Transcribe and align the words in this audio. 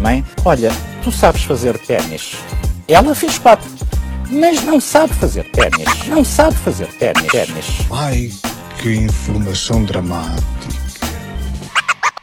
Mãe, 0.00 0.24
olha, 0.44 0.70
tu 1.02 1.10
sabes 1.10 1.42
fazer 1.42 1.76
ténis. 1.78 2.36
Ela 2.86 3.12
fez 3.12 3.38
quatro, 3.38 3.68
mas 4.30 4.62
não 4.62 4.80
sabe 4.80 5.12
fazer 5.14 5.50
ténis. 5.50 6.06
Não 6.06 6.24
sabe 6.24 6.56
fazer 6.58 6.86
ténis. 6.98 7.26
ténis. 7.26 7.66
Ai, 7.90 8.30
que 8.80 8.94
informação 8.94 9.84
dramática. 9.84 10.42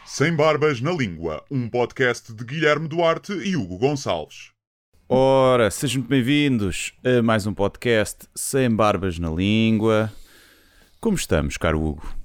Sem 0.05 0.33
Barbas 0.33 0.79
na 0.79 0.91
Língua, 0.91 1.43
um 1.51 1.67
podcast 1.69 2.33
de 2.33 2.43
Guilherme 2.45 2.87
Duarte 2.87 3.33
e 3.33 3.57
Hugo 3.57 3.77
Gonçalves. 3.77 4.51
Ora, 5.09 5.69
sejam 5.69 5.99
muito 5.99 6.09
bem-vindos 6.09 6.93
a 7.03 7.21
mais 7.21 7.45
um 7.45 7.53
podcast 7.53 8.27
sem 8.33 8.73
barbas 8.73 9.19
na 9.19 9.29
língua. 9.29 10.09
Como 11.01 11.17
estamos, 11.17 11.57
caro 11.57 11.81
Hugo? 11.83 12.15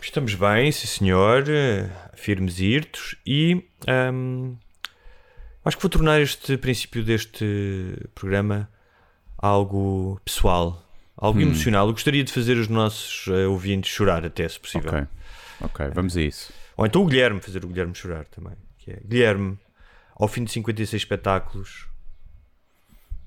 Estamos 0.00 0.34
bem, 0.34 0.72
sim 0.72 0.86
senhor, 0.86 1.44
firmes 2.20 2.58
e 2.60 2.66
irtos 2.66 3.16
e 3.26 3.64
ahm, 3.86 4.54
acho 5.64 5.76
que 5.76 5.82
vou 5.82 5.90
tornar 5.90 6.20
este 6.20 6.56
princípio 6.56 7.02
deste 7.04 7.96
programa 8.14 8.68
algo 9.38 10.20
pessoal, 10.24 10.82
algo 11.16 11.38
Hum. 11.38 11.42
emocional. 11.42 11.86
Eu 11.86 11.92
gostaria 11.92 12.22
de 12.22 12.32
fazer 12.32 12.56
os 12.56 12.68
nossos 12.68 13.26
eh, 13.28 13.46
ouvintes 13.46 13.90
chorar 13.92 14.24
até, 14.24 14.48
se 14.48 14.60
possível. 14.60 14.90
Ok, 14.90 15.06
ok, 15.62 15.90
vamos 15.94 16.16
a 16.16 16.22
isso. 16.22 16.52
Ou 16.76 16.86
então 16.86 17.02
o 17.02 17.06
Guilherme, 17.06 17.40
fazer 17.40 17.64
o 17.64 17.68
Guilherme 17.68 17.94
chorar 17.94 18.24
também. 18.26 18.52
Que 18.78 18.92
é, 18.92 19.00
Guilherme, 19.04 19.58
ao 20.14 20.28
fim 20.28 20.44
de 20.44 20.50
56 20.52 21.02
espetáculos, 21.02 21.86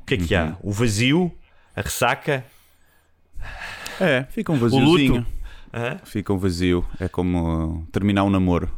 o 0.02 0.06
que 0.06 0.14
é 0.16 0.18
que 0.18 0.36
Uhum. 0.36 0.42
há? 0.42 0.58
O 0.62 0.72
vazio? 0.72 1.36
A 1.76 1.82
ressaca? 1.82 2.46
É, 4.00 4.24
fica 4.30 4.52
um 4.52 4.56
O 4.56 4.60
vaziozinho. 4.60 5.16
luto? 5.16 5.28
Hã? 5.74 5.98
Fica 6.04 6.32
um 6.34 6.38
vazio. 6.38 6.86
É 7.00 7.08
como 7.08 7.82
uh, 7.82 7.88
terminar 7.92 8.24
um 8.24 8.30
namoro. 8.30 8.70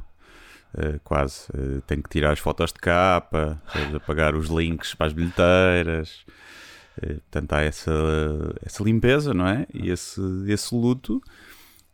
Uh, 0.78 1.00
quase. 1.04 1.48
Uh, 1.54 1.82
tem 1.82 2.02
que 2.02 2.10
tirar 2.10 2.32
as 2.32 2.40
fotos 2.40 2.74
de 2.74 2.80
capa, 2.80 3.62
depois 3.74 3.96
apagar 3.96 4.36
os 4.36 4.50
links 4.50 4.94
para 4.94 5.08
as 5.08 5.14
bilheteiras. 5.14 6.26
Uh, 6.98 7.22
portanto, 7.22 7.54
há 7.54 7.62
essa, 7.62 7.92
essa 8.66 8.84
limpeza, 8.84 9.34
não 9.34 9.48
é? 9.48 9.66
E 9.74 9.90
esse, 9.90 10.22
esse 10.48 10.76
luto. 10.76 11.22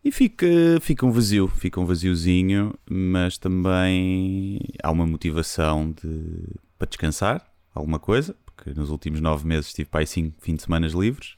E 0.04 0.12
fica, 0.12 0.48
fica 0.82 1.06
um 1.06 1.12
vazio, 1.12 1.48
fica 1.48 1.80
um 1.80 1.86
vaziozinho, 1.86 2.74
mas 2.90 3.38
também 3.38 4.60
há 4.82 4.90
uma 4.90 5.06
motivação 5.06 5.92
de, 5.92 6.56
para 6.80 6.88
descansar, 6.88 7.46
alguma 7.72 8.00
coisa, 8.00 8.36
porque 8.44 8.74
nos 8.74 8.90
últimos 8.90 9.22
nove 9.22 9.48
meses 9.48 9.72
tive 9.72 9.90
para 9.90 10.00
aí 10.00 10.08
cinco 10.08 10.36
fim 10.42 10.56
de 10.56 10.64
semanas 10.64 10.94
livres 10.94 11.36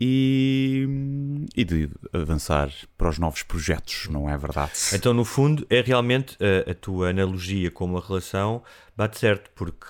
e, 0.00 0.88
e 1.54 1.64
de 1.64 1.90
avançar 2.12 2.70
para 2.96 3.08
os 3.08 3.18
novos 3.18 3.42
projetos, 3.42 4.08
não 4.08 4.28
é 4.30 4.36
verdade? 4.38 4.72
Então, 4.94 5.12
no 5.12 5.24
fundo, 5.24 5.66
é 5.68 5.80
realmente 5.82 6.36
a, 6.40 6.70
a 6.70 6.74
tua 6.74 7.10
analogia 7.10 7.70
com 7.70 7.84
uma 7.84 8.00
relação 8.00 8.62
bate 8.96 9.18
certo, 9.18 9.50
porque 9.54 9.86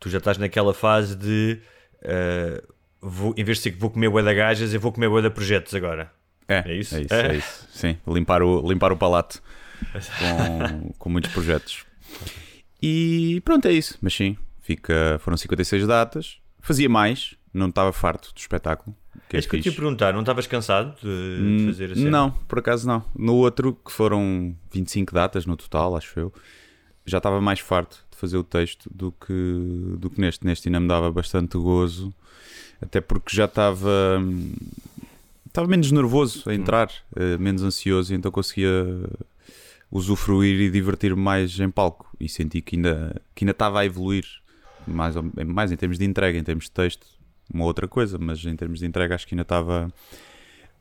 tu 0.00 0.10
já 0.10 0.18
estás 0.18 0.36
naquela 0.38 0.74
fase 0.74 1.14
de 1.14 1.60
eh, 2.02 2.62
vou, 3.00 3.32
em 3.36 3.44
vez 3.44 3.58
de 3.58 3.62
ser 3.64 3.70
que 3.72 3.78
vou 3.78 3.90
comer 3.90 4.08
bué 4.10 4.22
da 4.22 4.34
gajas, 4.34 4.74
eu 4.74 4.80
vou 4.80 4.90
comer 4.92 5.08
bué 5.08 5.22
da 5.22 5.30
projetos 5.30 5.74
agora. 5.74 6.10
É, 6.48 6.64
É 6.70 6.74
isso? 6.74 6.96
É 6.96 7.00
isso, 7.02 7.14
É? 7.14 7.26
é 7.28 7.36
isso. 7.36 7.68
Sim, 7.72 7.96
limpar 8.06 8.42
o, 8.42 8.68
limpar 8.68 8.90
o 8.92 8.96
palato 8.96 9.40
com, 10.18 10.90
com 10.98 11.08
muitos 11.08 11.32
projetos. 11.32 11.84
E 12.82 13.40
pronto, 13.44 13.66
é 13.68 13.72
isso. 13.72 13.96
Mas 14.02 14.12
sim, 14.14 14.36
fica, 14.60 15.18
foram 15.20 15.36
56 15.36 15.86
datas. 15.86 16.38
Fazia 16.60 16.88
mais, 16.88 17.34
não 17.54 17.68
estava 17.68 17.92
farto 17.92 18.32
do 18.34 18.38
espetáculo. 18.38 18.96
Que 19.28 19.36
É 19.36 19.38
isso 19.40 19.48
que 19.48 19.56
eu 19.56 19.60
te 19.60 19.68
ia 19.68 19.72
perguntar, 19.74 20.12
não 20.12 20.20
estavas 20.20 20.46
cansado 20.46 20.94
de, 21.00 21.02
de 21.02 21.62
Hum, 21.62 21.66
fazer 21.66 21.92
a 21.92 21.94
cena? 21.94 22.10
Não, 22.10 22.30
por 22.30 22.58
acaso 22.58 22.86
não. 22.86 23.04
No 23.16 23.34
outro, 23.36 23.74
que 23.84 23.92
foram 23.92 24.54
25 24.72 25.12
datas 25.14 25.46
no 25.46 25.56
total, 25.56 25.96
acho 25.96 26.18
eu, 26.18 26.32
já 27.06 27.18
estava 27.18 27.40
mais 27.40 27.60
farto 27.60 28.04
de 28.10 28.16
fazer 28.16 28.36
o 28.36 28.44
texto 28.44 28.88
do 28.94 29.12
que, 29.12 29.96
do 29.98 30.08
que 30.10 30.20
neste. 30.20 30.44
Neste 30.46 30.68
ainda 30.68 30.80
me 30.80 30.88
dava 30.88 31.10
bastante 31.10 31.56
gozo, 31.58 32.12
até 32.80 33.00
porque 33.00 33.34
já 33.34 33.44
estava. 33.46 34.18
hum, 34.20 34.52
Estava 35.46 35.68
menos 35.68 35.92
nervoso 35.92 36.48
a 36.48 36.54
entrar, 36.54 36.90
eh, 37.14 37.36
menos 37.36 37.62
ansioso, 37.62 38.14
e 38.14 38.16
então 38.16 38.32
conseguia 38.32 38.70
usufruir 39.90 40.58
e 40.60 40.70
divertir-me 40.70 41.20
mais 41.20 41.58
em 41.60 41.70
palco. 41.70 42.08
E 42.18 42.28
senti 42.28 42.62
que 42.62 42.76
ainda, 42.76 43.20
que 43.34 43.44
ainda 43.44 43.52
estava 43.52 43.80
a 43.80 43.84
evoluir, 43.84 44.24
mais, 44.86 45.14
mais 45.46 45.70
em 45.70 45.76
termos 45.76 45.98
de 45.98 46.04
entrega, 46.06 46.38
em 46.38 46.42
termos 46.42 46.64
de 46.64 46.70
texto, 46.70 47.06
uma 47.52 47.64
outra 47.64 47.88
coisa, 47.88 48.18
mas 48.18 48.44
em 48.44 48.56
termos 48.56 48.80
de 48.80 48.86
entrega 48.86 49.14
acho 49.14 49.26
que 49.26 49.34
ainda 49.34 49.42
estava 49.42 49.92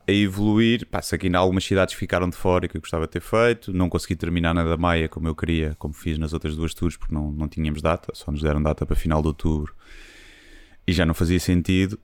a 0.07 0.11
evoluir. 0.11 0.88
Sei 1.01 1.17
que 1.17 1.27
ainda 1.27 1.38
algumas 1.38 1.63
cidades 1.63 1.94
ficaram 1.94 2.29
de 2.29 2.35
fora 2.35 2.66
e 2.66 2.69
que 2.69 2.77
eu 2.77 2.81
gostava 2.81 3.05
de 3.05 3.11
ter 3.11 3.22
feito. 3.22 3.73
Não 3.73 3.89
consegui 3.89 4.16
terminar 4.16 4.53
na 4.53 4.63
da 4.63 4.77
Maia 4.77 5.07
como 5.07 5.27
eu 5.27 5.35
queria, 5.35 5.75
como 5.77 5.94
fiz 5.94 6.17
nas 6.17 6.33
outras 6.33 6.55
duas 6.55 6.73
tours, 6.73 6.97
porque 6.97 7.13
não, 7.13 7.31
não 7.31 7.47
tínhamos 7.47 7.81
data, 7.81 8.11
só 8.13 8.31
nos 8.31 8.41
deram 8.41 8.61
data 8.61 8.85
para 8.85 8.95
final 8.95 9.22
de 9.22 9.27
outubro 9.27 9.73
e 10.88 10.94
já 10.94 11.05
não 11.05 11.13
fazia 11.13 11.39
sentido. 11.39 11.99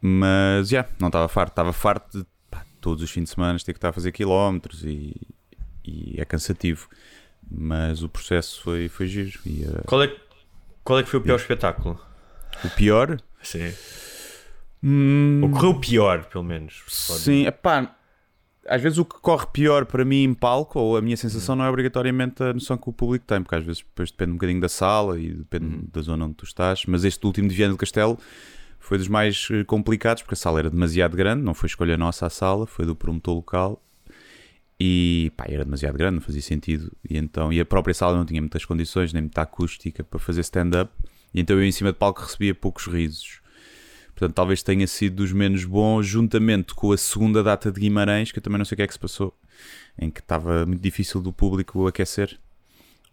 Mas 0.00 0.70
já, 0.70 0.86
não 0.98 1.08
estava 1.08 1.28
farto, 1.28 1.52
estava 1.52 1.72
farto 1.72 2.18
de 2.18 2.26
pá, 2.50 2.64
todos 2.80 3.04
os 3.04 3.10
fins 3.10 3.24
de 3.24 3.30
semana 3.30 3.58
ter 3.58 3.72
que 3.72 3.78
estar 3.78 3.90
a 3.90 3.92
fazer 3.92 4.12
quilómetros 4.12 4.82
e, 4.84 5.14
e 5.84 6.14
é 6.18 6.24
cansativo. 6.24 6.88
Mas 7.50 8.02
o 8.02 8.08
processo 8.08 8.62
foi, 8.62 8.88
foi 8.88 9.06
giro. 9.06 9.38
E, 9.44 9.64
eh, 9.64 9.82
Qual 9.86 10.02
é, 10.02 10.16
qual 10.84 10.98
é 10.98 11.02
que 11.02 11.08
foi 11.10 11.20
o 11.20 11.22
pior 11.22 11.36
espetáculo? 11.36 12.00
o 12.64 12.70
pior. 12.70 13.20
Sim. 13.42 13.72
Hum, 14.82 15.40
Ou 15.42 15.50
correu 15.50 15.78
pior, 15.78 16.24
pelo 16.24 16.44
menos. 16.44 16.82
Sim, 16.88 17.46
epá, 17.46 17.94
às 18.66 18.80
vezes 18.80 18.98
o 18.98 19.04
que 19.04 19.20
corre 19.20 19.46
pior 19.52 19.84
para 19.84 20.04
mim 20.04 20.22
em 20.22 20.34
palco, 20.34 20.78
ou 20.78 20.96
a 20.96 21.02
minha 21.02 21.16
sensação, 21.16 21.56
não 21.56 21.64
é 21.64 21.68
obrigatoriamente 21.68 22.42
a 22.42 22.52
noção 22.52 22.76
que 22.78 22.88
o 22.88 22.92
público 22.92 23.24
tem, 23.26 23.42
porque 23.42 23.56
às 23.56 23.64
vezes 23.64 23.82
depois 23.82 24.10
depende 24.10 24.32
um 24.32 24.34
bocadinho 24.34 24.60
da 24.60 24.68
sala 24.68 25.18
e 25.18 25.32
depende 25.32 25.86
da 25.92 26.00
zona 26.00 26.24
onde 26.24 26.34
tu 26.34 26.44
estás. 26.44 26.84
Mas 26.86 27.04
este 27.04 27.24
último 27.26 27.48
de 27.48 27.54
Viana 27.54 27.74
do 27.74 27.78
Castelo 27.78 28.18
foi 28.78 28.96
dos 28.96 29.08
mais 29.08 29.48
eh, 29.50 29.64
complicados, 29.64 30.22
porque 30.22 30.34
a 30.34 30.36
sala 30.36 30.58
era 30.60 30.70
demasiado 30.70 31.16
grande, 31.16 31.42
não 31.42 31.52
foi 31.52 31.66
escolha 31.66 31.96
nossa 31.96 32.26
a 32.26 32.30
sala, 32.30 32.66
foi 32.66 32.86
do 32.86 32.94
promotor 32.94 33.34
local. 33.34 33.82
E 34.78 35.30
pá, 35.36 35.44
era 35.46 35.64
demasiado 35.64 35.98
grande, 35.98 36.14
não 36.14 36.22
fazia 36.22 36.40
sentido. 36.40 36.90
E, 37.08 37.18
então, 37.18 37.52
e 37.52 37.60
a 37.60 37.64
própria 37.66 37.92
sala 37.92 38.16
não 38.16 38.24
tinha 38.24 38.40
muitas 38.40 38.64
condições, 38.64 39.12
nem 39.12 39.22
muita 39.22 39.42
acústica 39.42 40.02
para 40.02 40.18
fazer 40.18 40.40
stand-up. 40.40 40.90
E 41.34 41.40
então 41.40 41.56
eu 41.56 41.64
em 41.64 41.72
cima 41.72 41.92
de 41.92 41.98
palco 41.98 42.22
recebia 42.22 42.54
poucos 42.54 42.86
risos. 42.86 43.40
Portanto, 44.14 44.34
talvez 44.34 44.62
tenha 44.62 44.86
sido 44.86 45.16
dos 45.16 45.32
menos 45.32 45.64
bons, 45.64 46.06
juntamente 46.06 46.74
com 46.74 46.92
a 46.92 46.96
segunda 46.96 47.42
data 47.42 47.70
de 47.72 47.80
Guimarães, 47.80 48.30
que 48.32 48.38
eu 48.38 48.42
também 48.42 48.58
não 48.58 48.64
sei 48.64 48.74
o 48.74 48.76
que 48.76 48.82
é 48.82 48.86
que 48.86 48.92
se 48.92 48.98
passou, 48.98 49.34
em 49.98 50.10
que 50.10 50.20
estava 50.20 50.66
muito 50.66 50.82
difícil 50.82 51.22
do 51.22 51.32
público 51.32 51.86
aquecer. 51.86 52.38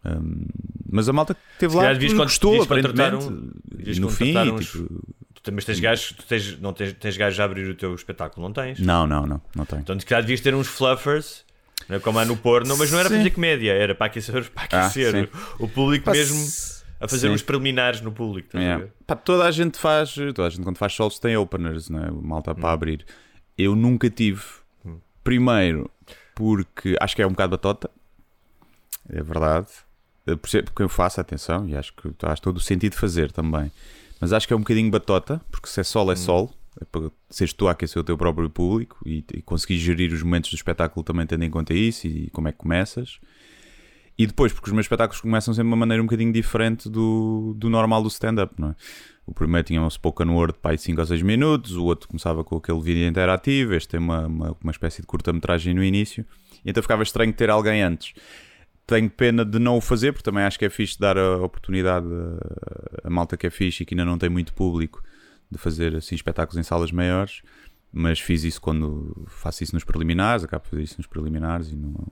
Hum, 0.05 0.45
mas 0.91 1.07
a 1.09 1.13
malta 1.13 1.33
que 1.33 1.39
esteve 1.53 1.75
lá 1.75 1.93
con- 1.95 2.17
gostou, 2.23 2.61
aparentemente. 2.61 3.25
um- 3.25 3.51
no 3.99 4.09
fim, 4.09 4.37
uns- 4.51 4.71
tipo, 4.71 5.13
Tu 5.33 5.41
também 5.43 5.63
tens 5.63 5.79
gajos, 5.79 6.11
tu 6.13 6.25
tens, 6.25 6.59
não 6.59 6.73
tens, 6.73 6.93
tens 6.93 7.15
gajos 7.15 7.39
a 7.39 7.43
abrir 7.45 7.69
o 7.69 7.75
teu 7.75 7.93
espetáculo, 7.95 8.45
não 8.45 8.53
tens? 8.53 8.79
não, 8.79 9.07
não, 9.07 9.25
não, 9.25 9.41
não 9.55 9.65
tem. 9.65 9.79
Então, 9.79 9.97
se 9.99 10.05
calhar 10.05 10.21
devias 10.23 10.41
ter 10.41 10.53
uns 10.53 10.67
fluffers, 10.67 11.45
não 11.87 11.97
é 11.97 11.99
como 11.99 12.19
há 12.19 12.25
no 12.25 12.35
porno, 12.35 12.75
mas 12.77 12.91
não 12.91 12.99
era 12.99 13.07
para 13.07 13.17
Sim. 13.17 13.23
fazer 13.23 13.33
comédia, 13.35 13.71
era 13.71 13.95
para 13.95 14.07
aquecer, 14.07 14.49
para 14.51 14.67
Ah, 14.71 14.85
aquecer 14.87 15.11
sim. 15.25 15.27
o 15.59 15.67
público 15.69 16.05
Pá, 16.05 16.11
mesmo 16.11 16.37
a 16.99 17.07
fazer 17.07 17.27
sim. 17.27 17.33
uns 17.33 17.41
preliminares 17.41 18.01
no 18.01 18.11
público. 18.11 18.47
estás 18.47 18.63
a 18.63 18.67
É. 18.67 18.77
ver? 18.77 18.93
Pá, 19.05 19.15
toda 19.15 19.45
a 19.45 19.51
gente 19.51 19.77
faz, 19.77 20.13
toda 20.13 20.45
a 20.47 20.49
gente 20.49 20.63
quando 20.63 20.77
faz 20.77 20.93
solos 20.93 21.19
tem 21.19 21.35
openers, 21.37 21.89
né? 21.89 22.09
malta 22.11 22.51
Hum. 22.51 22.55
para 22.55 22.71
abrir. 22.71 23.05
Eu 23.57 23.75
nunca 23.75 24.09
tive. 24.09 24.41
Primeiro, 25.23 25.89
porque 26.35 26.95
acho 27.01 27.15
que 27.15 27.21
é 27.21 27.27
um 27.27 27.31
bocado 27.31 27.51
batota, 27.51 27.89
é 29.09 29.21
verdade. 29.21 29.67
Por 30.41 30.49
ser- 30.49 30.63
porque 30.63 30.83
eu 30.83 30.89
faço, 30.89 31.19
atenção, 31.21 31.67
e 31.69 31.75
acho 31.75 31.93
que 31.93 32.09
faz 32.19 32.39
todo 32.39 32.57
o 32.57 32.61
sentido 32.61 32.91
de 32.93 32.97
fazer 32.99 33.31
também. 33.31 33.71
Mas 34.19 34.33
acho 34.33 34.47
que 34.47 34.53
é 34.53 34.55
um 34.55 34.59
bocadinho 34.59 34.89
batota, 34.91 35.39
porque 35.51 35.67
se 35.69 35.79
é 35.79 35.83
sol, 35.83 36.09
é 36.09 36.13
Hum. 36.13 36.17
sol. 36.17 36.53
É 36.79 36.85
para 36.85 37.09
seres 37.29 37.53
tu 37.53 37.67
a 37.67 37.71
aquecer 37.71 37.99
o 37.99 38.03
teu 38.03 38.15
próprio 38.17 38.49
público 38.51 38.97
e, 39.05 39.23
e 39.33 39.41
conseguir 39.41 39.79
gerir 39.79 40.13
os 40.13 40.21
momentos 40.21 40.51
do 40.51 40.55
espetáculo 40.55 41.03
também 41.03 41.25
tendo 41.25 41.43
em 41.43 41.49
conta 41.49 41.73
isso 41.73 42.05
e 42.05 42.29
como 42.29 42.47
é 42.47 42.51
que 42.51 42.57
começas. 42.59 43.19
E 44.17 44.25
depois, 44.25 44.51
porque 44.51 44.67
os 44.69 44.73
meus 44.73 44.85
espetáculos 44.85 45.21
começam 45.21 45.53
sempre 45.53 45.67
de 45.67 45.69
uma 45.69 45.77
maneira 45.77 46.01
um 46.01 46.05
bocadinho 46.05 46.33
diferente 46.33 46.89
do, 46.89 47.53
do 47.55 47.69
normal 47.69 48.01
do 48.01 48.07
stand-up, 48.07 48.53
não 48.57 48.69
é? 48.69 48.75
O 49.27 49.33
primeiro 49.33 49.67
tinha 49.67 49.81
um 49.81 49.89
spoken 49.89 50.29
word 50.29 50.57
aí 50.63 50.77
5 50.77 50.99
ou 50.99 51.05
6 51.05 51.21
minutos, 51.21 51.75
o 51.75 51.83
outro 51.83 52.07
começava 52.07 52.43
com 52.43 52.55
aquele 52.55 52.81
vídeo 52.81 53.05
interativo, 53.05 53.73
este 53.73 53.89
tem 53.89 53.99
uma, 53.99 54.25
uma, 54.25 54.57
uma 54.63 54.71
espécie 54.71 55.01
de 55.01 55.07
curta-metragem 55.07 55.73
no 55.73 55.83
início, 55.83 56.25
então 56.65 56.81
ficava 56.81 57.03
estranho 57.03 57.33
ter 57.33 57.49
alguém 57.49 57.83
antes. 57.83 58.13
tenho 58.87 59.09
pena 59.09 59.43
de 59.43 59.59
não 59.59 59.77
o 59.77 59.81
fazer, 59.81 60.13
porque 60.13 60.23
também 60.23 60.45
acho 60.45 60.57
que 60.57 60.65
é 60.65 60.69
fixe 60.69 60.97
dar 60.97 61.17
a 61.17 61.37
oportunidade 61.43 62.07
a, 63.03 63.07
a 63.07 63.09
malta 63.09 63.35
que 63.35 63.45
é 63.45 63.49
fixe 63.49 63.83
e 63.83 63.85
que 63.85 63.93
ainda 63.93 64.05
não 64.05 64.17
tem 64.17 64.29
muito 64.29 64.53
público 64.53 65.03
de 65.51 65.57
fazer 65.57 65.95
assim 65.95 66.15
espetáculos 66.15 66.57
em 66.57 66.63
salas 66.63 66.91
maiores. 66.91 67.41
Mas 67.91 68.19
fiz 68.19 68.43
isso 68.43 68.61
quando 68.61 69.25
faço 69.27 69.63
isso 69.63 69.73
nos 69.73 69.83
preliminares, 69.83 70.43
acabo 70.43 70.63
de 70.63 70.69
fazer 70.69 70.83
isso 70.83 70.95
nos 70.97 71.07
preliminares 71.07 71.71
e 71.71 71.75
no, 71.75 72.07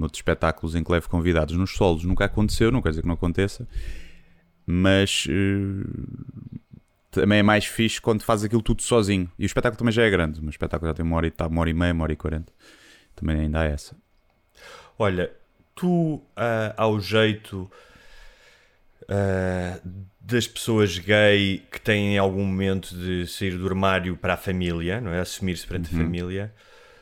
noutros 0.00 0.18
espetáculos 0.18 0.74
em 0.74 0.82
que 0.82 0.90
levo 0.90 1.08
convidados. 1.08 1.56
Nos 1.56 1.72
solos 1.72 2.02
nunca 2.04 2.24
aconteceu, 2.24 2.72
não 2.72 2.82
quer 2.82 2.90
dizer 2.90 3.02
que 3.02 3.08
não 3.08 3.14
aconteça, 3.14 3.68
mas 4.66 5.26
uh, 5.26 6.50
também 7.10 7.38
é 7.38 7.42
mais 7.42 7.66
fixe 7.66 8.00
quando 8.00 8.22
faz 8.22 8.42
aquilo 8.42 8.62
tudo 8.62 8.82
sozinho. 8.82 9.30
E 9.38 9.44
o 9.44 9.46
espetáculo 9.46 9.78
também 9.78 9.92
já 9.92 10.02
é 10.02 10.10
grande, 10.10 10.40
o 10.40 10.48
espetáculo 10.48 10.90
já 10.90 10.94
tem 10.94 11.04
uma 11.04 11.16
hora 11.16 11.26
e, 11.26 11.30
tá, 11.30 11.46
uma 11.46 11.60
hora 11.60 11.70
e 11.70 11.74
meia, 11.74 11.92
uma 11.92 12.04
hora 12.04 12.12
e 12.12 12.16
quarenta. 12.16 12.52
Também 13.14 13.38
ainda 13.38 13.60
há 13.60 13.64
essa. 13.64 13.94
Olha, 14.98 15.30
tu, 15.74 16.14
uh, 16.14 16.22
ao 16.76 16.98
jeito 17.00 17.70
uh, 19.02 19.80
das 20.20 20.46
pessoas 20.46 20.98
gay 20.98 21.64
que 21.70 21.80
têm 21.80 22.16
algum 22.16 22.44
momento 22.44 22.94
de 22.94 23.26
sair 23.26 23.56
do 23.58 23.66
armário 23.66 24.16
para 24.16 24.34
a 24.34 24.36
família, 24.36 25.00
não 25.00 25.10
é? 25.10 25.20
Assumir-se 25.20 25.66
perante 25.66 25.94
uhum. 25.94 26.00
a 26.00 26.04
família. 26.04 26.54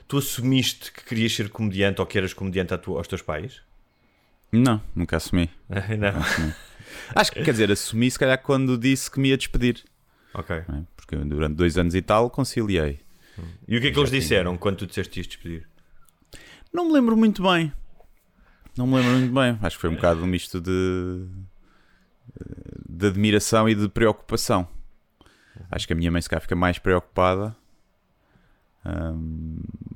Tu 0.08 0.16
assumiste 0.16 0.90
que 0.90 1.04
querias 1.04 1.32
ser 1.34 1.50
comediante 1.50 2.00
ou 2.00 2.06
que 2.06 2.16
eras 2.16 2.32
comediante 2.32 2.72
aos 2.72 3.06
teus 3.06 3.22
pais? 3.22 3.62
Não, 4.50 4.82
nunca 4.96 5.18
assumi. 5.18 5.50
não. 5.68 6.18
Assumi. 6.18 6.54
Acho 7.14 7.32
que, 7.32 7.42
quer 7.42 7.52
dizer, 7.52 7.70
assumi 7.70 8.10
se 8.10 8.18
calhar 8.18 8.42
quando 8.42 8.78
disse 8.78 9.10
que 9.10 9.20
me 9.20 9.28
ia 9.28 9.36
despedir. 9.36 9.84
Ok. 10.32 10.56
É? 10.56 10.64
Porque 10.96 11.14
durante 11.16 11.54
dois 11.54 11.76
anos 11.76 11.94
e 11.94 12.00
tal 12.00 12.30
conciliei. 12.30 13.00
E 13.68 13.76
o 13.76 13.80
que 13.80 13.88
é 13.88 13.90
que 13.92 13.98
eles 13.98 14.10
disseram 14.10 14.56
quando 14.56 14.78
tu 14.78 14.86
disseste 14.86 15.12
que 15.12 15.20
ias 15.20 15.26
despedir? 15.26 15.68
Não 16.72 16.86
me 16.86 16.92
lembro 16.92 17.16
muito 17.16 17.42
bem. 17.42 17.72
Não 18.76 18.86
me 18.86 18.96
lembro 18.96 19.12
muito 19.12 19.34
bem. 19.34 19.58
Acho 19.62 19.76
que 19.76 19.80
foi 19.82 19.90
um 19.90 19.94
bocado 19.94 20.24
um 20.24 20.26
misto 20.26 20.60
de 20.60 21.28
de 22.88 23.06
admiração 23.06 23.68
e 23.68 23.74
de 23.74 23.88
preocupação. 23.88 24.66
Acho 25.70 25.86
que 25.86 25.92
a 25.92 25.96
minha 25.96 26.10
mãe 26.10 26.20
se 26.20 26.28
calhar 26.28 26.40
fica 26.40 26.56
mais 26.56 26.78
preocupada. 26.78 27.54
Um, 28.84 29.47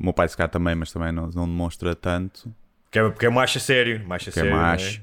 o 0.03 0.05
meu 0.05 0.13
pai 0.13 0.29
se 0.29 0.37
calhar 0.37 0.51
também, 0.51 0.75
mas 0.75 0.93
também 0.93 1.13
não, 1.13 1.29
não 1.29 1.47
demonstra 1.47 1.95
tanto. 1.95 2.53
Porque 2.85 2.99
é, 2.99 3.09
porque 3.09 3.27
é 3.27 3.31
macho 3.31 3.61
sério, 3.61 4.05
macho 4.05 4.25
porque 4.27 4.41
sério. 4.41 4.53
É 4.53 4.55
macho. 4.55 5.01
É? 5.01 5.03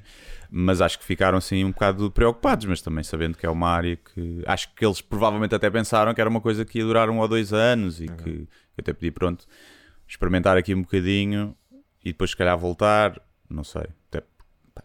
Mas 0.51 0.81
acho 0.81 0.99
que 0.99 1.05
ficaram 1.05 1.37
assim 1.37 1.63
um 1.63 1.71
bocado 1.71 2.11
preocupados, 2.11 2.65
mas 2.65 2.81
também 2.81 3.03
sabendo 3.03 3.37
que 3.37 3.45
é 3.45 3.49
uma 3.49 3.69
área 3.69 3.95
que 3.95 4.43
acho 4.45 4.73
que 4.75 4.85
eles 4.85 4.99
provavelmente 4.99 5.55
até 5.55 5.69
pensaram 5.69 6.13
que 6.13 6.19
era 6.19 6.29
uma 6.29 6.41
coisa 6.41 6.65
que 6.65 6.79
ia 6.79 6.83
durar 6.83 7.09
um 7.09 7.19
ou 7.19 7.27
dois 7.27 7.53
anos 7.53 8.01
e 8.01 8.07
uhum. 8.07 8.17
que, 8.17 8.23
que 8.23 8.79
até 8.79 8.91
pedi 8.91 9.09
pronto 9.11 9.47
experimentar 10.05 10.57
aqui 10.57 10.75
um 10.75 10.81
bocadinho 10.81 11.55
e 12.03 12.11
depois 12.11 12.31
se 12.31 12.35
calhar 12.35 12.57
voltar, 12.57 13.21
não 13.49 13.63
sei, 13.63 13.85
até 14.11 14.23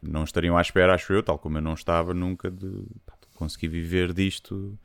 não 0.00 0.22
estariam 0.22 0.56
à 0.56 0.60
espera, 0.60 0.94
acho 0.94 1.12
eu, 1.12 1.22
tal 1.22 1.38
como 1.38 1.58
eu 1.58 1.62
não 1.62 1.75
estava 1.75 2.14
nunca 2.14 2.50
de, 2.50 2.84
pá, 3.05 3.14
conseguir 3.34 3.69
viver 3.69 4.12
disto 4.12 4.78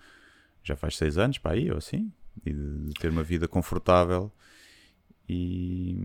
já 0.63 0.75
faz 0.75 0.97
seis 0.97 1.17
anos, 1.17 1.37
para 1.37 1.51
aí 1.51 1.69
ou 1.69 1.77
assim, 1.77 2.11
e 2.45 2.53
de, 2.53 2.85
de, 2.85 2.93
ter 2.93 3.09
uma 3.09 3.23
vida 3.23 3.47
confortável 3.47 4.31
e, 5.29 5.95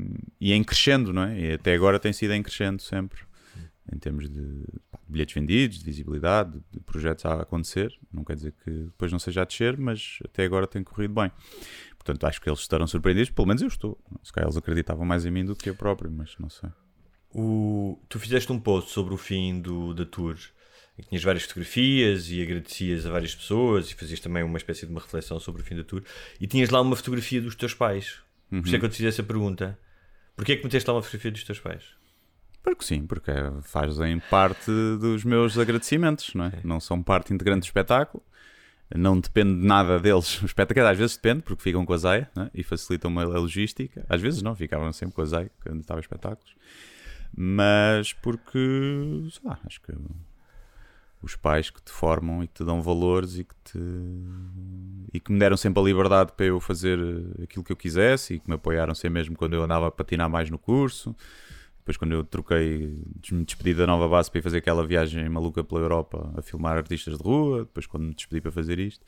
e 0.41 0.53
em 0.53 0.63
crescendo, 0.63 1.13
não 1.13 1.23
é? 1.23 1.41
E 1.41 1.53
até 1.55 1.75
agora 1.75 1.99
tem 1.99 2.13
sido 2.13 2.33
em 2.33 2.43
crescendo 2.43 2.83
sempre, 2.83 3.21
em 3.93 3.99
termos 3.99 4.29
de, 4.29 4.41
de 4.41 4.67
bilhetes 5.09 5.35
vendidos, 5.35 5.79
de 5.79 5.85
visibilidade, 5.85 6.61
de 6.71 6.81
projetos 6.81 7.25
a 7.25 7.43
acontecer. 7.43 7.93
Não 8.13 8.25
quer 8.25 8.37
dizer 8.37 8.55
que 8.65 8.71
depois 8.71 9.11
não 9.11 9.19
seja 9.19 9.43
a 9.43 9.45
descer, 9.45 9.79
mas 9.79 10.19
até 10.25 10.45
agora 10.45 10.67
tem 10.67 10.85
corrido 10.85 11.15
bem. 11.15 11.31
Portanto, 11.97 12.25
acho 12.25 12.41
que 12.41 12.49
eles 12.49 12.61
estarão 12.61 12.87
surpreendidos, 12.87 13.31
pelo 13.31 13.49
menos 13.49 13.63
eu 13.63 13.69
estou. 13.69 13.99
Se 14.23 14.33
calhar 14.33 14.47
eles 14.47 14.59
acreditavam 14.59 15.07
mais 15.07 15.25
em 15.25 15.31
mim 15.31 15.45
do 15.45 15.57
que 15.57 15.71
eu 15.71 15.75
próprio, 15.75 16.11
mas 16.11 16.35
não 16.39 16.51
sei. 16.51 16.69
O, 17.31 17.99
tu 18.09 18.21
fizeste 18.21 18.53
um 18.53 18.61
post 18.61 18.91
sobre 18.91 19.15
o 19.15 19.17
fim 19.17 19.61
do, 19.61 19.95
da 19.95 20.05
tour 20.05 20.37
em 20.99 21.03
que 21.03 21.09
tinhas 21.09 21.25
várias 21.25 21.43
fotografias 21.43 22.31
e 22.31 22.41
agradecias 22.41 23.05
a 23.05 23.11
várias 23.11 23.35
pessoas 23.35 23.91
e 23.91 23.95
fazias 23.95 24.21
também 24.21 24.43
uma 24.43 24.59
espécie 24.59 24.87
de 24.87 24.93
uma 24.93 25.01
reflexão 25.01 25.41
sobre 25.41 25.61
o 25.61 25.65
fim 25.65 25.75
da 25.75 25.83
tour 25.83 26.03
e 26.41 26.47
tinhas 26.47 26.71
lá 26.71 26.81
uma 26.81 26.95
fotografia 26.95 27.41
dos 27.41 27.57
teus 27.57 27.75
pais. 27.75 28.19
Uhum. 28.55 28.61
Por 28.61 28.67
isso 28.67 28.77
é 28.77 28.79
que 28.79 28.85
eu 28.85 28.89
te 28.89 28.97
fiz 28.97 29.07
essa 29.07 29.23
pergunta. 29.23 29.79
Porquê 30.37 30.53
é 30.53 30.57
que 30.57 30.65
meteste 30.65 30.89
lá 30.89 30.97
uma 30.97 31.03
fotografia 31.03 31.31
dos 31.31 31.45
teus 31.45 31.61
pais? 31.61 31.85
Porque 32.63 32.85
sim, 32.85 33.07
porque 33.07 33.31
fazem 33.63 34.19
parte 34.31 34.71
dos 34.99 35.25
meus 35.25 35.59
agradecimentos, 35.59 36.35
não 36.35 36.47
é? 36.47 36.49
é. 36.49 36.61
Não 36.65 36.81
são 36.81 37.03
parte 37.03 37.35
integrante 37.35 37.61
do 37.61 37.65
espetáculo, 37.65 38.23
não 38.95 39.21
depende 39.21 39.61
de 39.61 39.67
nada 39.67 39.99
deles. 39.99 40.41
O 40.43 40.47
espetáculo 40.47 40.87
às 40.87 40.97
vezes 40.97 41.17
depende, 41.17 41.43
porque 41.43 41.63
ficam 41.63 41.85
com 41.85 41.93
a 41.93 41.97
Zaya 41.99 42.31
é? 42.37 42.51
e 42.55 42.63
facilitam 42.63 43.19
a 43.19 43.25
logística. 43.25 44.07
Às 44.09 44.21
vezes 44.21 44.41
não, 44.41 44.57
ficavam 44.57 44.93
sempre 44.93 45.15
com 45.15 45.23
a 45.23 45.27
Zaya 45.27 45.51
quando 45.63 45.81
estava 45.81 46.01
espetáculos 46.01 46.55
mas 47.37 48.13
porque, 48.13 49.29
sei 49.31 49.43
lá, 49.45 49.59
acho 49.67 49.81
que 49.81 49.93
os 51.25 51.37
pais 51.37 51.71
que 51.71 51.81
te 51.83 51.91
formam 51.91 52.45
e 52.45 52.47
que 52.47 52.55
te 52.55 52.65
dão 52.65 52.83
valores 52.83 53.39
e 53.39 53.45
que 53.45 53.55
te 53.65 53.79
e 55.13 55.19
que 55.19 55.33
me 55.33 55.39
deram 55.39 55.57
sempre 55.57 55.81
a 55.81 55.85
liberdade 55.85 56.33
para 56.37 56.47
eu 56.47 56.61
fazer 56.61 56.99
aquilo 57.43 57.65
que 57.65 57.73
eu 57.73 57.77
quisesse 57.77 58.35
e 58.35 58.39
que 58.41 58.49
me 58.49 58.57
apoiaram 58.57 58.95
sempre 58.95 59.21
mesmo 59.21 59.37
quando 59.37 59.55
eu 59.55 59.63
andava 59.63 59.87
a 59.87 59.91
patinar 59.91 60.29
mais 60.29 60.51
no 60.51 60.59
curso. 60.59 61.17
Depois 61.79 61.97
quando 61.97 62.13
eu 62.13 62.25
troquei, 62.25 62.99
me 63.31 63.45
despedi 63.45 63.75
da 63.75 63.87
nova 63.87 64.09
base 64.09 64.31
para 64.31 64.39
ir 64.39 64.43
fazer 64.43 64.59
aquela 64.59 64.87
viagem 64.87 65.29
maluca 65.29 65.63
pela 65.63 65.81
Europa 65.81 66.33
a 66.37 66.43
filmar 66.43 66.77
artistas 66.77 67.17
de 67.17 67.23
rua, 67.23 67.61
depois 67.61 67.87
quando 67.87 68.05
me 68.05 68.15
despedi 68.15 68.41
para 68.41 68.51
fazer 68.51 68.79
isto, 68.79 69.05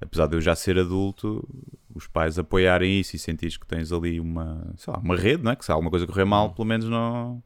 apesar 0.00 0.26
de 0.26 0.36
eu 0.36 0.40
já 0.40 0.54
ser 0.54 0.78
adulto, 0.78 1.46
os 1.94 2.06
pais 2.06 2.38
apoiarem 2.38 2.98
isso 2.98 3.14
e 3.14 3.18
sentires 3.18 3.56
que 3.56 3.66
tens 3.66 3.92
ali 3.92 4.18
uma, 4.20 4.74
lá, 4.86 4.98
uma 4.98 5.16
rede, 5.16 5.42
não 5.42 5.52
é? 5.52 5.56
Que 5.56 5.64
se 5.64 5.70
há 5.70 5.74
alguma 5.74 5.90
coisa 5.90 6.06
correr 6.06 6.24
mal, 6.24 6.52
pelo 6.52 6.66
menos 6.66 6.88
não. 6.88 7.42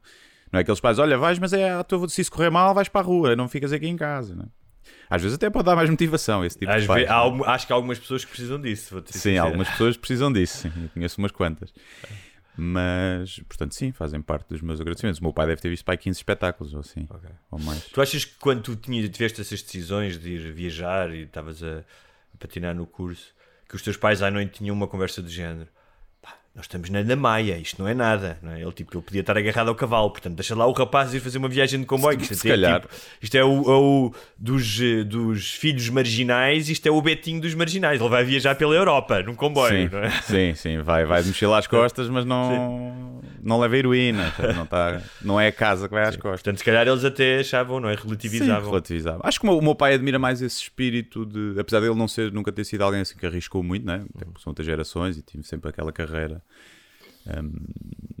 Não 0.53 0.59
é 0.59 0.61
aqueles 0.61 0.79
pais, 0.79 0.99
olha, 0.99 1.17
vais, 1.17 1.39
mas 1.39 1.51
é 1.51 1.71
a 1.71 1.83
tua, 1.83 2.07
se 2.07 2.21
isso 2.21 2.31
correr 2.31 2.51
mal, 2.51 2.75
vais 2.75 2.87
para 2.87 3.01
a 3.01 3.03
rua, 3.03 3.35
não 3.35 3.49
ficas 3.49 3.73
aqui 3.73 3.87
em 3.87 3.97
casa, 3.97 4.35
não 4.35 4.43
é? 4.43 4.47
Às 5.09 5.21
vezes 5.21 5.35
até 5.35 5.49
pode 5.49 5.65
dar 5.65 5.75
mais 5.75 5.89
motivação 5.89 6.45
esse 6.45 6.59
tipo 6.59 6.71
Às 6.71 6.83
de 6.83 6.87
pais, 6.87 7.09
há, 7.09 7.53
Acho 7.53 7.65
que 7.65 7.73
há 7.73 7.75
algumas 7.75 7.97
pessoas 7.97 8.23
que 8.23 8.29
precisam 8.29 8.61
disso. 8.61 9.03
sim, 9.07 9.13
sincero. 9.13 9.45
algumas 9.45 9.67
pessoas 9.69 9.97
precisam 9.97 10.31
disso, 10.31 10.57
sim. 10.59 10.71
Eu 10.83 10.89
conheço 10.89 11.19
umas 11.19 11.31
quantas. 11.31 11.73
Mas, 12.55 13.39
portanto, 13.47 13.73
sim, 13.73 13.91
fazem 13.91 14.21
parte 14.21 14.47
dos 14.49 14.61
meus 14.61 14.79
agradecimentos. 14.79 15.19
O 15.19 15.23
meu 15.23 15.33
pai 15.33 15.47
deve 15.47 15.59
ter 15.59 15.69
visto 15.69 15.83
para 15.83 15.97
15 15.97 16.19
espetáculos 16.19 16.73
ou 16.75 16.81
assim, 16.81 17.07
okay. 17.09 17.31
ou 17.49 17.59
mais. 17.59 17.85
Tu 17.85 17.99
achas 17.99 18.23
que 18.23 18.35
quando 18.39 18.61
tu 18.61 18.75
tinhas, 18.75 19.09
tiveste 19.09 19.41
essas 19.41 19.61
decisões 19.63 20.19
de 20.19 20.33
ir 20.33 20.53
viajar 20.53 21.11
e 21.11 21.23
estavas 21.23 21.63
a, 21.63 21.79
a 21.79 22.37
patinar 22.37 22.75
no 22.75 22.85
curso, 22.85 23.33
que 23.67 23.75
os 23.75 23.81
teus 23.81 23.97
pais 23.97 24.21
à 24.21 24.29
noite 24.29 24.59
tinham 24.59 24.75
uma 24.75 24.87
conversa 24.87 25.21
do 25.21 25.29
género 25.29 25.67
nós 26.55 26.65
estamos 26.65 26.87
na, 26.91 27.03
na 27.03 27.15
Maia, 27.15 27.57
isto 27.57 27.81
não 27.81 27.89
é 27.89 27.95
nada. 27.95 28.37
Não 28.39 28.51
é? 28.51 28.61
Ele, 28.61 28.71
tipo, 28.71 28.95
ele 28.95 29.03
podia 29.03 29.21
estar 29.21 29.35
agarrado 29.35 29.69
ao 29.69 29.75
cavalo, 29.75 30.11
portanto, 30.11 30.35
deixa 30.35 30.53
lá 30.53 30.67
o 30.67 30.71
rapaz 30.71 31.11
ir 31.11 31.19
fazer 31.19 31.39
uma 31.39 31.49
viagem 31.49 31.79
de 31.79 31.85
comboio. 31.87 32.23
Se, 32.23 32.33
isto, 32.33 32.45
é, 32.45 32.51
calhar. 32.51 32.81
Tipo, 32.81 32.93
isto 33.19 33.35
é 33.35 33.43
o, 33.43 33.61
é 33.63 33.75
o 33.75 34.13
dos, 34.37 34.79
dos 35.07 35.51
filhos 35.55 35.89
marginais, 35.89 36.69
isto 36.69 36.85
é 36.85 36.91
o 36.91 37.01
Betinho 37.01 37.41
dos 37.41 37.55
marginais. 37.55 37.99
Ele 37.99 38.09
vai 38.09 38.23
viajar 38.23 38.53
pela 38.53 38.75
Europa 38.75 39.23
num 39.23 39.33
comboio, 39.33 39.89
sim, 39.89 39.97
é? 39.97 40.09
Sim, 40.21 40.55
sim, 40.55 40.77
vai, 40.83 41.05
vai 41.05 41.23
mexer 41.23 41.47
lá 41.47 41.57
as 41.57 41.65
costas, 41.65 42.07
mas 42.07 42.23
não, 42.23 43.19
não 43.41 43.59
leva 43.59 43.75
heroína, 43.75 44.31
não, 44.55 44.65
tá, 44.67 45.01
não 45.23 45.41
é 45.41 45.47
a 45.47 45.51
casa 45.51 45.87
que 45.87 45.93
vai 45.95 46.03
às 46.03 46.13
sim. 46.13 46.21
costas. 46.21 46.41
Portanto, 46.43 46.59
se 46.59 46.63
calhar 46.63 46.87
eles 46.87 47.03
até 47.03 47.39
achavam, 47.39 47.79
não 47.79 47.89
é? 47.89 47.95
Relativizavam. 47.95 48.61
Sim, 48.61 48.69
relativizavam. 48.69 49.21
Acho 49.23 49.39
que 49.39 49.47
o 49.47 49.49
meu, 49.49 49.57
o 49.57 49.61
meu, 49.63 49.73
pai 49.73 49.95
admira 49.95 50.19
mais 50.19 50.39
esse 50.39 50.61
espírito 50.61 51.25
de, 51.25 51.59
apesar 51.59 51.79
dele 51.79 51.95
não 51.95 52.07
ser, 52.07 52.31
nunca 52.31 52.51
ter 52.51 52.63
sido 52.63 52.83
alguém 52.83 53.01
assim 53.01 53.17
que 53.17 53.25
arriscou 53.25 53.63
muito, 53.63 53.87
né? 53.87 54.05
São 54.39 54.51
outras 54.51 54.67
gerações 54.67 55.17
e 55.17 55.23
tive 55.23 55.43
sempre 55.43 55.67
aquela 55.67 55.91
carreira 55.91 56.42
um, 57.25 57.53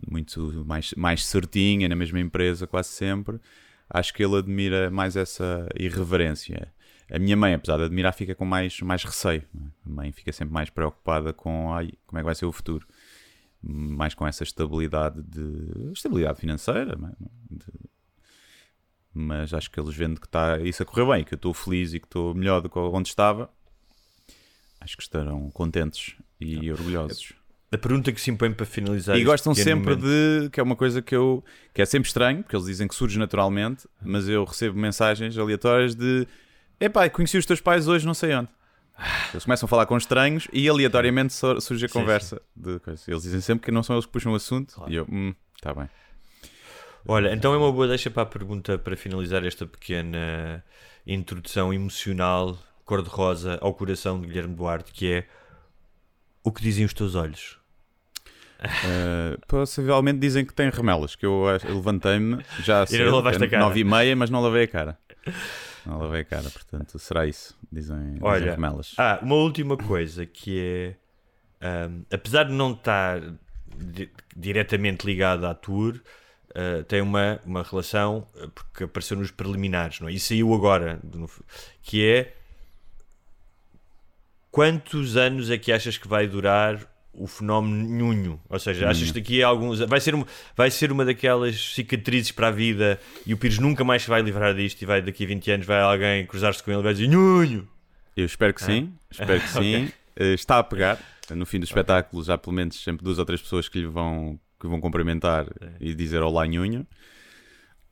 muito 0.09 0.63
mais, 0.65 0.93
mais 0.95 1.25
certinha, 1.25 1.87
na 1.89 1.95
mesma 1.95 2.19
empresa, 2.19 2.67
quase 2.67 2.89
sempre. 2.89 3.39
Acho 3.89 4.13
que 4.13 4.23
ele 4.23 4.37
admira 4.37 4.89
mais 4.89 5.15
essa 5.15 5.67
irreverência. 5.77 6.73
A 7.11 7.19
minha 7.19 7.35
mãe, 7.35 7.53
apesar 7.53 7.77
de 7.77 7.83
admirar, 7.83 8.13
fica 8.13 8.33
com 8.33 8.45
mais, 8.45 8.79
mais 8.81 9.03
receio. 9.03 9.43
É? 9.55 9.67
A 9.85 9.89
mãe 9.89 10.11
fica 10.11 10.31
sempre 10.31 10.53
mais 10.53 10.69
preocupada 10.69 11.33
com 11.33 11.73
ai, 11.73 11.91
como 12.07 12.19
é 12.19 12.21
que 12.21 12.25
vai 12.25 12.35
ser 12.35 12.45
o 12.45 12.51
futuro. 12.51 12.87
Mais 13.61 14.13
com 14.13 14.27
essa 14.27 14.43
estabilidade 14.43 15.21
de 15.21 15.91
estabilidade 15.93 16.39
financeira, 16.39 16.93
é? 16.93 17.25
de, 17.49 17.65
mas 19.13 19.53
acho 19.53 19.69
que 19.69 19.79
eles 19.79 19.95
vendo 19.95 20.19
que 20.19 20.25
está 20.25 20.59
isso 20.59 20.81
a 20.81 20.85
correr 20.85 21.05
bem, 21.05 21.23
que 21.23 21.33
eu 21.33 21.37
estou 21.37 21.53
feliz 21.53 21.93
e 21.93 21.99
que 21.99 22.07
estou 22.07 22.33
melhor 22.33 22.61
do 22.61 22.69
que 22.69 22.79
onde 22.79 23.09
estava, 23.09 23.49
acho 24.81 24.97
que 24.97 25.03
estarão 25.03 25.51
contentes 25.51 26.15
e 26.39 26.71
orgulhosos. 26.71 27.33
A 27.73 27.77
pergunta 27.77 28.11
que 28.11 28.21
se 28.21 28.29
impõe 28.29 28.51
para 28.51 28.67
finalizar. 28.67 29.17
E 29.17 29.23
gostam 29.23 29.55
sempre 29.55 29.95
momento. 29.95 30.05
de. 30.05 30.49
que 30.51 30.59
é 30.59 30.63
uma 30.63 30.75
coisa 30.75 31.01
que 31.01 31.15
eu. 31.15 31.43
que 31.73 31.81
é 31.81 31.85
sempre 31.85 32.07
estranho, 32.07 32.43
porque 32.43 32.55
eles 32.55 32.67
dizem 32.67 32.87
que 32.87 32.93
surge 32.93 33.17
naturalmente, 33.17 33.87
mas 33.99 34.29
eu 34.29 34.43
recebo 34.43 34.77
mensagens 34.77 35.35
aleatórias 35.35 35.95
de. 35.95 36.27
Epá, 36.79 37.09
conheci 37.09 37.35
os 37.35 37.45
teus 37.47 37.59
pais 37.59 37.87
hoje, 37.87 38.05
não 38.05 38.13
sei 38.13 38.35
onde. 38.35 38.49
Eles 39.33 39.43
começam 39.43 39.65
a 39.65 39.69
falar 39.69 39.87
com 39.87 39.97
estranhos 39.97 40.47
e 40.53 40.69
aleatoriamente 40.69 41.33
surge 41.33 41.87
a 41.87 41.89
conversa. 41.89 42.39
Sim, 42.55 42.79
sim. 42.95 43.11
Eles 43.11 43.23
dizem 43.23 43.41
sempre 43.41 43.65
que 43.65 43.71
não 43.71 43.81
são 43.81 43.95
eles 43.95 44.05
que 44.05 44.11
puxam 44.11 44.33
o 44.33 44.35
assunto 44.35 44.75
claro. 44.75 44.91
e 44.91 44.95
eu, 44.95 45.07
hum, 45.11 45.33
tá 45.59 45.73
bem. 45.73 45.89
Olha, 47.07 47.33
então 47.33 47.55
é 47.55 47.57
uma 47.57 47.71
boa 47.71 47.87
deixa 47.87 48.11
para 48.11 48.21
a 48.21 48.25
pergunta 48.25 48.77
para 48.77 48.95
finalizar 48.95 49.43
esta 49.43 49.65
pequena 49.65 50.63
introdução 51.07 51.73
emocional, 51.73 52.57
cor-de-rosa, 52.85 53.57
ao 53.61 53.73
coração 53.73 54.21
de 54.21 54.27
Guilherme 54.27 54.55
Duarte, 54.55 54.91
que 54.91 55.11
é 55.11 55.27
o 56.43 56.51
que 56.51 56.61
dizem 56.61 56.85
os 56.85 56.93
teus 56.93 57.15
olhos? 57.15 57.62
Uh, 58.63 59.39
possivelmente 59.47 60.19
dizem 60.19 60.45
que 60.45 60.53
tem 60.53 60.69
remelas, 60.69 61.15
que 61.15 61.25
eu, 61.25 61.43
levantei-me 61.65 62.43
já 62.61 62.83
E 62.83 62.85
cara. 63.49 63.63
9 63.65 63.79
e 63.79 63.83
meia, 63.83 64.15
mas 64.15 64.29
não 64.29 64.41
lavei 64.41 64.63
a 64.63 64.67
cara. 64.67 64.97
Não 65.85 65.99
lavei 65.99 66.21
a 66.21 66.25
cara, 66.25 66.49
portanto, 66.49 66.97
será 66.97 67.25
isso. 67.25 67.57
Dizem, 67.71 67.97
dizem 68.13 68.19
Olha, 68.21 68.51
remelas. 68.51 68.93
Ah, 68.97 69.19
uma 69.21 69.35
última 69.35 69.75
coisa 69.75 70.25
que 70.25 70.95
é. 71.61 71.65
ahm, 71.85 72.03
apesar 72.11 72.43
de 72.45 72.53
não 72.53 72.71
estar 72.71 73.19
di- 73.77 74.09
diretamente 74.35 75.05
ligado 75.05 75.45
à 75.45 75.53
tour, 75.53 75.99
ah, 76.55 76.83
tem 76.87 77.01
uma, 77.01 77.39
uma 77.45 77.63
relação 77.63 78.25
ah, 78.39 78.47
porque 78.55 78.85
apareceu 78.85 79.17
nos 79.17 79.31
preliminares, 79.31 79.99
não 79.99 80.07
é? 80.07 80.13
E 80.13 80.19
saiu 80.19 80.53
agora, 80.53 81.01
que 81.81 82.05
é 82.05 82.33
quantos 84.51 85.17
anos 85.17 85.49
é 85.49 85.57
que 85.57 85.71
achas 85.71 85.97
que 85.97 86.07
vai 86.07 86.27
durar 86.27 86.79
o 87.13 87.27
fenómeno 87.27 87.87
nhunho? 87.87 88.41
Ou 88.49 88.59
seja, 88.59 88.89
achas 88.89 89.11
que 89.11 89.19
daqui 89.19 89.43
a 89.43 89.47
alguns 89.47 89.79
vai 89.79 89.99
ser 89.99 90.15
uma, 90.15 90.25
vai 90.55 90.71
ser 90.71 90.91
uma 90.91 91.05
daquelas 91.05 91.73
cicatrizes 91.73 92.31
para 92.31 92.47
a 92.47 92.51
vida 92.51 92.99
e 93.25 93.33
o 93.33 93.37
Pires 93.37 93.59
nunca 93.59 93.83
mais 93.83 94.03
se 94.03 94.09
vai 94.09 94.21
livrar 94.21 94.53
disto 94.55 94.81
e 94.81 94.85
vai 94.85 95.01
daqui 95.01 95.23
a 95.23 95.27
20 95.27 95.51
anos 95.51 95.65
vai 95.65 95.79
alguém 95.79 96.25
cruzar-se 96.25 96.61
com 96.63 96.71
ele 96.71 96.79
e 96.79 96.83
vai 96.83 96.93
dizer 96.93 97.07
nhunho. 97.07 97.67
Eu 98.15 98.25
espero 98.25 98.53
que 98.53 98.63
sim, 98.63 98.93
espero 99.09 99.39
que 99.39 99.49
sim. 99.49 99.91
Eh, 100.15 100.33
está 100.33 100.59
a 100.59 100.63
pegar. 100.63 100.99
No 101.33 101.45
fim 101.45 101.59
do 101.59 101.63
espetáculo, 101.63 102.23
já 102.23 102.37
pelo 102.37 102.53
menos 102.53 102.83
sempre 102.83 103.03
duas 103.03 103.17
ou 103.17 103.25
três 103.25 103.41
pessoas 103.41 103.69
que 103.69 103.79
lhe 103.79 103.87
vão, 103.87 104.39
que 104.59 104.67
vão 104.67 104.81
cumprimentar 104.81 105.47
e 105.79 105.95
dizer 105.95 106.21
olá, 106.21 106.45
nhunho. 106.45 106.85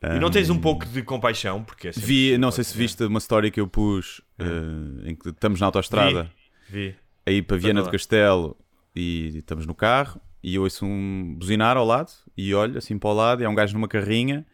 E 0.03 0.19
não 0.19 0.31
tens 0.31 0.49
um 0.49 0.59
pouco 0.59 0.85
de 0.85 1.03
compaixão, 1.03 1.63
porque 1.63 1.89
é 1.89 1.91
Vi, 1.91 2.35
não 2.37 2.49
sei 2.51 2.63
se 2.63 2.75
viste 2.75 3.03
uma 3.03 3.19
história 3.19 3.51
que 3.51 3.61
eu 3.61 3.67
pus 3.67 4.19
eh, 4.39 5.09
em 5.09 5.15
que 5.15 5.29
estamos 5.29 5.59
na 5.59 5.67
autostrada 5.67 6.29
Vi. 6.67 6.95
aí 7.23 7.41
para 7.41 7.57
Viana 7.57 7.83
do 7.83 7.91
Castelo 7.91 8.57
e 8.95 9.37
estamos 9.37 9.65
no 9.65 9.73
carro 9.75 10.19
e 10.43 10.55
eu 10.55 10.63
ouço 10.63 10.85
um 10.85 11.35
buzinar 11.37 11.77
ao 11.77 11.85
lado 11.85 12.11
e 12.35 12.53
olho 12.53 12.77
assim 12.77 12.97
para 12.97 13.09
o 13.09 13.13
lado 13.13 13.41
e 13.41 13.45
é 13.45 13.49
um 13.49 13.55
gajo 13.55 13.73
numa 13.73 13.87
carrinha 13.87 14.45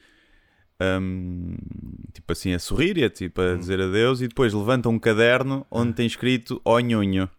hum, 0.82 1.56
tipo 2.14 2.32
assim 2.32 2.54
a 2.54 2.60
sorrir 2.60 2.98
e 2.98 3.04
a, 3.04 3.10
tipo, 3.10 3.42
Hum. 3.42 3.54
a 3.54 3.58
dizer 3.58 3.82
adeus 3.82 4.22
e 4.22 4.28
depois 4.28 4.54
levanta 4.54 4.90
um 4.90 5.00
caderno 5.00 5.66
onde 5.72 5.94
tem 5.94 6.06
escrito 6.06 6.62
ó 6.64 6.80
nhunho 6.80 7.30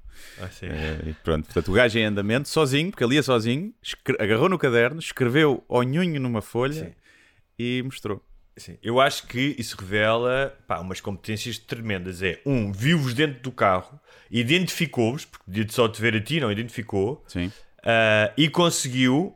Ah, 0.41 0.49
sim. 0.49 0.67
E 1.07 1.13
pronto, 1.23 1.45
portanto 1.45 1.69
o 1.69 1.73
gajo 1.73 1.99
em 1.99 2.05
andamento 2.05 2.49
sozinho, 2.49 2.91
porque 2.91 3.05
ele 3.05 3.15
ia 3.15 3.23
sozinho 3.23 3.73
agarrou 4.19 4.49
no 4.49 4.59
caderno, 4.59 4.99
escreveu 4.99 5.63
ó 5.69 5.83
nhunho 5.83 6.21
numa 6.21 6.43
folha 6.43 6.87
Sim. 6.87 6.93
e 7.59 7.83
mostrou 7.85 8.21
Sim. 8.59 8.77
Eu 8.83 9.01
acho 9.01 9.27
que 9.27 9.55
isso 9.59 9.77
revela 9.79 10.57
pá, 10.67 10.79
umas 10.81 11.01
competências 11.01 11.59
tremendas. 11.59 12.23
É, 12.23 12.41
um, 12.45 12.73
viu-vos 12.73 13.15
dentro 13.15 13.41
do 13.43 13.53
carro, 13.53 13.99
identificou-vos, 14.31 15.25
porque 15.25 15.45
podia 15.45 15.67
só 15.69 15.89
te 15.89 16.01
ver 16.01 16.15
a 16.17 16.21
ti, 16.21 16.41
não 16.41 16.51
identificou, 16.53 17.25
sim 17.27 17.51
ah, 17.85 18.33
e 18.37 18.49
conseguiu 18.49 19.35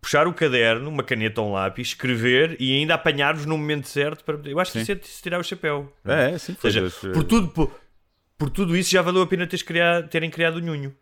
puxar 0.00 0.26
o 0.26 0.32
caderno, 0.34 0.88
uma 0.88 1.02
caneta 1.02 1.40
ou 1.40 1.48
um 1.48 1.52
lápis, 1.52 1.88
escrever 1.88 2.56
e 2.58 2.72
ainda 2.74 2.94
apanhar-vos 2.94 3.46
no 3.46 3.56
momento 3.56 3.88
certo. 3.88 4.24
Para... 4.24 4.38
Eu 4.48 4.58
acho 4.58 4.72
que 4.72 4.78
Sim. 4.78 4.82
isso 4.82 4.92
é 4.92 4.94
de 4.94 5.06
se 5.06 5.22
tirar 5.22 5.38
o 5.38 5.44
chapéu. 5.44 5.92
é, 6.04 6.30
é 6.32 6.38
sim, 6.38 6.52
Ou 6.52 6.58
foi 6.58 6.70
seja, 6.70 6.82
das- 6.82 6.94
por 6.98 7.24
tudo, 7.24 7.48
por, 7.48 7.80
por 8.38 8.50
tudo 8.50 8.76
isso 8.76 8.90
já 8.90 9.02
valeu 9.02 9.22
a 9.22 9.26
pena 9.26 9.46
teres 9.46 9.62
criado, 9.62 10.08
terem 10.08 10.30
criado 10.30 10.56
o 10.56 10.60
Nhunho. 10.60 10.94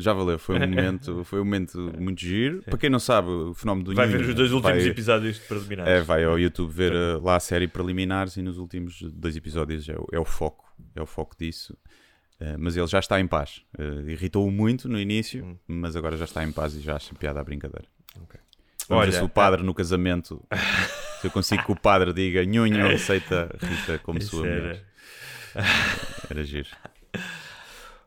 Já 0.00 0.12
valeu, 0.12 0.38
foi 0.38 0.56
um 0.56 0.60
momento, 0.68 1.24
foi 1.24 1.40
um 1.40 1.44
momento 1.44 1.92
muito 1.98 2.20
giro. 2.20 2.62
Para 2.62 2.78
quem 2.78 2.88
não 2.88 3.00
sabe, 3.00 3.28
o 3.28 3.52
fenómeno 3.52 3.84
do 3.90 3.94
Vai 3.96 4.06
ver 4.06 4.20
os 4.20 4.34
dois 4.34 4.52
últimos 4.52 4.76
vai- 4.82 4.86
episódios 4.90 5.36
de 5.36 5.42
preliminares. 5.42 5.92
É, 5.92 6.00
vai 6.02 6.22
ao 6.24 6.38
YouTube 6.38 6.70
ver 6.72 6.92
uh, 6.92 7.20
lá 7.22 7.34
a 7.36 7.40
série 7.40 7.66
preliminares 7.66 8.36
e 8.36 8.42
nos 8.42 8.58
últimos 8.58 9.02
dois 9.02 9.36
episódios 9.36 9.88
é 9.88 9.96
o, 9.96 10.06
é 10.12 10.18
o 10.20 10.24
foco, 10.24 10.64
é 10.94 11.02
o 11.02 11.06
foco 11.06 11.34
disso. 11.36 11.76
Uh, 12.40 12.54
mas 12.58 12.76
ele 12.76 12.86
já 12.86 13.00
está 13.00 13.18
em 13.18 13.26
paz. 13.26 13.62
Uh, 13.76 14.08
Irritou-o 14.08 14.50
muito 14.52 14.88
no 14.88 15.00
início, 15.00 15.44
Hum. 15.44 15.56
mas 15.66 15.96
agora 15.96 16.16
já 16.16 16.24
está 16.24 16.44
em 16.44 16.52
paz 16.52 16.74
e 16.76 16.80
já 16.80 16.94
acha 16.94 17.12
piada 17.16 17.40
à 17.40 17.44
brincadeira. 17.44 17.88
Ok. 18.22 18.38
Vamos 18.88 19.02
Olha, 19.02 19.12
se 19.12 19.22
o 19.24 19.28
padre 19.28 19.62
no 19.64 19.74
casamento, 19.74 20.40
se 21.20 21.26
eu 21.26 21.30
consigo 21.32 21.64
que 21.64 21.72
o 21.72 21.76
padre 21.76 22.12
diga 22.12 22.44
Nhunho 22.44 22.86
aceita 22.94 23.54
Rita 23.60 23.98
como 23.98 24.18
Isso 24.20 24.36
sua 24.36 24.46
era- 24.46 24.60
mulher. 24.62 24.84
Era 26.30 26.44
giro. 26.44 26.68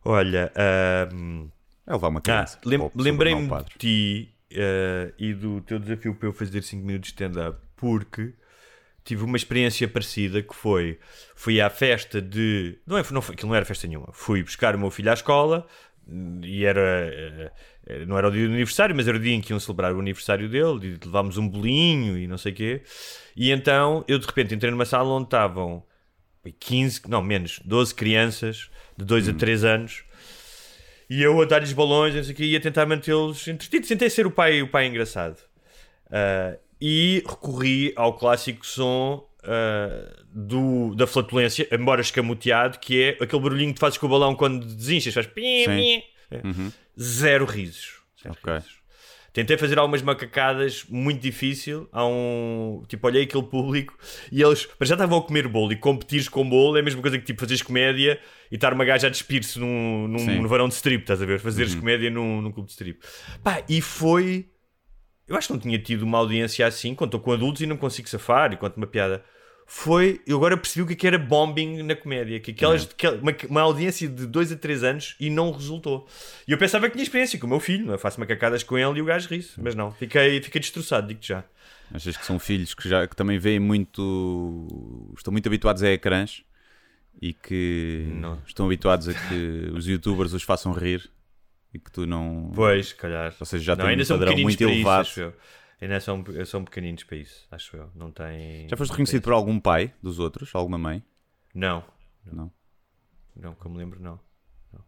Olha, 0.03 0.51
ahm, 0.55 1.47
É 1.91 1.95
levar 1.95 2.07
uma 2.09 2.19
Ah, 2.19 2.21
criança. 2.23 2.59
lem- 2.65 2.79
para 2.79 2.87
o 2.87 3.01
lembrei-me 3.03 3.47
de 3.49 3.77
ti 3.77 4.33
eh, 4.51 5.13
e 5.19 5.33
do 5.33 5.61
teu 5.61 5.79
desafio 5.79 6.15
para 6.15 6.27
eu 6.29 6.33
fazer 6.33 6.61
5 6.63 6.85
minutos 6.85 7.09
de 7.09 7.13
stand-up 7.13 7.57
porque 7.77 8.33
tive 9.03 9.23
uma 9.23 9.35
experiência 9.37 9.87
parecida 9.87 10.41
que 10.43 10.53
foi 10.55 10.99
fui 11.35 11.59
à 11.61 11.69
festa 11.69 12.21
de 12.21 12.77
não 12.85 12.97
é 12.97 13.03
não 13.11 13.21
foi, 13.21 13.33
aquilo 13.35 13.49
não 13.49 13.55
era 13.55 13.65
festa 13.65 13.87
nenhuma 13.87 14.09
fui 14.11 14.43
buscar 14.43 14.75
o 14.75 14.79
meu 14.79 14.91
filho 14.91 15.09
à 15.09 15.13
escola 15.13 15.65
e 16.43 16.65
era 16.65 16.81
eh, 16.81 17.51
eh, 17.87 18.05
não 18.05 18.17
era 18.17 18.27
o 18.27 18.31
dia 18.31 18.45
do 18.47 18.53
aniversário 18.53 18.95
mas 18.95 19.07
era 19.07 19.17
o 19.17 19.19
dia 19.19 19.33
em 19.33 19.41
que 19.41 19.51
iam 19.53 19.59
celebrar 19.59 19.93
o 19.95 19.99
aniversário 19.99 20.47
dele 20.49 20.97
e 21.01 21.05
levámos 21.05 21.37
um 21.37 21.47
bolinho 21.47 22.17
e 22.17 22.27
não 22.27 22.37
sei 22.37 22.51
o 22.51 22.55
quê 22.55 22.81
e 23.35 23.49
então 23.51 24.03
eu 24.07 24.19
de 24.19 24.25
repente 24.27 24.53
entrei 24.53 24.69
numa 24.69 24.85
sala 24.85 25.09
onde 25.09 25.25
estavam 25.25 25.83
15, 26.59 27.01
não 27.07 27.21
menos 27.21 27.59
12 27.65 27.93
crianças 27.95 28.69
de 28.97 29.05
2 29.05 29.29
a 29.29 29.33
3 29.33 29.63
anos 29.63 30.03
e 31.11 31.21
eu 31.21 31.41
a 31.41 31.45
dar-lhes 31.45 31.73
balões 31.73 32.15
não 32.15 32.23
sei 32.23 32.31
o 32.31 32.35
quê, 32.37 32.45
e 32.45 32.55
a 32.55 32.61
tentar 32.61 32.85
mantê-los 32.85 33.45
entretidos. 33.45 33.89
Tentei 33.89 34.09
ser 34.09 34.25
o 34.25 34.31
pai, 34.31 34.61
o 34.61 34.67
pai 34.69 34.85
engraçado. 34.87 35.35
Ah, 36.09 36.55
e 36.79 37.21
recorri 37.27 37.91
ao 37.97 38.13
clássico 38.17 38.65
som 38.65 39.27
ah, 39.43 40.09
do, 40.33 40.95
da 40.95 41.05
flatulência, 41.05 41.67
embora 41.69 41.99
escamoteado, 41.99 42.79
que 42.79 43.03
é 43.03 43.09
aquele 43.21 43.41
barulhinho 43.41 43.73
que 43.73 43.79
fazes 43.81 43.97
com 43.97 44.05
o 44.05 44.09
balão 44.09 44.33
quando 44.33 44.65
desinchas, 44.65 45.13
faz 45.13 45.27
pim, 45.27 45.65
pim. 45.65 46.03
É. 46.31 46.41
Zero 46.97 47.43
risos. 47.43 47.99
Zero 48.23 48.37
Ok. 48.41 48.53
risos. 48.53 48.80
Tentei 49.33 49.57
fazer 49.57 49.79
algumas 49.79 50.01
macacadas 50.01 50.85
muito 50.89 51.21
difícil. 51.21 51.87
Há 51.91 52.05
um. 52.05 52.83
Tipo, 52.87 53.07
olhei 53.07 53.23
aquele 53.23 53.43
público 53.43 53.97
e 54.29 54.41
eles 54.41 54.65
para 54.65 54.85
já 54.85 54.95
estavam 54.95 55.19
a 55.19 55.21
comer 55.21 55.47
bolo 55.47 55.71
e 55.71 55.77
competir 55.77 56.29
com 56.29 56.47
bolo 56.47 56.75
é 56.75 56.81
a 56.81 56.83
mesma 56.83 57.01
coisa 57.01 57.17
que 57.17 57.23
tipo 57.23 57.39
fazeres 57.39 57.61
comédia 57.61 58.19
e 58.51 58.55
estar 58.55 58.73
uma 58.73 58.83
gaja 58.83 59.07
a 59.07 59.09
despir-se 59.09 59.57
num, 59.57 60.07
num, 60.07 60.19
Sim. 60.19 60.39
no 60.39 60.49
varão 60.49 60.67
de 60.67 60.73
strip, 60.73 61.03
estás 61.03 61.21
a 61.21 61.25
ver? 61.25 61.39
Fazeres 61.39 61.73
comédia 61.73 62.09
num, 62.09 62.41
num 62.41 62.51
clube 62.51 62.67
de 62.67 62.73
strip. 62.73 62.99
Pá, 63.41 63.63
e 63.69 63.79
foi. 63.79 64.49
Eu 65.25 65.37
acho 65.37 65.47
que 65.47 65.53
não 65.53 65.59
tinha 65.61 65.79
tido 65.79 66.01
uma 66.01 66.17
audiência 66.17 66.67
assim, 66.67 66.93
quando 66.93 67.07
estou 67.09 67.21
com 67.21 67.31
adultos 67.31 67.61
e 67.61 67.65
não 67.65 67.77
consigo 67.77 68.09
safar 68.09 68.51
e 68.51 68.57
conto 68.57 68.75
uma 68.75 68.87
piada. 68.87 69.23
Foi. 69.73 70.19
Eu 70.27 70.35
agora 70.35 70.57
percebi 70.57 70.83
o 70.83 70.85
que 70.87 70.91
é 70.93 70.95
que 70.97 71.07
era 71.07 71.17
bombing 71.17 71.81
na 71.81 71.95
comédia. 71.95 72.41
Que 72.41 72.51
aquelas, 72.51 72.85
que- 72.85 73.07
uma, 73.07 73.33
uma 73.49 73.61
audiência 73.61 74.05
de 74.09 74.27
2 74.27 74.51
a 74.51 74.57
3 74.57 74.83
anos 74.83 75.15
e 75.17 75.29
não 75.29 75.49
resultou. 75.49 76.05
E 76.45 76.51
eu 76.51 76.57
pensava 76.57 76.87
que 76.87 76.91
tinha 76.91 77.03
experiência 77.03 77.39
com 77.39 77.47
o 77.47 77.49
meu 77.49 77.59
filho, 77.61 77.85
não 77.85 77.93
é? 77.93 77.97
faço 77.97 78.19
macacadas 78.19 78.63
com 78.63 78.77
ele 78.77 78.99
e 78.99 79.01
o 79.01 79.05
gajo 79.05 79.29
ri-se. 79.29 79.51
Mas 79.61 79.73
não, 79.73 79.89
fiquei, 79.93 80.41
fiquei 80.41 80.59
destroçado, 80.59 81.07
digo-te 81.07 81.29
já. 81.29 81.45
Achas 81.93 82.17
que 82.17 82.25
são 82.25 82.37
filhos 82.37 82.73
que, 82.73 82.87
já, 82.89 83.07
que 83.07 83.15
também 83.15 83.39
veem 83.39 83.59
muito. 83.61 85.13
estão 85.17 85.31
muito 85.31 85.47
habituados 85.47 85.81
a 85.83 85.89
ecrãs 85.89 86.43
e 87.21 87.33
que 87.33 88.07
Não. 88.15 88.39
estão 88.45 88.65
habituados 88.65 89.07
a 89.07 89.13
que 89.13 89.71
os 89.73 89.87
youtubers 89.87 90.33
os 90.33 90.43
façam 90.43 90.73
rir 90.73 91.09
e 91.73 91.79
que 91.79 91.89
tu 91.89 92.05
não. 92.05 92.51
Pois, 92.53 92.91
calhar. 92.91 93.33
Ou 93.39 93.45
seja, 93.45 93.63
já 93.63 93.75
não, 93.75 93.85
tem 93.85 93.91
ainda 93.91 94.03
um 94.03 94.07
padrão 94.19 94.37
muito 94.37 94.61
elevado. 94.61 95.07
isso, 95.07 95.21
eu. 95.21 95.33
Ainda 95.81 95.99
são, 95.99 96.23
são 96.45 96.63
pequeninos 96.63 97.03
para 97.03 97.17
isso, 97.17 97.47
acho 97.49 97.75
eu. 97.75 97.89
Não 97.95 98.11
tem. 98.11 98.69
Já 98.69 98.77
foste 98.77 98.91
reconhecido 98.91 99.23
por 99.23 99.33
algum 99.33 99.59
pai 99.59 99.93
dos 100.01 100.19
outros? 100.19 100.53
Alguma 100.53 100.77
mãe? 100.77 101.03
Não, 101.55 101.83
Não. 102.31 102.51
não, 103.35 103.55
que 103.55 103.65
eu 103.65 103.71
me 103.71 103.77
lembro, 103.77 103.99
não. 103.99 104.19
não. 104.71 104.85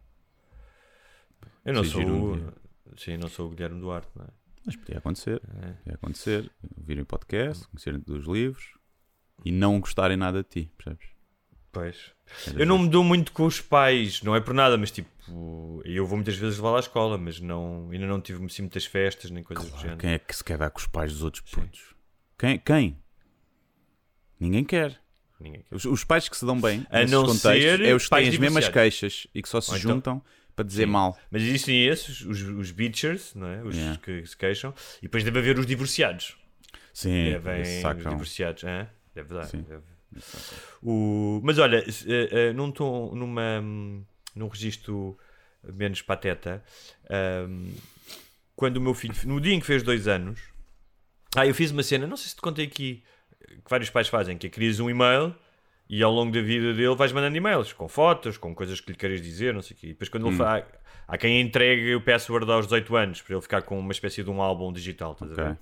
Eu 1.64 1.74
não 1.74 1.82
Sim, 1.84 1.90
sou. 1.90 2.00
giro 2.00 2.14
um 2.14 2.32
o-. 2.48 2.52
Sim, 2.96 3.16
não 3.16 3.28
sou 3.28 3.48
o 3.48 3.50
Guilherme 3.50 3.80
Duarte, 3.80 4.08
não 4.14 4.24
é? 4.24 4.28
Mas 4.64 4.76
podia 4.76 4.98
acontecer. 4.98 5.42
É. 5.62 5.72
Podia 5.72 5.94
acontecer. 5.94 6.50
Virem 6.78 7.04
podcast, 7.04 7.66
conhecerem 7.68 8.00
dos 8.00 8.24
livros 8.26 8.74
e 9.44 9.50
não 9.50 9.80
gostarem 9.80 10.16
nada 10.16 10.42
de 10.44 10.48
ti, 10.48 10.72
percebes? 10.76 11.08
Pois. 11.74 12.12
Eu 12.56 12.64
não 12.64 12.78
me 12.78 12.88
dou 12.88 13.04
muito 13.04 13.32
com 13.32 13.44
os 13.44 13.60
pais, 13.60 14.22
não 14.22 14.34
é 14.34 14.40
por 14.40 14.54
nada, 14.54 14.78
mas 14.78 14.90
tipo, 14.90 15.10
eu 15.84 16.06
vou 16.06 16.16
muitas 16.16 16.36
vezes 16.36 16.56
levá-la 16.56 16.78
à 16.78 16.80
escola, 16.80 17.18
mas 17.18 17.38
não, 17.40 17.90
ainda 17.92 18.06
não 18.06 18.20
tive 18.20 18.42
assim, 18.46 18.62
muitas 18.62 18.86
festas 18.86 19.30
nem 19.30 19.42
coisas 19.42 19.64
do 19.66 19.70
Claro, 19.70 19.82
género. 19.82 20.00
quem 20.00 20.10
é 20.12 20.18
que 20.18 20.34
se 20.34 20.42
quer 20.42 20.56
dar 20.56 20.70
com 20.70 20.78
os 20.78 20.86
pais 20.86 21.12
dos 21.12 21.22
outros 21.22 21.42
putos? 21.50 21.94
Quem? 22.38 22.58
Quem? 22.58 22.98
Ninguém 24.40 24.64
quer. 24.64 24.98
Ninguém 25.40 25.62
quer. 25.68 25.74
Os, 25.74 25.84
os 25.84 26.04
pais 26.04 26.28
que 26.28 26.36
se 26.36 26.44
dão 26.46 26.60
bem 26.60 26.86
A 26.90 27.04
não 27.06 27.22
contextos 27.24 27.42
ser 27.62 27.80
é 27.82 27.94
os 27.94 28.04
que 28.04 28.10
têm 28.16 28.28
as 28.28 28.38
mesmas 28.38 28.68
queixas 28.68 29.26
e 29.34 29.42
que 29.42 29.48
só 29.48 29.60
se 29.60 29.70
Ou 29.70 29.76
então- 29.76 29.90
juntam 29.92 30.22
para 30.56 30.64
dizer 30.64 30.84
Sim. 30.84 30.90
mal. 30.92 31.18
Mas 31.30 31.42
existem 31.42 31.84
esses, 31.86 32.20
os, 32.22 32.40
os 32.42 32.70
bitchers, 32.70 33.34
não 33.34 33.48
é? 33.48 33.62
Os 33.64 33.74
Yeah. 33.76 33.98
que 34.00 34.24
se 34.24 34.36
queixam, 34.36 34.72
e 34.98 35.02
depois 35.02 35.24
deve 35.24 35.38
haver 35.40 35.58
os 35.58 35.66
divorciados. 35.66 36.36
Sim, 36.92 37.24
Devem 37.24 37.62
os 37.62 38.04
divorciados, 38.08 38.62
é? 38.62 38.88
Deve 39.14 39.34
dar. 39.34 39.44
Sim. 39.46 39.62
deve. 39.62 39.82
O... 40.82 41.40
Mas 41.42 41.58
olha, 41.58 41.78
eh, 41.78 42.28
eh, 42.30 42.52
num 42.52 42.70
tom, 42.70 43.14
numa, 43.14 43.60
hum, 43.60 44.04
num 44.34 44.48
registro 44.48 45.16
menos 45.62 46.02
pateta, 46.02 46.62
hum, 47.48 47.72
quando 48.54 48.76
o 48.76 48.80
meu 48.80 48.94
filho, 48.94 49.14
no 49.24 49.40
dia 49.40 49.54
em 49.54 49.60
que 49.60 49.66
fez 49.66 49.82
dois 49.82 50.06
anos, 50.06 50.40
ah, 51.36 51.46
eu 51.46 51.54
fiz 51.54 51.70
uma 51.70 51.82
cena, 51.82 52.06
não 52.06 52.16
sei 52.16 52.28
se 52.28 52.36
te 52.36 52.42
contei 52.42 52.64
aqui, 52.66 53.02
que 53.40 53.70
vários 53.70 53.90
pais 53.90 54.08
fazem, 54.08 54.36
que 54.38 54.46
é 54.46 54.50
crias 54.50 54.78
um 54.78 54.88
e-mail 54.88 55.34
e 55.88 56.02
ao 56.02 56.12
longo 56.12 56.32
da 56.32 56.40
vida 56.40 56.72
dele 56.72 56.94
vais 56.94 57.12
mandando 57.12 57.36
e-mails 57.36 57.72
com 57.72 57.88
fotos, 57.88 58.38
com 58.38 58.54
coisas 58.54 58.80
que 58.80 58.92
lhe 58.92 58.96
queres 58.96 59.20
dizer, 59.20 59.52
não 59.52 59.60
sei 59.62 59.76
o 59.76 59.80
quê. 59.80 59.86
E 59.88 59.90
depois 59.90 60.08
quando 60.08 60.26
ele 60.28 60.36
fa... 60.36 60.66
há 61.06 61.18
quem 61.18 61.40
entregue 61.40 61.94
o 61.94 62.00
password 62.00 62.50
aos 62.50 62.66
18 62.66 62.96
anos 62.96 63.22
para 63.22 63.34
ele 63.34 63.42
ficar 63.42 63.62
com 63.62 63.78
uma 63.78 63.92
espécie 63.92 64.22
de 64.22 64.30
um 64.30 64.40
álbum 64.40 64.72
digital, 64.72 65.12
estás 65.12 65.30
a 65.30 65.34
Ok. 65.34 65.44
ver? 65.44 65.58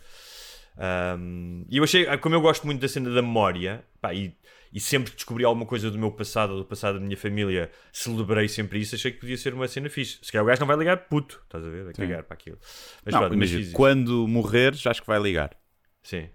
Um, 0.76 1.64
e 1.68 1.76
eu 1.76 1.84
achei, 1.84 2.04
como 2.18 2.34
eu 2.34 2.40
gosto 2.40 2.66
muito 2.66 2.80
da 2.80 2.88
cena 2.88 3.10
da 3.10 3.22
memória, 3.22 3.84
pá, 4.00 4.14
e, 4.14 4.34
e 4.72 4.80
sempre 4.80 5.10
que 5.10 5.16
descobri 5.16 5.44
alguma 5.44 5.66
coisa 5.66 5.90
do 5.90 5.98
meu 5.98 6.10
passado 6.10 6.52
ou 6.52 6.58
do 6.58 6.64
passado 6.64 6.98
da 6.98 7.04
minha 7.04 7.16
família, 7.16 7.70
celebrei 7.92 8.48
sempre 8.48 8.80
isso, 8.80 8.94
achei 8.94 9.12
que 9.12 9.20
podia 9.20 9.36
ser 9.36 9.54
uma 9.54 9.68
cena 9.68 9.88
fixe. 9.90 10.18
Se 10.22 10.32
calhar 10.32 10.44
o 10.44 10.46
gajo 10.46 10.60
não 10.60 10.66
vai 10.66 10.76
ligar 10.76 10.96
puto, 11.08 11.40
estás 11.44 11.64
a 11.64 11.68
ver? 11.68 11.84
Vai 11.84 11.92
cagar 11.92 12.22
para 12.24 12.34
aquilo. 12.34 12.58
Mas 13.04 13.12
Não, 13.12 13.20
pronto, 13.20 13.36
mas 13.36 13.50
imagina, 13.50 13.72
quando 13.74 14.26
morreres, 14.26 14.86
acho 14.86 15.00
que 15.00 15.06
vai 15.06 15.20
ligar. 15.20 15.50
Sim. 16.02 16.28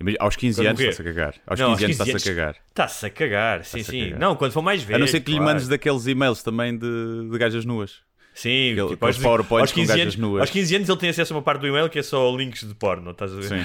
Imagina, 0.00 0.24
aos 0.24 0.36
15 0.36 0.56
Quando 0.56 0.66
anos 0.66 0.80
está-se 0.80 1.02
a 1.02 1.04
cagar. 1.04 1.34
Aos 1.46 1.60
Não, 1.60 1.70
15 1.72 1.84
anos 1.84 2.00
está-se 2.00 2.16
a 2.16 2.34
cagar. 2.34 2.56
Está-se 2.68 3.06
a 3.06 3.10
cagar, 3.10 3.64
sim, 3.64 3.80
a 3.80 3.84
sim. 3.84 4.04
cagar. 4.04 4.18
Não, 4.18 4.36
quando 4.36 4.52
for 4.52 4.62
mais 4.62 4.82
velho. 4.82 4.96
A 4.96 4.98
não 4.98 5.06
ser 5.06 5.20
que 5.20 5.30
lhe 5.30 5.36
claro. 5.36 5.52
mandes 5.52 5.68
daqueles 5.68 6.06
e-mails 6.06 6.42
também 6.42 6.76
de, 6.76 7.28
de 7.30 7.38
gajas 7.38 7.64
nuas. 7.64 8.02
Sim, 8.34 8.72
Aquele- 8.72 8.88
tipo, 8.88 9.06
aos, 9.06 9.16
PowerPoints 9.18 9.60
aos, 9.62 9.72
com 9.72 9.80
15 9.80 9.88
gajas 9.88 10.02
anos, 10.02 10.16
nuas. 10.16 10.40
aos 10.40 10.50
15 10.50 10.74
anos 10.76 10.88
ele 10.88 10.98
tem 10.98 11.08
acesso 11.10 11.32
a 11.32 11.36
uma 11.36 11.42
parte 11.42 11.60
do 11.60 11.68
e-mail 11.68 11.88
que 11.88 11.98
é 11.98 12.02
só 12.02 12.36
links 12.36 12.66
de 12.66 12.74
porno, 12.74 13.12
estás 13.12 13.32
a 13.32 13.36
ver? 13.36 13.42
Sim, 13.44 13.64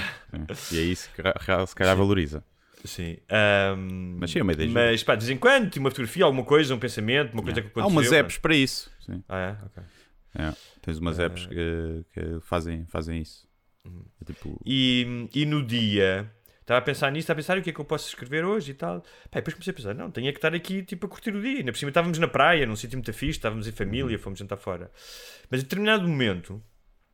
sim. 0.54 0.76
E 0.76 0.78
é 0.78 0.82
isso 0.82 1.10
que 1.14 1.22
se 1.66 1.74
calhar 1.74 1.96
valoriza. 1.96 2.44
Sim. 2.84 3.18
Ahm, 3.28 4.16
Mas 4.20 4.30
sim, 4.30 4.38
é 4.38 4.42
uma 4.42 4.52
ideia 4.52 4.70
Mas 4.70 5.02
pá, 5.02 5.14
de 5.14 5.26
vez 5.26 5.36
em 5.36 5.38
quando, 5.38 5.76
uma 5.76 5.90
fotografia, 5.90 6.24
alguma 6.24 6.44
coisa, 6.44 6.74
um 6.74 6.78
pensamento, 6.78 7.32
uma 7.34 7.42
coisa 7.42 7.60
que 7.60 7.66
Há 7.66 7.70
aconteceu. 7.70 7.90
umas 7.90 8.08
pá. 8.08 8.16
apps 8.16 8.38
para 8.38 8.54
isso. 8.54 8.90
Sim. 9.04 9.22
Ah, 9.28 9.38
é? 9.38 9.66
Ok. 9.66 9.82
É. 10.38 10.52
Tens 10.80 10.98
umas 10.98 11.18
apps 11.18 11.46
que, 11.46 12.04
que 12.14 12.40
fazem, 12.42 12.86
fazem 12.86 13.20
isso. 13.20 13.46
Uhum. 13.84 14.04
É 14.22 14.24
tipo, 14.24 14.60
E, 14.64 15.28
e 15.34 15.44
no 15.44 15.62
dia, 15.66 16.30
estava 16.70 16.78
a 16.78 16.82
pensar 16.82 17.10
nisso, 17.10 17.24
estava 17.24 17.38
a 17.38 17.42
pensar 17.42 17.58
o 17.58 17.62
que 17.62 17.70
é 17.70 17.72
que 17.72 17.80
eu 17.80 17.84
posso 17.84 18.08
escrever 18.08 18.44
hoje 18.44 18.70
e 18.70 18.74
tal. 18.74 19.00
Pá, 19.00 19.06
e 19.32 19.34
depois 19.36 19.54
comecei 19.54 19.72
a 19.72 19.74
pensar, 19.74 19.94
não, 19.94 20.10
tinha 20.10 20.30
que 20.32 20.38
estar 20.38 20.54
aqui 20.54 20.82
tipo 20.82 21.06
a 21.06 21.08
curtir 21.08 21.34
o 21.34 21.42
dia. 21.42 21.58
Ainda 21.58 21.72
por 21.72 21.78
cima 21.78 21.90
estávamos 21.90 22.18
na 22.18 22.28
praia, 22.28 22.64
num 22.64 22.76
sítio 22.76 22.96
muito 22.96 23.12
fixe, 23.12 23.38
estávamos 23.38 23.66
em 23.66 23.72
família, 23.72 24.16
Uhum. 24.16 24.22
fomos 24.22 24.38
jantar 24.38 24.56
fora. 24.56 24.90
Mas 25.50 25.60
em 25.60 25.64
determinado 25.64 26.06
momento, 26.06 26.62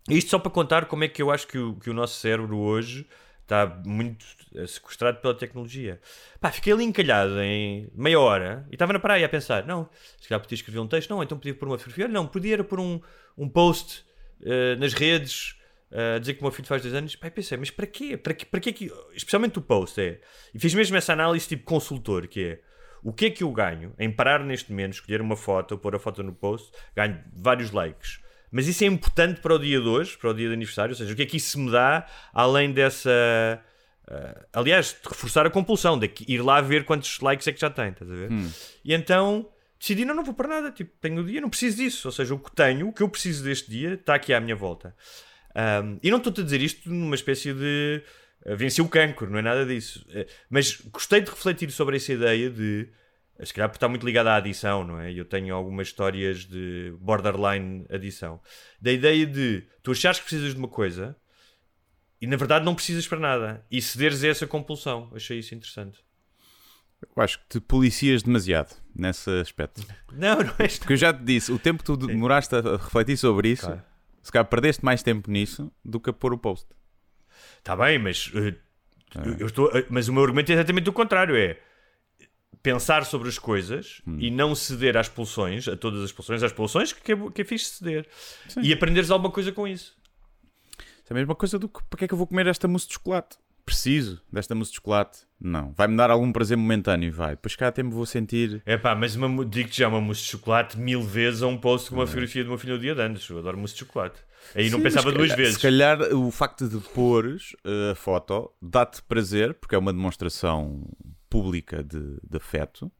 isto 0.08 0.30
só 0.30 0.38
para 0.38 0.50
contar 0.50 0.84
como 0.84 1.04
é 1.04 1.08
que 1.08 1.22
eu 1.22 1.30
acho 1.30 1.46
que 1.48 1.58
o, 1.58 1.74
que 1.76 1.88
o 1.88 1.94
nosso 1.94 2.20
cérebro 2.20 2.58
hoje 2.58 3.06
está 3.42 3.66
muito 3.86 4.26
eh, 4.56 4.66
sequestrado 4.66 5.20
pela 5.20 5.32
tecnologia. 5.32 6.00
Pá, 6.40 6.50
fiquei 6.50 6.72
ali 6.72 6.84
encalhado 6.84 7.40
em 7.40 7.88
meia 7.94 8.18
hora 8.20 8.66
e 8.70 8.74
estava 8.74 8.92
na 8.92 8.98
praia 8.98 9.24
a 9.24 9.28
pensar, 9.28 9.64
não, 9.64 9.88
se 10.20 10.28
calhar 10.28 10.40
podia 10.40 10.56
escrever 10.56 10.80
um 10.80 10.88
texto, 10.88 11.08
não, 11.10 11.22
então 11.22 11.38
podia 11.38 11.54
pôr 11.54 11.68
uma 11.68 11.78
fotografia, 11.78 12.08
não, 12.08 12.26
podia 12.26 12.54
era 12.54 12.64
pôr 12.64 12.80
um, 12.80 13.00
um 13.38 13.48
post 13.48 14.04
eh, 14.44 14.76
nas 14.76 14.92
redes 14.92 15.56
a 15.90 16.18
dizer 16.18 16.34
que 16.34 16.40
o 16.40 16.44
meu 16.44 16.52
filho 16.52 16.66
faz 16.66 16.82
dois 16.82 16.94
anos. 16.94 17.16
Eu 17.20 17.30
pensei, 17.30 17.56
mas 17.56 17.70
para 17.70 17.86
quê? 17.86 18.16
Para 18.16 18.34
quê, 18.34 18.44
para 18.44 18.60
quê 18.60 18.72
que... 18.72 18.92
Especialmente 19.14 19.58
o 19.58 19.62
post, 19.62 20.00
é. 20.00 20.20
E 20.54 20.58
fiz 20.58 20.74
mesmo 20.74 20.96
essa 20.96 21.12
análise 21.12 21.48
tipo 21.48 21.64
consultor, 21.64 22.26
que 22.26 22.44
é 22.44 22.60
o 23.02 23.12
que 23.12 23.26
é 23.26 23.30
que 23.30 23.44
eu 23.44 23.52
ganho 23.52 23.94
em 23.98 24.10
parar 24.10 24.42
neste 24.42 24.70
momento, 24.70 24.94
escolher 24.94 25.20
uma 25.20 25.36
foto, 25.36 25.78
pôr 25.78 25.94
a 25.94 25.98
foto 25.98 26.22
no 26.24 26.32
post, 26.32 26.72
ganho 26.94 27.22
vários 27.32 27.70
likes. 27.70 28.18
Mas 28.50 28.66
isso 28.66 28.82
é 28.84 28.86
importante 28.86 29.40
para 29.40 29.54
o 29.54 29.58
dia 29.58 29.80
de 29.80 29.86
hoje, 29.86 30.16
para 30.16 30.30
o 30.30 30.34
dia 30.34 30.48
de 30.48 30.54
aniversário, 30.54 30.92
ou 30.92 30.96
seja, 30.96 31.12
o 31.12 31.16
que 31.16 31.22
é 31.22 31.26
que 31.26 31.36
isso 31.36 31.58
me 31.58 31.70
dá 31.70 32.06
além 32.32 32.72
dessa. 32.72 33.10
ah, 34.08 34.46
aliás, 34.52 34.96
de 35.00 35.08
reforçar 35.08 35.46
a 35.46 35.50
compulsão, 35.50 35.98
de 35.98 36.10
ir 36.26 36.42
lá 36.42 36.60
ver 36.60 36.84
quantos 36.84 37.20
likes 37.20 37.46
é 37.46 37.52
que 37.52 37.60
já 37.60 37.70
tem, 37.70 37.90
estás 37.90 38.10
a 38.10 38.14
ver? 38.14 38.28
E 38.84 38.92
então 38.94 39.48
decidi, 39.78 40.04
não, 40.04 40.14
não 40.14 40.24
vou 40.24 40.34
para 40.34 40.48
nada, 40.48 40.70
tipo, 40.72 40.90
tenho 41.00 41.20
o 41.20 41.24
dia, 41.24 41.40
não 41.40 41.50
preciso 41.50 41.76
disso, 41.76 42.08
ou 42.08 42.12
seja, 42.12 42.34
o 42.34 42.38
que 42.38 42.50
tenho, 42.50 42.88
o 42.88 42.92
que 42.92 43.02
eu 43.02 43.08
preciso 43.08 43.44
deste 43.44 43.70
dia, 43.70 43.94
está 43.94 44.14
aqui 44.14 44.32
à 44.32 44.40
minha 44.40 44.56
volta. 44.56 44.96
Um, 45.56 45.98
e 46.02 46.10
não 46.10 46.18
estou-te 46.18 46.42
a 46.42 46.44
dizer 46.44 46.60
isto 46.60 46.90
numa 46.90 47.14
espécie 47.14 47.54
de 47.54 48.02
uh, 48.44 48.54
vencer 48.56 48.84
o 48.84 48.88
cancro, 48.88 49.30
não 49.30 49.38
é 49.38 49.42
nada 49.42 49.64
disso. 49.64 50.06
Uh, 50.10 50.26
mas 50.50 50.78
gostei 50.92 51.22
de 51.22 51.30
refletir 51.30 51.70
sobre 51.70 51.96
essa 51.96 52.12
ideia 52.12 52.50
de, 52.50 52.86
se 53.42 53.54
calhar 53.54 53.70
porque 53.70 53.78
está 53.78 53.88
muito 53.88 54.04
ligada 54.04 54.32
à 54.32 54.36
adição, 54.36 54.84
não 54.84 55.00
é? 55.00 55.10
Eu 55.10 55.24
tenho 55.24 55.54
algumas 55.54 55.88
histórias 55.88 56.44
de 56.44 56.94
borderline 57.00 57.86
adição. 57.88 58.38
Da 58.78 58.92
ideia 58.92 59.24
de 59.24 59.66
tu 59.82 59.92
achares 59.92 60.18
que 60.18 60.26
precisas 60.26 60.52
de 60.52 60.58
uma 60.58 60.68
coisa 60.68 61.16
e 62.20 62.26
na 62.26 62.36
verdade 62.36 62.64
não 62.64 62.74
precisas 62.74 63.08
para 63.08 63.18
nada 63.18 63.64
e 63.70 63.80
cederes 63.80 64.22
a 64.24 64.28
essa 64.28 64.46
compulsão. 64.46 65.10
Achei 65.14 65.38
isso 65.38 65.54
interessante. 65.54 66.04
eu 67.00 67.22
acho 67.22 67.38
que 67.38 67.48
te 67.48 67.60
policias 67.60 68.22
demasiado 68.22 68.76
nesse 68.94 69.30
aspecto. 69.40 69.82
Não, 70.12 70.36
não 70.36 70.54
é 70.58 70.68
Porque 70.68 70.92
eu 70.92 70.98
já 70.98 71.14
te 71.14 71.24
disse, 71.24 71.50
o 71.50 71.58
tempo 71.58 71.78
que 71.78 71.86
tu 71.86 71.96
demoraste 71.96 72.54
a 72.54 72.60
refletir 72.60 73.16
sobre 73.16 73.48
isso, 73.48 73.66
Claro. 73.66 73.95
Se 74.26 74.32
calhar 74.32 74.44
perdeste 74.46 74.84
mais 74.84 75.04
tempo 75.04 75.30
nisso 75.30 75.72
do 75.84 76.00
que 76.00 76.10
a 76.10 76.12
pôr 76.12 76.32
o 76.32 76.38
post. 76.38 76.66
Está 77.58 77.76
bem, 77.76 77.96
mas 77.96 78.26
uh, 78.34 78.56
eu 79.38 79.46
estou, 79.46 79.68
uh, 79.68 79.86
mas 79.88 80.08
o 80.08 80.12
meu 80.12 80.24
argumento 80.24 80.50
é 80.50 80.56
exatamente 80.56 80.90
o 80.90 80.92
contrário, 80.92 81.36
é 81.36 81.60
pensar 82.60 83.04
sobre 83.04 83.28
as 83.28 83.38
coisas 83.38 84.02
e 84.18 84.28
não 84.28 84.52
ceder 84.52 84.96
às 84.96 85.08
pulsões, 85.08 85.68
a 85.68 85.76
todas 85.76 86.02
as 86.02 86.10
pulsões, 86.10 86.42
às 86.42 86.52
pulsões 86.52 86.92
que 86.92 87.12
é, 87.12 87.30
que 87.30 87.42
é 87.42 87.44
fixe 87.44 87.66
ceder. 87.66 88.08
E 88.60 88.72
aprenderes 88.72 89.12
alguma 89.12 89.30
coisa 89.30 89.52
com 89.52 89.68
isso. 89.68 89.96
Isso 90.76 91.12
é 91.12 91.12
a 91.12 91.14
mesma 91.14 91.36
coisa 91.36 91.56
do 91.56 91.68
que 91.68 91.78
para 91.88 91.98
que 91.98 92.04
é 92.06 92.08
que 92.08 92.14
eu 92.14 92.18
vou 92.18 92.26
comer 92.26 92.48
esta 92.48 92.66
mousse 92.66 92.88
de 92.88 92.94
chocolate? 92.94 93.38
Preciso 93.66 94.22
desta 94.32 94.54
mousse 94.54 94.70
de 94.70 94.76
chocolate? 94.76 95.18
Não. 95.40 95.72
Vai-me 95.76 95.96
dar 95.96 96.08
algum 96.08 96.30
prazer 96.32 96.56
momentâneo? 96.56 97.12
Vai. 97.12 97.30
Depois 97.30 97.56
cá 97.56 97.66
até 97.68 97.82
me 97.82 97.90
vou 97.90 98.06
sentir. 98.06 98.62
É 98.64 98.76
pá, 98.78 98.94
mas 98.94 99.16
uma, 99.16 99.44
digo-te 99.44 99.78
já 99.78 99.88
uma 99.88 100.00
mousse 100.00 100.22
de 100.22 100.28
chocolate 100.28 100.78
mil 100.78 101.02
vezes 101.02 101.42
a 101.42 101.48
um 101.48 101.58
post 101.58 101.90
com 101.90 101.96
uma 101.96 102.06
fotografia 102.06 102.44
do 102.44 102.50
meu 102.50 102.58
filho 102.58 102.74
no 102.74 102.80
dia 102.80 102.94
de 102.94 103.00
anos. 103.02 103.28
Eu 103.28 103.38
adoro 103.38 103.58
mousse 103.58 103.74
de 103.74 103.80
chocolate. 103.80 104.20
Aí 104.54 104.70
não 104.70 104.78
Sim, 104.78 104.84
pensava 104.84 105.06
mas 105.06 105.12
se 105.12 105.18
duas 105.18 105.28
calhar- 105.30 105.36
vezes. 105.36 105.54
Se 105.56 105.60
calhar 105.62 106.00
o 106.14 106.30
facto 106.30 106.68
de 106.68 106.78
pôres 106.90 107.56
eh, 107.64 107.90
a 107.90 107.94
foto 107.96 108.52
dá-te 108.62 109.02
prazer, 109.02 109.52
porque 109.54 109.74
é 109.74 109.78
uma 109.78 109.92
demonstração 109.92 110.88
pública 111.28 111.82
de, 111.82 111.98
de 112.22 112.36
afeto. 112.36 112.90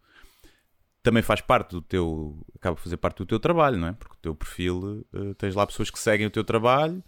Também 1.03 1.23
faz 1.23 1.41
parte 1.41 1.71
do 1.71 1.81
teu. 1.81 2.45
acaba 2.57 2.75
por 2.75 2.83
fazer 2.83 2.97
parte 2.97 3.19
do 3.19 3.27
teu 3.27 3.39
trabalho, 3.39 3.79
não 3.79 3.87
é? 3.87 3.93
Porque 3.93 4.15
o 4.15 4.21
teu 4.21 4.35
perfil 4.35 5.07
eh, 5.15 5.35
tens 5.39 5.55
lá 5.55 5.65
pessoas 5.65 5.89
que 5.91 5.99
seguem 6.01 6.27
o 6.27 6.31
teu 6.31 6.43
trabalho, 6.43 7.03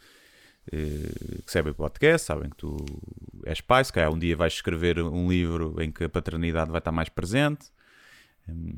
que 0.70 1.50
sabem 1.52 1.72
o 1.72 1.74
podcast, 1.74 2.26
sabem 2.26 2.50
que 2.50 2.56
tu 2.56 2.76
és 3.46 3.60
pai. 3.60 3.84
Se 3.84 3.92
calhar 3.92 4.12
um 4.12 4.18
dia 4.18 4.36
vais 4.36 4.52
escrever 4.52 4.98
um 5.00 5.28
livro 5.30 5.74
em 5.80 5.90
que 5.90 6.04
a 6.04 6.08
paternidade 6.08 6.70
vai 6.70 6.78
estar 6.78 6.92
mais 6.92 7.08
presente. 7.08 7.66
Hum, 8.48 8.72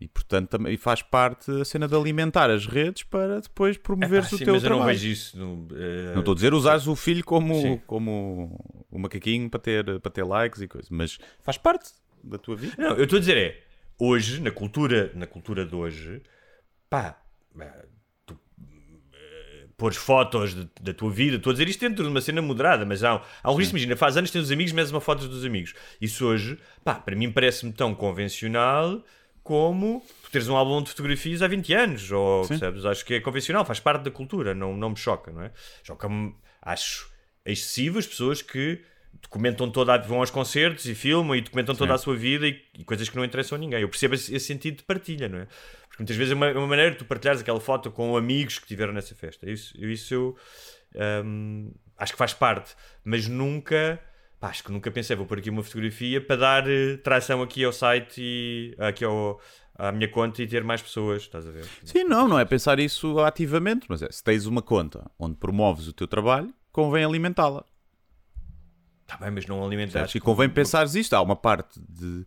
E 0.00 0.06
portanto 0.08 0.50
também 0.50 0.76
faz 0.76 1.00
parte 1.00 1.50
a 1.50 1.64
cena 1.64 1.88
de 1.88 1.94
alimentar 1.94 2.50
as 2.50 2.66
redes 2.66 3.02
para 3.02 3.40
depois 3.40 3.78
promoveres 3.78 4.30
o 4.30 4.36
sim, 4.36 4.44
teu 4.44 4.54
mas 4.54 4.62
eu 4.62 4.68
não 4.70 4.76
trabalho. 4.78 4.98
vejo 4.98 5.08
isso. 5.12 5.38
No, 5.38 5.68
eh, 5.74 6.12
Não 6.12 6.20
estou 6.20 6.32
a 6.32 6.34
dizer 6.34 6.52
usares 6.52 6.86
o 6.86 6.94
filho 6.94 7.24
como, 7.24 7.54
Sim. 7.54 7.80
como 7.86 8.84
o 8.90 8.98
macaquinho 8.98 9.48
para 9.48 9.58
ter, 9.60 10.00
para 10.00 10.10
ter 10.12 10.22
likes 10.24 10.60
e 10.60 10.68
coisas, 10.68 10.90
mas 10.90 11.18
faz 11.42 11.56
parte 11.56 11.90
da 12.22 12.36
tua 12.38 12.56
vida. 12.56 12.74
Não, 12.78 12.90
eu 12.96 13.04
estou 13.04 13.16
a 13.16 13.20
dizer 13.20 13.36
é, 13.38 13.62
hoje, 13.98 14.40
na 14.40 14.50
cultura, 14.50 15.10
na 15.14 15.26
cultura 15.26 15.64
de 15.64 15.74
hoje, 15.74 16.20
pá, 16.90 17.18
eh, 17.58 17.64
eh, 17.64 17.86
pôres 19.76 19.96
fotos 19.96 20.54
de- 20.54 20.68
da 20.80 20.94
tua 20.94 21.10
vida, 21.10 21.36
estou 21.36 21.50
a 21.50 21.52
dizer 21.52 21.68
isto 21.68 21.80
dentro 21.80 22.02
de 22.02 22.08
uma 22.10 22.20
cena 22.20 22.40
moderada, 22.40 22.84
mas 22.86 23.04
há, 23.04 23.16
um- 23.16 23.20
há 23.42 23.52
um 23.52 23.56
risco, 23.56 23.72
imagina, 23.72 23.94
faz 23.96 24.16
anos 24.16 24.30
tens 24.30 24.42
os 24.44 24.50
amigos, 24.50 24.72
metes 24.72 24.90
uma 24.90 25.00
foto 25.02 25.28
dos 25.28 25.44
amigos. 25.44 25.74
Isso 26.00 26.24
hoje, 26.26 26.58
pá, 26.82 26.94
para 26.94 27.14
mim 27.14 27.30
parece-me 27.30 27.72
tão 27.72 27.94
convencional 27.94 29.04
como 29.42 30.02
tu 30.24 30.30
teres 30.30 30.48
um 30.48 30.56
álbum 30.56 30.82
de 30.82 30.90
fotografias 30.90 31.42
há 31.42 31.46
20 31.46 31.72
anos, 31.74 32.10
ou 32.10 32.46
percebes? 32.48 32.84
Acho 32.84 33.04
que 33.04 33.14
é 33.14 33.20
convencional, 33.20 33.64
faz 33.64 33.78
parte 33.78 34.02
da 34.02 34.10
cultura, 34.10 34.54
não, 34.54 34.76
não 34.76 34.90
me 34.90 34.96
choca, 34.96 35.30
não 35.30 35.42
é? 35.42 35.52
Choca-me, 35.84 36.34
acho 36.62 37.08
excessivo 37.44 37.98
as 37.98 38.06
pessoas 38.06 38.42
que 38.42 38.80
documentam 39.22 39.70
toda 39.70 39.94
a, 39.94 39.98
vão 39.98 40.18
aos 40.18 40.30
concertos 40.30 40.84
e 40.86 40.94
filmam 40.94 41.34
e 41.36 41.40
documentam 41.40 41.74
toda 41.74 41.94
a 41.94 41.98
sua 41.98 42.16
vida 42.16 42.46
e, 42.46 42.60
e 42.78 42.84
coisas 42.84 43.08
que 43.08 43.16
não 43.16 43.24
interessam 43.24 43.56
a 43.56 43.58
ninguém. 43.58 43.80
Eu 43.80 43.88
percebo 43.88 44.14
esse, 44.14 44.34
esse 44.34 44.46
sentido 44.46 44.76
de 44.78 44.82
partilha, 44.84 45.28
não 45.28 45.38
é? 45.38 45.46
Porque 45.88 46.02
muitas 46.02 46.16
vezes 46.16 46.32
é 46.32 46.34
uma, 46.34 46.46
é 46.48 46.52
uma 46.58 46.66
maneira 46.66 46.90
de 46.92 46.98
tu 46.98 47.04
partilhares 47.04 47.40
aquela 47.40 47.60
foto 47.60 47.90
com 47.90 48.16
amigos 48.16 48.58
que 48.58 48.64
estiveram 48.64 48.92
nessa 48.92 49.14
festa. 49.14 49.48
Isso, 49.50 49.74
eu- 49.78 49.90
isso 49.90 50.14
eu 50.14 50.36
hum, 51.24 51.72
acho 51.96 52.12
que 52.12 52.18
faz 52.18 52.34
parte, 52.34 52.74
mas 53.04 53.26
nunca. 53.28 53.98
pá, 54.38 54.48
acho 54.48 54.62
que 54.64 54.70
nunca 54.72 54.90
pensei, 54.90 55.16
vou 55.16 55.26
pôr 55.26 55.38
aqui 55.38 55.48
uma 55.50 55.62
fotografia 55.62 56.20
para 56.20 56.36
dar 56.36 56.68
eh, 56.70 56.96
tração 56.98 57.42
aqui 57.42 57.64
ao 57.64 57.72
site 57.72 58.20
e 58.20 58.74
aqui 58.78 59.04
ao, 59.04 59.40
à 59.74 59.90
minha 59.92 60.08
conta 60.08 60.42
e 60.42 60.46
ter 60.46 60.62
mais 60.62 60.82
pessoas, 60.82 61.22
estás 61.22 61.46
a 61.46 61.50
ver? 61.50 61.64
Sim, 61.84 62.04
não, 62.04 62.28
não 62.28 62.38
é 62.38 62.44
pensar 62.44 62.78
isso 62.78 63.18
ativamente, 63.20 63.86
mas 63.88 64.02
é 64.02 64.10
se 64.10 64.22
tens 64.22 64.44
uma 64.46 64.60
conta 64.60 65.10
onde 65.18 65.36
promoves 65.36 65.88
o 65.88 65.92
teu 65.92 66.06
trabalho, 66.06 66.52
convém 66.70 67.04
alimentá-la. 67.04 67.64
Tá 69.06 69.16
bem, 69.18 69.30
mas 69.30 69.46
não 69.46 69.64
alimentar. 69.64 70.00
Percebes? 70.00 70.14
E 70.16 70.20
convém 70.20 70.48
pensares 70.48 70.94
isto. 70.94 71.14
Há 71.14 71.22
uma 71.22 71.36
parte 71.36 71.78
de, 71.88 72.26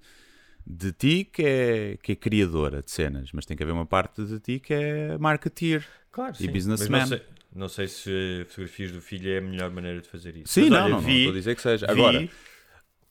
de 0.65 0.91
ti 0.93 1.25
que 1.25 1.43
é, 1.43 1.97
que 2.01 2.13
é 2.13 2.15
criadora 2.15 2.81
de 2.81 2.89
cenas, 2.91 3.31
mas 3.33 3.45
tem 3.45 3.57
que 3.57 3.63
haver 3.63 3.73
uma 3.73 3.85
parte 3.85 4.23
de 4.25 4.39
ti 4.39 4.59
que 4.59 4.73
é 4.73 5.17
marketeer. 5.17 5.85
Claro, 6.11 6.33
e 6.39 6.43
sim. 6.45 6.51
businessman. 6.51 6.99
Não 7.01 7.07
sei, 7.07 7.21
não 7.53 7.69
sei 7.69 7.87
se 7.87 8.45
fotografias 8.49 8.91
do 8.91 9.01
filho 9.01 9.29
é 9.31 9.37
a 9.39 9.41
melhor 9.41 9.69
maneira 9.71 10.01
de 10.01 10.07
fazer 10.07 10.35
isso. 10.37 10.53
Sim, 10.53 10.61
Mas, 10.61 10.69
não, 10.71 10.77
olha, 10.77 10.89
não, 10.89 11.01
não 11.01 11.07
vi- 11.07 11.17
estou 11.17 11.31
a 11.31 11.35
dizer 11.35 11.55
que 11.55 11.61
seja. 11.61 11.85
vi- 11.87 11.91
Agora, 11.91 12.29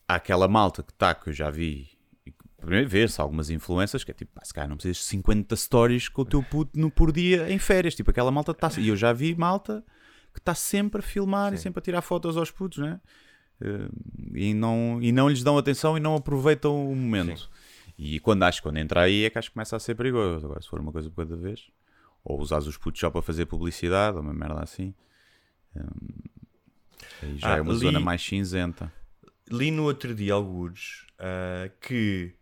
há 0.07 0.15
aquela 0.15 0.47
malta 0.47 0.81
que 0.83 0.91
está, 0.91 1.13
que 1.13 1.29
eu 1.29 1.33
já 1.33 1.49
vi, 1.51 1.89
primeiro 2.57 2.89
ver-se 2.89 3.21
algumas 3.21 3.49
influências, 3.49 4.03
que 4.03 4.11
é 4.11 4.13
tipo, 4.13 4.31
pá, 4.33 4.43
se 4.43 4.53
calhar 4.53 4.67
não 4.67 4.75
precisas 4.77 4.97
de 4.97 5.03
50 5.03 5.55
stories 5.55 6.09
com 6.09 6.23
o 6.23 6.25
teu 6.25 6.41
puto 6.43 6.77
no, 6.77 6.89
por 6.89 7.11
dia 7.11 7.51
em 7.51 7.59
férias. 7.59 7.93
Tipo, 7.95 8.09
aquela 8.11 8.31
malta 8.31 8.51
está. 8.51 8.69
E 8.79 8.87
eu 8.89 8.95
já 8.95 9.13
vi 9.13 9.35
malta 9.35 9.83
que 10.33 10.39
está 10.39 10.53
sempre 10.55 10.99
a 10.99 11.03
filmar 11.03 11.53
e 11.53 11.57
sempre 11.57 11.79
a 11.79 11.81
tirar 11.81 12.01
fotos 12.01 12.35
aos 12.37 12.51
putos, 12.51 12.79
né? 12.79 12.99
Eh, 13.61 13.89
e, 14.33 14.53
não, 14.53 14.99
e 15.01 15.11
não 15.11 15.29
lhes 15.29 15.43
dão 15.43 15.57
atenção 15.57 15.97
e 15.97 15.99
não 15.99 16.15
aproveitam 16.15 16.91
o 16.91 16.95
momento. 16.95 17.49
E 17.97 18.19
quando 18.19 18.43
acho 18.43 18.59
que 18.59 18.63
quando 18.63 18.77
entra 18.77 19.01
aí 19.01 19.25
é 19.25 19.29
que 19.29 19.37
acho 19.37 19.49
que 19.49 19.53
começa 19.53 19.75
a 19.75 19.79
ser 19.79 19.95
perigoso. 19.95 20.45
Agora, 20.45 20.61
se 20.61 20.69
for 20.69 20.79
uma 20.79 20.91
coisa 20.91 21.09
por 21.09 21.25
cada 21.27 21.35
vez, 21.35 21.67
ou 22.23 22.39
usas 22.39 22.65
os 22.67 22.77
putos 22.77 22.99
só 23.01 23.09
para 23.09 23.21
fazer 23.21 23.45
publicidade, 23.45 24.15
ou 24.17 24.23
uma 24.23 24.33
merda 24.33 24.61
assim, 24.63 24.93
hum, 25.75 25.83
aí 27.21 27.37
já 27.37 27.55
Ah, 27.55 27.57
é 27.57 27.61
uma 27.61 27.73
li- 27.73 27.79
zona 27.79 27.99
mais 27.99 28.21
cinzenta. 28.21 28.91
Li 29.51 29.71
no 29.71 29.83
outro 29.83 30.13
dia, 30.15 30.33
alguns, 30.33 31.05
ah, 31.17 31.69
que 31.81 32.33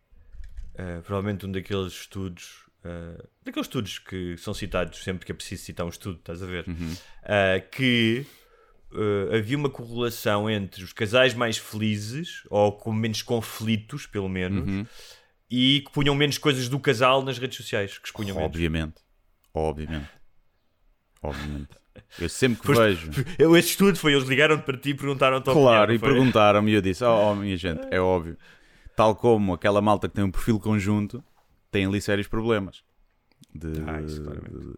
ah, 0.77 1.01
provavelmente 1.03 1.45
um 1.45 1.51
daqueles 1.51 1.93
estudos, 1.93 2.65
ah, 2.83 3.23
daqueles 3.43 3.65
estudos 3.67 3.97
que 3.99 4.37
são 4.37 4.53
citados 4.53 5.03
sempre 5.03 5.25
que 5.25 5.31
é 5.31 5.35
preciso 5.35 5.63
citar 5.63 5.85
um 5.85 5.89
estudo, 5.89 6.19
estás 6.19 6.43
a 6.43 6.45
ver? 6.45 6.65
Ah, 7.23 7.59
que 7.59 8.25
ah, 8.93 9.35
havia 9.37 9.57
uma 9.57 9.69
correlação 9.69 10.49
entre 10.49 10.83
os 10.83 10.93
casais 10.93 11.33
mais 11.33 11.57
felizes, 11.57 12.43
ou 12.49 12.71
com 12.71 12.91
menos 12.93 13.21
conflitos, 13.21 14.05
pelo 14.05 14.29
menos, 14.29 14.87
e 15.49 15.81
que 15.85 15.91
punham 15.91 16.13
menos 16.15 16.37
coisas 16.37 16.67
do 16.69 16.79
casal 16.79 17.23
nas 17.23 17.37
redes 17.37 17.57
sociais, 17.57 17.97
que 17.97 18.07
expunham. 18.07 18.37
Obviamente. 18.37 18.95
Obviamente. 19.53 20.09
Obviamente. 21.21 21.69
Eu 22.19 22.29
sempre 22.29 22.59
que 22.61 22.67
Foste- 22.67 22.81
vejo. 22.83 23.11
Eu, 23.39 23.57
esse 23.57 23.69
estudo 23.69 23.97
foi, 23.97 24.13
eles 24.13 24.27
ligaram 24.27 24.59
para 24.59 24.77
ti 24.77 24.89
e 24.91 24.93
perguntaram-te 24.93 25.45
Claro, 25.45 25.91
opinião, 25.93 25.95
e 25.95 25.99
perguntaram-me 25.99 26.71
e 26.71 26.75
eu 26.75 26.81
disse: 26.81 27.03
Oh, 27.03 27.31
oh, 27.31 27.35
minha 27.35 27.57
gente, 27.57 27.81
é 27.91 27.99
óbvio. 27.99 28.37
Tal 28.95 29.15
como 29.15 29.53
aquela 29.53 29.81
malta 29.81 30.07
que 30.07 30.13
tem 30.15 30.23
um 30.23 30.31
perfil 30.31 30.59
conjunto, 30.59 31.23
tem 31.71 31.85
ali 31.85 31.99
sérios 31.99 32.27
problemas 32.27 32.83
de, 33.53 33.67
Ah, 33.87 34.01
isso, 34.01 34.21
claramente. 34.23 34.57
de, 34.59 34.73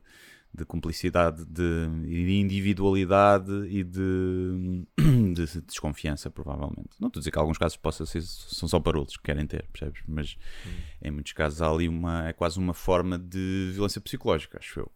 de 0.54 0.66
cumplicidade, 0.66 1.46
de, 1.46 1.88
de 2.06 2.40
individualidade 2.40 3.52
e 3.68 3.84
de, 3.84 4.86
de 5.34 5.62
desconfiança, 5.62 6.30
provavelmente. 6.30 6.90
Não 7.00 7.08
estou 7.08 7.20
a 7.20 7.22
dizer 7.22 7.32
que 7.32 7.40
alguns 7.40 7.58
casos 7.58 7.78
possa 7.78 8.06
ser, 8.06 8.22
são 8.22 8.68
só 8.68 8.80
parolos 8.80 9.16
que 9.16 9.24
querem 9.24 9.46
ter, 9.46 9.68
percebes? 9.72 10.02
Mas 10.08 10.38
Hum. 10.66 10.70
em 11.04 11.12
muitos 11.12 11.34
casos 11.34 11.62
há 11.62 11.70
ali 11.70 11.88
uma, 11.88 12.30
é 12.30 12.34
quase 12.34 12.58
uma 12.58 12.74
forma 12.74 13.18
de 13.18 13.72
violência 13.74 14.02
psicológica, 14.02 14.58
acho 14.58 14.80
eu. 14.80 14.92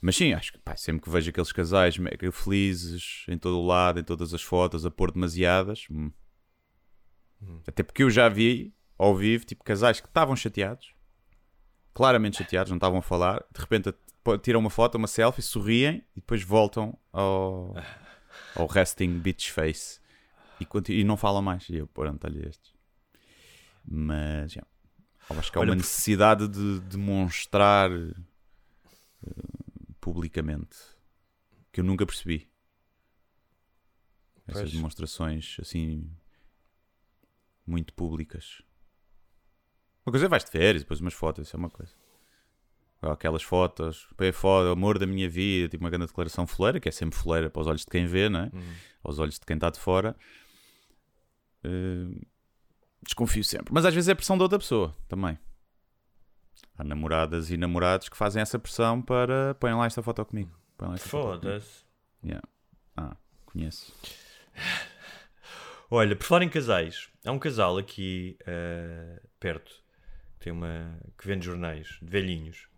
Mas 0.00 0.16
sim, 0.16 0.32
acho 0.32 0.52
que 0.52 0.58
pá, 0.58 0.76
sempre 0.76 1.02
que 1.02 1.10
vejo 1.10 1.30
aqueles 1.30 1.52
casais 1.52 1.98
mega 1.98 2.30
felizes 2.30 3.24
em 3.28 3.38
todo 3.38 3.58
o 3.58 3.66
lado, 3.66 3.98
em 3.98 4.04
todas 4.04 4.32
as 4.32 4.42
fotos, 4.42 4.86
a 4.86 4.90
pôr 4.90 5.10
demasiadas, 5.10 5.86
hum. 5.90 6.10
até 7.66 7.82
porque 7.82 8.02
eu 8.02 8.10
já 8.10 8.28
vi 8.28 8.72
ao 8.96 9.16
vivo 9.16 9.44
tipo 9.44 9.64
casais 9.64 10.00
que 10.00 10.06
estavam 10.06 10.36
chateados, 10.36 10.94
claramente 11.92 12.38
chateados, 12.38 12.70
não 12.70 12.76
estavam 12.76 12.98
a 12.98 13.02
falar, 13.02 13.44
de 13.52 13.60
repente 13.60 13.92
tiram 14.42 14.60
uma 14.60 14.70
foto, 14.70 14.96
uma 14.96 15.06
selfie, 15.06 15.42
sorriem 15.42 16.04
e 16.14 16.20
depois 16.20 16.42
voltam 16.42 16.98
ao, 17.12 17.74
ao 18.54 18.66
resting 18.66 19.18
bitch 19.18 19.50
face 19.50 20.00
e, 20.60 20.66
e 20.92 21.04
não 21.04 21.16
falam 21.16 21.42
mais. 21.42 21.68
E 21.68 21.76
eu, 21.76 21.86
pronto, 21.86 22.24
olha 22.24 22.48
estes. 22.48 22.74
Mas. 23.84 24.56
Eu 24.56 25.38
acho 25.38 25.50
que 25.50 25.58
há 25.58 25.60
Olha, 25.60 25.70
uma 25.70 25.76
necessidade 25.76 26.48
de 26.48 26.80
demonstrar 26.80 27.90
eh, 27.90 28.14
publicamente 30.00 30.76
que 31.72 31.80
eu 31.80 31.84
nunca 31.84 32.06
percebi. 32.06 32.48
Essas 34.46 34.62
Pois. 34.62 34.72
demonstrações 34.72 35.56
assim 35.60 36.08
muito 37.66 37.92
públicas. 37.92 38.62
Uma 40.04 40.12
coisa 40.12 40.26
é 40.26 40.28
vais 40.28 40.44
de 40.44 40.50
férias, 40.52 40.82
depois 40.82 41.00
umas 41.00 41.14
fotos, 41.14 41.48
isso 41.48 41.56
é 41.56 41.58
uma 41.58 41.68
coisa. 41.68 41.92
Aquelas 43.02 43.42
fotos, 43.42 44.08
bem 44.18 44.32
foda, 44.32 44.72
amor 44.72 44.98
da 44.98 45.06
minha 45.06 45.28
vida, 45.28 45.68
tipo 45.68 45.84
uma 45.84 45.90
grande 45.90 46.06
declaração 46.06 46.46
foleira, 46.46 46.80
que 46.80 46.88
é 46.88 46.92
sempre 46.92 47.18
foleira 47.18 47.50
para 47.50 47.60
os 47.60 47.66
olhos 47.66 47.82
de 47.82 47.86
quem 47.86 48.06
vê, 48.06 48.28
não 48.28 48.40
é? 48.40 48.50
Aos 49.04 49.18
olhos 49.18 49.38
de 49.38 49.46
quem 49.46 49.54
está 49.54 49.70
de 49.70 49.78
fora. 49.78 50.16
Eh, 51.62 52.26
desconfio 53.02 53.44
sempre. 53.44 53.72
Mas 53.72 53.84
às 53.84 53.94
vezes 53.94 54.08
é 54.08 54.14
pressão 54.14 54.36
da 54.36 54.44
outra 54.44 54.58
pessoa 54.58 54.96
também. 55.08 55.38
Há 56.78 56.84
namoradas 56.84 57.50
e 57.50 57.56
namorados 57.56 58.08
que 58.08 58.16
fazem 58.16 58.42
essa 58.42 58.58
pressão 58.58 59.00
para 59.00 59.54
põem 59.54 59.74
lá 59.74 59.86
esta 59.86 60.02
foto 60.02 60.24
comigo. 60.24 60.50
Foda-se. 60.98 61.84
Yeah. 62.24 62.46
Ah, 62.96 63.16
conheço. 63.46 63.94
Olha, 65.90 66.16
por 66.16 66.24
falar 66.24 66.42
em 66.42 66.48
casais, 66.48 67.08
há 67.24 67.30
um 67.30 67.38
casal 67.38 67.78
aqui 67.78 68.36
eh, 68.46 69.22
perto 69.38 69.70
que, 70.38 70.44
tem 70.44 70.52
uma, 70.52 70.98
que 71.16 71.26
vende 71.26 71.46
jornais 71.46 71.98
de 72.02 72.10
velhinhos. 72.10 72.68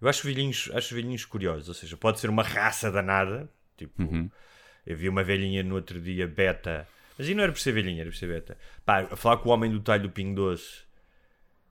Eu 0.00 0.08
acho 0.08 0.26
velhinhos, 0.26 0.70
acho 0.74 0.94
velhinhos 0.94 1.24
curiosos, 1.24 1.68
ou 1.68 1.74
seja, 1.74 1.96
pode 1.96 2.20
ser 2.20 2.28
uma 2.30 2.42
raça 2.42 2.90
danada. 2.90 3.48
Tipo, 3.76 4.02
eu 4.86 4.96
vi 4.96 5.08
uma 5.08 5.22
velhinha 5.24 5.62
no 5.62 5.74
outro 5.74 6.00
dia, 6.00 6.26
beta, 6.26 6.86
mas 7.18 7.28
aí 7.28 7.34
não 7.34 7.42
era 7.42 7.52
por 7.52 7.60
ser 7.60 7.72
velhinha, 7.72 8.02
era 8.02 8.10
por 8.10 8.16
ser 8.16 8.26
beta. 8.28 8.56
Pá, 8.84 9.00
a 9.00 9.16
falar 9.16 9.38
com 9.38 9.48
o 9.48 9.52
homem 9.52 9.70
do 9.70 9.80
talho 9.80 10.04
do 10.04 10.10
Pingo 10.10 10.34
Doce. 10.34 10.82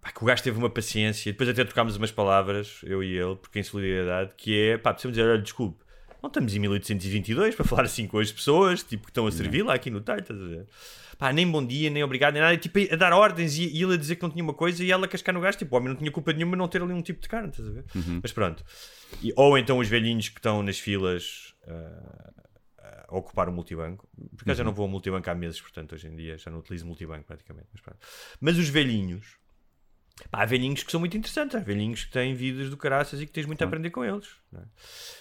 Pá, 0.01 0.11
que 0.11 0.23
o 0.23 0.25
gajo 0.25 0.43
teve 0.43 0.57
uma 0.57 0.69
paciência, 0.69 1.31
depois 1.31 1.47
até 1.49 1.63
trocámos 1.63 1.95
umas 1.95 2.11
palavras, 2.11 2.81
eu 2.83 3.03
e 3.03 3.17
ele, 3.17 3.35
porque 3.35 3.59
em 3.59 3.63
solidariedade, 3.63 4.33
que 4.35 4.59
é, 4.59 4.77
pá, 4.77 4.93
precisamos 4.93 5.17
dizer, 5.17 5.29
olha, 5.29 5.41
desculpe, 5.41 5.82
não 6.23 6.27
estamos 6.29 6.55
em 6.55 6.59
1822 6.59 7.53
para 7.53 7.65
falar 7.65 7.83
assim 7.83 8.07
com 8.07 8.17
as 8.17 8.31
pessoas, 8.31 8.81
tipo, 8.81 9.03
que 9.05 9.11
estão 9.11 9.27
a 9.27 9.31
servir 9.31 9.61
lá 9.63 9.73
aqui 9.75 9.89
no 9.91 10.01
talho, 10.01 10.21
estás 10.21 10.41
a 10.41 10.45
ver? 10.45 10.65
Pá, 11.17 11.31
nem 11.31 11.45
bom 11.49 11.63
dia, 11.63 11.89
nem 11.89 12.03
obrigado, 12.03 12.33
nem 12.33 12.41
nada, 12.41 12.57
tipo, 12.57 12.79
a 12.91 12.95
dar 12.95 13.13
ordens 13.13 13.57
e, 13.57 13.67
e 13.67 13.83
ele 13.83 13.93
a 13.93 13.97
dizer 13.97 14.15
que 14.15 14.23
não 14.23 14.31
tinha 14.31 14.43
uma 14.43 14.53
coisa 14.53 14.83
e 14.83 14.91
ela 14.91 15.05
a 15.05 15.07
cascar 15.07 15.33
no 15.35 15.39
gajo, 15.41 15.57
tipo, 15.59 15.75
o 15.75 15.77
homem 15.77 15.89
não 15.89 15.95
tinha 15.95 16.09
culpa 16.11 16.33
nenhuma 16.33 16.53
de 16.53 16.57
não 16.57 16.67
ter 16.67 16.81
ali 16.81 16.91
um 16.93 17.01
tipo 17.01 17.21
de 17.21 17.27
carne, 17.27 17.49
estás 17.49 17.67
a 17.67 17.71
ver? 17.71 17.85
Mas 18.21 18.31
pronto. 18.31 18.63
E- 19.21 19.31
ou 19.35 19.57
então 19.57 19.77
os 19.77 19.87
velhinhos 19.87 20.29
que 20.29 20.39
estão 20.39 20.63
nas 20.63 20.79
filas 20.79 21.53
ah, 21.67 22.33
a 23.09 23.15
ocupar 23.17 23.47
o 23.47 23.51
multibanco, 23.51 24.09
porque 24.35 24.49
eu 24.49 24.55
já 24.55 24.63
não 24.63 24.73
vou 24.73 24.83
ao 24.83 24.89
multibanco 24.89 25.29
há 25.29 25.35
meses, 25.35 25.61
portanto, 25.61 25.93
hoje 25.93 26.07
em 26.07 26.15
dia 26.15 26.37
já 26.37 26.49
não 26.49 26.59
utilizo 26.59 26.85
multibanco 26.85 27.25
praticamente, 27.25 27.67
mas 27.71 27.81
pronto. 27.81 27.99
Mas 28.41 28.57
os 28.57 28.67
velhinhos, 28.69 29.37
Pá, 30.31 30.43
há 30.43 30.45
velhinhos 30.45 30.83
que 30.83 30.91
são 30.91 30.99
muito 30.99 31.15
interessantes, 31.17 31.55
há 31.55 31.59
velhinhos 31.59 32.05
que 32.05 32.11
têm 32.11 32.33
vidas 32.33 32.69
do 32.69 32.77
caraças 32.77 33.19
e 33.21 33.25
que 33.25 33.31
tens 33.31 33.45
muito 33.45 33.61
a 33.61 33.65
aprender 33.67 33.89
com 33.91 34.03
eles. 34.05 34.27
é? 34.55 34.61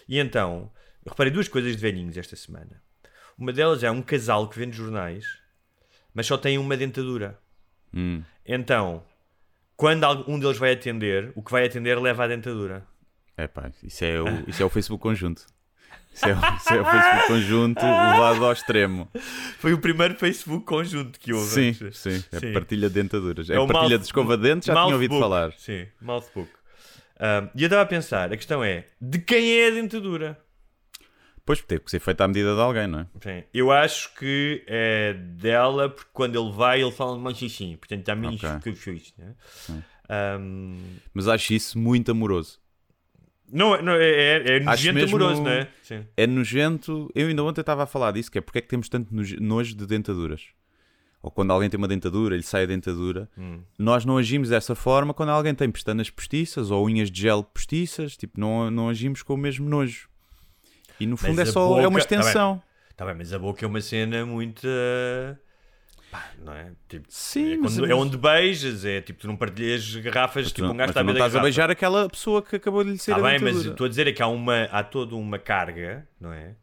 E 0.09 0.19
então, 0.19 0.71
eu 1.05 1.11
reparei 1.11 1.33
duas 1.33 1.49
coisas 1.49 1.73
de 1.75 1.81
velhinhos 1.83 2.17
esta 2.17 2.37
semana. 2.37 2.83
Uma 3.38 3.53
delas 3.53 3.83
é 3.83 3.91
um 3.91 4.03
casal 4.03 4.49
que 4.49 4.59
vende 4.59 4.77
jornais, 4.77 5.25
mas 6.15 6.27
só 6.27 6.37
tem 6.37 6.59
uma 6.59 6.77
dentadura. 6.77 7.38
Hum. 7.95 8.23
Então, 8.47 9.03
quando 9.77 10.05
algum 10.05 10.38
deles 10.38 10.59
vai 10.59 10.73
atender, 10.73 11.33
o 11.35 11.43
que 11.43 11.51
vai 11.51 11.65
atender 11.67 11.99
leva 11.99 12.25
a 12.25 12.29
dentadura. 12.29 12.87
É 13.37 13.47
pá, 13.47 13.71
isso 13.83 14.05
é 14.05 14.21
o, 14.21 14.27
isso 14.49 14.62
é 14.62 14.67
o 14.67 14.69
Facebook 14.69 15.03
conjunto. 15.03 15.45
Isso 16.15 16.27
é, 16.27 16.35
o- 16.35 16.57
isso 16.57 16.73
é 16.75 16.81
o 16.81 16.85
Facebook 16.85 17.27
conjunto 17.27 17.81
levado 17.83 18.45
ao 18.45 18.53
extremo. 18.53 19.09
Foi 19.59 19.73
o 19.73 19.79
primeiro 19.79 20.15
Facebook 20.15 20.67
conjunto 20.67 21.19
que 21.19 21.33
houve. 21.33 21.47
Sim, 21.49 21.69
antes. 21.87 21.99
sim. 21.99 22.23
É 22.31 22.38
Sim. 22.38 22.53
partilha 22.53 22.88
de 22.88 22.95
dentaduras. 22.95 23.49
É, 23.49 23.55
É 23.55 23.57
partilha 23.57 23.81
mouth- 23.81 23.99
de 23.99 24.05
escova 24.05 24.37
de 24.37 24.43
dentes, 24.43 24.67
já 24.67 24.75
tinha 24.75 24.95
ouvido 24.95 25.12
Mouthbook. 25.15 25.21
falar. 25.23 25.53
Sim, 25.59 25.87
mouthbook. 26.03 26.51
Ah, 27.19 27.49
e 27.55 27.62
eu 27.62 27.67
estava 27.67 27.81
a 27.83 27.87
pensar, 27.87 28.31
a 28.31 28.37
questão 28.37 28.62
é, 28.62 28.85
de 29.01 29.19
quem 29.21 29.59
é 29.61 29.69
a 29.69 29.71
dentadura? 29.71 30.38
Pois 31.53 31.61
teve 31.61 31.85
que 31.85 31.91
ser 31.91 32.01
feita 32.01 32.25
à 32.25 32.29
medida 32.29 32.55
de 32.55 32.61
alguém, 32.61 32.87
não 32.87 33.01
é? 33.01 33.07
Sim. 33.21 33.45
Eu 33.53 33.71
acho 33.71 34.15
que 34.15 34.65
é 34.67 35.12
dela, 35.12 35.91
porque 35.91 36.09
quando 36.12 36.38
ele 36.41 36.51
vai, 36.51 36.81
ele 36.81 36.91
fala 36.91 37.19
mais 37.19 37.43
assim. 37.43 37.77
Portanto, 37.77 38.01
está 38.01 38.15
menos 38.15 38.43
Ok. 38.43 38.61
que 38.62 38.69
eu 38.71 38.75
fiz. 38.77 39.12
Né? 39.19 39.35
Ahm, 40.09 40.79
Mas 41.12 41.29
acho 41.29 41.53
isso 41.53 41.79
muito 41.79 42.11
amoroso. 42.11 42.59
não, 43.51 43.81
não, 43.83 43.93
é, 43.93 44.03
é, 44.11 44.49
é 44.49 44.57
Acho 44.57 44.65
nojento 44.65 44.95
mesmo- 44.95 45.17
amoroso, 45.19 45.43
não 45.43 45.51
é? 45.51 45.69
Sim. 45.83 46.07
É 46.17 46.27
nojento. 46.27 47.11
Eu 47.15 47.29
ainda 47.29 47.45
ontem 47.45 47.61
estava 47.61 47.83
a 47.83 47.87
falar 47.87 48.12
disso, 48.12 48.31
que 48.31 48.38
é 48.38 48.41
porque 48.41 48.59
é 48.59 48.62
que 48.62 48.69
temos 48.69 48.88
tanto 48.88 49.15
nojo- 49.15 49.37
nojo 49.41 49.75
de 49.75 49.87
dentaduras. 49.87 50.43
Ou 51.23 51.31
quando 51.31 51.51
alguém 51.53 51.69
tem 51.71 51.77
uma 51.79 51.87
dentadura, 51.87 52.35
ele 52.35 52.43
sai 52.43 52.62
a 52.62 52.67
dentadura. 52.67 53.29
Hum. 53.38 53.61
Nós 53.79 54.05
não 54.07 54.17
agimos 54.17 54.49
dessa 54.49 54.75
forma 54.75 55.12
quando 55.15 55.29
alguém 55.29 55.55
tem 55.55 55.71
pestanas 55.71 56.09
postiças 56.09 56.71
ou 56.71 56.87
unhas 56.87 57.11
de 57.11 57.21
gel 57.21 57.45
postiças. 57.45 58.17
Tipo, 58.17 58.41
não, 58.41 58.71
não 58.71 58.88
agimos 58.88 59.23
com 59.23 59.35
o 59.35 59.37
mesmo 59.37 59.69
nojo. 59.69 60.09
E 61.03 61.07
no 61.07 61.17
fundo 61.17 61.31
Mas 61.37 61.38
é 61.47 61.51
a 61.51 61.53
só 61.53 61.69
boca- 61.69 61.81
é 61.83 61.88
uma 61.88 62.01
tá 62.01 62.07
bem. 62.09 62.19
extensão. 62.19 62.62
Tá 62.97 63.07
bem, 63.07 63.15
mas 63.15 63.33
a 63.33 63.38
boca 63.38 63.65
é 63.65 63.69
uma 63.69 63.81
cena 63.81 64.25
muito. 64.27 64.67
ah, 64.67 65.35
pá, 66.11 66.25
não 66.45 66.53
é? 66.53 66.73
Tipo, 66.88 67.07
Sim, 67.09 67.55
é, 67.55 67.57
mas- 67.57 67.75
quando- 67.77 67.91
é 67.91 67.95
onde 67.95 68.17
beijas, 68.17 68.85
é 68.85 69.01
tipo, 69.01 69.21
tu 69.21 69.27
não 69.27 69.37
partilhas 69.37 69.97
garrafas, 69.97 70.45
Mas 70.45 70.53
tipo, 70.53 70.67
não, 70.67 70.75
um 70.75 70.77
gajo 70.77 70.91
está 70.91 71.01
beber 71.03 71.15
da 71.15 71.19
estás 71.27 71.37
a 71.37 71.43
beijar 71.43 71.71
aquela 71.71 72.09
pessoa 72.09 72.43
que 72.43 72.57
acabou 72.57 72.85
de 72.85 72.91
lhe 72.91 72.99
ser 72.99 73.12
Está 73.12 73.27
a 73.27 73.31
bem, 73.31 73.38
mas 73.41 73.65
estou 73.65 73.87
a 73.87 73.88
dizer 73.88 74.07
é 74.07 74.12
que 74.12 74.23
há, 74.23 74.27
uma, 74.29 74.65
há 74.65 74.85
toda 74.85 75.15
uma 75.17 75.38
carga, 75.38 76.07
não 76.21 76.33
é? 76.33 76.55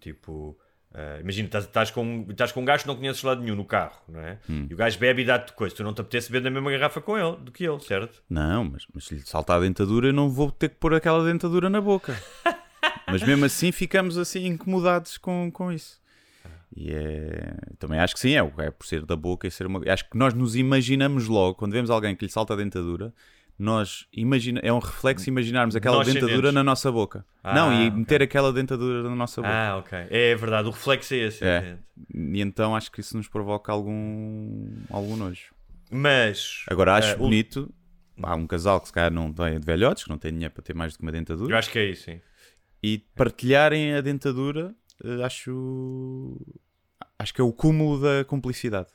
Tipo, 0.00 0.56
ah, 0.94 1.18
imagina, 1.20 1.46
estás, 1.48 1.64
estás, 1.64 1.90
com, 1.90 2.26
estás 2.28 2.52
com 2.52 2.60
um 2.60 2.64
gajo 2.64 2.82
que 2.82 2.88
não 2.88 2.96
conheces 2.96 3.22
lado 3.22 3.40
nenhum 3.42 3.56
no 3.56 3.64
carro, 3.64 4.00
não 4.08 4.20
é? 4.20 4.38
Hum. 4.48 4.66
E 4.70 4.74
o 4.74 4.76
gajo 4.76 4.98
bebe 4.98 5.22
e 5.22 5.24
dá-te 5.24 5.52
coisa. 5.54 5.74
Tu 5.74 5.82
não 5.82 5.92
te 5.94 6.00
apetece 6.02 6.30
beber 6.30 6.44
na 6.44 6.50
mesma 6.60 6.70
garrafa 6.70 7.00
com 7.00 7.16
ele, 7.18 7.36
do 7.38 7.50
que 7.50 7.64
ele, 7.66 7.80
certo? 7.80 8.22
Não, 8.28 8.62
mas, 8.64 8.86
mas 8.94 9.06
se 9.06 9.14
lhe 9.14 9.20
saltar 9.22 9.56
a 9.56 9.60
dentadura, 9.60 10.08
eu 10.08 10.12
não 10.12 10.28
vou 10.30 10.50
ter 10.52 10.68
que 10.68 10.76
pôr 10.76 10.94
aquela 10.94 11.24
dentadura 11.24 11.68
na 11.70 11.80
boca. 11.80 12.14
mas 13.10 13.22
mesmo 13.22 13.44
assim 13.44 13.72
ficamos 13.72 14.16
assim 14.18 14.46
incomodados 14.46 15.18
com, 15.18 15.50
com 15.52 15.72
isso. 15.72 16.00
E 16.76 16.92
é... 16.92 17.54
também 17.78 17.98
acho 17.98 18.14
que 18.14 18.20
sim, 18.20 18.34
é, 18.34 18.42
o- 18.42 18.52
é 18.58 18.70
por 18.70 18.86
ser 18.86 19.04
da 19.04 19.16
boca 19.16 19.46
e 19.46 19.50
ser 19.50 19.66
uma. 19.66 19.80
Acho 19.90 20.08
que 20.08 20.16
nós 20.18 20.34
nos 20.34 20.54
imaginamos 20.54 21.26
logo, 21.26 21.54
quando 21.54 21.72
vemos 21.72 21.90
alguém 21.90 22.14
que 22.14 22.24
lhe 22.26 22.30
salta 22.30 22.52
a 22.52 22.56
dentadura, 22.56 23.12
nós 23.58 24.06
imagina 24.12 24.60
é 24.62 24.72
um 24.72 24.78
reflexo 24.78 25.28
imaginarmos 25.28 25.74
aquela 25.74 25.96
Nós 25.96 26.12
dentadura 26.12 26.52
na 26.52 26.62
nossa 26.62 26.92
boca. 26.92 27.24
Ah, 27.42 27.54
não, 27.54 27.72
e 27.72 27.86
ok. 27.88 27.98
meter 27.98 28.22
aquela 28.22 28.52
dentadura 28.52 29.02
na 29.02 29.14
nossa 29.16 29.40
boca. 29.40 29.52
Ah, 29.52 29.76
ok. 29.78 29.98
É 30.10 30.34
verdade, 30.36 30.68
o 30.68 30.70
reflexo 30.70 31.14
é 31.14 31.16
esse. 31.16 31.44
É. 31.44 31.76
E 32.14 32.40
então 32.40 32.76
acho 32.76 32.92
que 32.92 33.00
isso 33.00 33.16
nos 33.16 33.26
provoca 33.28 33.72
algum, 33.72 34.68
algum 34.90 35.16
nojo. 35.16 35.52
Mas. 35.90 36.64
Agora 36.68 36.94
acho 36.96 37.14
o- 37.14 37.18
bonito. 37.18 37.72
Há 38.22 38.34
um 38.34 38.46
casal 38.46 38.80
que 38.80 38.88
se 38.88 38.92
calhar 38.92 39.12
não 39.12 39.32
tem 39.32 39.58
de 39.58 39.64
velhotes, 39.64 40.02
que 40.04 40.10
não 40.10 40.18
tem 40.18 40.32
dinheiro 40.32 40.52
para 40.52 40.62
ter 40.62 40.74
mais 40.74 40.92
do 40.92 40.98
que 40.98 41.02
uma 41.02 41.12
dentadura. 41.12 41.52
Eu 41.54 41.58
acho 41.58 41.70
que 41.70 41.78
é 41.78 41.84
isso, 41.86 42.04
sim. 42.04 42.20
E 42.82 42.98
partilharem 43.16 43.94
a 43.94 44.00
dentadura, 44.00 44.74
eh, 45.04 45.22
acho. 45.24 46.36
Acho 47.18 47.34
que 47.34 47.40
é 47.40 47.44
o 47.44 47.52
cúmulo 47.52 48.00
da 48.00 48.24
cumplicidade. 48.24 48.88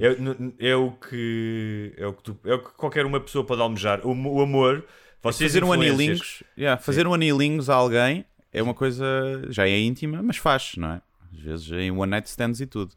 É, 0.00 0.12
n- 0.14 0.54
é 0.58 0.74
o 0.74 0.90
que. 0.92 1.94
É 1.96 2.06
o 2.06 2.12
que, 2.12 2.22
tu- 2.24 2.38
é 2.44 2.54
o 2.54 2.58
que 2.62 2.70
qualquer 2.72 3.06
uma 3.06 3.20
pessoa 3.20 3.44
pode 3.46 3.60
almejar. 3.62 4.04
O, 4.04 4.10
o 4.10 4.40
amor. 4.42 4.84
Vocês 5.22 5.52
fazer 5.52 5.64
um 5.64 5.72
anilinhos, 5.72 6.42
yeah, 6.58 6.80
fazer 6.80 7.06
um 7.06 7.14
anilinhos 7.14 7.70
a 7.70 7.74
alguém 7.74 8.24
é 8.52 8.62
uma 8.62 8.74
coisa 8.74 9.04
já 9.48 9.66
é 9.66 9.78
íntima, 9.78 10.22
mas 10.22 10.36
faz, 10.36 10.74
não 10.76 10.88
é? 10.92 11.02
Às 11.32 11.40
vezes 11.40 11.70
em 11.72 11.90
one 11.90 12.10
night 12.10 12.28
stands 12.28 12.60
e 12.60 12.66
tudo. 12.66 12.92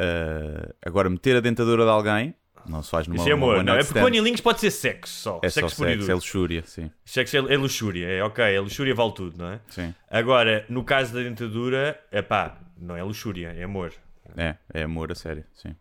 Uh, 0.00 0.74
agora, 0.84 1.08
meter 1.08 1.36
a 1.36 1.40
dentadura 1.40 1.84
de 1.84 1.90
alguém 1.90 2.34
não 2.66 2.82
se 2.82 2.90
faz 2.90 3.06
numa, 3.06 3.18
Isso 3.18 3.28
é 3.28 3.32
amor, 3.32 3.62
não 3.62 3.74
é? 3.74 3.84
Porque 3.84 3.98
o 3.98 4.06
anilinhos 4.06 4.40
pode 4.40 4.60
ser 4.60 4.70
sexo 4.70 5.12
só. 5.14 5.40
É 5.42 5.48
só 5.48 5.60
sexo 5.60 5.84
e 5.84 5.88
sexo, 5.88 6.10
é 6.10 6.14
luxúria, 6.14 6.62
sim. 6.66 6.90
Sexo 7.04 7.36
é, 7.36 7.54
é 7.54 7.56
luxúria, 7.56 8.06
é 8.06 8.22
ok, 8.22 8.44
é 8.44 8.60
luxúria 8.60 8.94
vale 8.94 9.12
tudo, 9.12 9.38
não 9.38 9.50
é? 9.50 9.60
sim. 9.68 9.94
Agora, 10.10 10.64
no 10.68 10.84
caso 10.84 11.12
da 11.14 11.20
dentadura, 11.22 11.98
é 12.10 12.22
pá, 12.22 12.58
não 12.78 12.96
é 12.96 13.02
luxúria, 13.02 13.54
é 13.56 13.62
amor. 13.62 13.92
É, 14.36 14.56
é 14.72 14.82
amor 14.84 15.12
a 15.12 15.14
sério, 15.14 15.44
sim. 15.54 15.74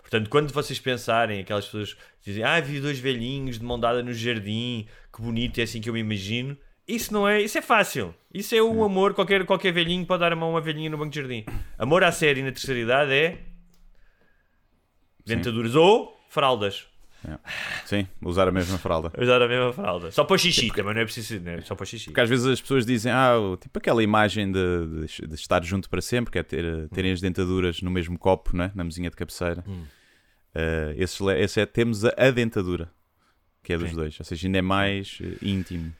Portanto, 0.00 0.28
quando 0.28 0.52
vocês 0.52 0.80
pensarem, 0.80 1.40
aquelas 1.40 1.66
pessoas 1.66 1.94
que 1.94 2.26
dizem, 2.26 2.42
ah, 2.42 2.58
vi 2.60 2.80
dois 2.80 2.98
velhinhos 2.98 3.58
de 3.58 3.64
mão 3.64 3.78
dada 3.78 4.02
no 4.02 4.12
jardim, 4.12 4.88
que 5.14 5.22
bonito, 5.22 5.60
é 5.60 5.62
assim 5.62 5.80
que 5.80 5.88
eu 5.88 5.94
me 5.94 6.00
imagino. 6.00 6.56
Isso 6.86 7.12
não 7.12 7.28
é, 7.28 7.40
isso 7.40 7.56
é 7.56 7.62
fácil. 7.62 8.12
Isso 8.34 8.52
é 8.52 8.60
o 8.60 8.82
amor, 8.82 9.14
qualquer, 9.14 9.46
qualquer 9.46 9.72
velhinho 9.72 10.04
pode 10.04 10.20
dar 10.20 10.32
a 10.32 10.36
mão 10.36 10.48
a 10.48 10.52
uma 10.52 10.60
velhinha 10.60 10.90
no 10.90 10.98
banco 10.98 11.10
de 11.10 11.20
jardim. 11.20 11.44
Amor 11.78 12.02
à 12.02 12.10
série 12.10 12.42
na 12.42 12.50
terceira 12.50 12.80
idade 12.80 13.12
é 13.12 13.38
dentaduras 15.26 15.74
ou 15.74 16.16
fraldas. 16.28 16.86
Sim, 17.84 18.08
usar 18.22 18.48
a 18.48 18.50
mesma 18.50 18.78
fralda. 18.78 19.12
Usar 19.20 19.42
a 19.42 19.46
mesma 19.48 19.72
fralda. 19.74 20.10
Só 20.10 20.24
para 20.24 20.38
xixi, 20.38 20.70
também 20.70 20.94
não 20.94 21.02
é 21.02 21.04
preciso, 21.04 21.38
não 21.40 21.52
é 21.52 21.60
só 21.60 21.74
para 21.74 21.84
xixi. 21.84 22.06
Porque 22.06 22.20
às 22.22 22.28
vezes 22.30 22.46
as 22.46 22.60
pessoas 22.62 22.86
dizem, 22.86 23.12
ah, 23.12 23.34
tipo 23.60 23.78
aquela 23.78 24.02
imagem 24.02 24.50
de, 24.50 25.06
de- 25.06 25.26
de 25.26 25.34
estar 25.34 25.62
junto 25.62 25.90
para 25.90 26.00
sempre, 26.00 26.32
que 26.32 26.38
é 26.38 26.42
ter, 26.42 26.88
terem 26.88 27.12
as 27.12 27.20
dentaduras 27.20 27.82
no 27.82 27.90
mesmo 27.90 28.18
copo, 28.18 28.56
né? 28.56 28.72
na 28.74 28.82
mesinha 28.82 29.10
de 29.10 29.16
cabeceira. 29.16 29.62
Uh, 29.68 30.94
esse, 30.96 31.22
le- 31.22 31.38
esse 31.40 31.60
é, 31.60 31.66
temos 31.66 32.04
a, 32.06 32.12
a 32.16 32.30
dentadura, 32.30 32.90
que 33.62 33.72
é 33.74 33.78
dos 33.78 33.90
Sim. 33.90 33.96
dois, 33.96 34.18
ou 34.18 34.24
seja, 34.24 34.48
ainda 34.48 34.58
é 34.58 34.62
mais 34.62 35.18
eh, 35.22 35.36
íntimo. 35.42 35.92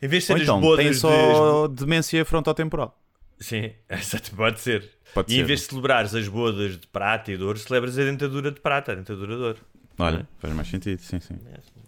Em 0.00 0.08
vez 0.08 0.22
de 0.22 0.26
ser 0.26 0.32
Ou 0.32 0.36
as 0.38 0.42
então, 0.42 0.60
bodas 0.60 0.84
tem 0.84 0.90
de- 0.92 0.98
só 0.98 1.68
demência 1.68 2.24
frontotemporal. 2.24 2.98
Sim, 3.38 3.72
exato, 3.90 4.34
pode 4.36 4.60
ser. 4.60 4.88
Pode 5.14 5.30
e 5.32 5.36
em 5.36 5.38
ser, 5.40 5.44
vez 5.44 5.60
de 5.60 5.66
celebrares 5.66 6.14
as 6.14 6.26
bodas 6.28 6.78
de 6.78 6.86
prata 6.86 7.30
e 7.32 7.36
de 7.36 7.42
ouro, 7.42 7.58
celebras 7.58 7.98
a 7.98 8.04
dentadura 8.04 8.50
de 8.50 8.60
prata, 8.60 8.92
a 8.92 8.94
dentadura 8.94 9.36
de 9.36 9.42
ouro. 9.42 9.60
Olha, 9.98 10.26
faz 10.38 10.54
mais 10.54 10.68
sentido, 10.68 10.98
sim, 11.00 11.20
sim. 11.20 11.38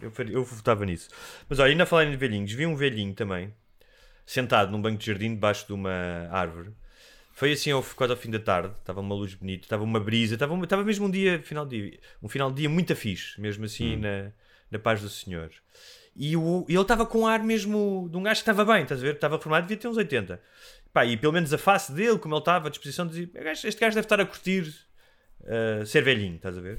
Eu, 0.00 0.10
faria- 0.10 0.34
eu 0.34 0.44
votava 0.44 0.84
nisso. 0.84 1.08
Mas 1.48 1.58
olha, 1.58 1.70
ainda 1.70 1.86
falando 1.86 2.10
de 2.10 2.16
velhinhos, 2.16 2.52
vi 2.52 2.66
um 2.66 2.76
velhinho 2.76 3.14
também, 3.14 3.52
sentado 4.26 4.70
num 4.70 4.80
banco 4.80 4.98
de 4.98 5.06
jardim 5.06 5.30
debaixo 5.34 5.66
de 5.66 5.72
uma 5.72 6.28
árvore. 6.30 6.70
Foi 7.32 7.52
assim 7.52 7.70
ao, 7.70 7.82
quase 7.82 8.12
ao 8.12 8.16
fim 8.18 8.30
da 8.30 8.38
tarde, 8.38 8.74
estava 8.78 9.00
uma 9.00 9.14
luz 9.14 9.34
bonita, 9.34 9.64
estava 9.64 9.82
uma 9.82 9.98
brisa, 9.98 10.34
estava, 10.34 10.52
uma- 10.52 10.64
estava 10.64 10.84
mesmo 10.84 11.06
um 11.06 11.10
dia, 11.10 11.40
final 11.42 11.66
de 11.66 11.90
dia, 11.90 11.98
um 12.22 12.28
final 12.28 12.50
de 12.50 12.58
dia 12.58 12.68
muito 12.68 12.94
fixe, 12.94 13.40
mesmo 13.40 13.64
assim 13.64 13.96
na, 13.96 14.30
na 14.70 14.78
paz 14.78 15.00
do 15.00 15.08
Senhor. 15.08 15.50
E, 16.14 16.36
o, 16.36 16.64
e 16.68 16.74
ele 16.74 16.82
estava 16.82 17.04
com 17.04 17.20
um 17.22 17.26
ar 17.26 17.42
mesmo 17.42 18.08
de 18.08 18.16
um 18.16 18.22
gajo 18.22 18.40
que 18.40 18.48
estava 18.50 18.64
bem, 18.64 18.82
estás 18.84 19.00
a 19.00 19.02
ver? 19.02 19.14
Estava 19.14 19.36
reformado, 19.36 19.66
devia 19.66 19.76
ter 19.76 19.88
uns 19.88 19.96
80. 19.96 20.40
Pá, 20.94 21.04
e 21.04 21.16
pelo 21.16 21.32
menos 21.32 21.52
a 21.52 21.58
face 21.58 21.92
dele, 21.92 22.18
como 22.18 22.34
ele 22.34 22.40
estava, 22.40 22.68
a 22.68 22.70
disposição, 22.70 23.06
dizia: 23.06 23.28
"Este 23.52 23.78
gajo- 23.80 23.94
deve 23.96 24.06
estar 24.06 24.20
a 24.20 24.24
curtir 24.24 24.72
uh, 25.40 25.84
ser 25.84 26.02
velhinho, 26.02 26.36
estás 26.36 26.56
a 26.56 26.60
ver? 26.62 26.78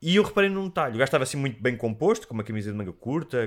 E 0.00 0.16
eu 0.16 0.22
reparei 0.24 0.50
num 0.50 0.66
detalhe: 0.68 0.94
o 0.94 0.98
gajo 0.98 1.04
estava 1.04 1.22
assim 1.24 1.36
muito 1.36 1.62
bem 1.62 1.76
composto, 1.76 2.26
com 2.26 2.34
uma 2.34 2.42
camisa 2.42 2.72
de 2.72 2.76
manga 2.76 2.92
curta, 2.92 3.38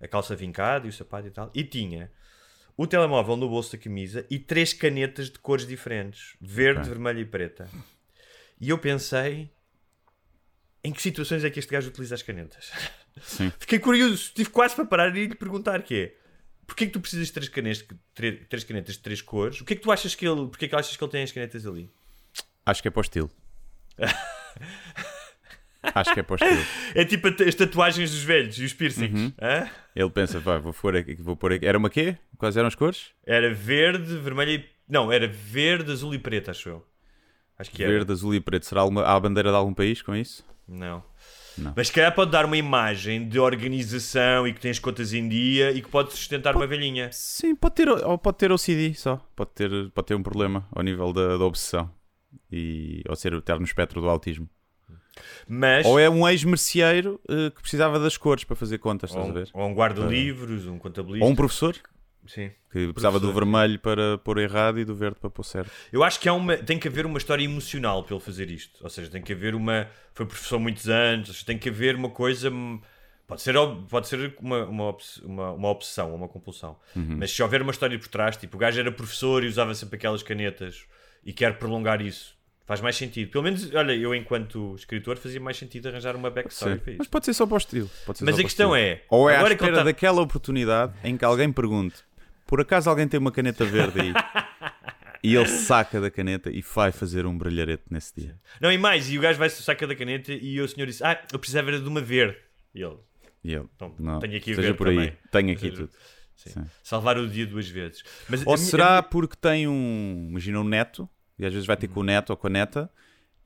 a 0.00 0.08
calça 0.08 0.34
vincada 0.36 0.86
e 0.86 0.88
o 0.88 0.92
sapato 0.92 1.26
e 1.26 1.30
tal, 1.30 1.50
e 1.54 1.64
tinha 1.64 2.10
o 2.76 2.86
telemóvel 2.86 3.36
no 3.36 3.48
bolso 3.48 3.76
da 3.76 3.82
camisa 3.82 4.24
e 4.30 4.38
três 4.38 4.72
canetas 4.72 5.28
de 5.28 5.38
cores 5.40 5.66
diferentes: 5.66 6.36
verde, 6.40 6.80
Ok. 6.80 6.90
vermelha 6.92 7.18
e 7.20 7.24
preta. 7.26 7.68
E 8.60 8.70
eu 8.70 8.78
pensei. 8.78 9.50
Em 10.86 10.92
que 10.92 11.00
situações 11.00 11.42
é 11.42 11.48
que 11.50 11.58
este 11.58 11.72
gajo 11.72 11.88
utiliza 11.88 12.14
as 12.14 12.22
canetas? 12.22 12.70
Sim. 13.22 13.50
Fiquei 13.58 13.78
curioso, 13.78 14.30
tive 14.34 14.50
quase 14.50 14.74
para 14.76 14.84
parar 14.84 15.16
e 15.16 15.26
lhe 15.26 15.34
perguntar 15.34 15.82
que 15.82 15.94
é 15.94 16.23
Porquê 16.66 16.86
que 16.86 16.92
tu 16.92 17.00
precisas 17.00 17.26
de 17.26 17.32
três 17.32 17.48
canetas, 17.48 17.86
três, 18.14 18.64
canetas 18.64 18.94
de 18.94 19.00
três 19.00 19.20
cores? 19.20 19.60
O 19.60 19.64
que 19.64 19.74
é 19.74 19.76
que 19.76 19.82
tu 19.82 19.92
achas 19.92 20.14
que 20.14 20.26
ele. 20.26 20.46
Porquê 20.46 20.68
que 20.68 20.74
achas 20.74 20.96
que 20.96 21.04
ele 21.04 21.10
tem 21.10 21.22
as 21.22 21.32
canetas 21.32 21.66
ali? 21.66 21.90
Acho 22.64 22.82
que 22.82 22.88
é 22.88 22.90
para 22.90 23.00
o 23.00 23.02
estilo. 23.02 23.30
Acho 25.94 26.14
que 26.14 26.20
é 26.20 26.22
para 26.22 26.32
o 26.32 26.36
estilo. 26.36 26.66
É 26.94 27.04
tipo 27.04 27.28
as 27.28 27.54
tatuagens 27.54 28.10
dos 28.10 28.22
velhos 28.22 28.58
e 28.58 28.64
os 28.64 28.72
piercings. 28.72 29.34
hã? 29.40 29.68
Ele 29.94 30.10
pensa, 30.10 30.40
vai, 30.40 30.58
vou 30.58 30.72
pôr 30.72 30.96
aqui, 30.96 31.14
vou 31.16 31.36
pôr 31.36 31.52
aqui. 31.52 31.66
Era 31.66 31.76
uma 31.76 31.90
quê? 31.90 32.16
Quais 32.38 32.56
eram 32.56 32.68
as 32.68 32.74
cores? 32.74 33.10
Era 33.26 33.52
verde, 33.52 34.16
vermelho 34.18 34.52
e. 34.52 34.64
Não, 34.88 35.12
era 35.12 35.28
verde, 35.28 35.92
azul 35.92 36.14
e 36.14 36.18
preto, 36.18 36.50
acho 36.50 36.68
eu. 36.68 36.86
Acho 37.58 37.70
que 37.70 37.82
era. 37.82 37.92
Verde, 37.92 38.12
azul 38.12 38.34
e 38.34 38.40
preto. 38.40 38.64
Será 38.66 38.80
alguma, 38.80 39.02
há 39.02 39.14
a 39.14 39.20
bandeira 39.20 39.50
de 39.50 39.56
algum 39.56 39.74
país 39.74 40.00
com 40.00 40.14
isso? 40.14 40.44
Não. 40.66 41.04
Não. 41.56 41.72
Mas 41.76 41.88
se 41.88 41.92
calhar 41.92 42.14
pode 42.14 42.30
dar 42.30 42.44
uma 42.44 42.56
imagem 42.56 43.28
de 43.28 43.38
organização 43.38 44.46
e 44.46 44.52
que 44.52 44.60
tens 44.60 44.78
contas 44.78 45.12
em 45.12 45.28
dia 45.28 45.70
e 45.70 45.80
que 45.80 45.88
pode 45.88 46.12
sustentar 46.12 46.56
uma 46.56 46.66
velhinha. 46.66 47.10
Sim, 47.12 47.54
pode 47.54 47.74
ter, 47.74 47.88
ou 47.88 48.18
pode 48.18 48.38
ter 48.38 48.50
OCD 48.50 48.94
só. 48.94 49.20
Pode 49.36 49.50
ter, 49.52 49.70
pode 49.90 50.06
ter 50.06 50.14
um 50.14 50.22
problema 50.22 50.66
ao 50.72 50.82
nível 50.82 51.12
da, 51.12 51.36
da 51.36 51.44
obsessão. 51.44 51.90
E, 52.50 53.02
ou 53.08 53.16
ser 53.16 53.32
estar 53.34 53.58
no 53.58 53.64
espectro 53.64 54.00
do 54.00 54.08
autismo. 54.08 54.48
Mas. 55.48 55.86
Ou 55.86 55.98
é 55.98 56.10
um 56.10 56.28
ex-merceeiro 56.28 57.20
eh, 57.28 57.50
que 57.50 57.60
precisava 57.60 57.98
das 58.00 58.16
cores 58.16 58.42
para 58.44 58.56
fazer 58.56 58.78
contas, 58.78 59.10
estás 59.10 59.24
ou, 59.24 59.30
a 59.30 59.34
ver? 59.34 59.48
ou 59.52 59.68
um 59.68 59.74
guarda-livros, 59.74 60.66
um 60.66 60.78
contabilista. 60.78 61.24
Ou 61.24 61.30
um 61.30 61.36
professor 61.36 61.76
Sim. 62.26 62.50
que 62.72 62.86
precisava 62.92 63.18
do 63.20 63.28
Professor. 63.30 63.34
vermelho 63.52 63.78
para 63.78 64.18
pôr 64.18 64.38
errado 64.38 64.78
e 64.80 64.84
do 64.84 64.94
verde 64.94 65.16
para 65.20 65.28
pôr 65.30 65.42
certo. 65.44 65.70
Eu 65.92 66.02
acho 66.02 66.18
que 66.18 66.28
há 66.28 66.32
uma, 66.32 66.56
tem 66.56 66.78
que 66.78 66.88
haver 66.88 67.04
uma 67.06 67.18
história 67.18 67.44
emocional 67.44 68.02
para 68.02 68.14
ele 68.16 68.24
fazer 68.24 68.50
isto. 68.50 68.82
Ou 68.82 68.90
seja, 68.90 69.10
tem 69.10 69.22
que 69.22 69.32
haver 69.32 69.54
uma. 69.54 69.86
Foi 70.14 70.24
professor 70.26 70.58
muitos 70.58 70.88
anos, 70.88 71.42
tem 71.44 71.58
que 71.58 71.68
haver 71.68 71.94
uma 71.96 72.10
coisa. 72.10 72.50
Pode 73.26 73.40
ser, 73.40 73.54
pode 73.88 74.06
ser 74.08 74.34
uma, 74.40 74.64
uma, 74.66 74.96
uma, 75.22 75.52
uma 75.52 75.68
obsessão, 75.68 76.14
uma 76.14 76.28
compulsão. 76.28 76.76
Mas 76.94 77.30
se 77.30 77.42
houver 77.42 77.62
uma 77.62 77.70
história 77.70 77.98
por 77.98 78.08
trás, 78.08 78.36
tipo, 78.36 78.56
o 78.56 78.60
gajo 78.60 78.78
era 78.78 78.92
professor 78.92 79.42
e 79.42 79.46
usava 79.48 79.74
sempre 79.74 79.96
aquelas 79.96 80.22
canetas 80.22 80.84
e 81.24 81.32
quer 81.32 81.58
prolongar 81.58 82.02
isso, 82.02 82.36
faz 82.66 82.82
mais 82.82 82.96
sentido. 82.96 83.30
Pelo 83.30 83.44
menos, 83.44 83.74
olha, 83.74 83.92
eu 83.94 84.14
enquanto 84.14 84.74
escritor 84.74 85.16
fazia 85.16 85.40
mais 85.40 85.56
sentido 85.56 85.88
arranjar 85.88 86.14
uma 86.16 86.28
backstory 86.30 86.78
para 86.78 86.94
Mas 86.98 87.06
pode 87.08 87.24
ser 87.24 87.32
só 87.32 87.46
para 87.46 87.54
o 87.54 87.58
estilo. 87.58 87.90
Mas 88.20 88.38
a 88.38 88.42
questão 88.42 88.76
estilo. 88.76 88.76
é, 88.76 89.02
Ou 89.08 89.30
é 89.30 89.36
à 89.36 89.38
agora 89.38 89.54
que 89.56 89.62
ele 89.62 89.70
espera 89.70 89.76
tá- 89.78 89.90
daquela 89.90 90.20
oportunidade 90.20 90.92
em 91.02 91.16
que 91.16 91.24
alguém 91.24 91.50
pergunte 91.50 91.96
por 92.54 92.60
acaso 92.60 92.88
alguém 92.88 93.08
tem 93.08 93.18
uma 93.18 93.32
caneta 93.32 93.64
verde 93.64 94.00
aí 94.00 94.12
e 95.22 95.34
ele 95.34 95.48
saca 95.48 96.00
da 96.00 96.08
caneta 96.10 96.50
e 96.50 96.60
vai 96.62 96.92
fazer 96.92 97.26
um 97.26 97.36
brilharete 97.36 97.82
nesse 97.90 98.14
dia. 98.14 98.38
Não, 98.60 98.70
e 98.70 98.78
mais, 98.78 99.10
e 99.10 99.18
o 99.18 99.20
gajo 99.22 99.38
vai 99.38 99.48
saca 99.50 99.86
da 99.86 99.96
caneta 99.96 100.32
e 100.32 100.60
o 100.60 100.68
senhor 100.68 100.86
disse: 100.86 101.02
Ah, 101.02 101.20
eu 101.32 101.38
precisava 101.38 101.70
era 101.70 101.80
de 101.80 101.88
uma 101.88 102.00
verde. 102.00 102.36
E 102.74 102.82
ele, 102.82 102.96
E 103.42 103.54
ele, 103.54 103.66
Então, 103.74 103.92
não, 103.98 104.18
tenho 104.20 104.36
aqui 104.36 104.52
a 104.52 104.56
verde 104.56 104.74
por 104.74 104.88
aí, 104.88 104.94
também. 104.96 105.16
tenho 105.32 105.52
aqui 105.52 105.60
Seja- 105.62 105.76
tudo. 105.76 105.90
Sim. 106.36 106.50
Sim. 106.50 106.66
Salvar 106.82 107.16
o 107.18 107.26
dia 107.28 107.46
duas 107.46 107.68
vezes. 107.68 108.02
Mas 108.28 108.46
Ou 108.46 108.56
será 108.56 108.90
minha- 108.90 109.02
porque 109.04 109.34
tem 109.36 109.66
um, 109.66 110.26
imagina 110.30 110.60
um 110.60 110.64
neto, 110.64 111.08
e 111.38 111.44
às 111.46 111.52
vezes 111.52 111.66
vai 111.66 111.76
ter 111.76 111.88
com 111.88 112.00
o 112.00 112.04
neto 112.04 112.30
ou 112.30 112.36
com 112.36 112.46
a 112.46 112.50
neta 112.50 112.90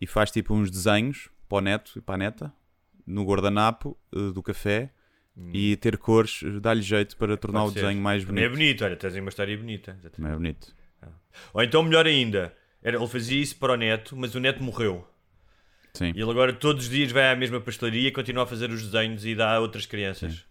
e 0.00 0.06
faz 0.06 0.30
tipo 0.30 0.52
uns 0.54 0.70
desenhos 0.70 1.28
para 1.48 1.58
o 1.58 1.60
neto 1.60 1.92
e 1.96 2.00
para 2.00 2.14
a 2.16 2.18
neta 2.18 2.52
no 3.06 3.24
guardanapo 3.24 3.96
eh, 4.14 4.32
do 4.32 4.42
café 4.42 4.90
e 5.52 5.76
ter 5.76 5.96
cores 5.98 6.40
eh, 6.44 6.60
dá-lhe 6.60 6.82
jeito 6.82 7.16
para 7.16 7.36
tornar. 7.36 7.60
Pode 7.60 7.70
o 7.70 7.74
ser. 7.74 7.80
desenho 7.82 8.00
mais 8.02 8.24
Também 8.24 8.44
é 8.44 8.48
bonito. 8.48 8.58
bonito, 8.58 8.84
olha, 8.84 8.96
tens 8.96 9.14
aí 9.14 9.20
uma 9.20 9.28
história 9.28 9.56
bonita. 9.56 9.98
Também 10.12 10.32
é 10.32 10.34
bonito. 10.34 10.74
Ou 11.54 11.62
então, 11.62 11.82
melhor 11.82 12.06
ainda, 12.06 12.52
ele 12.82 13.06
fazia 13.06 13.40
isso 13.40 13.56
para 13.56 13.72
o 13.74 13.76
neto, 13.76 14.16
mas 14.16 14.34
o 14.34 14.40
neto 14.40 14.62
morreu. 14.62 15.06
Sim. 15.94 16.12
E 16.14 16.20
ele 16.20 16.30
agora 16.30 16.52
todos 16.52 16.84
os 16.84 16.90
dias 16.90 17.12
vai 17.12 17.32
à 17.32 17.36
mesma 17.36 17.60
pastelaria, 17.60 18.10
continua 18.12 18.42
a 18.44 18.46
fazer 18.46 18.70
os 18.70 18.82
desenhos 18.88 19.24
e 19.24 19.34
dá 19.34 19.54
a 19.54 19.60
outras 19.60 19.86
crianças. 19.86 20.44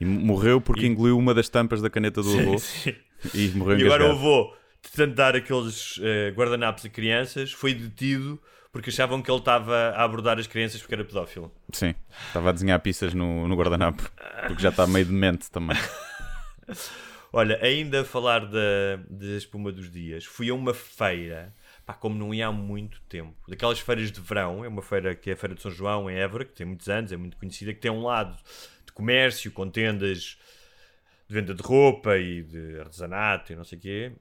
E 0.00 0.04
morreu 0.04 0.60
porque 0.60 0.84
E- 0.84 0.88
engoliu 0.88 1.16
uma 1.16 1.32
das 1.32 1.48
tampas 1.48 1.80
da 1.80 1.88
caneta 1.88 2.22
do 2.22 2.38
avô 2.38 2.58
Sim. 2.58 2.94
e 3.34 3.48
morreu 3.50 3.78
E 3.78 3.84
agora 3.84 4.06
o 4.08 4.10
avô, 4.12 4.52
de 4.84 4.90
tanto 4.90 5.14
dar 5.14 5.36
aqueles 5.36 5.98
eh, 6.02 6.32
guardanapos 6.34 6.84
a 6.84 6.88
crianças, 6.88 7.52
foi 7.52 7.72
detido 7.74 8.40
porque 8.72 8.88
achavam 8.88 9.20
que 9.20 9.30
ele 9.30 9.38
estava 9.38 9.90
a 9.90 10.02
abordar 10.02 10.38
as 10.38 10.46
crianças 10.46 10.80
porque 10.80 10.94
era 10.94 11.04
pedófilo. 11.04 11.52
Sim, 11.72 11.94
estava 12.26 12.48
a 12.48 12.52
desenhar 12.52 12.80
pistas 12.80 13.12
no, 13.12 13.46
no 13.46 13.54
guardanapo 13.54 14.10
porque 14.48 14.62
já 14.62 14.70
está 14.70 14.86
meio 14.86 15.04
demente 15.04 15.50
também. 15.50 15.76
Olha, 17.34 17.58
ainda 17.62 18.02
a 18.02 18.04
falar 18.04 18.40
da, 18.40 18.96
da 19.08 19.36
espuma 19.36 19.72
dos 19.72 19.90
dias, 19.90 20.24
fui 20.24 20.50
a 20.50 20.54
uma 20.54 20.74
feira. 20.74 21.54
pá, 21.86 21.94
como 21.94 22.14
não 22.14 22.34
ia 22.34 22.48
há 22.48 22.52
muito 22.52 23.00
tempo. 23.08 23.34
Daquelas 23.48 23.78
feiras 23.78 24.10
de 24.12 24.20
verão, 24.20 24.64
é 24.64 24.68
uma 24.68 24.82
feira 24.82 25.14
que 25.14 25.30
é 25.30 25.32
a 25.32 25.36
Feira 25.36 25.54
de 25.54 25.62
São 25.62 25.70
João, 25.70 26.10
em 26.10 26.16
Évora, 26.16 26.44
que 26.44 26.52
tem 26.52 26.66
muitos 26.66 26.90
anos, 26.90 27.10
é 27.10 27.16
muito 27.16 27.38
conhecida, 27.38 27.72
que 27.72 27.80
tem 27.80 27.90
um 27.90 28.02
lado 28.02 28.36
de 28.84 28.92
comércio, 28.92 29.50
com 29.50 29.68
tendas 29.70 30.38
de 31.26 31.34
venda 31.34 31.54
de 31.54 31.62
roupa 31.62 32.18
e 32.18 32.42
de 32.42 32.78
artesanato 32.80 33.52
e 33.52 33.56
não 33.56 33.64
sei 33.64 33.78
o 33.78 33.80
quê, 33.80 34.12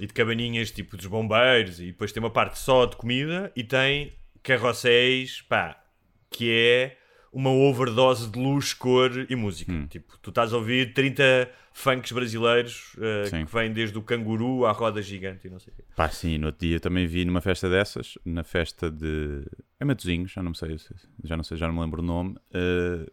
e 0.00 0.06
de 0.06 0.12
cabaninhas 0.12 0.70
tipo 0.70 0.96
dos 0.96 1.06
bombeiros, 1.06 1.80
e 1.80 1.86
depois 1.86 2.12
tem 2.12 2.22
uma 2.22 2.30
parte 2.30 2.58
só 2.58 2.84
de 2.86 2.96
comida 2.96 3.50
e 3.56 3.64
tem 3.64 4.12
carrosséis, 4.42 5.42
pá, 5.42 5.82
que 6.30 6.50
é 6.50 6.98
uma 7.32 7.50
overdose 7.50 8.30
de 8.30 8.38
luz, 8.38 8.72
cor 8.72 9.26
e 9.28 9.36
música. 9.36 9.72
Tipo, 9.88 10.16
tu 10.18 10.30
estás 10.30 10.52
a 10.52 10.56
ouvir 10.56 10.94
30 10.94 11.50
funks 11.72 12.10
brasileiros 12.12 12.94
uh, 12.94 13.28
que 13.46 13.52
vêm 13.54 13.70
desde 13.72 13.98
o 13.98 14.02
canguru 14.02 14.64
à 14.64 14.72
roda 14.72 15.02
gigante 15.02 15.46
e 15.46 15.50
não 15.50 15.58
sei 15.60 15.72
o 15.72 15.76
quê. 15.76 15.84
Pá, 15.94 16.08
sim, 16.08 16.38
no 16.38 16.46
outro 16.46 16.66
dia 16.66 16.80
também 16.80 17.06
vi 17.06 17.24
numa 17.26 17.42
festa 17.42 17.68
dessas, 17.68 18.16
na 18.24 18.42
festa 18.42 18.90
de. 18.90 19.44
É 19.78 19.84
Matozinhos, 19.84 20.32
já 20.32 20.42
não 20.42 20.54
sei, 20.54 20.78
se- 20.78 20.94
já 21.24 21.36
não 21.36 21.44
sei, 21.44 21.58
já 21.58 21.66
não 21.66 21.74
me 21.74 21.80
lembro 21.82 22.00
o 22.00 22.04
nome. 22.04 22.36
eh, 22.54 23.06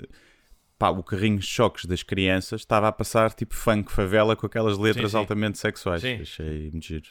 pá, 0.84 0.90
o 0.90 1.02
carrinho 1.02 1.40
de 1.40 1.46
choques 1.46 1.86
das 1.86 2.04
crianças 2.04 2.60
estava 2.60 2.90
a 2.90 2.92
passar 2.92 3.34
tipo 3.34 3.56
funk 3.56 3.90
favela 3.90 4.36
com 4.36 4.46
aquelas 4.46 4.78
letras 4.78 5.12
sim. 5.12 5.18
altamente 5.18 5.58
sexuais. 5.58 6.02
Sim. 6.02 6.20
Achei 6.22 6.70
muito 6.72 6.86
giro. 6.86 7.06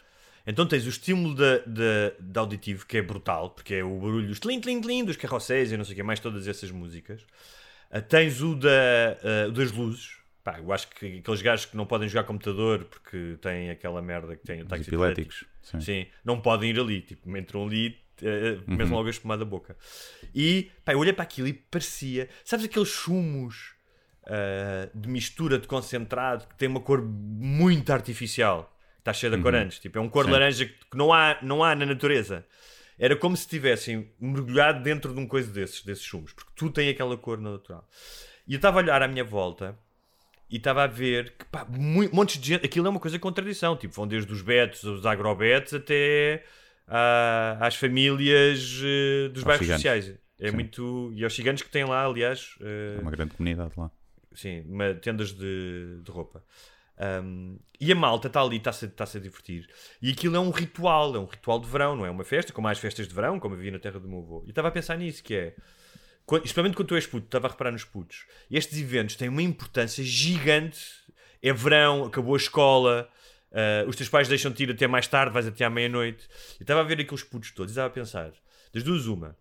Então 0.46 0.66
tens 0.66 0.84
o 0.84 0.90
estímulo 0.90 1.34
da, 1.34 1.58
da, 1.58 2.12
da 2.20 2.40
auditivo, 2.42 2.84
que 2.84 2.98
é 2.98 3.02
brutal, 3.02 3.48
porque 3.48 3.76
é 3.76 3.84
o 3.84 3.98
barulho, 3.98 4.30
os 4.30 4.38
tlim, 4.38 4.60
tlim, 4.60 4.78
tlim 4.82 5.04
dos 5.04 5.16
carrosséis 5.16 5.72
e 5.72 5.76
não 5.78 5.86
sei 5.86 5.94
o 5.94 5.96
que, 5.96 6.02
mais 6.02 6.20
todas 6.20 6.46
essas 6.46 6.70
músicas. 6.70 7.24
Ah, 7.90 8.02
tens 8.02 8.42
o, 8.42 8.54
da, 8.54 8.68
o 9.48 9.52
das 9.52 9.72
luzes. 9.72 10.18
Pá, 10.44 10.58
eu 10.58 10.70
acho 10.70 10.88
que 10.88 11.18
aqueles 11.20 11.40
gajos 11.40 11.66
que 11.66 11.76
não 11.76 11.86
podem 11.86 12.08
jogar 12.08 12.24
computador 12.24 12.84
porque 12.84 13.38
têm 13.40 13.70
aquela 13.70 14.02
merda 14.02 14.36
que 14.36 14.44
tem 14.44 14.60
o 14.60 14.66
táxi 14.66 14.90
epiléticos. 14.90 15.44
Sim. 15.62 15.80
Sim, 15.80 16.06
não 16.22 16.38
podem 16.40 16.70
ir 16.70 16.78
ali. 16.78 17.00
Tipo, 17.00 17.34
entram 17.38 17.64
ali, 17.64 17.96
uh, 18.20 18.70
mesmo 18.70 18.94
logo 18.94 19.08
a 19.08 19.10
espumar 19.10 19.38
da 19.38 19.44
boca. 19.44 19.76
E, 20.34 20.70
pá, 20.84 20.92
eu 20.92 20.98
olhei 20.98 21.12
para 21.12 21.22
aquilo 21.22 21.48
e 21.48 21.52
parecia... 21.52 22.28
Sabes 22.44 22.66
aqueles 22.66 22.88
chumos 22.88 23.74
uh, 24.24 24.90
de 24.98 25.08
mistura 25.08 25.58
de 25.58 25.66
concentrado 25.66 26.46
que 26.46 26.56
tem 26.56 26.68
uma 26.68 26.80
cor 26.80 27.02
muito 27.02 27.92
artificial? 27.92 28.68
Está 28.98 29.12
cheia 29.12 29.36
de 29.36 29.42
corantes. 29.42 29.80
Tipo, 29.80 29.98
é 29.98 30.00
um 30.00 30.08
cor 30.08 30.26
Sim. 30.26 30.30
laranja 30.30 30.66
que 30.66 30.96
não 30.96 31.12
há, 31.12 31.36
não 31.42 31.64
há 31.64 31.74
na 31.74 31.84
natureza. 31.84 32.46
Era 32.96 33.16
como 33.16 33.36
se 33.36 33.48
tivessem 33.48 34.12
mergulhado 34.20 34.80
dentro 34.80 35.12
de 35.12 35.18
um 35.18 35.26
coisa 35.26 35.50
desses, 35.50 35.82
desses 35.82 36.04
chumos. 36.04 36.32
Porque 36.32 36.52
tu 36.54 36.70
tem 36.70 36.88
aquela 36.88 37.16
cor 37.16 37.38
natural. 37.38 37.88
E 38.46 38.52
eu 38.52 38.56
estava 38.56 38.78
a 38.78 38.82
olhar 38.82 39.02
à 39.02 39.08
minha 39.08 39.24
volta 39.24 39.76
e 40.48 40.56
estava 40.56 40.84
a 40.84 40.86
ver 40.86 41.34
que 41.36 41.44
pá, 41.46 41.64
mu- 41.68 42.08
montes 42.12 42.40
de 42.40 42.46
gente. 42.46 42.64
Aquilo 42.64 42.86
é 42.86 42.90
uma 42.90 43.00
coisa 43.00 43.18
com 43.18 43.32
tradição. 43.32 43.76
Tipo, 43.76 43.92
vão 43.92 44.06
desde 44.06 44.32
os 44.32 44.40
betos, 44.40 44.84
os 44.84 45.04
agrobetos, 45.04 45.74
até 45.74 46.44
ah, 46.88 47.56
às 47.60 47.74
famílias 47.76 48.80
eh, 48.84 49.28
dos 49.28 49.42
bairros 49.42 49.66
sociais. 49.66 50.14
É 50.38 50.48
Sim. 50.50 50.54
muito. 50.56 51.12
E 51.14 51.22
aos 51.24 51.34
ciganos 51.34 51.62
que 51.62 51.70
têm 51.70 51.84
lá, 51.84 52.04
aliás, 52.04 52.54
É 52.60 53.00
uma 53.00 53.10
grande 53.10 53.34
comunidade 53.34 53.72
lá. 53.76 53.90
sim, 54.34 54.62
uma, 54.68 54.94
tendas 54.94 55.32
de, 55.32 56.00
de 56.02 56.10
roupa. 56.10 56.42
Um, 57.24 57.58
e 57.80 57.90
a 57.90 57.94
malta 57.94 58.28
está 58.28 58.40
ali, 58.42 58.56
está-se 58.58 58.84
está-se 58.86 59.16
a 59.16 59.20
divertir. 59.20 59.68
E 60.00 60.10
aquilo 60.10 60.36
é 60.36 60.40
um 60.40 60.50
ritual, 60.50 61.14
é 61.16 61.18
um 61.18 61.24
ritual 61.24 61.58
de 61.60 61.68
verão, 61.68 61.96
não 61.96 62.04
é 62.06 62.10
uma 62.10 62.24
festa, 62.24 62.52
como 62.52 62.68
há 62.68 62.70
as 62.70 62.78
festas 62.78 63.08
de 63.08 63.14
verão, 63.14 63.40
como 63.40 63.54
havia 63.54 63.70
na 63.70 63.78
terra 63.78 63.98
do 63.98 64.08
meu 64.08 64.18
avô. 64.20 64.42
E 64.46 64.50
estava 64.50 64.68
a 64.68 64.70
pensar 64.70 64.96
nisso, 64.98 65.22
que 65.22 65.34
é, 65.34 65.54
quando, 66.26 66.44
especialmente 66.44 66.76
quando 66.76 66.88
tu 66.88 66.94
és 66.94 67.06
puto, 67.06 67.26
estava 67.26 67.46
a 67.48 67.50
reparar 67.50 67.72
nos 67.72 67.84
putos, 67.84 68.26
estes 68.50 68.78
eventos 68.78 69.16
têm 69.16 69.28
uma 69.28 69.42
importância 69.42 70.04
gigante. 70.04 70.80
É 71.42 71.52
verão, 71.52 72.04
acabou 72.04 72.34
a 72.34 72.36
escola, 72.36 73.08
uh, 73.52 73.88
os 73.88 73.96
teus 73.96 74.08
pais 74.08 74.28
deixam-te 74.28 74.62
ir 74.64 74.70
até 74.70 74.86
mais 74.86 75.06
tarde, 75.06 75.32
vais 75.32 75.46
até 75.46 75.64
à 75.64 75.70
meia-noite. 75.70 76.26
E 76.58 76.62
estava 76.62 76.80
a 76.80 76.84
ver 76.84 77.00
aqueles 77.00 77.22
putos 77.22 77.50
todos, 77.52 77.70
e 77.70 77.74
estava 77.74 77.88
a 77.88 77.90
pensar, 77.90 78.32
das 78.72 78.82
duas 78.82 79.06
uma, 79.06 79.36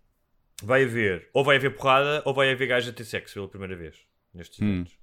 vai 0.62 0.84
haver, 0.84 1.30
ou 1.34 1.44
vai 1.44 1.56
haver 1.58 1.76
porrada, 1.76 2.22
ou 2.26 2.34
vai 2.34 2.52
haver 2.52 2.68
gajo 2.68 2.90
a 2.90 2.94
ter 2.94 3.06
sexo 3.06 3.34
pela 3.36 3.48
primeira 3.48 3.76
vez, 3.76 3.96
nestes 4.34 4.62
eventos. 4.62 4.94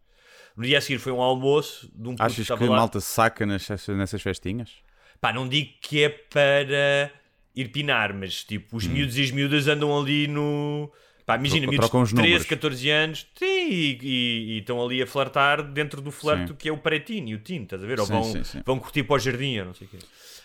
No 0.56 0.64
dia 0.64 0.78
a 0.78 0.80
seguir 0.80 0.98
foi 0.98 1.12
um 1.12 1.20
almoço 1.20 1.88
de 1.94 2.08
um 2.08 2.12
puto 2.12 2.16
que 2.16 2.22
Achas 2.22 2.34
que 2.36 2.42
estava 2.42 2.64
a 2.64 2.70
lá. 2.70 2.76
malta 2.76 3.00
saca 3.00 3.46
nessas, 3.46 3.86
nessas 3.88 4.20
festinhas? 4.20 4.72
Pá, 5.20 5.32
não 5.32 5.48
digo 5.48 5.72
que 5.80 6.02
é 6.02 6.08
para 6.08 7.12
ir 7.54 7.68
pinar, 7.68 8.12
mas 8.12 8.44
tipo, 8.44 8.76
os 8.76 8.86
miúdos 8.86 9.16
e 9.18 9.22
as 9.22 9.30
miúdas 9.30 9.68
andam 9.68 9.96
ali 9.96 10.26
no. 10.26 10.92
Pá, 11.28 11.36
imagina, 11.36 11.66
miúdos 11.66 11.90
de 11.90 11.96
os 11.96 12.12
13, 12.12 12.14
números. 12.14 12.46
14 12.46 12.90
anos, 12.90 13.26
sim, 13.38 13.44
e, 13.44 13.98
e- 14.02 14.52
e 14.54 14.58
estão 14.60 14.82
ali 14.82 15.02
a 15.02 15.06
flertar 15.06 15.62
dentro 15.62 16.00
do 16.00 16.10
flerte 16.10 16.48
Sim. 16.48 16.54
que 16.54 16.68
é 16.70 16.72
o 16.72 16.78
pré-teen 16.78 17.28
e 17.28 17.34
o 17.34 17.38
teen, 17.38 17.64
estás 17.64 17.84
a 17.84 17.86
ver? 17.86 18.00
Ou 18.00 18.06
Sim, 18.06 18.12
vão, 18.12 18.22
sim, 18.22 18.44
sim. 18.44 18.62
vão 18.64 18.78
curtir 18.78 19.02
para 19.04 19.16
o 19.16 19.18
jardim, 19.18 19.58
ou 19.58 19.66
não 19.66 19.74
sei 19.74 19.86
o 19.86 19.90
quê. 19.90 19.98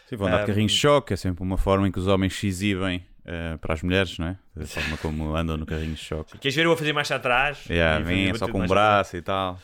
Sim, 0.09 0.15
vão 0.17 0.29
dar 0.29 0.39
de 0.39 0.43
Um, 0.43 0.47
carrinho 0.47 0.67
de 0.67 0.73
choque, 0.73 1.13
é 1.13 1.15
sempre 1.15 1.41
uma 1.41 1.57
forma 1.57 1.87
em 1.87 1.91
que 1.91 1.99
os 1.99 2.07
homens 2.07 2.33
se 2.33 2.47
exibem 2.47 3.01
eh, 3.25 3.57
para 3.61 3.73
as 3.73 3.81
mulheres, 3.81 4.17
não 4.19 4.27
é? 4.27 4.37
Da 4.55 4.67
forma 4.67 4.97
como 4.97 5.33
andam 5.35 5.55
no 5.55 5.65
carrinho 5.65 5.93
de 5.93 6.01
choque. 6.01 6.37
Queres 6.43 6.53
ver 6.55 6.65
eu 6.65 6.73
a 6.73 6.77
fazer 6.77 6.91
marcha 6.91 7.15
atrás? 7.15 7.65
Yeah, 7.69 8.03
vem 8.03 8.25
bater 8.27 8.39
só 8.39 8.47
com 8.49 8.59
o 8.59 8.67
braço 8.67 9.15
e 9.15 9.21
tal. 9.21 9.57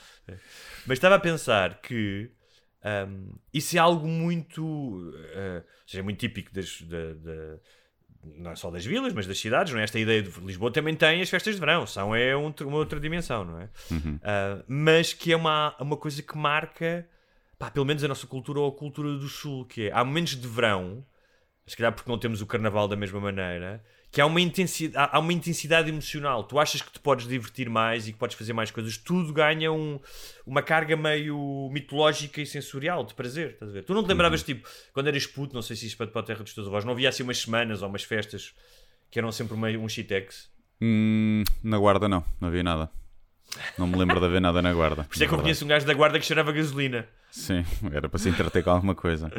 Mas 0.88 0.98
estava 0.98 1.16
a 1.16 1.20
pensar 1.20 1.82
que 1.82 2.32
hum, 3.08 3.34
isso 3.54 3.76
é 3.76 3.80
algo 3.80 4.08
muito. 4.08 5.14
eh, 5.36 5.64
ou 5.66 5.88
seja, 5.88 6.04
muito 6.04 6.20
típico 6.20 6.54
das. 6.54 6.82
da- 6.84 7.14
da- 7.16 7.60
não 8.24 8.52
é 8.52 8.56
só 8.56 8.70
das 8.70 8.86
vilas, 8.86 9.14
mas 9.14 9.26
das 9.28 9.40
cidades, 9.40 9.72
não 9.74 9.80
é? 9.80 9.84
Esta 9.84 10.00
ideia 10.00 10.22
de 10.22 10.30
Lisboa 10.42 10.72
também 10.72 10.96
tem 10.96 11.22
as 11.22 11.30
festas 11.30 11.56
de 11.56 11.60
verão, 11.60 11.86
são 11.88 12.16
é 12.16 12.36
um- 12.36 12.54
uma 12.62 12.78
outra 12.78 13.00
dimensão, 13.00 13.46
não 13.46 13.60
é? 13.60 13.70
Ah, 14.24 14.64
mas 14.68 15.14
que 15.14 15.32
é 15.32 15.36
uma, 15.36 15.76
uma 15.80 15.96
coisa 15.98 16.22
que 16.22 16.38
marca, 16.38 17.08
pá, 17.58 17.72
pelo 17.72 17.86
menos 17.86 18.04
a 18.04 18.08
nossa 18.08 18.28
cultura 18.28 18.60
ou 18.60 18.70
a 18.70 18.72
cultura 18.76 19.10
do 19.18 19.28
Sul, 19.28 19.66
que 19.66 19.88
é, 19.88 19.92
há 19.94 20.04
momentos 20.04 20.36
de 20.36 20.48
verão, 20.48 21.06
se 21.66 21.78
calhar 21.78 21.94
porque 21.94 22.10
não 22.10 22.18
temos 22.18 22.42
o 22.42 22.46
carnaval 22.46 22.88
da 22.88 22.96
mesma 22.96 23.20
maneira, 23.20 23.84
que 24.12 24.20
há 24.20 24.26
uma 24.26 24.42
intensidade, 24.42 25.10
há 25.12 25.20
uma 25.20 25.32
intensidade 25.34 25.90
emocional. 25.90 26.44
Tu 26.44 26.58
achas 26.60 26.82
que 26.82 26.92
te 26.92 27.00
podes 27.00 27.28
divertir 27.28 27.70
mais 27.70 28.08
e 28.08 28.12
que 28.14 28.18
podes 28.18 28.36
fazer 28.36 28.54
mais 28.54 28.72
coisas, 28.72 28.98
tudo 28.98 29.32
ganha 29.32 29.72
um- 29.72 30.00
uma 30.48 30.62
carga 30.64 30.96
meio 30.98 31.70
mitológica 31.72 32.42
e 32.42 32.46
sensorial 32.46 33.04
de 33.06 33.14
prazer. 33.14 33.52
Estás 33.52 33.70
a 33.70 33.74
ver? 33.74 33.84
Tu 33.84 33.94
não 33.94 34.04
te 34.04 34.08
lembravas, 34.08 34.42
tipo, 34.42 34.68
quando 34.94 35.08
eras 35.08 35.28
puto, 35.28 35.54
não 35.54 35.62
sei 35.62 35.76
se 35.76 35.86
isso 35.86 35.96
para 35.98 36.08
para 36.08 36.22
a 36.22 36.24
terra 36.24 36.44
dos 36.44 36.54
teus 36.54 36.66
avós, 36.68 36.84
não 36.84 36.94
havia 36.94 37.10
assim 37.10 37.22
umas 37.24 37.38
semanas 37.38 37.82
ou 37.84 37.90
umas 37.90 38.04
festas 38.04 38.54
que 39.12 39.20
eram 39.20 39.32
sempre 39.32 39.56
meio 39.56 39.80
um 39.82 39.88
shitex. 39.90 40.50
Hum, 40.82 41.44
na 41.64 41.78
guarda 41.78 42.08
não, 42.08 42.24
não 42.42 42.48
havia 42.48 42.64
nada. 42.64 42.90
Não 43.78 43.88
me 43.88 43.96
lembro 43.98 44.20
de 44.20 44.26
haver 44.26 44.40
nada 44.42 44.62
na 44.62 44.72
guarda. 44.74 45.04
Por 45.06 45.14
isso 45.16 45.24
é 45.24 45.28
que 45.28 45.34
eu 45.34 45.40
conheço 45.40 45.66
um 45.66 45.68
gajo 45.68 45.86
da 45.86 45.94
guarda 45.94 46.20
que 46.20 46.26
cheirava 46.26 46.52
gasolina. 46.52 47.08
Sim, 47.32 47.66
era 47.92 48.08
para 48.08 48.20
se 48.20 48.30
entreter 48.30 48.64
com 48.64 48.70
alguma 48.72 48.94
coisa. 48.96 49.32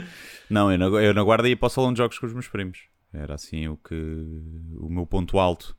Não, 0.48 0.70
eu 0.70 0.76
na, 0.78 0.86
eu 1.00 1.14
na 1.14 1.22
guarda 1.22 1.48
ia 1.48 1.56
para 1.56 1.66
o 1.66 1.70
salão 1.70 1.92
de 1.92 1.98
jogos 1.98 2.18
com 2.18 2.26
os 2.26 2.32
meus 2.32 2.48
primos. 2.48 2.78
Era 3.12 3.34
assim 3.34 3.68
o 3.68 3.76
que 3.76 3.94
o 3.94 4.88
meu 4.88 5.06
ponto 5.06 5.38
alto. 5.38 5.76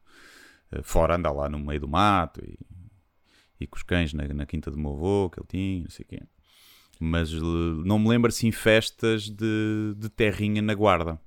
Eh, 0.71 0.81
Fora 0.83 1.15
andar 1.15 1.31
lá 1.31 1.49
no 1.49 1.59
meio 1.59 1.79
do 1.81 1.87
mato 1.87 2.41
e, 2.43 2.57
e 3.59 3.67
com 3.67 3.77
os 3.77 3.83
cães 3.83 4.13
na, 4.13 4.27
na 4.27 4.45
quinta 4.45 4.69
do 4.69 4.77
meu 4.77 4.91
avô, 4.91 5.29
que 5.29 5.39
ele 5.39 5.47
tinha, 5.47 5.83
não 5.83 5.89
sei 5.89 6.05
quê. 6.05 6.21
Mas 6.99 7.31
eh, 7.33 7.37
não 7.85 7.97
me 7.99 8.09
lembro 8.09 8.29
assim 8.29 8.51
festas 8.51 9.29
de, 9.29 9.95
de 9.97 10.09
terrinha 10.09 10.61
na 10.61 10.73
guarda. 10.73 11.19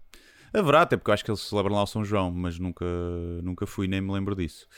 Haverá, 0.52 0.82
até 0.82 0.96
porque 0.96 1.10
eu 1.10 1.14
acho 1.14 1.24
que 1.24 1.30
eles 1.30 1.40
celebram 1.40 1.74
lá 1.74 1.82
o 1.82 1.86
São 1.86 2.04
João, 2.04 2.30
mas 2.30 2.58
nunca, 2.60 2.84
nunca 3.42 3.66
fui 3.66 3.88
nem 3.88 4.00
me 4.00 4.12
lembro 4.12 4.36
disso. 4.36 4.68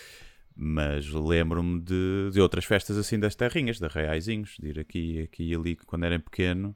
Mas 0.55 1.07
lembro-me 1.11 1.81
de, 1.83 2.31
de 2.33 2.41
outras 2.41 2.65
festas 2.65 2.97
assim 2.97 3.19
das 3.19 3.35
terrinhas, 3.35 3.79
de 3.79 3.87
reaizinhos, 3.87 4.57
de 4.59 4.69
ir 4.69 4.79
aqui, 4.79 5.23
aqui 5.23 5.51
e 5.51 5.55
ali 5.55 5.77
quando 5.77 6.05
era 6.05 6.19
pequeno 6.19 6.75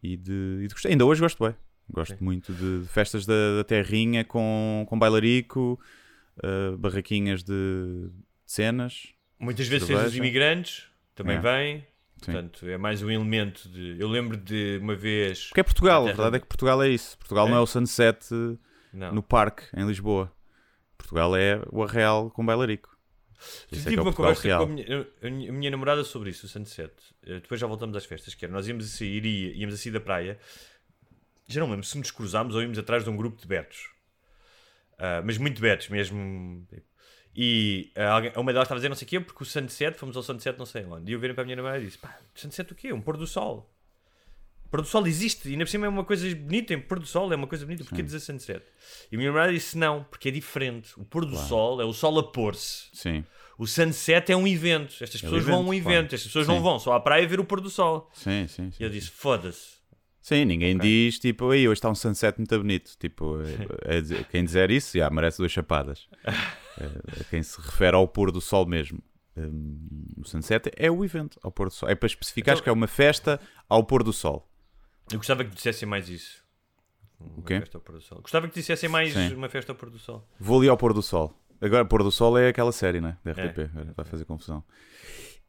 e 0.00 0.16
de, 0.16 0.60
e 0.62 0.68
de. 0.68 0.88
Ainda 0.88 1.04
hoje 1.04 1.20
gosto 1.20 1.44
bem. 1.44 1.56
Gosto 1.90 2.22
muito 2.22 2.52
de, 2.52 2.80
de 2.82 2.88
festas 2.88 3.26
da, 3.26 3.56
da 3.58 3.64
terrinha 3.64 4.24
com, 4.24 4.84
com 4.88 4.98
bailarico, 4.98 5.78
eh, 6.42 6.76
barraquinhas 6.78 7.42
de, 7.42 7.52
de 7.54 8.10
cenas. 8.46 9.08
Muitas 9.38 9.66
vezes 9.68 9.86
fez 9.88 10.02
os 10.06 10.16
imigrantes, 10.16 10.84
também 11.14 11.36
É. 11.36 11.40
vêm. 11.40 11.86
Portanto, 12.24 12.66
é 12.68 12.78
mais 12.78 13.02
um 13.02 13.10
elemento 13.10 13.68
de. 13.68 13.96
Eu 13.98 14.08
lembro 14.08 14.36
de 14.36 14.78
uma 14.80 14.94
vez. 14.94 15.46
Porque 15.48 15.60
é 15.60 15.64
Portugal, 15.64 16.04
a 16.04 16.12
verdade 16.12 16.36
é 16.36 16.38
que 16.40 16.46
Portugal 16.46 16.80
é 16.82 16.88
isso. 16.88 17.18
Portugal 17.18 17.48
não 17.48 17.56
É? 17.56 17.58
é 17.58 17.60
o 17.62 17.66
sunset 17.66 18.24
Não. 18.92 19.12
no 19.12 19.22
parque, 19.22 19.64
em 19.76 19.84
Lisboa. 19.84 20.32
Portugal 20.96 21.34
é 21.36 21.60
o 21.70 21.82
arreal 21.82 22.30
com 22.30 22.46
bailarico. 22.46 22.96
Isso 23.72 23.88
é 23.88 23.90
Tive 23.90 23.96
é 23.98 24.02
uma 24.02 24.12
conversa 24.12 24.40
real. 24.44 24.64
com 24.64 24.72
a 24.72 24.74
minha, 24.76 25.06
a 25.50 25.52
minha- 25.52 25.70
namorada 25.72 26.04
sobre 26.04 26.30
isso, 26.30 26.46
o 26.46 26.48
Sunset. 26.48 26.92
Eh, 27.26 27.40
Depois 27.40 27.60
já 27.60 27.66
voltamos 27.66 27.96
às 27.96 28.04
festas, 28.04 28.36
que 28.36 28.44
era, 28.44 28.54
nós 28.54 28.68
íamos 28.68 28.84
a 28.84 28.88
sair 28.88 29.24
íamos 29.58 29.74
a 29.74 29.78
sair 29.78 29.90
da 29.90 29.98
praia. 30.00 30.38
Já 31.46 31.60
não 31.60 31.70
lembro 31.70 31.84
se 31.84 31.98
nos 31.98 32.10
cruzámos 32.10 32.54
ou 32.54 32.62
íamos 32.62 32.78
atrás 32.78 33.04
de 33.04 33.10
um 33.10 33.16
grupo 33.16 33.40
de 33.40 33.46
betos. 33.46 33.90
Ah, 34.98 35.22
mas 35.24 35.36
muito 35.38 35.60
betos 35.60 35.88
mesmo. 35.88 36.66
tipo. 36.68 36.86
E 37.34 37.90
ah, 37.96 38.10
alguém, 38.10 38.32
uma 38.36 38.52
delas 38.52 38.66
estava 38.66 38.76
a 38.76 38.80
dizer 38.80 38.88
não 38.88 38.96
sei 38.96 39.06
o 39.06 39.08
quê, 39.08 39.20
porque 39.20 39.42
o 39.42 39.46
Sunset, 39.46 39.98
fomos 39.98 40.16
ao 40.16 40.22
Sunset 40.22 40.58
não 40.58 40.66
sei 40.66 40.84
onde. 40.84 41.10
E 41.10 41.14
eu 41.14 41.18
virei 41.18 41.34
para 41.34 41.42
a 41.42 41.44
minha 41.44 41.56
namorada 41.56 41.80
e 41.82 41.86
disse: 41.86 41.98
pá, 41.98 42.18
Sunset 42.34 42.70
o 42.72 42.74
quê? 42.76 42.92
Um 42.92 43.00
pôr 43.00 43.16
do 43.16 43.26
sol. 43.26 43.68
Pôr 44.70 44.80
do 44.80 44.86
sol 44.88 45.06
existe, 45.06 45.48
e 45.48 45.52
ainda 45.52 45.64
por 45.66 45.70
cima 45.70 45.84
é 45.84 45.88
uma 45.88 46.04
coisa 46.04 46.34
bonita, 46.34 46.72
em 46.72 46.80
pôr 46.80 46.98
do 46.98 47.04
sol 47.06 47.30
é 47.30 47.36
uma 47.36 47.46
coisa 47.46 47.66
bonita, 47.66 47.84
porque 47.84 48.02
dizer 48.02 48.20
Sunset? 48.20 48.64
E 49.10 49.14
a 49.14 49.18
minha 49.18 49.30
namorada 49.30 49.52
disse: 49.52 49.76
não, 49.76 50.04
porque 50.04 50.28
é 50.28 50.30
diferente. 50.30 50.90
O 50.98 51.04
pôr 51.04 51.24
do 51.26 51.36
sol 51.36 51.80
é 51.80 51.84
o 51.84 51.92
sol 51.92 52.18
a 52.18 52.22
pôr-se. 52.32 52.84
Sim, 52.92 53.24
O 53.58 53.66
sunset 53.66 54.30
é 54.32 54.36
um 54.36 54.46
evento. 54.46 54.92
Estas 55.02 55.22
É 55.22 55.26
um 55.26 55.30
pessoas 55.30 55.44
vão 55.44 55.56
a 55.56 55.60
um 55.60 55.74
evento, 55.74 55.88
evento. 55.88 55.88
claro. 55.88 56.04
Estas 56.14 56.26
pessoas 56.26 56.46
Sim. 56.46 56.52
não 56.52 56.62
vão 56.62 56.78
só 56.78 56.92
à 56.94 57.00
praia 57.00 57.26
ver 57.26 57.38
o 57.40 57.44
pôr 57.44 57.60
do 57.60 57.68
sol. 57.70 58.10
sim, 58.14 58.46
sim. 58.48 58.70
sim. 58.70 58.76
E 58.78 58.82
eu 58.82 58.88
disse: 58.90 59.10
foda-se. 59.10 59.81
Sim, 60.22 60.44
ninguém 60.44 60.78
diz 60.78 61.18
tipo, 61.18 61.50
aí 61.50 61.66
hoje 61.68 61.78
está 61.78 61.90
um 61.90 61.94
sunset 61.96 62.38
muito 62.38 62.56
bonito. 62.56 62.92
Tipo, 62.98 63.38
é- 63.84 63.98
é 64.20 64.24
quem 64.30 64.44
dizer 64.44 64.70
isso 64.70 64.96
já 64.96 65.10
merece 65.10 65.38
duas 65.38 65.50
chapadas. 65.52 66.08
É, 66.24 66.30
é 67.20 67.24
quem 67.28 67.42
se 67.42 67.60
refere 67.60 67.96
ao 67.96 68.06
pôr 68.06 68.30
do 68.30 68.40
sol 68.40 68.64
mesmo. 68.64 69.02
Hum, 69.36 70.06
o 70.18 70.24
sunset 70.28 70.70
é 70.76 70.90
o 70.90 71.04
evento 71.04 71.40
ao 71.42 71.50
pôr 71.50 71.68
do 71.68 71.74
sol. 71.74 71.88
É 71.88 71.94
para 71.96 72.06
especificar 72.06 72.54
Então- 72.54 72.62
que 72.64 72.68
é 72.70 72.72
uma 72.72 72.86
festa 72.86 73.40
ao 73.68 73.82
pôr 73.84 74.02
do 74.04 74.12
sol. 74.12 74.48
Eu 75.10 75.18
gostava 75.18 75.44
que 75.44 75.50
dissessem 75.54 75.88
mais 75.88 76.08
isso. 76.08 76.40
Uma 77.18 77.42
quê? 77.44 77.58
festa 77.58 77.78
ao 77.78 77.82
pôr 77.82 77.94
do 77.96 78.00
sol. 78.00 78.20
Gostava 78.22 78.48
que 78.48 78.54
dissessem 78.54 78.88
mais 78.88 79.12
Sim. 79.12 79.34
uma 79.34 79.48
festa 79.48 79.72
ao 79.72 79.76
pôr 79.76 79.90
do 79.90 79.98
sol. 79.98 80.26
Vou 80.38 80.60
ali 80.60 80.68
ao 80.68 80.76
pôr 80.76 80.92
do 80.94 81.02
sol. 81.02 81.36
Agora, 81.60 81.84
pôr 81.84 82.02
do 82.02 82.10
sol 82.12 82.38
é 82.38 82.48
aquela 82.48 82.72
série, 82.72 83.00
né? 83.00 83.16
Da 83.24 83.32
RTP. 83.32 83.58
Agora 83.72 83.92
Vai 83.96 84.04
fazer 84.04 84.24
confusão. 84.24 84.62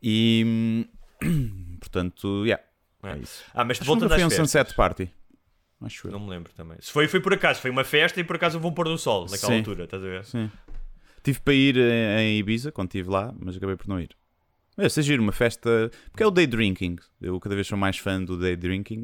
E. 0.01 0.43
hum, 0.45 0.86
Portanto, 1.80 2.43
yeah. 2.45 2.63
É 3.03 3.17
isso. 3.17 3.43
Ah, 3.53 3.63
mas 3.65 3.77
Acho 3.79 3.85
voltando 3.85 4.11
às 4.11 4.15
foi 4.17 4.25
um 4.25 4.29
festas. 4.29 4.49
sunset 4.51 4.75
party. 4.75 5.11
Acho 5.81 6.07
eu. 6.07 6.11
Não 6.11 6.19
me 6.19 6.29
lembro 6.29 6.51
também. 6.53 6.77
Se 6.79 6.91
foi, 6.91 7.07
foi 7.07 7.19
por 7.19 7.33
acaso. 7.33 7.59
Foi 7.61 7.69
uma 7.69 7.83
festa 7.83 8.19
e 8.19 8.23
por 8.23 8.35
acaso 8.37 8.57
houve 8.57 8.67
um 8.67 8.73
pôr 8.73 8.85
do 8.85 8.97
sol 8.97 9.23
naquela 9.29 9.51
Sim. 9.51 9.57
altura, 9.59 9.83
estás 9.83 10.01
a 10.03 10.07
ver? 10.07 10.23
Sim. 10.25 10.49
Tive 11.21 11.39
para 11.41 11.53
ir 11.53 11.77
em 11.77 12.19
em 12.19 12.37
Ibiza 12.39 12.71
quando 12.71 12.87
estive 12.89 13.09
lá, 13.09 13.33
mas 13.39 13.55
acabei 13.57 13.75
por 13.75 13.87
não 13.87 13.99
ir. 13.99 14.09
Mas 14.77 14.97
é 14.97 15.01
giro, 15.01 15.21
uma 15.21 15.31
festa. 15.31 15.91
Porque 16.11 16.23
é 16.23 16.25
o 16.27 16.31
day 16.31 16.47
drinking. 16.47 16.95
Eu 17.21 17.39
cada 17.39 17.53
vez 17.55 17.67
sou 17.67 17.77
mais 17.77 17.97
fã 17.97 18.21
do 18.23 18.37
day 18.39 18.55
drinking. 18.55 19.03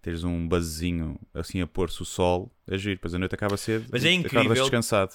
Teres 0.00 0.24
um 0.24 0.48
buzzinho 0.48 1.18
assim 1.34 1.60
a 1.60 1.66
pôr-se 1.66 2.00
o 2.02 2.04
sol. 2.04 2.50
É 2.66 2.76
giro, 2.78 2.96
depois 2.96 3.14
a 3.14 3.18
noite 3.18 3.34
acaba 3.34 3.56
cedo. 3.56 3.86
Mas 3.92 4.04
é 4.04 4.10
incrível- 4.12 4.54
descansado. 4.54 5.12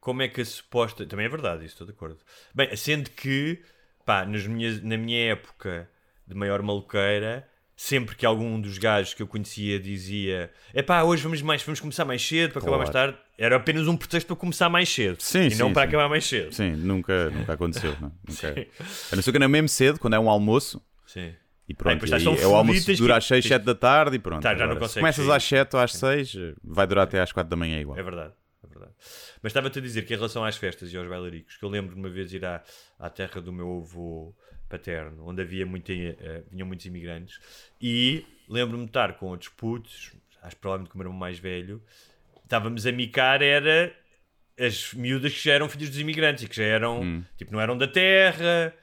Como 0.00 0.22
é 0.22 0.28
que 0.28 0.40
a 0.40 0.44
suposta. 0.44 1.04
Também 1.06 1.26
é 1.26 1.28
verdade, 1.28 1.64
isso 1.64 1.74
estou 1.74 1.86
de 1.86 1.92
acordo. 1.92 2.18
Bem, 2.54 2.74
sendo 2.76 3.10
que, 3.10 3.60
pá, 4.06 4.24
nas 4.24 4.46
minhas, 4.46 4.80
na 4.82 4.96
minha 4.96 5.32
época 5.32 5.90
de 6.30 6.34
maior 6.36 6.62
maluqueira, 6.62 7.46
sempre 7.76 8.14
que 8.14 8.24
algum 8.24 8.60
dos 8.60 8.78
gajos 8.78 9.14
que 9.14 9.22
eu 9.22 9.26
conhecia 9.26 9.78
dizia 9.80 10.50
é 10.72 10.82
pá, 10.82 11.02
hoje 11.02 11.22
vamos, 11.22 11.42
mais, 11.42 11.62
vamos 11.62 11.80
começar 11.80 12.04
mais 12.04 12.26
cedo 12.26 12.52
para 12.52 12.60
acabar 12.62 12.76
mais 12.78 12.90
Claro. 12.90 13.12
tarde, 13.12 13.24
era 13.38 13.56
apenas 13.56 13.88
um 13.88 13.96
pretexto 13.96 14.26
para 14.28 14.36
começar 14.36 14.68
mais 14.68 14.88
cedo 14.88 15.20
Sim, 15.20 15.46
e 15.46 15.50
sim, 15.50 15.58
não 15.58 15.72
para 15.72 15.82
sim. 15.82 15.88
acabar 15.88 16.08
mais 16.08 16.24
cedo. 16.26 16.52
Sim, 16.54 16.72
nunca, 16.72 17.30
nunca 17.30 17.52
aconteceu. 17.54 17.96
Não. 18.00 18.12
Nunca... 18.28 18.66
A 19.12 19.16
não 19.16 19.22
ser 19.22 19.32
que 19.32 19.38
não 19.38 19.46
é 19.46 19.48
mesmo 19.48 19.68
cedo, 19.68 19.98
quando 19.98 20.14
é 20.14 20.18
um 20.20 20.28
almoço. 20.30 20.80
Sim. 21.06 21.34
E 21.68 21.72
Ah, 21.72 21.76
pronto, 21.76 22.04
tão 22.06 22.16
aí 22.34 22.40
é 22.42 22.46
o 22.46 22.54
almoço 22.54 22.94
dura 22.96 23.14
que- 23.14 23.18
às 23.18 23.24
6, 23.26 23.44
tens- 23.44 23.48
7 23.54 23.64
da 23.64 23.74
tarde 23.74 24.16
e 24.16 24.18
pronto. 24.18 24.42
Tá, 24.42 24.54
já 24.54 24.66
não 24.66 24.72
Agora, 24.72 24.88
se 24.88 24.98
começas 24.98 25.28
às 25.28 25.42
7 25.44 25.74
ou 25.76 25.80
às 25.82 25.92
6, 25.92 26.34
vai 26.62 26.86
durar 26.86 27.04
até 27.04 27.20
às 27.20 27.32
4 27.32 27.48
da 27.48 27.56
manhã 27.56 27.80
igual. 27.80 27.96
É 27.98 28.02
verdade, 28.02 28.32
é 28.62 28.66
verdade. 28.66 28.92
Mas 29.42 29.50
estava-te 29.50 29.78
a 29.78 29.82
dizer 29.82 30.02
que 30.02 30.12
em 30.12 30.16
relação 30.16 30.44
às 30.44 30.56
festas 30.56 30.92
e 30.92 30.96
aos 30.96 31.08
bailaricos, 31.08 31.56
que 31.56 31.64
eu 31.64 31.68
lembro 31.68 31.94
de 31.94 32.00
uma 32.00 32.10
vez 32.10 32.32
ir 32.32 32.44
à, 32.44 32.60
à 32.98 33.08
terra 33.08 33.40
do 33.40 33.52
meu 33.52 33.82
avô 33.86 34.34
paterno, 34.70 35.26
onde 35.26 35.42
havia 35.42 35.66
muita, 35.66 35.92
eh, 35.92 36.42
vinham 36.50 36.66
muitos 36.66 36.86
imigrantes, 36.86 37.38
e 37.80 38.24
lembro-me 38.48 38.84
de 38.84 38.90
estar 38.90 39.12
com 39.14 39.26
outros 39.26 39.50
putos, 39.50 40.12
acho 40.42 40.56
que 40.56 40.60
provavelmente 40.62 40.90
com 40.90 40.94
o 40.94 40.98
meu 40.98 41.06
irmão 41.08 41.18
mais 41.18 41.38
velho, 41.38 41.82
estávamos 42.44 42.86
a 42.86 42.92
micar, 42.92 43.42
era 43.42 43.92
as 44.58 44.94
miúdas 44.94 45.32
que 45.34 45.44
já 45.44 45.52
eram 45.54 45.68
filhos 45.68 45.90
dos 45.90 45.98
imigrantes 45.98 46.44
e 46.44 46.48
que 46.48 46.56
já 46.56 46.64
eram, 46.64 47.02
Hum. 47.02 47.24
tipo, 47.36 47.52
não 47.52 47.60
eram 47.60 47.76
da 47.76 47.86
terra, 47.88 48.74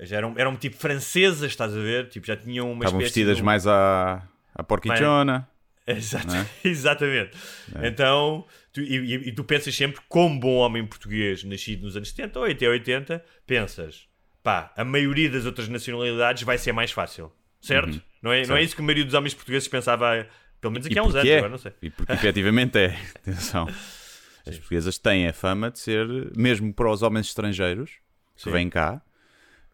já 0.00 0.16
eram, 0.16 0.34
eram 0.36 0.56
tipo 0.56 0.76
francesas, 0.76 1.50
estás 1.50 1.72
a 1.72 1.80
ver? 1.80 2.08
Tipo, 2.08 2.26
já 2.26 2.36
tinham 2.36 2.70
uma 2.70 2.84
Estavam 2.84 3.00
vestidas 3.00 3.36
de 3.36 3.42
mais 3.42 3.66
à, 3.66 4.26
à 4.54 4.62
porquichona. 4.64 5.48
Exato, 5.86 6.34
é? 6.34 6.46
Exatamente. 6.68 7.36
Então, 7.82 8.46
tu, 8.72 8.80
e, 8.80 8.96
e- 8.96 9.28
e 9.28 9.32
tu 9.32 9.44
pensas 9.44 9.74
sempre, 9.74 10.00
como 10.08 10.40
bom 10.40 10.54
homem 10.56 10.86
português, 10.86 11.44
nascido 11.44 11.82
nos 11.84 11.94
anos 11.96 12.08
70 12.08 12.38
ou 12.38 12.46
até 12.46 12.66
80, 12.68 13.22
pensas, 13.46 14.08
pá, 14.44 14.72
a 14.76 14.84
maioria 14.84 15.28
das 15.30 15.46
outras 15.46 15.68
nacionalidades 15.68 16.42
vai 16.44 16.58
ser 16.58 16.70
mais 16.72 16.92
fácil, 16.92 17.32
certo? 17.60 18.00
Não, 18.22 18.30
é, 18.30 18.36
não 18.36 18.42
é 18.42 18.44
Certo. 18.44 18.62
isso 18.64 18.76
que 18.76 18.82
a 18.82 18.84
maioria 18.84 19.04
dos 19.04 19.14
homens 19.14 19.34
portugueses 19.34 19.66
pensava, 19.66 20.26
pelo 20.60 20.72
menos 20.72 20.86
aqui 20.86 20.94
E 20.94 20.98
há 20.98 21.02
uns 21.02 21.14
anos, 21.14 21.28
é. 21.28 21.36
agora 21.38 21.50
não 21.50 21.58
sei. 21.58 21.72
E 21.82 21.90
porque 21.90 22.12
efetivamente 22.12 22.78
é. 22.78 22.96
Atenção. 23.16 23.66
As 24.46 24.58
portuguesas 24.58 24.98
têm 24.98 25.26
a 25.26 25.32
fama 25.32 25.70
de 25.70 25.78
ser, 25.78 26.06
mesmo 26.36 26.72
para 26.72 26.90
os 26.90 27.02
homens 27.02 27.26
estrangeiros 27.28 27.92
que 28.36 28.42
Sim. 28.42 28.50
vêm 28.50 28.68
cá, 28.68 29.00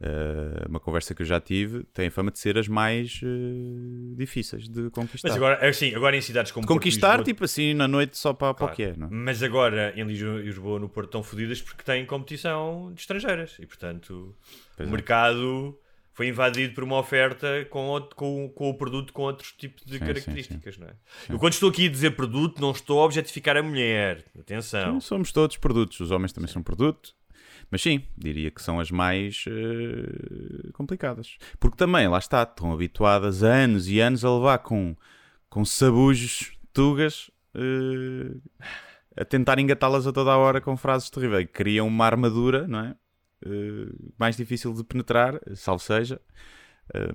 eh, 0.00 0.66
uma 0.68 0.80
conversa 0.80 1.14
que 1.14 1.22
eu 1.22 1.26
já 1.26 1.40
tive, 1.40 1.84
têm 1.92 2.06
a 2.08 2.10
fama 2.10 2.30
de 2.30 2.38
ser 2.38 2.56
as 2.58 2.66
mais 2.68 3.20
eh, 3.22 4.14
difíceis 4.16 4.68
de 4.68 4.88
conquistar. 4.90 5.28
Mas 5.28 5.36
agora, 5.36 5.68
assim, 5.68 5.94
agora 5.94 6.16
em 6.16 6.20
cidades 6.20 6.52
como 6.52 6.62
de 6.64 6.68
Porto 6.68 6.78
conquistar, 6.80 7.08
Lisboa- 7.18 7.24
tipo 7.24 7.44
assim, 7.44 7.74
na 7.74 7.86
noite 7.86 8.16
só 8.16 8.32
para, 8.32 8.54
para 8.54 8.64
o 8.64 8.68
Claro. 8.68 8.76
que 8.76 8.82
é. 8.82 8.94
Não? 8.96 9.06
é? 9.08 9.10
Mas 9.10 9.42
agora 9.42 9.92
em 9.96 10.04
Lisboa 10.04 10.40
e 10.40 10.44
Lisboa 10.44 10.78
no 10.80 10.88
Porto 10.88 11.08
estão 11.08 11.22
fodidas 11.22 11.60
porque 11.60 11.82
têm 11.82 12.04
competição 12.06 12.92
de 12.94 13.00
estrangeiras 13.00 13.56
e 13.60 13.66
portanto 13.66 14.34
Pois 14.76 14.88
o 14.88 14.90
é. 14.90 14.92
mercado 14.92 15.78
foi 16.12 16.28
invadido 16.28 16.74
por 16.74 16.84
uma 16.84 16.98
oferta 16.98 17.66
com, 17.70 17.86
outro- 17.86 18.14
com, 18.16 18.48
com 18.54 18.68
o 18.70 18.74
produto 18.74 19.12
com 19.12 19.22
outros 19.22 19.52
tipos 19.52 19.84
de 19.84 19.94
Sim, 19.94 19.98
características. 20.00 20.76
Não 20.78 20.86
é? 20.88 20.92
Eu 21.28 21.38
quando 21.38 21.52
estou 21.54 21.70
aqui 21.70 21.86
a 21.86 21.90
dizer 21.90 22.10
produto 22.12 22.60
não 22.60 22.72
estou 22.72 23.00
a 23.00 23.04
objetificar 23.04 23.56
a 23.56 23.62
mulher. 23.62 24.24
Atenção. 24.38 24.94
Sim, 24.94 25.06
somos 25.06 25.32
todos 25.32 25.56
produtos, 25.56 26.00
os 26.00 26.10
homens 26.10 26.32
também 26.32 26.48
são 26.50 26.62
produto. 26.62 27.14
Mas 27.70 27.82
sim, 27.82 28.02
diria 28.16 28.50
que 28.50 28.60
são 28.60 28.80
as 28.80 28.90
mais 28.90 29.44
eh, 29.46 30.70
complicadas. 30.72 31.36
Porque 31.58 31.76
também, 31.76 32.08
lá 32.08 32.18
está, 32.18 32.42
estão 32.42 32.72
habituadas 32.72 33.44
há 33.44 33.48
anos 33.48 33.88
e 33.88 34.00
anos 34.00 34.24
a 34.24 34.34
levar 34.34 34.58
com, 34.58 34.96
com 35.48 35.64
sabujos, 35.64 36.52
tugas, 36.72 37.30
eh, 37.54 38.36
a 39.16 39.24
tentar 39.24 39.58
engatá-las 39.58 40.06
a 40.06 40.12
toda 40.12 40.32
a 40.32 40.36
hora 40.36 40.60
com 40.60 40.76
frases 40.76 41.10
terríveis. 41.10 41.48
Criam 41.52 41.86
uma 41.86 42.06
armadura, 42.06 42.66
não 42.66 42.80
é? 42.80 42.96
Eh, 43.46 43.92
mais 44.18 44.36
difícil 44.36 44.72
de 44.72 44.84
penetrar, 44.84 45.40
salvo 45.54 45.82
seja, 45.82 46.20
eh, 46.94 47.12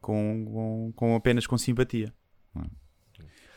com, 0.00 0.44
com, 0.44 0.92
com 0.94 1.16
apenas 1.16 1.46
com 1.46 1.58
simpatia. 1.58 2.12
não 2.54 2.62
é? 2.62 2.66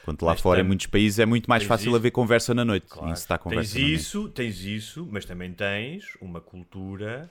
Enquanto 0.04 0.24
lá 0.24 0.34
Mas 0.34 0.42
fora, 0.42 0.58
tem- 0.58 0.66
em 0.66 0.68
muitos 0.68 0.86
países, 0.86 1.18
é 1.18 1.26
muito 1.26 1.48
mais 1.50 1.64
fácil 1.64 1.88
isso- 1.88 1.96
haver 1.96 2.12
conversa 2.12 2.54
na 2.54 2.64
noite. 2.64 2.86
Claro. 2.88 3.12
Está 3.14 3.38
conversa 3.38 3.74
Tens 3.76 4.02
isso, 4.02 4.30
tens 4.30 4.60
isso, 4.64 5.08
mas 5.10 5.26
também 5.26 5.52
tens 5.54 6.06
uma 6.22 6.40
cultura 6.42 7.30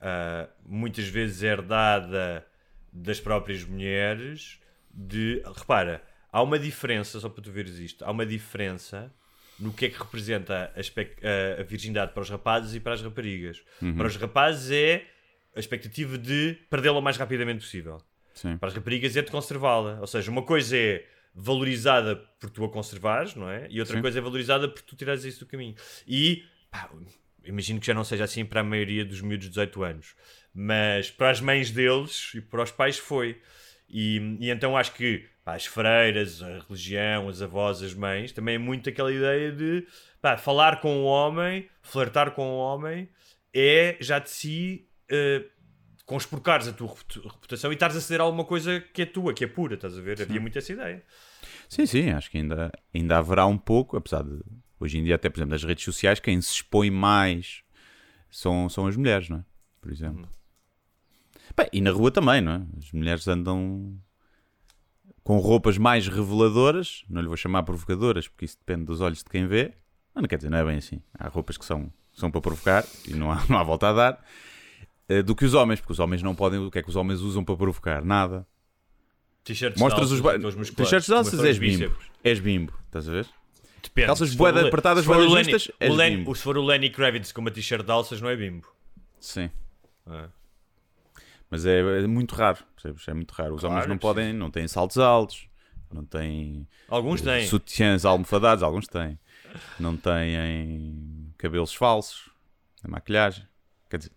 ah, 0.00 0.48
muitas 0.64 1.08
vezes 1.08 1.42
herdada 1.42 2.46
das 2.92 3.20
próprias 3.20 3.64
mulheres 3.64 4.60
de. 4.92 5.42
Repara, 5.56 6.02
há 6.32 6.42
uma 6.42 6.58
diferença, 6.58 7.18
só 7.20 7.28
para 7.28 7.42
tu 7.42 7.50
veres 7.50 7.78
isto, 7.78 8.04
há 8.04 8.10
uma 8.10 8.24
diferença 8.26 9.12
no 9.58 9.72
que 9.72 9.86
é 9.86 9.88
que 9.88 9.98
representa 9.98 10.70
a, 10.74 10.80
a- 10.80 11.60
a 11.60 11.64
virgindade 11.64 12.12
para 12.12 12.22
os 12.22 12.30
rapazes 12.30 12.74
e 12.74 12.80
para 12.80 12.92
as 12.94 13.02
raparigas. 13.02 13.62
Uhum. 13.80 13.96
Para 13.96 14.06
os 14.06 14.16
rapazes 14.16 14.70
é 14.70 15.06
a 15.54 15.58
expectativa 15.60 16.18
de 16.18 16.58
perdê-la 16.68 16.98
o 16.98 17.02
mais 17.02 17.16
rapidamente 17.16 17.60
possível. 17.60 17.98
Sim. 18.34 18.58
Para 18.58 18.68
as 18.68 18.74
raparigas 18.74 19.16
é 19.16 19.22
de 19.22 19.30
conservá-la. 19.30 19.98
Ou 20.00 20.06
seja, 20.06 20.30
uma 20.30 20.42
coisa 20.42 20.76
é 20.76 21.06
valorizada 21.36 22.16
por 22.40 22.48
tu 22.48 22.64
a 22.64 22.68
conservares, 22.70 23.34
não 23.34 23.48
é? 23.50 23.66
E 23.70 23.78
outra 23.78 23.94
Sim. 23.96 24.00
coisa 24.02 24.18
é 24.18 24.22
valorizada 24.22 24.66
por 24.68 24.80
tu 24.80 24.96
tirares 24.96 25.22
isso 25.24 25.40
do 25.40 25.46
caminho. 25.46 25.74
E 26.08 26.42
pá, 26.70 26.88
imagino 27.44 27.78
que 27.78 27.86
já 27.86 27.92
não 27.94 28.02
seja 28.04 28.24
assim 28.24 28.44
para 28.44 28.62
a 28.62 28.64
maioria 28.64 29.04
dos 29.04 29.20
miúdos 29.20 29.44
de 29.44 29.50
18 29.50 29.82
anos, 29.84 30.14
mas 30.54 31.10
para 31.10 31.30
as 31.30 31.40
mães 31.40 31.70
deles 31.70 32.32
e 32.34 32.40
para 32.40 32.62
os 32.62 32.70
pais 32.70 32.96
foi. 32.98 33.38
E, 33.88 34.38
e 34.40 34.50
então 34.50 34.76
acho 34.76 34.94
que 34.94 35.26
pá, 35.44 35.54
as 35.54 35.66
freiras, 35.66 36.42
a 36.42 36.58
religião, 36.60 37.28
as 37.28 37.42
avós, 37.42 37.82
as 37.82 37.92
mães, 37.94 38.32
também 38.32 38.54
é 38.54 38.58
muito 38.58 38.88
aquela 38.88 39.12
ideia 39.12 39.52
de 39.52 39.86
pá, 40.22 40.38
falar 40.38 40.80
com 40.80 41.02
o 41.02 41.04
homem, 41.04 41.68
flertar 41.82 42.30
com 42.30 42.48
o 42.48 42.56
homem, 42.56 43.08
é 43.54 43.96
já 44.00 44.18
de 44.18 44.30
si. 44.30 44.88
eh, 45.10 45.44
conspurcares 46.06 46.68
a 46.68 46.72
tua 46.72 46.88
reputa- 46.88 47.28
reputação 47.28 47.70
e 47.72 47.74
estares 47.74 47.96
a 47.96 48.00
ceder 48.00 48.20
a 48.20 48.24
alguma 48.24 48.44
coisa 48.44 48.80
que 48.80 49.02
é 49.02 49.06
tua, 49.06 49.34
que 49.34 49.44
é 49.44 49.46
pura, 49.46 49.74
estás 49.74 49.98
a 49.98 50.00
ver? 50.00 50.22
Havia 50.22 50.40
muito 50.40 50.56
essa 50.56 50.72
ideia. 50.72 51.04
Sim, 51.68 51.84
sim, 51.84 52.10
acho 52.10 52.30
que 52.30 52.38
ainda, 52.38 52.72
ainda 52.94 53.18
haverá 53.18 53.44
um 53.46 53.58
pouco, 53.58 53.96
apesar 53.96 54.22
de 54.22 54.40
hoje 54.78 54.98
em 54.98 55.04
dia, 55.04 55.16
até 55.16 55.28
por 55.28 55.38
exemplo, 55.38 55.50
nas 55.50 55.64
redes 55.64 55.84
sociais, 55.84 56.20
quem 56.20 56.40
se 56.40 56.52
expõe 56.52 56.90
mais 56.90 57.62
são, 58.30 58.68
são 58.68 58.86
as 58.86 58.96
mulheres, 58.96 59.28
não 59.28 59.38
é? 59.38 59.44
Por 59.80 59.90
exemplo. 59.90 60.28
Bem, 61.56 61.68
e 61.72 61.80
na 61.80 61.90
rua 61.90 62.10
também, 62.10 62.40
não 62.40 62.52
é? 62.52 62.62
As 62.78 62.92
mulheres 62.92 63.26
andam 63.26 63.98
com 65.24 65.38
roupas 65.38 65.76
mais 65.76 66.06
reveladoras, 66.06 67.04
não 67.08 67.20
lhe 67.20 67.26
vou 67.26 67.36
chamar 67.36 67.64
provocadoras, 67.64 68.28
porque 68.28 68.44
isso 68.44 68.58
depende 68.58 68.84
dos 68.84 69.00
olhos 69.00 69.18
de 69.18 69.24
quem 69.24 69.46
vê. 69.46 69.72
Não, 70.14 70.22
não 70.22 70.28
quer 70.28 70.36
dizer, 70.36 70.50
não 70.50 70.58
é 70.58 70.64
bem 70.64 70.76
assim. 70.76 71.02
Há 71.18 71.26
roupas 71.28 71.56
que 71.56 71.64
são, 71.64 71.92
são 72.12 72.30
para 72.30 72.40
provocar 72.40 72.84
e 73.08 73.14
não 73.14 73.32
há, 73.32 73.44
não 73.48 73.58
há 73.58 73.62
volta 73.64 73.88
a 73.88 73.92
dar. 73.92 74.24
Eh, 75.08 75.22
Do 75.22 75.34
que 75.34 75.44
os 75.44 75.54
homens, 75.54 75.80
porque 75.80 75.92
os 75.92 75.98
homens 75.98 76.22
não 76.22 76.34
podem. 76.34 76.58
O 76.60 76.70
que 76.70 76.78
é 76.78 76.82
que 76.82 76.88
os 76.88 76.96
homens 76.96 77.20
usam 77.20 77.44
para 77.44 77.56
provocar? 77.56 78.04
Nada. 78.04 78.46
T-shirts 79.44 79.80
Mostras 79.80 80.08
de 80.08 80.14
os 80.16 80.70
T-shirts 80.70 81.06
de 81.06 81.14
alças, 81.14 81.44
és 81.44 81.58
bimbo. 81.58 81.96
És 82.24 82.40
bimbo, 82.40 82.72
estás 82.86 83.08
a 83.08 83.12
ver? 83.12 83.26
Depende. 83.82 84.06
Calças 84.08 84.34
Le- 84.34 84.68
apertadas, 84.68 85.06
Lenny- 85.06 85.44
justas, 85.52 85.70
és 85.78 85.92
o 85.92 85.94
Lenny- 85.96 86.16
bimbo. 86.16 86.34
Se 86.34 86.42
for 86.42 86.58
o 86.58 86.64
Lenny 86.64 86.90
Kravitz 86.90 87.30
com 87.30 87.40
uma 87.40 87.50
t-shirt 87.52 87.84
de 87.84 87.90
alças, 87.92 88.20
não 88.20 88.28
é 88.28 88.34
bimbo. 88.34 88.66
Sim. 89.20 89.48
Ah. 90.04 90.28
Mas 91.48 91.64
é, 91.64 91.78
é 92.02 92.06
muito 92.08 92.34
raro, 92.34 92.58
percebes? 92.74 93.06
É 93.06 93.14
muito 93.14 93.30
raro. 93.30 93.54
Os 93.54 93.60
Claro, 93.60 93.74
homens 93.76 93.88
não 93.88 93.96
podem, 93.98 94.32
não 94.32 94.50
têm 94.50 94.66
saltos 94.66 94.98
altos, 94.98 95.46
não 95.92 96.04
têm 96.04 96.66
Alguns 96.88 97.20
têm. 97.20 97.46
sutiãs 97.46 98.04
almofadados, 98.04 98.64
alguns 98.64 98.88
têm. 98.88 99.16
Não 99.78 99.96
têm 99.96 101.32
cabelos 101.38 101.72
falsos, 101.72 102.28
a 102.82 102.88
maquilhagem. 102.88 103.46
Quer 103.88 103.98
dizer, 103.98 104.12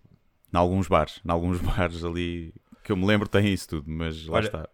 em 0.54 0.58
alguns 0.58 0.88
bares, 0.88 1.22
em 1.26 1.32
alguns 1.32 1.60
bares 1.62 2.04
ali 2.04 2.54
que 2.84 2.92
eu 2.92 2.98
me 2.98 3.06
lembro 3.06 3.28
tem 3.28 3.52
isso 3.54 3.70
tudo, 3.70 3.90
mas 3.90 4.26
lá 4.26 4.38
Olha, 4.38 4.48
está. 4.48 4.70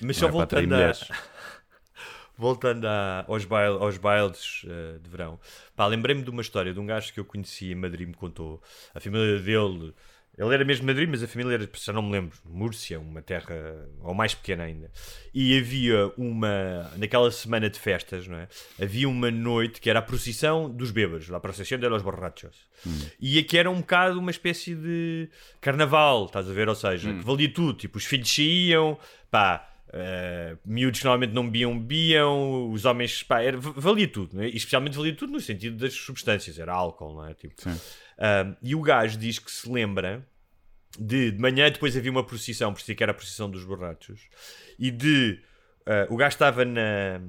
Mas 0.00 0.16
só 0.16 0.28
é 0.28 0.30
voltando, 0.30 0.72
a, 0.74 0.92
voltando 2.36 2.86
a- 2.86 3.24
aos, 3.28 3.44
baile, 3.44 3.76
aos 3.78 3.96
bailes 3.98 4.62
eh, 4.66 4.98
de 5.02 5.08
verão, 5.10 5.38
pá, 5.74 5.86
lembrei-me 5.86 6.22
de 6.22 6.30
uma 6.30 6.42
história 6.42 6.72
de 6.72 6.80
um 6.80 6.86
gajo 6.86 7.12
que 7.12 7.20
eu 7.20 7.24
conheci 7.24 7.72
em 7.72 7.74
Madrid, 7.74 8.06
me 8.08 8.14
contou. 8.14 8.62
A 8.94 9.00
família 9.00 9.40
dele, 9.40 9.94
ele 10.38 10.52
era 10.52 10.64
mesmo 10.64 10.82
de 10.82 10.86
Madrid, 10.86 11.08
mas 11.08 11.22
a 11.22 11.28
família 11.28 11.54
era, 11.54 11.68
já 11.72 11.92
não 11.92 12.02
me 12.02 12.12
lembro, 12.12 12.36
Múrcia, 12.44 13.00
uma 13.00 13.22
terra, 13.22 13.54
ou 14.02 14.12
mais 14.12 14.34
pequena 14.34 14.64
ainda. 14.64 14.90
E 15.32 15.58
havia 15.58 16.12
uma, 16.18 16.90
naquela 16.96 17.30
semana 17.30 17.70
de 17.70 17.78
festas, 17.80 18.28
não 18.28 18.36
é? 18.36 18.48
Havia 18.80 19.08
uma 19.08 19.30
noite 19.30 19.80
que 19.80 19.88
era 19.88 20.00
a 20.00 20.02
procissão 20.02 20.68
dos 20.68 20.90
bêbados, 20.90 21.32
a 21.32 21.40
procissão 21.40 21.78
de 21.78 21.88
los 21.88 22.02
borrachos. 22.02 22.54
E 23.18 23.38
aqui 23.38 23.56
era 23.56 23.70
um 23.70 23.80
bocado 23.80 24.18
uma 24.18 24.30
espécie 24.30 24.74
de 24.74 25.30
carnaval, 25.60 26.26
estás 26.26 26.50
a 26.50 26.52
ver? 26.52 26.68
Ou 26.68 26.74
seja, 26.74 27.12
que 27.14 27.24
valia 27.24 27.50
tudo, 27.50 27.72
tipo, 27.78 27.96
os 27.96 28.04
filhos 28.04 28.30
saíam, 28.30 28.98
pá. 29.30 29.72
Uh, 29.86 30.58
miúdos 30.66 31.02
normalmente 31.04 31.32
não 31.32 31.44
bebiam, 31.44 31.78
bebiam, 31.78 32.70
os 32.70 32.84
homens, 32.84 33.22
pá, 33.22 33.40
era, 33.40 33.56
valia 33.56 34.08
tudo, 34.08 34.36
né? 34.36 34.48
e 34.48 34.56
especialmente 34.56 34.96
valia 34.96 35.14
tudo 35.14 35.32
no 35.32 35.40
sentido 35.40 35.76
das 35.76 35.94
substâncias, 35.94 36.58
era 36.58 36.74
álcool, 36.74 37.14
não 37.14 37.24
é? 37.24 37.32
Tipo, 37.32 37.54
Sim. 37.62 37.80
Um, 38.18 38.56
e 38.62 38.74
o 38.74 38.80
gajo 38.80 39.18
diz 39.18 39.38
que 39.38 39.50
se 39.50 39.70
lembra 39.70 40.26
de, 40.98 41.30
de 41.32 41.38
manhã 41.38 41.70
depois 41.70 41.96
havia 41.96 42.10
uma 42.10 42.24
procissão, 42.24 42.72
por 42.72 42.80
isso 42.80 42.94
que 42.94 43.02
era 43.02 43.12
a 43.12 43.14
procissão 43.14 43.50
dos 43.50 43.64
borrachos, 43.64 44.28
e 44.78 44.90
de 44.90 45.40
uh, 45.86 46.12
o 46.12 46.16
gajo 46.16 46.34
estava 46.34 46.64
na. 46.64 47.20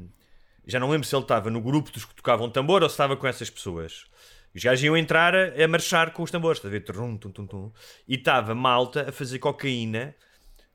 Já 0.66 0.80
não 0.80 0.90
lembro 0.90 1.08
se 1.08 1.16
ele 1.16 1.24
estava 1.24 1.50
no 1.50 1.62
grupo 1.62 1.92
dos 1.92 2.04
que 2.04 2.16
tocavam 2.16 2.50
tambor 2.50 2.84
ou 2.84 2.90
se 2.90 2.94
estava 2.94 3.16
com 3.16 3.28
essas 3.28 3.50
pessoas. 3.50 4.06
Os 4.54 4.64
gajos 4.64 4.84
iam 4.84 4.98
entrar 4.98 5.34
a, 5.36 5.64
a 5.64 5.68
marchar 5.68 6.12
com 6.12 6.24
os 6.24 6.32
tambores, 6.32 6.58
estás 6.58 6.74
a 6.74 6.78
ver? 6.78 6.84
Trum, 6.84 7.18
tum, 7.18 7.32
tum, 7.32 7.46
tum. 7.46 7.72
E 8.08 8.16
estava 8.16 8.56
malta 8.56 9.10
a 9.10 9.12
fazer 9.12 9.40
cocaína 9.40 10.16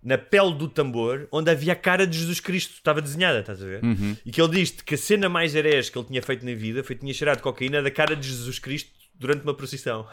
na 0.02 0.18
pele 0.18 0.54
do 0.54 0.68
tambor, 0.68 1.28
onde 1.30 1.50
havia 1.50 1.74
a 1.74 1.76
cara 1.76 2.06
de 2.06 2.18
Jesus 2.18 2.40
Cristo, 2.40 2.74
estava 2.74 3.00
desenhada, 3.00 3.40
estás 3.40 3.62
a 3.62 3.66
ver? 3.66 3.80
E 4.26 4.32
que 4.32 4.40
ele 4.40 4.50
diz 4.50 4.70
que 4.70 4.94
a 4.94 4.98
cena 4.98 5.28
mais 5.28 5.54
herege 5.54 5.92
que 5.92 5.98
ele 5.98 6.06
tinha 6.06 6.22
feito 6.22 6.44
na 6.44 6.54
vida 6.54 6.82
foi 6.82 6.96
que 6.96 7.02
tinha 7.02 7.14
cheirado 7.14 7.40
cocaína 7.40 7.80
da 7.82 7.90
cara 7.90 8.16
de 8.16 8.26
Jesus 8.26 8.58
Cristo 8.58 8.90
durante 9.22 9.42
uma 9.44 9.54
procissão. 9.54 10.06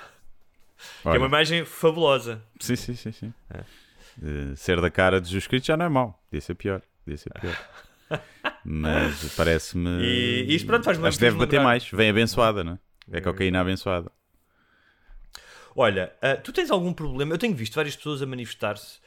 Que 1.02 1.08
é 1.08 1.12
Olha, 1.12 1.20
uma 1.20 1.28
imagem 1.28 1.66
fabulosa. 1.66 2.42
Sim, 2.60 2.76
sim, 2.76 2.96
sim. 2.96 3.12
sim. 3.12 3.34
Eh, 3.54 4.56
ser 4.56 4.80
da 4.80 4.90
cara 4.90 5.20
de 5.20 5.28
Jesus 5.28 5.48
Cristo 5.48 5.66
já 5.66 5.76
não 5.76 5.86
é 5.86 5.90
mau. 5.90 6.24
Podia 6.30 6.42
ser 6.42 6.56
pior. 6.56 6.82
Podia 7.04 7.18
ser 7.18 7.34
pior. 7.34 7.58
Mas 8.64 9.34
parece-me. 9.36 9.90
E 10.02 10.56
isto, 10.56 10.66
pronto, 10.66 10.84
faz-me 10.84 11.06
Acho 11.08 11.18
que 11.18 11.26
deve 11.26 11.38
bater 11.38 11.58
lembrar. 11.58 11.70
mais. 11.70 11.90
Vem 11.92 12.10
abençoada, 12.10 12.64
não 12.64 12.74
é? 13.12 13.18
É 13.18 13.22
cocaína 13.22 13.60
abençoada. 13.60 14.12
Olha, 15.76 16.14
ah, 16.22 16.36
tu 16.36 16.52
tens 16.54 16.72
algum 16.72 16.94
problema? 16.94 17.34
Eu 17.34 17.38
tenho 17.38 17.56
visto 17.56 17.76
várias 17.76 17.96
pessoas 17.96 18.22
a 18.22 18.26
manifestar-se 18.26 19.00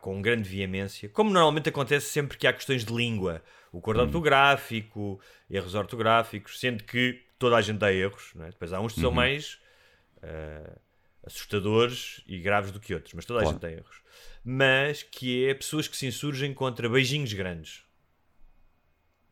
com 0.00 0.22
grande 0.22 0.48
veemência, 0.48 1.08
como 1.08 1.30
normalmente 1.30 1.68
acontece 1.68 2.06
sempre 2.06 2.38
que 2.38 2.46
há 2.46 2.52
questões 2.52 2.82
de 2.82 2.92
língua, 2.92 3.42
o 3.70 3.78
acordo 3.78 4.00
ortográfico, 4.00 5.20
erros 5.50 5.74
ortográficos, 5.74 6.58
sendo 6.58 6.82
que 6.84 7.20
toda 7.42 7.56
a 7.56 7.60
gente 7.60 7.78
dá 7.78 7.92
erros, 7.92 8.30
não 8.34 8.44
é? 8.46 8.50
depois 8.50 8.72
há 8.72 8.80
uns 8.80 8.92
que 8.94 9.00
são 9.00 9.10
mais 9.10 9.58
ah, 10.22 10.78
assustadores 11.26 12.22
e 12.26 12.38
graves 12.38 12.70
do 12.70 12.78
que 12.80 12.94
outros, 12.94 13.12
mas 13.14 13.24
toda 13.24 13.40
a 13.40 13.42
Claro. 13.42 13.54
gente 13.58 13.60
tem 13.68 13.76
erros. 13.78 13.96
Mas 14.44 15.02
que 15.02 15.46
é 15.46 15.54
pessoas 15.54 15.86
que 15.88 15.96
se 15.96 16.06
insurgem 16.06 16.54
contra 16.54 16.88
beijinhos 16.88 17.32
grandes. 17.32 17.82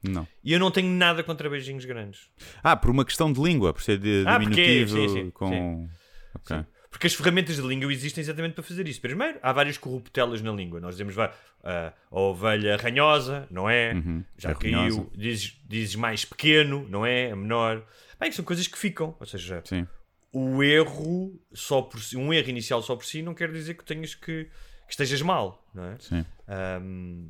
Não. 0.02 0.26
E 0.42 0.52
eu 0.52 0.58
não 0.58 0.70
tenho 0.70 0.88
nada 0.88 1.22
contra 1.22 1.48
beijinhos 1.50 1.84
grandes. 1.84 2.30
Ah, 2.62 2.74
por 2.76 2.90
uma 2.90 3.04
questão 3.04 3.32
de 3.32 3.40
língua, 3.40 3.72
por 3.72 3.82
ser 3.82 3.98
de 3.98 4.24
Ah, 4.26 4.38
porque- 4.40 4.54
diminutivo 4.54 4.90
sim, 4.90 5.08
sim, 5.08 5.30
com. 5.30 5.88
Ok. 6.34 6.64
Porque 6.90 7.06
as 7.06 7.14
ferramentas 7.14 7.56
de 7.56 7.62
língua 7.62 7.92
existem 7.92 8.20
exatamente 8.20 8.54
para 8.54 8.64
fazer 8.64 8.86
isso. 8.88 9.00
Primeiro, 9.00 9.38
há 9.40 9.52
várias 9.52 9.78
corruptelas 9.78 10.42
na 10.42 10.50
língua. 10.50 10.80
Nós 10.80 10.94
dizemos 10.94 11.14
vá, 11.14 11.32
ah, 11.62 11.92
a 12.10 12.20
ovelha 12.20 12.76
ranhosa, 12.76 13.46
não 13.48 13.70
é? 13.70 13.94
Já 14.36 14.50
é 14.50 14.54
caiu. 14.56 15.10
Dizes, 15.14 15.56
dizes 15.68 15.94
mais 15.94 16.24
pequeno, 16.24 16.86
não 16.88 17.06
é? 17.06 17.28
É 17.28 17.34
menor. 17.34 17.86
Bem, 18.18 18.32
são 18.32 18.44
coisas 18.44 18.66
que 18.66 18.76
ficam. 18.76 19.16
Ou 19.20 19.24
seja, 19.26 19.62
Sim. 19.64 19.86
o 20.32 20.64
erro 20.64 21.40
só 21.52 21.80
por 21.80 22.02
si, 22.02 22.16
um 22.16 22.34
erro 22.34 22.48
inicial 22.50 22.82
só 22.82 22.96
por 22.96 23.04
si 23.04 23.22
não 23.22 23.34
quer 23.34 23.52
dizer 23.52 23.74
que 23.74 23.84
tenhas 23.84 24.14
que, 24.16 24.44
que 24.44 24.50
estejas 24.90 25.22
mal, 25.22 25.64
não 25.72 25.84
é? 25.84 25.96
Sim. 26.00 26.26
Ahm, 26.48 27.28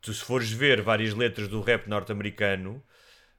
tu 0.00 0.12
se 0.12 0.24
fores 0.24 0.50
ver 0.50 0.82
várias 0.82 1.14
letras 1.14 1.46
do 1.46 1.60
rap 1.60 1.86
norte-americano, 1.86 2.82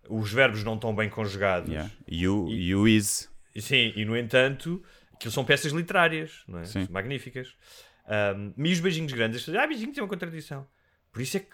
os 0.09 0.31
verbos 0.31 0.63
não 0.63 0.75
estão 0.75 0.95
bem 0.95 1.09
conjugados. 1.09 1.69
Yeah. 1.69 1.91
You, 2.07 2.47
you 2.49 2.87
is. 2.87 3.29
E 3.53 3.61
Sim, 3.61 3.93
e 3.95 4.05
no 4.05 4.17
entanto, 4.17 4.81
aquilo 5.13 5.31
são 5.31 5.43
peças 5.45 5.71
literárias, 5.71 6.43
não 6.47 6.59
é? 6.59 6.65
Sim. 6.65 6.87
Magníficas. 6.89 7.53
Ahm, 8.07 8.51
e 8.57 8.71
os 8.73 8.79
beijinhos 8.79 9.13
grandes, 9.13 9.47
ah, 9.49 9.65
beijinhos 9.67 9.97
é 9.97 10.01
uma 10.01 10.07
contradição. 10.09 10.67
Por 11.11 11.21
isso 11.21 11.37
é 11.37 11.39
que, 11.39 11.47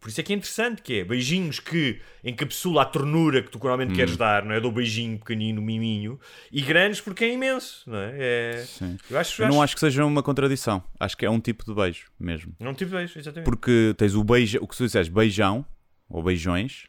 por 0.00 0.08
isso 0.08 0.20
é 0.20 0.24
que 0.24 0.32
é 0.32 0.36
interessante, 0.36 0.82
que 0.82 0.98
é 0.98 1.04
beijinhos 1.04 1.60
que 1.60 2.00
encapsula 2.24 2.82
a 2.82 2.84
ternura 2.84 3.40
que 3.42 3.50
tu 3.50 3.58
normalmente 3.58 3.92
Hum. 3.92 3.94
queres 3.96 4.16
dar, 4.16 4.44
não 4.44 4.52
é? 4.52 4.60
Do 4.60 4.72
beijinho 4.72 5.16
pequenino, 5.18 5.62
miminho, 5.62 6.18
e 6.50 6.60
grandes 6.60 7.00
porque 7.00 7.24
é 7.24 7.32
imenso, 7.32 7.88
não 7.88 7.98
é? 7.98 8.16
é... 8.18 8.64
Sim. 8.66 8.96
Eu 9.08 9.18
acho, 9.18 9.42
Eu 9.42 9.48
não 9.48 9.62
acho 9.62 9.74
que 9.74 9.80
seja 9.80 10.04
uma 10.04 10.22
contradição. 10.22 10.82
Acho 10.98 11.16
que 11.16 11.24
é 11.24 11.30
um 11.30 11.38
tipo 11.38 11.64
de 11.64 11.72
beijo 11.74 12.10
mesmo. 12.18 12.52
Não 12.58 12.74
tive 12.74 12.96
beijo, 12.96 13.16
exatamente. 13.18 13.44
Porque 13.44 13.94
tens 13.96 14.14
o 14.14 14.24
beijo, 14.24 14.58
o 14.60 14.66
que 14.66 14.76
tu 14.76 14.84
disseste, 14.84 15.12
beijão 15.12 15.64
ou 16.08 16.20
beijões, 16.22 16.86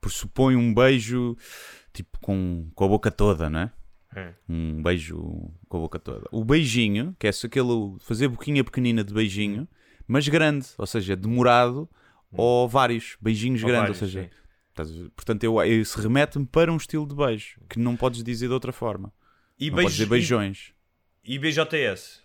pressupõe 0.00 0.56
um 0.56 0.72
beijo 0.72 1.36
tipo 1.92 2.18
com, 2.20 2.70
com 2.74 2.84
a 2.84 2.88
boca 2.88 3.10
toda, 3.10 3.50
não 3.50 3.60
é? 3.60 3.70
É. 4.14 4.32
Um 4.48 4.82
beijo 4.82 5.50
com 5.68 5.78
a 5.78 5.80
boca 5.80 5.98
toda. 5.98 6.28
O 6.30 6.44
beijinho, 6.44 7.16
que 7.18 7.26
é 7.26 7.30
aquele 7.30 7.96
fazer 8.00 8.28
boquinha 8.28 8.62
pequenina 8.62 9.02
de 9.02 9.12
beijinho, 9.12 9.68
mas 10.06 10.28
grande, 10.28 10.66
ou 10.78 10.86
seja, 10.86 11.16
demorado 11.16 11.88
ou 12.32 12.68
vários 12.68 13.16
beijinhos 13.20 13.62
Ou 13.62 13.68
grandes, 13.68 13.98
vários, 13.98 14.02
ou 14.02 14.08
seja, 14.08 14.30
sim. 14.84 15.10
portanto, 15.14 15.44
eu, 15.44 15.62
isso 15.64 16.00
remete-me 16.00 16.46
para 16.46 16.72
um 16.72 16.76
estilo 16.76 17.06
de 17.06 17.14
beijo 17.14 17.60
que 17.68 17.78
não 17.78 17.96
podes 17.96 18.22
dizer 18.22 18.48
de 18.48 18.52
outra 18.52 18.72
forma. 18.72 19.12
E, 19.58 19.70
não 19.70 19.76
podes 19.78 19.92
dizer 19.92 20.06
beijões. 20.06 20.72
E, 21.24 21.34
e 21.34 21.38
BJS? 21.38 22.22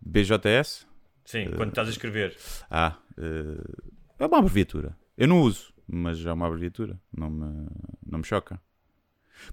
BJS? 0.00 0.86
Sim, 1.24 1.50
quando 1.56 1.70
estás 1.70 1.88
a 1.88 1.90
escrever. 1.90 2.36
Ah, 2.70 2.96
eh, 3.18 3.84
é 4.18 4.26
uma 4.26 4.38
abreviatura. 4.38 4.96
Eu 5.16 5.28
não 5.28 5.40
uso, 5.42 5.74
mas 5.86 6.24
é 6.24 6.32
uma 6.32 6.46
abreviatura. 6.46 6.98
Não 7.12 7.28
me, 7.28 7.68
não 8.06 8.18
me 8.20 8.24
choca. 8.24 8.60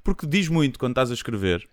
Porque 0.03 0.25
diz 0.27 0.47
muito 0.47 0.79
quando 0.79 0.91
estás 0.93 1.11
a 1.11 1.13
escrever 1.13 1.67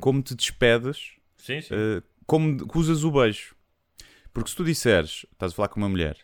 como 0.00 0.22
te 0.22 0.34
despedes, 0.34 1.12
Sim, 1.38 1.60
sim. 1.60 1.74
eh, 1.74 2.02
como 2.26 2.56
usas 2.74 3.04
o 3.04 3.10
beijo. 3.10 3.54
Porque 4.32 4.50
se 4.50 4.56
tu 4.56 4.64
disseres, 4.64 5.24
estás 5.32 5.52
a 5.52 5.54
falar 5.54 5.68
com 5.68 5.80
uma 5.80 5.88
mulher 5.88 6.18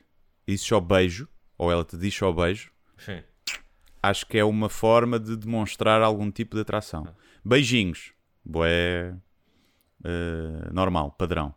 e 0.47 0.53
dizes 0.53 0.67
só 0.67 0.81
beijo, 0.81 1.29
ou 1.57 1.71
ela 1.71 1.85
te 1.85 1.97
diz 1.97 2.15
só 2.15 2.31
beijo, 2.33 2.71
sim. 2.99 3.23
acho 4.03 4.27
que 4.27 4.37
é 4.39 4.45
uma 4.45 4.69
forma 4.69 5.19
de 5.19 5.37
demonstrar 5.37 6.03
algum 6.03 6.31
tipo 6.31 6.57
de 6.57 6.63
atração. 6.63 7.07
Beijinhos, 7.45 8.13
boé, 8.45 9.17
eh, 10.05 10.71
normal, 10.73 11.13
padrão. 11.13 11.55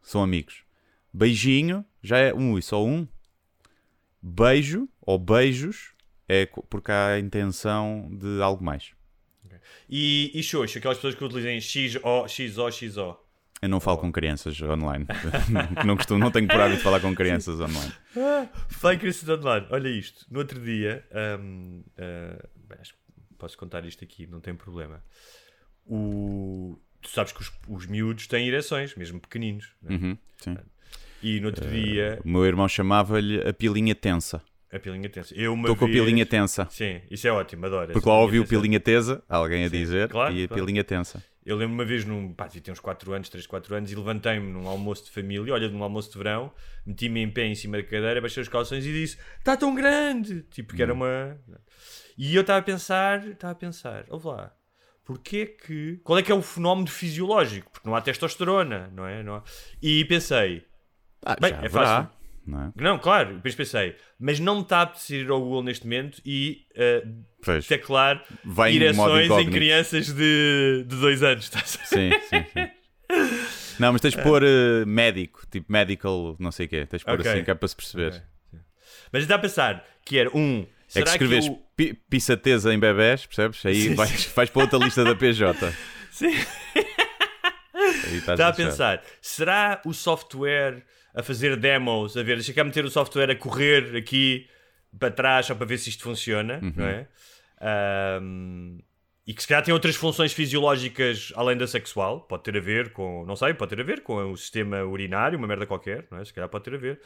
São 0.00 0.22
amigos. 0.22 0.64
Beijinho 1.12 1.84
já 2.02 2.18
é 2.18 2.32
um 2.32 2.56
e 2.56 2.62
só 2.62 2.84
um. 2.84 3.06
Beijo 4.22 4.88
ou 5.00 5.18
beijos 5.18 5.92
é 6.28 6.46
porque 6.46 6.90
há 6.92 7.08
a 7.08 7.18
intenção 7.18 8.08
de 8.12 8.40
algo 8.42 8.64
mais. 8.64 8.92
E, 9.88 10.30
e 10.34 10.42
xoxo, 10.42 10.78
aquelas 10.78 10.98
pessoas 10.98 11.14
que 11.14 11.24
utilizam 11.24 11.60
XO, 11.60 12.28
XO, 12.28 12.70
XO. 12.70 13.16
Eu 13.60 13.68
não 13.68 13.80
falo 13.80 13.98
com 13.98 14.12
crianças 14.12 14.60
online. 14.62 15.04
não, 15.84 15.96
costumo, 15.96 16.20
não 16.20 16.30
tenho 16.30 16.46
por 16.46 16.60
hábito 16.60 16.78
de 16.78 16.82
falar 16.84 17.00
com 17.00 17.14
crianças 17.14 17.58
online. 17.60 17.92
Fake 18.68 19.00
crianças 19.00 19.28
online. 19.28 19.66
Olha 19.70 19.88
isto. 19.88 20.24
No 20.30 20.38
outro 20.38 20.60
dia, 20.60 21.04
hum, 21.40 21.82
bem, 21.96 22.78
acho 22.80 22.92
que 22.92 22.98
posso 23.36 23.58
contar 23.58 23.84
isto 23.84 24.04
aqui, 24.04 24.26
não 24.26 24.40
tem 24.40 24.54
problema. 24.54 25.02
O, 25.84 26.78
tu 27.00 27.08
sabes 27.08 27.32
que 27.32 27.40
os, 27.40 27.52
os 27.66 27.86
miúdos 27.86 28.26
têm 28.26 28.46
ereções, 28.46 28.94
mesmo 28.94 29.20
pequeninos. 29.20 29.72
né? 29.82 29.96
Uhum, 29.96 30.18
sim. 30.36 30.56
E 31.22 31.40
no 31.40 31.48
outro 31.48 31.68
dia, 31.68 32.20
O 32.24 32.28
meu 32.28 32.44
irmão 32.46 32.68
chamava-lhe 32.68 33.40
a 33.48 33.52
pilinha 33.52 33.94
tensa. 33.94 34.40
A 34.72 34.78
pilinha 34.78 35.08
tensa. 35.08 35.34
Eu 35.34 35.54
Estou 35.54 35.76
com 35.76 35.84
a 35.84 35.88
pilinha 35.88 36.26
tensa. 36.26 36.66
Sim, 36.70 37.00
isso 37.10 37.26
é 37.26 37.32
ótimo, 37.32 37.66
adoro. 37.66 37.92
Porque 37.92 38.08
lá 38.08 38.18
ouvi 38.20 38.38
o 38.38 38.42
tensa. 38.44 38.54
pilinha 38.60 38.80
tesa, 38.80 39.22
alguém 39.28 39.64
a 39.64 39.68
dizer, 39.68 40.08
claro, 40.08 40.34
e 40.34 40.44
a 40.44 40.48
claro. 40.48 40.62
pilinha 40.64 40.84
tensa. 40.84 41.22
Eu 41.46 41.56
lembro 41.56 41.74
uma 41.74 41.84
vez, 41.86 42.04
num, 42.04 42.34
pá, 42.34 42.46
ter 42.46 42.70
uns 42.70 42.78
4 42.78 43.10
anos, 43.14 43.30
3, 43.30 43.46
4 43.46 43.74
anos, 43.74 43.90
e 43.90 43.94
levantei-me 43.94 44.52
num 44.52 44.68
almoço 44.68 45.06
de 45.06 45.10
família, 45.10 45.54
olha, 45.54 45.66
num 45.70 45.82
almoço 45.82 46.12
de 46.12 46.18
verão, 46.18 46.52
meti-me 46.84 47.20
em 47.22 47.30
pé 47.30 47.46
em 47.46 47.54
cima 47.54 47.78
da 47.78 47.82
cadeira, 47.82 48.20
baixei 48.20 48.42
os 48.42 48.48
calções 48.50 48.84
e 48.84 48.92
disse: 48.92 49.16
Está 49.38 49.56
tão 49.56 49.74
grande! 49.74 50.42
Tipo, 50.50 50.74
que 50.74 50.82
era 50.82 50.92
uma. 50.92 51.38
E 52.18 52.34
eu 52.34 52.42
estava 52.42 52.58
a 52.58 52.62
pensar, 52.62 53.26
estava 53.26 53.52
a 53.52 53.56
pensar, 53.56 54.04
ouve 54.10 54.26
lá, 54.26 54.52
porquê 55.06 55.46
que. 55.46 55.98
Qual 56.04 56.18
é 56.18 56.22
que 56.22 56.30
é 56.30 56.34
o 56.34 56.42
fenómeno 56.42 56.86
fisiológico? 56.88 57.70
Porque 57.70 57.88
não 57.88 57.96
há 57.96 58.02
testosterona, 58.02 58.90
não 58.94 59.06
é? 59.06 59.22
Não 59.22 59.36
há- 59.36 59.42
E 59.80 60.04
pensei, 60.04 60.64
Ah, 61.24 61.36
Bem, 61.40 61.54
é 61.62 61.68
fácil. 61.70 62.10
Não 62.48 62.62
é? 62.64 62.72
não, 62.76 62.98
claro, 62.98 63.34
depois 63.36 63.54
pensei, 63.54 63.94
mas 64.18 64.40
não 64.40 64.56
me 64.56 64.62
está 64.62 64.78
a 64.78 64.82
apetecer 64.82 65.20
ir 65.24 65.30
ao 65.30 65.40
Google 65.40 65.62
neste 65.62 65.84
momento 65.84 66.20
e 66.24 66.66
uh, 66.76 67.24
Pois. 67.44 67.66
teclar 67.66 68.24
Vai 68.44 68.72
em 68.72 68.92
modo 68.94 69.10
ereções 69.16 69.22
em 69.22 69.26
incógnito. 69.26 69.50
crianças 69.52 70.12
de 70.12 70.84
2 70.88 71.22
anos, 71.22 71.44
estás 71.44 71.78
a? 71.82 71.84
Sim, 71.86 72.10
sim, 72.28 72.44
sim. 72.52 72.68
Não, 73.78 73.92
mas 73.92 74.00
tens 74.00 74.14
de 74.16 74.22
pôr 74.22 74.42
eh, 74.42 74.84
médico, 74.84 75.42
tipo 75.50 75.70
medical, 75.72 76.34
não 76.40 76.50
sei 76.50 76.66
o 76.66 76.68
quê. 76.68 76.84
Tens 76.84 76.98
de 77.00 77.04
pôr 77.06 77.20
Ok. 77.20 77.30
assim, 77.30 77.44
que 77.44 77.50
é 77.50 77.54
para 77.54 77.68
se 77.68 77.76
perceber. 77.76 78.08
Ok. 78.52 78.60
Mas 79.12 79.22
está 79.22 79.36
a 79.36 79.38
pensar 79.38 79.84
que 80.04 80.18
era 80.18 80.36
um. 80.36 80.66
É 80.94 81.02
que 81.02 81.08
escreves 81.08 81.46
o- 81.46 81.54
pi- 81.76 81.94
pissateza 82.10 82.74
em 82.74 82.78
bebés, 82.78 83.24
percebes? 83.24 83.64
Aí 83.64 83.82
Sim, 83.82 83.94
vais, 83.94 84.24
vais 84.34 84.50
para 84.50 84.62
outra 84.62 84.78
lista 84.80 85.04
da 85.04 85.14
PJ. 85.14 85.72
Sim. 86.10 86.32
Está 88.12 88.32
a 88.32 88.36
lixado. 88.36 88.56
pensar, 88.56 89.02
será 89.20 89.80
o 89.84 89.92
software 89.92 90.82
a 91.14 91.22
fazer 91.22 91.56
demos, 91.56 92.16
a 92.16 92.22
ver, 92.22 92.36
deixa 92.36 92.52
cá 92.52 92.62
meter 92.64 92.84
o 92.84 92.90
software 92.90 93.30
a 93.30 93.36
correr 93.36 93.96
aqui 93.96 94.48
para 94.98 95.10
trás 95.10 95.46
só 95.46 95.54
para 95.54 95.66
ver 95.66 95.78
se 95.78 95.88
isto 95.90 96.02
funciona, 96.02 96.60
Uhum. 96.62 96.72
não 96.76 96.84
é? 96.86 97.06
Ahm, 97.60 98.78
e 99.26 99.34
que 99.34 99.42
se 99.42 99.48
calhar 99.48 99.62
tem 99.62 99.74
outras 99.74 99.94
funções 99.96 100.32
fisiológicas 100.32 101.32
além 101.36 101.56
da 101.56 101.66
sexual, 101.66 102.22
pode 102.22 102.44
ter 102.44 102.56
a 102.56 102.60
ver 102.60 102.92
com, 102.92 103.24
não 103.26 103.36
sei, 103.36 103.52
pode 103.52 103.70
ter 103.74 103.80
a 103.82 103.84
ver 103.84 104.00
com 104.02 104.32
o 104.32 104.36
sistema 104.36 104.82
urinário, 104.84 105.36
uma 105.38 105.46
merda 105.46 105.66
qualquer, 105.66 106.06
não 106.10 106.18
é? 106.18 106.24
Se 106.24 106.32
calhar 106.32 106.48
pode 106.48 106.64
ter 106.64 106.74
a 106.74 106.78
ver. 106.78 107.00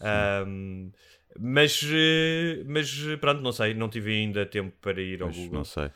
Ahm, 0.00 0.90
mas, 1.38 1.80
eh, 1.90 2.62
mas 2.66 2.92
pronto, 3.20 3.40
não 3.40 3.50
sei, 3.52 3.72
não 3.74 3.88
tive 3.88 4.12
ainda 4.12 4.44
tempo 4.44 4.76
para 4.80 5.00
ir 5.00 5.22
ao 5.22 5.28
Pois, 5.28 5.38
Google. 5.38 5.58
não 5.58 5.64
sei. 5.64 5.90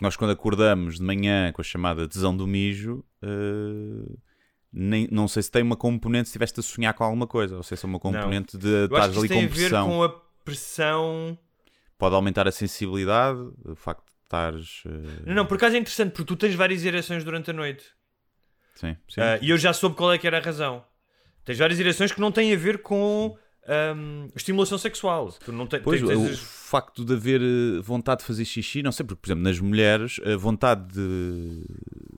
Nós, 0.00 0.16
quando 0.16 0.30
acordamos 0.32 0.96
de 0.98 1.02
manhã 1.04 1.52
com 1.52 1.60
a 1.60 1.64
chamada 1.64 2.08
tesão 2.08 2.34
do 2.36 2.46
mijo, 2.46 3.04
eh, 3.22 4.16
nem, 4.72 5.06
não 5.10 5.28
sei 5.28 5.42
se 5.42 5.50
tem 5.50 5.62
uma 5.62 5.76
componente, 5.76 6.28
se 6.28 6.30
estiveste 6.30 6.60
a 6.60 6.62
sonhar 6.62 6.94
com 6.94 7.04
alguma 7.04 7.26
coisa, 7.26 7.56
ou 7.56 7.62
se 7.62 7.74
é 7.74 7.78
uma 7.84 7.98
componente 8.00 8.56
de 8.56 8.68
Eu 8.68 8.96
acho 8.96 9.08
estás 9.10 9.18
ali 9.18 9.28
com 9.28 9.34
a 9.38 9.40
ver 9.40 9.48
pressão. 9.50 9.86
com 9.88 10.02
a 10.02 10.08
pressão 10.44 11.38
Pode 11.98 12.14
aumentar 12.14 12.48
a 12.48 12.52
sensibilidade, 12.52 13.38
o 13.64 13.74
facto 13.76 14.04
de 14.06 14.12
estares. 14.24 14.82
eh, 14.86 15.22
Não, 15.26 15.34
não, 15.34 15.46
por 15.46 15.56
acaso 15.56 15.76
é 15.76 15.78
interessante, 15.78 16.10
porque 16.12 16.24
tu 16.24 16.36
tens 16.36 16.54
várias 16.54 16.84
ereções 16.84 17.22
durante 17.22 17.50
a 17.50 17.52
noite. 17.54 17.84
Sim, 18.74 18.96
sim. 19.08 19.20
Ah, 19.20 19.38
e 19.40 19.50
eu 19.50 19.58
já 19.58 19.72
soube 19.72 19.94
qual 19.94 20.12
é 20.12 20.18
que 20.18 20.26
era 20.26 20.38
a 20.38 20.40
razão. 20.40 20.84
Tens 21.44 21.58
várias 21.58 21.78
ereções 21.78 22.10
que 22.10 22.20
não 22.20 22.32
têm 22.32 22.52
a 22.52 22.56
ver 22.56 22.78
com 22.82 23.36
ahm, 23.66 24.28
estimulação 24.34 24.76
sexual. 24.78 25.32
Tu 25.44 25.52
não 25.52 25.66
te- 25.66 25.78
Pois, 25.80 26.00
tens- 26.00 26.10
o 26.18 26.26
tens- 26.26 26.38
facto 26.40 27.04
de 27.04 27.12
haver 27.14 27.40
eh, 27.40 27.80
vontade 27.82 28.20
de 28.20 28.26
fazer 28.26 28.44
xixi, 28.44 28.82
não 28.82 28.92
sei, 28.92 29.04
porque, 29.06 29.20
por 29.20 29.28
exemplo, 29.28 29.44
nas 29.44 29.58
mulheres, 29.60 30.20
a 30.24 30.36
vontade 30.36 30.92
de. 30.94 31.64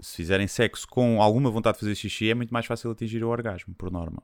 Se 0.01 0.16
fizerem 0.16 0.47
sexo 0.47 0.86
com 0.88 1.20
alguma 1.22 1.51
vontade 1.51 1.76
de 1.76 1.80
fazer 1.80 1.95
xixi, 1.95 2.30
é 2.30 2.34
muito 2.34 2.53
mais 2.53 2.66
fácil 2.66 2.90
atingir 2.90 3.22
o 3.24 3.28
orgasmo, 3.28 3.74
por 3.74 3.90
norma. 3.90 4.22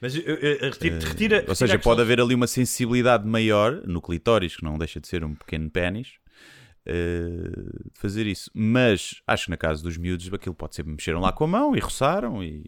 Mas 0.00 0.16
eu- 0.16 0.22
eu- 0.22 0.36
eu- 0.36 0.70
retira, 0.70 0.98
retira- 0.98 1.36
Ou 1.36 1.40
retira 1.40 1.54
seja, 1.54 1.74
a 1.74 1.76
questão- 1.76 1.92
pode 1.92 2.00
haver 2.02 2.20
ali 2.20 2.34
uma 2.34 2.46
sensibilidade 2.46 3.26
maior 3.26 3.82
no 3.86 4.00
clitóris, 4.02 4.56
que 4.56 4.64
não 4.64 4.76
deixa 4.78 4.98
de 5.00 5.06
ser 5.06 5.22
um 5.22 5.34
pequeno 5.34 5.70
pênis, 5.70 6.14
eh, 6.84 7.50
de 7.92 8.00
fazer 8.00 8.26
isso. 8.26 8.50
Mas 8.54 9.22
acho 9.26 9.44
que 9.44 9.50
na 9.50 9.56
casa 9.56 9.82
dos 9.82 9.96
miúdos 9.96 10.32
aquilo 10.32 10.54
pode 10.54 10.74
ser 10.74 10.84
mexeram 10.84 11.20
lá 11.20 11.30
com 11.32 11.44
a 11.44 11.46
mão 11.46 11.76
e 11.76 11.78
roçaram 11.78 12.42
e. 12.42 12.64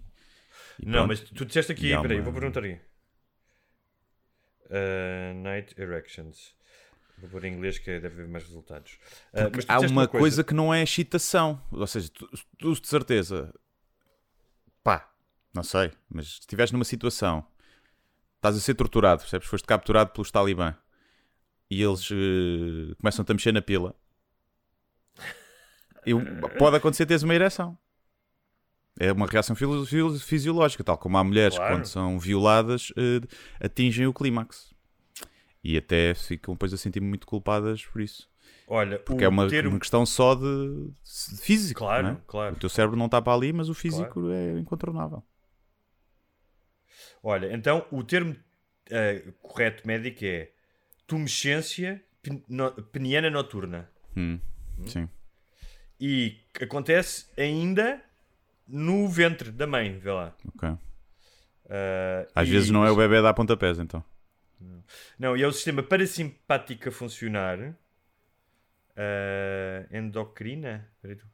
e 0.81 0.87
Não, 0.87 0.93
pronto. 0.93 1.09
mas 1.09 1.21
tu 1.21 1.45
disseste 1.45 1.73
aqui, 1.73 1.89
peraí, 2.03 2.19
uma- 2.19 2.25
vou 2.25 2.33
perguntar 2.33 2.61
aqui. 2.61 2.79
Ah, 4.71 5.33
night 5.35 5.75
erections. 5.81 6.55
Vou 7.19 7.29
pôr 7.31 7.45
em 7.45 7.55
inglês 7.55 7.79
que 7.79 7.87
deve 7.87 8.07
haver 8.07 8.29
mais 8.29 8.45
resultados. 8.45 8.99
Ah, 9.33 9.51
mas 9.53 9.65
Há 9.69 9.75
disseste 9.75 9.87
uma 9.93 10.07
coisa... 10.07 10.45
que 10.45 10.55
não 10.55 10.73
é 10.73 10.83
excitação. 10.83 11.61
Ou 11.73 11.87
seja, 11.87 12.09
tu, 12.11 12.29
tu 12.59 12.81
de 12.81 12.87
certeza. 12.87 13.53
Pá, 14.85 15.11
não 15.53 15.63
sei, 15.65 15.91
mas 16.09 16.29
se 16.35 16.41
estiveres 16.41 16.71
numa 16.71 16.85
situação, 16.85 17.45
estás 18.37 18.57
a 18.57 18.61
ser 18.61 18.75
torturado, 18.75 19.23
percebes? 19.23 19.49
Foste 19.49 19.67
capturado 19.67 20.11
pelos 20.11 20.31
talibã 20.31 20.75
e 21.71 21.83
eles 21.83 22.09
eh, 22.11 22.95
começam-te 23.01 23.31
a 23.31 23.35
mexer 23.35 23.53
na 23.53 23.61
pila. 23.61 23.95
Eu- 26.07 26.21
pode 26.57 26.77
acontecer 26.77 27.05
teres 27.05 27.23
uma 27.23 27.35
ereção. 27.35 27.77
É 28.99 29.13
uma 29.13 29.27
reação 29.27 29.55
fisiológica, 29.57 30.83
tal 30.83 30.99
como 30.99 31.17
há 31.19 31.25
mulheres 31.25 31.55
que, 31.55 31.61
Claro. 31.61 31.77
quando 31.77 31.87
são 31.87 32.19
violadas, 32.19 32.93
eh, 32.97 33.21
atingem 33.65 34.07
o 34.07 34.13
clímax. 34.13 34.75
E 35.63 35.77
até 35.77 36.15
ficam 36.15 36.55
depois 36.55 36.73
a 36.73 36.77
sentir 36.77 37.01
muito 37.01 37.27
culpadas 37.27 37.85
por 37.85 38.01
isso. 38.01 38.29
Olha, 38.67 38.99
Porque 38.99 39.25
é 39.25 39.29
uma, 39.29 39.49
termo- 39.49 39.71
uma 39.71 39.79
questão 39.81 40.05
só 40.05 40.35
de, 40.35 40.43
de 40.43 41.41
físico. 41.41 41.79
Claro, 41.81 42.07
não 42.07 42.13
é? 42.15 42.19
claro. 42.27 42.57
O 42.57 42.59
teu 42.59 42.69
cérebro 42.69 42.97
não 42.97 43.07
está 43.07 43.21
para 43.23 43.33
ali, 43.33 43.53
mas 43.53 43.69
o 43.69 43.75
físico 43.75 44.31
é 44.31 44.59
incontornável. 44.59 45.23
Olha, 47.23 47.53
então 47.55 47.87
o 47.91 48.03
termo 48.05 48.37
eh, 48.91 49.25
correto 49.41 49.87
médico 49.87 50.25
é 50.25 50.51
tumescência 51.07 52.03
peniana 52.93 53.31
noturna. 53.31 53.91
Hum, 54.17 54.39
Sim. 54.87 55.09
E 56.01 56.39
acontece 56.61 57.27
ainda 57.37 58.03
no 58.69 59.09
ventre 59.09 59.51
da 59.51 59.67
mãe, 59.67 59.99
vê 59.99 60.11
lá. 60.13 60.37
Ok. 60.55 60.69
Ah, 61.71 62.27
Às 62.35 62.49
e- 62.49 62.51
vezes 62.51 62.71
não 62.71 62.85
é 62.85 62.91
o 62.91 62.97
bebê 62.97 63.17
a 63.19 63.23
dar 63.23 63.35
pontapés, 63.35 63.79
então. 63.79 64.05
Não, 65.19 65.37
e 65.37 65.43
é 65.43 65.47
o 65.47 65.53
sistema 65.53 65.83
parasimpático 65.83 66.89
a 66.89 66.93
funcionar. 66.93 67.59
Ah, 68.97 69.87
endocrina? 69.91 70.89
Espera 70.97 71.15
aí 71.15 71.19
tu. 71.19 71.27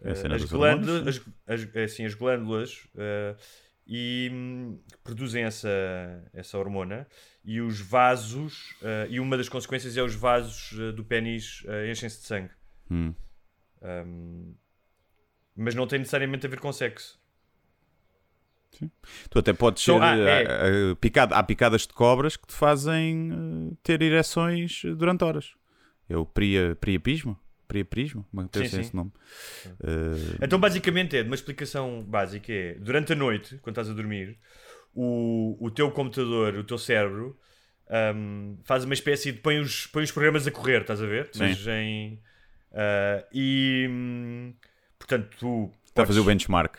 É 0.00 0.10
as 0.12 0.18
hormônios, 0.22 0.50
glândulas, 0.50 1.06
as, 1.46 1.60
as- 1.62 1.74
é 1.74 1.84
assim, 1.84 2.04
as 2.04 2.14
glândulas 2.14 2.86
ah, 2.96 3.36
e 3.86 4.30
hum, 4.32 4.78
que 4.92 4.98
produzem 4.98 5.44
essa, 5.44 5.68
essa 6.32 6.56
hormona 6.58 7.06
e 7.44 7.60
os 7.60 7.80
vasos 7.80 8.76
e 9.08 9.18
uma 9.18 9.36
das 9.36 9.48
consequências 9.48 9.96
é 9.96 10.02
os 10.02 10.14
vasos 10.14 10.72
do 10.94 11.02
pênis 11.04 11.64
enchem-se 11.90 12.20
de 12.20 12.26
sangue. 12.26 12.50
Hum. 12.90 13.14
Hum, 13.82 14.54
mas 15.58 15.74
não 15.74 15.86
tem 15.86 15.98
necessariamente 15.98 16.46
a 16.46 16.48
ver 16.48 16.60
com 16.60 16.72
sexo. 16.72 17.18
Tu 19.28 19.38
até 19.38 19.52
podes 19.52 19.82
Então, 19.82 19.98
ser. 19.98 20.02
ah, 20.04 20.16
é. 20.16 20.94
picado, 21.00 21.34
há 21.34 21.42
picadas 21.42 21.82
de 21.82 21.92
cobras 21.92 22.36
que 22.36 22.46
te 22.46 22.54
fazem 22.54 23.30
ah, 23.32 23.76
ter 23.82 24.00
ereções 24.02 24.82
durante 24.96 25.24
horas. 25.24 25.54
É 26.08 26.16
o 26.16 26.24
pria, 26.24 26.76
priapismo? 26.80 27.38
Priapismo? 27.66 28.24
Manteve-se 28.32 28.76
Sim, 28.76 28.80
esse 28.80 28.90
sim. 28.90 28.96
nome. 28.96 29.12
Ah, 29.82 30.38
Então, 30.42 30.58
basicamente, 30.60 31.16
é 31.16 31.22
uma 31.22 31.34
explicação 31.34 32.02
básica: 32.04 32.52
é 32.52 32.74
durante 32.74 33.12
a 33.12 33.16
noite, 33.16 33.58
quando 33.62 33.74
estás 33.74 33.90
a 33.90 33.94
dormir, 33.94 34.38
o, 34.94 35.56
o 35.60 35.70
teu 35.70 35.90
computador, 35.90 36.54
o 36.54 36.64
teu 36.64 36.78
cérebro, 36.78 37.36
hum, 38.14 38.58
faz 38.64 38.84
uma 38.84 38.94
espécie 38.94 39.32
de. 39.32 39.38
põe 39.40 39.58
os, 39.58 39.86
põe 39.88 40.04
os 40.04 40.12
programas 40.12 40.46
a 40.46 40.50
correr, 40.50 40.82
estás 40.82 41.02
a 41.02 41.06
ver? 41.06 41.28
Sim. 41.32 41.40
Mas 41.40 41.66
em. 41.66 42.22
ah, 42.72 43.24
e. 43.32 43.86
hum, 44.98 45.04
portanto, 45.06 45.36
tu. 45.38 45.70
está 45.86 46.02
a 46.02 46.06
fazer 46.06 46.20
o 46.20 46.24
podes- 46.24 46.42
benchmark. 46.42 46.76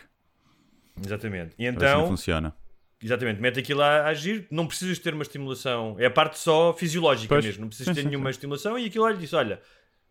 Exatamente. 1.04 1.54
E 1.58 1.66
então. 1.66 2.06
funciona. 2.06 2.54
Exatamente, 3.02 3.40
mete 3.40 3.58
aquilo 3.60 3.80
a 3.80 4.04
agir, 4.08 4.46
não 4.50 4.66
precisas 4.66 4.98
ter 4.98 5.14
uma 5.14 5.22
estimulação, 5.22 5.96
é 5.98 6.04
a 6.04 6.10
parte 6.10 6.38
só 6.38 6.74
fisiológica 6.74 7.34
Pois. 7.34 7.42
mesmo, 7.46 7.62
não 7.62 7.68
precisas 7.68 7.88
Sim, 7.88 7.94
ter 7.94 8.02
sim, 8.02 8.08
nenhuma 8.08 8.28
estimulação 8.28 8.78
e 8.78 8.84
aquilo 8.84 9.04
olha 9.04 9.14
e 9.14 9.18
diz: 9.20 9.32
olha, 9.32 9.58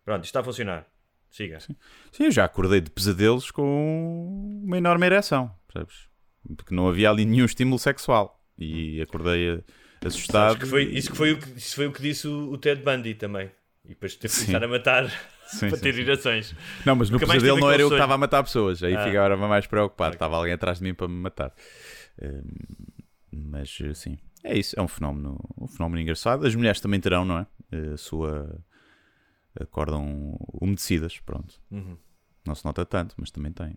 pronto, 0.04 0.24
isto 0.24 0.30
está 0.30 0.40
a 0.40 0.42
funcionar, 0.42 0.84
siga. 1.30 1.60
Sim, 1.60 1.76
eu 2.18 2.32
já 2.32 2.44
acordei 2.44 2.80
de 2.80 2.90
pesadelos 2.90 3.52
com 3.52 4.60
uma 4.64 4.76
enorme 4.76 5.06
ereção, 5.06 5.54
percebes? 5.72 6.08
Porque 6.56 6.74
não 6.74 6.88
havia 6.88 7.10
ali 7.10 7.24
nenhum 7.24 7.44
estímulo 7.44 7.78
sexual. 7.78 8.42
E 8.58 9.00
acordei 9.00 9.50
eh, 9.50 9.60
assustado. 10.04 10.58
Que 10.58 10.66
foi, 10.66 10.82
isso, 10.86 11.12
que 11.12 11.16
foi 11.16 11.32
o 11.34 11.38
que, 11.38 11.48
isso 11.58 11.76
foi 11.76 11.86
o 11.86 11.92
que 11.92 12.02
disse 12.02 12.26
o, 12.26 12.50
o 12.50 12.58
Ted 12.58 12.82
Bundy 12.82 13.14
também. 13.14 13.52
E 13.84 13.90
depois 13.90 14.16
teve 14.16 14.32
que 14.34 14.40
Sim. 14.40 14.46
começar 14.46 14.64
a 14.64 14.68
matar 14.68 15.04
Sim, 15.50 15.68
para 15.68 15.78
ter 15.78 15.94
sim. 15.94 16.00
ereções. 16.02 16.54
Não, 16.86 16.94
mas 16.96 17.10
no 17.10 17.14
Nunca 17.14 17.26
mais 17.26 17.42
pesadelo 17.42 17.60
não 17.60 17.70
era 17.72 17.82
eu 17.82 17.88
que 17.88 17.94
estava 17.94 18.14
a 18.14 18.18
matar 18.18 18.42
pessoas. 18.42 18.82
Aí 18.82 18.94
Ah. 18.94 19.04
ficava 19.04 19.48
mais 19.48 19.66
preocupado. 19.66 20.14
Estava 20.14 20.36
alguém 20.36 20.52
atrás 20.52 20.78
de 20.78 20.84
mim 20.84 20.94
para 20.94 21.08
me 21.08 21.14
matar. 21.14 21.52
Hum, 22.22 22.42
mas 23.32 23.78
eh, 23.82 23.94
sim, 23.94 24.18
é 24.44 24.56
isso. 24.58 24.78
É 24.78 24.82
um 24.82 24.88
fenómeno, 24.88 25.38
um 25.60 25.66
fenómeno 25.66 26.00
engraçado. 26.00 26.46
As 26.46 26.54
mulheres 26.54 26.80
também 26.80 27.00
terão, 27.00 27.24
não 27.24 27.38
é? 27.38 27.46
Eh, 27.72 27.92
A 27.94 27.96
sua. 27.96 28.62
Acordam 29.60 30.36
umedecidas, 30.60 31.18
pronto. 31.18 31.60
Uhum. 31.72 31.98
Não 32.46 32.54
se 32.54 32.64
nota 32.64 32.86
tanto, 32.86 33.14
mas 33.18 33.30
também 33.32 33.50
tem. 33.52 33.76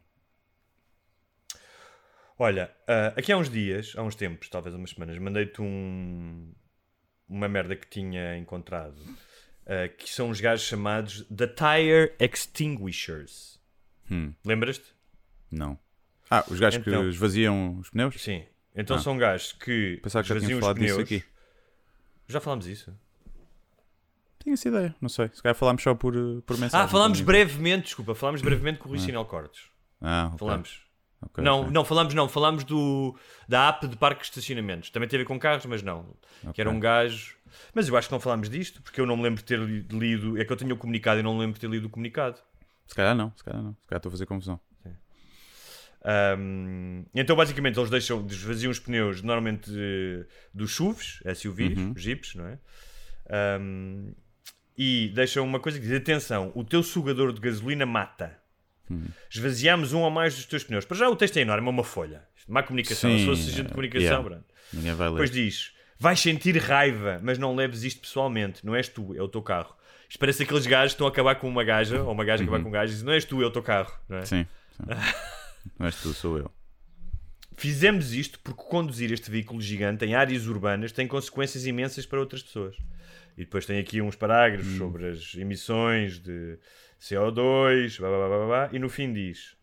Olha, 2.38 2.71
ah, 2.88 3.13
aqui 3.15 3.32
há 3.32 3.38
uns 3.38 3.49
dias, 3.49 3.93
há 3.95 4.01
uns 4.03 4.15
tempos, 4.15 4.49
talvez 4.49 4.76
umas 4.76 4.89
semanas, 4.91 5.17
mandei-te 5.17 5.61
um, 5.61 6.51
uma 7.30 7.47
merda 7.47 7.76
que 7.76 7.88
tinha 7.88 8.38
encontrado, 8.38 8.95
ah, 9.68 9.88
que 9.88 10.09
são 10.09 10.30
uns 10.30 10.39
gajos 10.41 10.66
chamados 10.66 11.26
The 11.36 11.47
Tire 11.47 12.14
Extinguishers. 12.20 13.59
Hum, 14.11 14.34
Lembras-te? 14.45 14.86
não. 15.51 15.78
Ah, 16.32 16.43
os 16.49 16.59
gajos 16.59 16.80
Então. 16.80 17.03
que 17.03 17.09
esvaziam 17.09 17.78
os 17.80 17.89
pneus? 17.91 18.16
Sim. 18.22 18.43
Então 18.76 18.95
Ah. 18.95 18.99
são 18.99 19.16
gajos 19.18 19.51
que 19.51 19.99
Pensava 20.01 20.24
que 20.24 20.30
já 20.30 20.36
esvaziam 20.36 20.59
tínhamos 20.59 20.68
os 20.68 20.74
pneus. 20.95 20.99
aqui. 20.99 21.24
Já 22.28 22.39
falámos 22.39 22.66
disso? 22.66 22.91
Tenho 24.43 24.55
essa 24.55 24.68
ideia, 24.68 24.95
não 24.99 25.09
sei. 25.09 25.30
Se 25.34 25.41
calhar 25.43 25.55
falámos 25.55 25.84
só 25.84 25.93
por, 25.93 26.16
eh, 26.16 26.41
por 26.45 26.57
mensagem. 26.57 26.86
Ah, 26.86 26.88
falámos 26.88 27.22
brevemente, 27.22 27.86
desculpa, 27.86 28.16
falámos 28.16 28.41
brevemente 28.41 28.80
com 28.80 28.88
o 28.88 28.91
Rui 28.91 28.99
Sinal 28.99 29.26
Cortes. 29.26 29.68
Ah, 30.01 30.28
ok. 30.34 30.39
Falámos. 30.39 30.82
Ok, 31.22 31.41
não, 31.43 31.61
ok. 31.61 31.72
não, 31.72 31.86
falámos 31.86 32.14
não, 32.14 32.28
falámos 32.28 32.64
do, 32.66 33.16
da 33.47 33.70
app 33.70 33.88
de 33.88 33.95
parques 33.95 34.28
de 34.28 34.32
estacionamentos. 34.39 34.89
Também 34.89 35.07
ver 35.07 35.24
com 35.26 35.39
carros, 35.39 35.66
mas 35.66 35.82
não. 35.84 36.14
Que 36.53 36.59
era 36.61 36.70
um 36.70 36.80
gajo. 36.80 37.38
Mas 37.74 37.88
eu 37.88 37.95
acho 37.97 38.08
que 38.08 38.14
não 38.14 38.20
falámos 38.20 38.49
disto, 38.49 38.82
porque 38.82 38.99
eu 39.01 39.06
não 39.06 39.16
me 39.18 39.24
lembro 39.24 39.39
de 39.39 39.45
ter 39.45 39.60
li- 39.60 39.86
lido. 39.91 40.38
É 40.39 40.45
que 40.45 40.51
eu 40.51 40.58
tinha 40.58 40.74
o 40.74 40.78
comunicado 40.78 41.20
e 41.20 41.24
não 41.24 41.34
me 41.34 41.39
lembro 41.41 41.54
de 41.56 41.60
ter 41.62 41.70
lido 41.70 41.86
o 41.88 41.89
comunicado. 41.89 42.38
Se 42.88 42.95
calhar 42.95 43.16
não, 43.16 43.32
se 43.36 43.43
calhar 43.43 43.62
não. 43.64 43.72
Se 43.74 43.88
calhar 43.88 43.99
estou 43.99 44.10
a 44.10 44.12
fazer 44.12 44.26
confusão. 44.26 44.60
Um, 46.38 47.06
então, 47.16 47.36
basicamente, 47.36 47.80
eles 47.80 47.89
deixam, 47.89 48.26
esvaziam 48.30 48.70
os 48.72 48.80
pneus 48.80 49.22
normalmente 49.22 49.72
de- 49.72 50.26
dos 50.54 50.76
SUVs, 50.76 51.20
SUVs, 51.36 51.78
Uhum. 51.78 51.93
Jeeps, 51.95 52.36
não 52.36 52.45
é? 52.47 52.60
Um, 53.60 54.14
e 54.78 55.10
deixam 55.16 55.45
uma 55.45 55.60
coisa 55.62 55.80
que 55.80 55.86
diz: 55.88 55.95
atenção, 55.95 56.51
o 56.56 56.64
teu 56.64 56.84
sugador 56.84 57.32
de 57.32 57.39
gasolina 57.39 57.86
mata. 57.86 58.38
Hum. 58.91 59.06
Esvaziamos 59.32 59.93
um 59.93 60.01
ou 60.01 60.12
mais 60.12 60.36
dos 60.36 60.45
teus 60.45 60.64
pneus. 60.66 60.84
Para 60.84 60.97
já 60.97 61.10
o 61.10 61.16
texto 61.16 61.38
é 61.38 61.41
enorme, 61.41 61.68
é 61.68 61.70
uma 61.70 61.86
folha. 61.86 62.28
Má 62.49 62.62
comunicação. 62.64 63.10
Sim, 63.10 63.20
Se 63.20 63.26
fosse 63.26 63.49
agente 63.49 63.64
de 63.68 63.70
comunicação, 63.70 64.04
yeah. 64.06 64.24
pronto. 64.30 64.45
Ninguém 64.74 64.93
vai 64.93 65.08
ler. 65.08 65.14
Depois 65.14 65.32
diz: 65.32 65.74
vais 66.04 66.20
sentir 66.20 66.58
raiva, 66.58 67.18
mas 67.24 67.38
não 67.38 67.56
leves 67.56 67.84
isto 67.84 68.01
pessoalmente. 68.01 68.66
Não 68.66 68.76
és 68.76 68.89
tu, 68.89 69.16
é 69.16 69.22
o 69.22 69.28
teu 69.30 69.41
carro. 69.41 69.74
Isto 70.10 70.20
parece 70.20 70.43
aqueles 70.43 70.68
gajos 70.68 70.91
que 70.91 70.95
estão 70.95 71.08
a 71.08 71.10
acabar 71.10 71.36
com 71.36 71.47
uma 71.47 71.64
gaja, 71.64 72.04
ou 72.04 72.12
uma 72.12 72.26
gaja 72.26 72.43
a 72.43 72.45
acabar 72.45 72.62
com 72.62 72.68
um 72.68 72.72
gajo 72.72 72.91
e 72.91 72.93
dizem: 72.93 73.06
não 73.06 73.14
és 73.14 73.24
tu, 73.24 73.41
é 73.41 73.45
o 73.45 73.51
teu 73.51 73.64
carro. 73.64 73.97
Não 74.10 74.18
é? 74.18 74.26
Sim. 74.26 74.45
sim. 74.76 74.84
não 75.80 75.86
és 75.86 75.95
tu, 75.95 76.14
sou 76.14 76.38
eu. 76.38 76.51
Fizemos 77.56 78.14
isto 78.14 78.38
porque 78.41 78.62
conduzir 78.64 79.14
este 79.14 79.32
veículo 79.32 79.62
gigante 79.62 80.04
em 80.04 80.14
áreas 80.14 80.45
urbanas 80.45 80.91
tem 80.91 81.08
consequências 81.08 81.66
imensas 81.66 82.06
para 82.06 82.20
outras 82.20 82.43
pessoas. 82.43 82.76
E 83.38 83.45
depois 83.45 83.66
tem 83.66 83.80
aqui 83.80 84.01
uns 84.01 84.18
parágrafos 84.18 84.76
sobre 84.76 85.08
as 85.08 85.36
emissões 85.36 86.20
de 86.20 86.60
CO2, 86.99 87.97
blá, 87.97 88.10
blá, 88.10 88.18
blá, 88.18 88.28
blá, 88.28 88.45
blá, 88.45 88.70
e 88.74 88.78
no 88.78 88.89
fim 88.89 89.14
diz: 89.14 89.56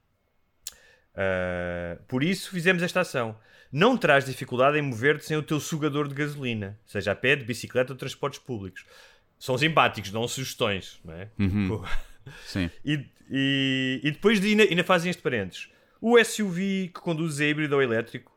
"Ah, 1.15 1.99
Por 2.09 2.25
isso 2.25 2.51
fizemos 2.51 2.83
esta 2.83 3.01
ação. 3.01 3.39
Não 3.73 3.97
terás 3.97 4.25
dificuldade 4.25 4.79
em 4.79 4.83
mover-te 4.83 5.25
sem 5.25 5.37
o 5.37 5.43
teu 5.43 5.61
sugador 5.61 6.09
de 6.09 6.15
gasolina, 6.15 6.79
seja 6.85 7.13
a 7.13 7.15
pé, 7.15 7.37
de 7.37 7.45
bicicleta 7.45 7.93
ou 7.93 7.97
transportes 7.97 8.41
públicos. 8.41 8.85
São 9.39 9.57
simpáticos, 9.57 10.11
dão 10.11 10.27
sugestões, 10.27 11.01
não 11.05 11.15
é? 11.15 11.29
Pô. 11.69 11.85
Sim. 12.45 12.69
E, 12.85 13.07
e, 13.31 14.01
e 14.03 14.11
depois 14.11 14.41
de, 14.41 14.49
ainda, 14.49 14.65
ainda 14.65 14.85
fazem 14.85 15.11
este 15.11 15.23
parênteses. 15.23 15.69
O 16.01 16.23
SUV 16.23 16.91
que 16.95 17.01
conduz 17.01 17.41
a 17.41 17.45
híbrido 17.45 17.77
ou 17.77 17.83
elétrico, 17.83 18.33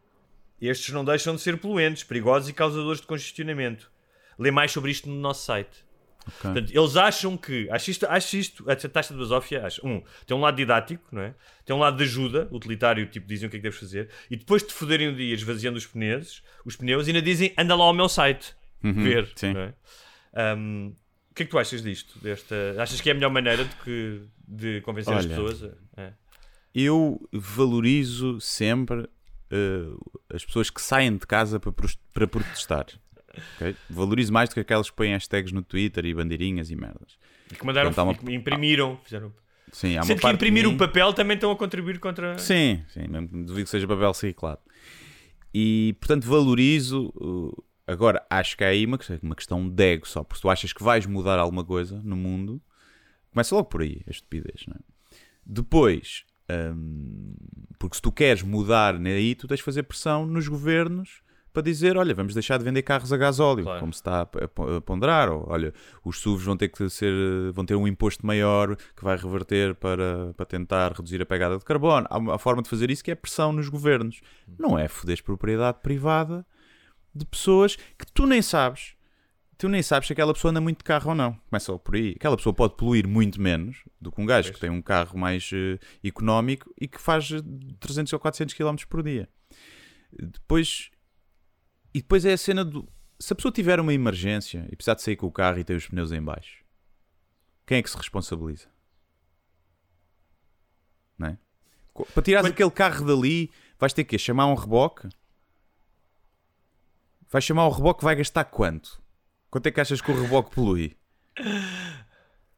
estes 0.62 0.94
não 0.94 1.04
deixam 1.04 1.36
de 1.36 1.42
ser 1.42 1.58
poluentes, 1.58 2.04
perigosos 2.04 2.50
e 2.50 2.54
causadores 2.54 3.02
de 3.02 3.08
congestionamento. 3.08 3.92
Lê 4.38 4.52
mais 4.52 4.72
sobre 4.72 4.92
isto 4.92 5.10
no 5.10 5.16
nosso 5.16 5.46
site. 5.46 5.84
Portanto, 6.42 6.72
eles 6.76 6.96
acham 6.96 7.36
que, 7.38 7.70
acho 7.70 7.92
isto, 7.92 8.06
acho 8.08 8.38
isto 8.38 8.70
a 8.70 8.76
taxa 8.76 9.14
de 9.14 9.20
basófia, 9.20 9.66
acho, 9.66 9.86
um, 9.86 10.02
tem 10.26 10.36
um 10.36 10.40
lado 10.42 10.56
didático, 10.56 11.04
não 11.12 11.22
é? 11.22 11.34
Tem 11.66 11.76
um 11.76 11.80
lado 11.80 11.98
de 11.98 12.04
ajuda, 12.04 12.48
utilitário, 12.52 13.06
tipo, 13.08 13.28
dizem 13.28 13.48
o 13.48 13.50
que 13.50 13.58
é 13.58 13.60
que 13.60 13.64
deves 13.64 13.80
fazer, 13.80 14.10
e 14.30 14.36
depois 14.38 14.62
de 14.62 14.70
te 14.70 14.74
foderem 14.74 15.10
o 15.10 15.16
dia 15.16 15.34
esvaziando 15.34 15.78
os 15.78 15.86
pneus, 15.86 16.44
os 16.66 16.76
pneus, 16.76 17.08
ainda 17.08 17.22
dizem, 17.22 17.54
anda 17.58 17.76
lá 17.76 17.86
ao 17.86 17.94
meu 17.94 18.08
site, 18.10 18.56
ver, 18.82 19.24
Uhum, 19.24 19.30
sim. 19.36 19.54
não 19.54 19.62
é? 19.62 19.74
Um, 20.58 20.96
o 21.32 21.34
que 21.36 21.44
é 21.44 21.46
que 21.46 21.52
tu 21.52 21.58
achas 21.60 21.82
disto? 21.82 22.20
Desta, 22.20 22.56
achas 22.80 23.02
que 23.02 23.10
é 23.10 23.12
a 23.12 23.16
melhor 23.16 23.30
maneira 23.32 23.66
de, 23.66 23.76
que, 23.78 24.22
de 24.48 24.82
convencer 24.82 25.14
as 25.14 25.26
Olha, 25.26 25.30
pessoas? 25.36 25.64
a- 25.64 26.02
é. 26.02 26.14
Eu 26.76 27.20
valorizo 27.32 28.40
sempre 28.42 29.08
eh, 29.52 29.86
as 30.34 30.44
pessoas 30.44 30.70
que 30.70 30.82
saem 30.82 31.18
de 31.18 31.26
casa 31.28 31.60
para, 31.60 31.72
para 32.14 32.28
protestar. 32.28 32.86
Ok? 33.56 33.76
Valorizo 33.90 34.32
mais 34.34 34.50
do 34.50 34.54
que 34.56 34.60
aquelas 34.62 34.90
que 34.90 34.96
põem 34.96 35.12
hashtags 35.14 35.52
no 35.52 35.62
Twitter 35.64 36.06
e 36.06 36.14
bandeirinhas 36.14 36.70
e 36.72 36.76
merdas. 36.76 37.18
E 37.52 37.56
que 37.56 37.66
mandaram, 37.66 37.92
Portanto, 37.94 38.22
uma- 38.24 38.32
e 38.32 38.36
imprimiram, 38.36 39.00
fizeram. 39.04 39.34
Sim, 39.72 39.96
há 39.98 40.02
uma 40.02 40.06
Sendo 40.06 40.22
que 40.22 40.28
imprimir 40.28 40.68
mim- 40.68 40.76
o 40.76 40.78
papel 40.78 41.14
também 41.14 41.36
estão 41.36 41.52
a 41.52 41.56
contribuir 41.56 42.00
contra. 42.00 42.38
Sim, 42.38 42.84
sim, 42.90 43.08
mesmo 43.08 43.28
que 43.28 43.36
duvido 43.44 43.64
que 43.66 43.70
seja 43.70 43.88
papel 43.88 44.10
reciclado. 44.12 44.60
E, 45.54 45.96
portanto, 46.00 46.26
valorizo. 46.28 47.12
uh, 47.16 47.64
Agora, 47.86 48.26
acho 48.30 48.56
que 48.56 48.64
há 48.64 48.68
aí 48.70 48.86
uma, 48.86 48.98
uma 49.22 49.36
questão 49.36 49.68
de 49.68 49.84
ego 49.84 50.08
só, 50.08 50.24
porque 50.24 50.42
tu 50.42 50.50
achas 50.50 50.72
que 50.72 50.82
vais 50.82 51.06
mudar 51.06 51.38
alguma 51.38 51.66
coisa 51.66 52.00
no 52.02 52.16
mundo, 52.16 52.62
começa 53.30 53.54
logo 53.54 53.68
por 53.68 53.82
aí, 53.82 54.02
a 54.08 54.10
estupidez, 54.10 54.64
não 54.68 54.76
é? 54.76 55.16
Depois, 55.46 56.24
hum, 56.74 57.36
porque 57.78 57.98
se 57.98 58.02
tu 58.02 58.10
queres 58.10 58.42
mudar 58.42 58.96
aí, 58.96 59.36
tu 59.36 59.50
tens 59.50 59.58
de 59.58 59.64
fazer 59.64 59.84
pressão 59.84 60.26
nos 60.26 60.48
governos 60.48 61.22
para 61.54 61.62
dizer, 61.62 61.96
olha, 61.98 62.14
vamos 62.16 62.34
deixar 62.34 62.58
de 62.58 62.64
vender 62.66 62.82
carros 62.82 63.14
a 63.14 63.18
gasóleo, 63.18 63.64
Claro. 63.64 63.80
como 63.80 63.94
se 63.94 64.00
está 64.00 64.22
a 64.22 64.82
ponderar, 64.82 65.30
ou 65.32 65.46
olha, 65.48 65.74
os 66.04 66.20
SUVs 66.20 66.44
vão 66.46 66.58
ter 66.58 66.70
que 66.70 66.90
ser, 66.90 67.14
vão 67.54 67.64
ter 67.66 67.76
um 67.76 67.88
imposto 67.88 68.26
maior 68.26 68.76
que 68.76 69.04
vai 69.04 69.16
reverter 69.16 69.76
para, 69.76 70.34
para 70.36 70.46
tentar 70.46 70.92
reduzir 70.94 71.22
a 71.22 71.26
pegada 71.26 71.58
de 71.58 71.64
carbono. 71.64 72.08
Há 72.10 72.18
uma 72.18 72.40
forma 72.40 72.62
de 72.64 72.70
fazer 72.70 72.90
isso 72.90 73.04
que 73.04 73.12
é 73.12 73.16
pressão 73.16 73.54
nos 73.54 73.70
governos. 73.70 74.20
Não 74.60 74.78
é 74.78 74.88
foderes 74.88 75.22
propriedade 75.22 75.78
privada 75.84 76.46
de 77.14 77.26
pessoas 77.26 77.76
que 77.76 78.06
tu 78.14 78.26
nem 78.26 78.42
sabes. 78.42 78.96
Tu 79.56 79.70
nem 79.70 79.84
sabes 79.84 80.08
se 80.08 80.14
aquela 80.14 80.34
pessoa 80.34 80.50
anda 80.50 80.60
muito 80.60 80.80
de 80.80 80.84
carro 80.84 81.10
ou 81.12 81.16
não. 81.16 81.40
Começa 81.50 81.78
por 81.78 81.96
aí. 81.96 82.14
Aquela 82.18 82.36
pessoa 82.36 82.52
pode 82.54 82.76
poluir 82.76 83.08
muito 83.08 83.40
menos 83.40 83.84
do 84.02 84.12
que 84.12 84.20
um 84.20 84.26
gajo 84.26 84.52
que 84.52 84.60
tem 84.60 84.70
um 84.72 84.82
carro 84.82 85.18
mais 85.18 85.50
eh, 85.54 85.78
económico 86.04 86.74
e 86.82 86.88
que 86.88 87.00
faz 87.00 87.32
eh, 87.32 87.40
300 87.80 88.12
ou 88.12 88.20
400 88.20 88.56
km 88.56 88.76
por 88.90 89.04
dia. 89.04 89.30
Depois, 90.12 90.90
e 91.94 92.02
depois 92.02 92.26
é 92.26 92.34
a 92.34 92.38
cena 92.38 92.66
do. 92.66 92.88
Se 93.20 93.32
a 93.32 93.36
pessoa 93.36 93.52
tiver 93.52 93.80
uma 93.80 93.94
emergência 93.94 94.68
e 94.72 94.76
precisar 94.76 94.96
de 94.96 95.04
sair 95.04 95.16
com 95.16 95.28
o 95.28 95.32
carro 95.32 95.60
e 95.60 95.64
tem 95.64 95.76
os 95.76 95.88
pneus 95.88 96.12
em 96.12 96.22
baixo, 96.22 96.64
quem 97.66 97.78
é 97.78 97.84
que 97.84 97.90
se 97.90 97.98
responsabiliza? 97.98 98.68
Não 101.18 101.28
é? 101.30 101.38
Para 102.14 102.24
tirares 102.24 102.50
aquele 102.50 102.72
carro 102.72 103.06
dali, 103.06 103.52
vais 103.80 103.94
ter 103.94 104.04
que 104.04 104.18
chamar 104.18 104.48
um 104.48 104.56
reboque? 104.56 105.08
Vais 107.30 107.46
chamar 107.46 107.68
o 107.68 107.70
reboque, 107.70 108.04
vai 108.04 108.16
gastar 108.16 108.46
quanto? 108.46 109.02
Quanto 109.50 109.68
é 109.68 109.72
que 109.72 109.80
achas 109.80 110.02
que 110.02 110.12
o 110.12 110.22
reboque 110.22 110.54
polui? 110.54 110.98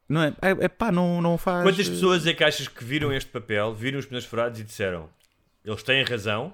Não 0.08 0.22
é? 0.22 0.28
É, 0.42 0.66
é 0.66 0.68
pá, 0.68 0.92
não, 0.92 1.22
não 1.22 1.38
faz. 1.38 1.64
Quantas 1.64 1.90
pessoas 1.90 2.26
é 2.26 2.34
que 2.34 2.44
achas 2.44 2.68
que 2.68 2.84
viram 2.84 3.12
este 3.12 3.30
papel, 3.30 3.74
viram 3.74 4.00
os 4.00 4.06
pneus 4.06 4.26
furados 4.26 4.60
e 4.60 4.64
disseram: 4.64 5.10
eles 5.64 5.84
têm 5.84 6.04
razão, 6.04 6.54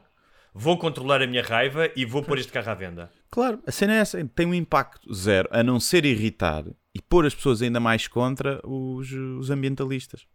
vou 0.54 0.78
controlar 0.78 1.22
a 1.22 1.28
minha 1.28 1.44
raiva 1.44 1.90
e 1.96 2.06
vou 2.06 2.24
pôr 2.24 2.38
este 2.38 2.52
carro 2.52 2.70
à 2.70 2.74
venda? 2.74 3.12
Claro, 3.30 3.62
a 3.66 3.72
cena 3.72 3.94
é 3.94 3.98
essa, 3.98 4.24
tem 4.36 4.46
um 4.46 4.54
impacto 4.54 5.14
zero, 5.14 5.48
a 5.52 5.64
não 5.64 5.80
ser 5.80 6.06
irritar 6.06 6.66
e 6.94 7.02
pôr 7.02 7.26
as 7.26 7.34
pessoas 7.34 7.62
ainda 7.62 7.80
mais 7.80 8.08
contra 8.08 8.60
os, 8.68 9.12
os 9.12 9.50
ambientalistas. 9.50 10.26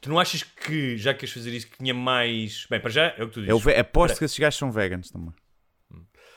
Tu 0.00 0.08
não 0.08 0.18
achas 0.18 0.42
que, 0.42 0.96
já 0.96 1.12
queres 1.12 1.32
fazer 1.32 1.52
isso, 1.54 1.68
que 1.68 1.76
tinha 1.76 1.92
mais. 1.92 2.66
Bem, 2.70 2.80
para 2.80 2.90
já 2.90 3.14
é 3.18 3.22
o 3.22 3.28
que 3.28 3.34
tu 3.34 3.42
dizes. 3.42 3.66
Eu 3.66 3.80
aposto 3.80 4.18
que 4.18 4.24
esses 4.24 4.38
gajos 4.38 4.58
são 4.58 4.72
veganos 4.72 5.10
também. 5.10 5.32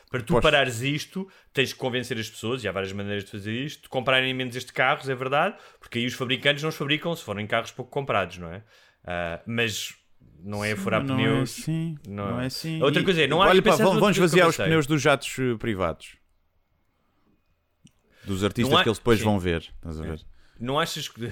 Para 0.10 0.22
tu 0.22 0.42
parares 0.42 0.82
isto, 0.82 1.26
tens 1.54 1.72
que 1.72 1.80
convencer 1.80 2.20
as 2.20 2.30
pessoas, 2.30 2.62
e 2.62 2.68
há 2.68 2.72
várias 2.74 2.92
maneiras 2.92 3.24
de 3.24 3.32
fazer 3.32 3.54
isto, 3.54 3.84
de 3.84 3.90
comprarem 3.90 4.34
menos 4.34 4.58
estes 4.58 4.72
carros, 4.72 5.08
é 5.08 5.16
verdade, 5.16 5.56
porque 5.80 6.00
aí 6.00 6.06
os 6.06 6.14
fabricantes 6.14 6.62
não 6.62 6.70
os 6.70 6.76
fabricam 6.76 7.16
se 7.16 7.24
forem 7.24 7.48
carros 7.48 7.72
pouco 7.72 7.90
comprados, 7.90 8.38
não 8.38 8.52
é? 8.52 8.62
Ah, 9.06 9.42
mas 9.46 9.96
não 10.44 10.64
é 10.64 10.76
furar 10.76 11.04
não 11.04 11.16
pneus. 11.16 11.38
É 11.58 11.62
assim, 11.62 11.96
não 12.08 12.32
não, 12.32 12.40
é. 12.40 12.44
é 12.44 12.48
assim. 12.48 12.82
Outra 12.82 13.02
E- 13.02 13.06
coisa 13.06 13.22
é, 13.24 13.28
não 13.28 13.42
há 13.42 13.48
olha, 13.48 13.62
que 13.62 13.70
pá, 13.70 13.76
vamos, 13.76 14.10
esvaziar 14.12 14.48
os 14.48 14.58
pneus 14.58 14.88
dos 14.88 15.02
jatos 15.02 15.38
eh, 15.40 15.56
privados. 15.58 16.18
Dos 18.26 18.44
artistas 18.44 18.74
há- 18.80 18.84
que 18.84 18.90
eles 18.90 18.98
depois 19.00 19.20
sim. 19.20 19.26
vão 19.26 19.40
ver. 19.40 19.62
Estás 19.76 20.00
a 20.00 20.04
ver? 20.04 20.22
Não 20.60 20.80
achas 20.80 21.08
que. 21.08 21.30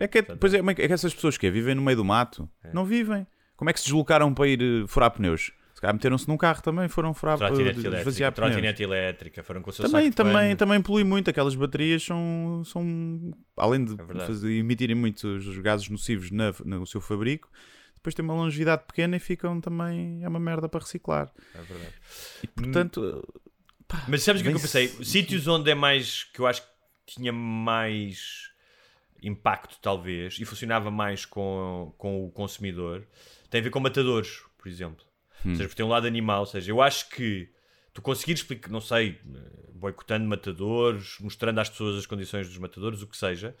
É 0.00 0.08
que, 0.08 0.18
é- 0.18 0.22
pois 0.22 0.52
é, 0.54 0.58
é 0.58 0.74
que 0.74 0.82
essas 0.92 1.14
pessoas 1.14 1.36
que 1.38 1.46
é, 1.46 1.50
vivem 1.50 1.74
no 1.74 1.82
meio 1.82 1.96
do 1.96 2.04
mato 2.04 2.48
não 2.72 2.84
vivem. 2.84 3.26
Como 3.56 3.70
é 3.70 3.72
que 3.72 3.78
se 3.78 3.84
deslocaram 3.86 4.34
para 4.34 4.48
ir 4.48 4.60
eh, 4.60 4.86
furar 4.88 5.10
pneus? 5.12 5.52
Se 5.74 5.80
calhar 5.80 5.94
meteram-se 5.94 6.28
num 6.28 6.36
carro 6.36 6.62
também, 6.62 6.88
foram 6.88 7.12
furar 7.12 7.36
para 7.38 7.48
Trotinete 7.48 7.78
esvaziar 7.78 7.92
elétrica, 7.92 8.32
pneus. 8.32 8.34
trotinete 8.52 8.82
elétrica, 8.82 9.42
foram 9.42 9.62
com 9.62 9.70
o 9.70 9.72
seu 9.72 9.84
Também, 9.84 10.12
também, 10.12 10.54
também 10.56 10.80
polui 10.82 11.02
muito. 11.04 11.28
Aquelas 11.30 11.54
baterias 11.56 12.04
são, 12.04 12.62
são 12.64 13.32
além 13.56 13.84
de 13.84 13.94
É 14.00 14.26
fazer- 14.26 14.52
emitirem 14.52 14.94
muitos 14.94 15.58
gases 15.58 15.88
nocivos 15.88 16.30
na- 16.30 16.52
no 16.64 16.86
seu 16.86 17.00
fabrico, 17.00 17.48
depois 18.02 18.16
têm 18.16 18.24
uma 18.24 18.34
longevidade 18.34 18.82
pequena 18.84 19.16
e 19.16 19.20
ficam 19.20 19.60
também. 19.60 20.24
É 20.24 20.28
uma 20.28 20.40
merda 20.40 20.68
para 20.68 20.80
reciclar. 20.80 21.32
É 21.54 21.62
verdade. 21.62 21.94
E 22.42 22.48
portanto, 22.48 23.24
Mas 24.08 24.24
sabes 24.24 24.40
o 24.40 24.44
que 24.44 24.48
é 24.48 24.52
que 24.52 24.58
eu 24.58 24.60
pensei? 24.60 24.88
Sítios 25.04 25.46
onde 25.46 25.70
é 25.70 25.74
mais. 25.74 26.24
que 26.24 26.40
eu 26.40 26.46
acho 26.48 26.62
que 26.62 26.68
tinha 27.14 27.32
mais 27.32 28.50
impacto, 29.22 29.78
talvez, 29.80 30.36
e 30.40 30.44
funcionava 30.44 30.90
mais 30.90 31.24
com, 31.24 31.94
com 31.96 32.26
o 32.26 32.30
consumidor, 32.32 33.06
tem 33.48 33.60
a 33.60 33.62
ver 33.62 33.70
com 33.70 33.78
matadores, 33.78 34.42
por 34.58 34.66
exemplo. 34.66 35.06
Ou 35.44 35.52
seja, 35.52 35.68
porque 35.68 35.76
tem 35.76 35.86
um 35.86 35.88
lado 35.88 36.06
animal. 36.08 36.40
Ou 36.40 36.46
seja, 36.46 36.72
eu 36.72 36.82
acho 36.82 37.08
que 37.08 37.48
tu 37.94 38.02
conseguir 38.02 38.32
explicar, 38.32 38.68
não 38.68 38.80
sei, 38.80 39.20
eh, 39.32 39.70
boicotando 39.74 40.26
matadores, 40.26 41.18
mostrando 41.20 41.60
às 41.60 41.68
pessoas 41.68 41.98
as 41.98 42.06
condições 42.06 42.48
dos 42.48 42.58
matadores, 42.58 43.00
o 43.00 43.06
que 43.06 43.16
seja, 43.16 43.54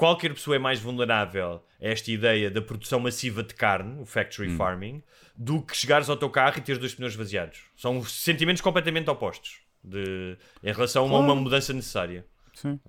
qualquer 0.00 0.32
pessoa 0.32 0.56
é 0.56 0.58
mais 0.58 0.80
vulnerável 0.80 1.62
a 1.80 1.86
esta 1.86 2.10
ideia 2.10 2.50
da 2.50 2.62
produção 2.62 2.98
massiva 2.98 3.42
de 3.42 3.54
carne, 3.54 4.00
o 4.00 4.06
factory 4.06 4.56
farming, 4.56 5.02
do 5.36 5.60
que 5.62 5.76
chegares 5.76 6.08
ao 6.08 6.16
teu 6.16 6.30
carro 6.30 6.56
e 6.58 6.60
teres 6.62 6.78
dois 6.80 6.94
pneus 6.94 7.14
vaziados. 7.14 7.60
São 7.76 8.02
sentimentos 8.04 8.62
completamente 8.62 9.10
opostos 9.10 9.58
de, 9.84 10.36
em 10.62 10.72
relação 10.72 11.02
a 11.04 11.06
uma 11.06 11.24
Claro. 11.26 11.40
mudança 11.40 11.72
necessária. 11.74 12.26
sim. 12.54 12.80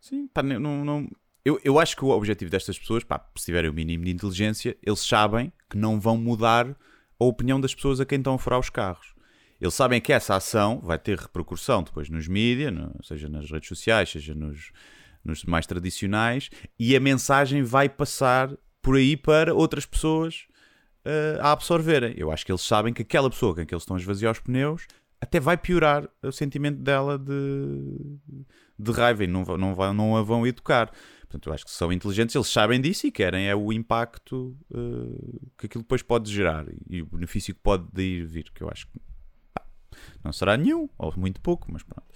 Sim, 0.00 0.28
pá, 0.28 0.42
não, 0.42 0.84
não- 0.84 1.08
Eu, 1.44 1.58
eu 1.64 1.78
acho 1.78 1.96
que 1.96 2.04
o 2.04 2.08
objetivo 2.10 2.50
destas 2.50 2.78
pessoas, 2.78 3.02
pá, 3.02 3.18
se 3.36 3.46
tiverem 3.46 3.70
o 3.70 3.72
mínimo 3.72 4.04
de 4.04 4.10
inteligência, 4.10 4.76
eles 4.82 5.00
sabem 5.00 5.52
que 5.70 5.76
não 5.78 5.98
vão 5.98 6.16
mudar 6.16 6.68
a 7.18 7.24
opinião 7.24 7.60
das 7.60 7.74
pessoas 7.74 7.98
a 8.00 8.04
quem 8.06 8.18
estão 8.18 8.34
a 8.34 8.38
furar 8.38 8.58
os 8.60 8.68
carros. 8.70 9.14
Eles 9.60 9.72
sabem 9.74 10.00
que 10.00 10.12
essa 10.12 10.36
ação 10.36 10.80
vai 10.82 10.98
ter 10.98 11.18
repercussão 11.18 11.82
depois 11.82 12.08
nos 12.10 12.28
mídias, 12.28 12.72
no- 12.72 12.92
seja 13.02 13.28
nas 13.28 13.50
redes 13.50 13.68
sociais, 13.68 14.10
seja 14.10 14.34
nos, 14.34 14.70
nos 15.26 15.44
mais 15.44 15.66
tradicionais, 15.66 16.48
e 16.78 16.94
a 16.94 17.00
mensagem 17.00 17.62
vai 17.62 17.88
passar 17.88 18.50
por 18.80 18.96
aí 18.96 19.16
para 19.16 19.52
outras 19.52 19.84
pessoas 19.84 20.46
uh, 21.04 21.40
a 21.40 21.52
absorverem. 21.52 22.14
Eu 22.16 22.30
acho 22.30 22.46
que 22.46 22.52
eles 22.52 22.62
sabem 22.62 22.92
que 22.92 23.02
aquela 23.02 23.28
pessoa 23.28 23.54
com 23.54 23.66
que 23.66 23.74
eles 23.74 23.82
estão 23.82 23.96
a 23.96 24.00
esvaziar 24.00 24.32
os 24.32 24.40
pneus 24.40 24.86
até 25.20 25.40
vai 25.40 25.56
piorar 25.56 26.08
o 26.22 26.30
sentimento 26.30 26.78
dela 26.78 27.18
de, 27.18 28.18
de 28.78 28.92
raiva 28.92 29.24
e 29.24 29.26
não, 29.26 29.42
não, 29.42 29.94
não 29.94 30.16
a 30.16 30.22
vão 30.22 30.46
educar. 30.46 30.92
Portanto, 31.22 31.48
eu 31.48 31.52
acho 31.52 31.64
que 31.64 31.70
são 31.70 31.92
inteligentes, 31.92 32.34
eles 32.34 32.48
sabem 32.48 32.80
disso 32.80 33.06
e 33.06 33.10
querem 33.10 33.48
é 33.48 33.54
o 33.54 33.72
impacto 33.72 34.56
uh, 34.70 35.50
que 35.58 35.66
aquilo 35.66 35.82
depois 35.82 36.02
pode 36.02 36.32
gerar 36.32 36.66
e 36.88 37.02
o 37.02 37.06
benefício 37.06 37.54
que 37.54 37.60
pode 37.60 37.86
daí 37.92 38.22
vir, 38.24 38.50
que 38.54 38.62
eu 38.62 38.70
acho 38.70 38.86
que 38.86 39.00
pá, 39.52 39.66
não 40.22 40.32
será 40.32 40.56
nenhum, 40.56 40.88
ou 40.96 41.12
muito 41.16 41.40
pouco, 41.40 41.72
mas 41.72 41.82
pronto. 41.82 42.06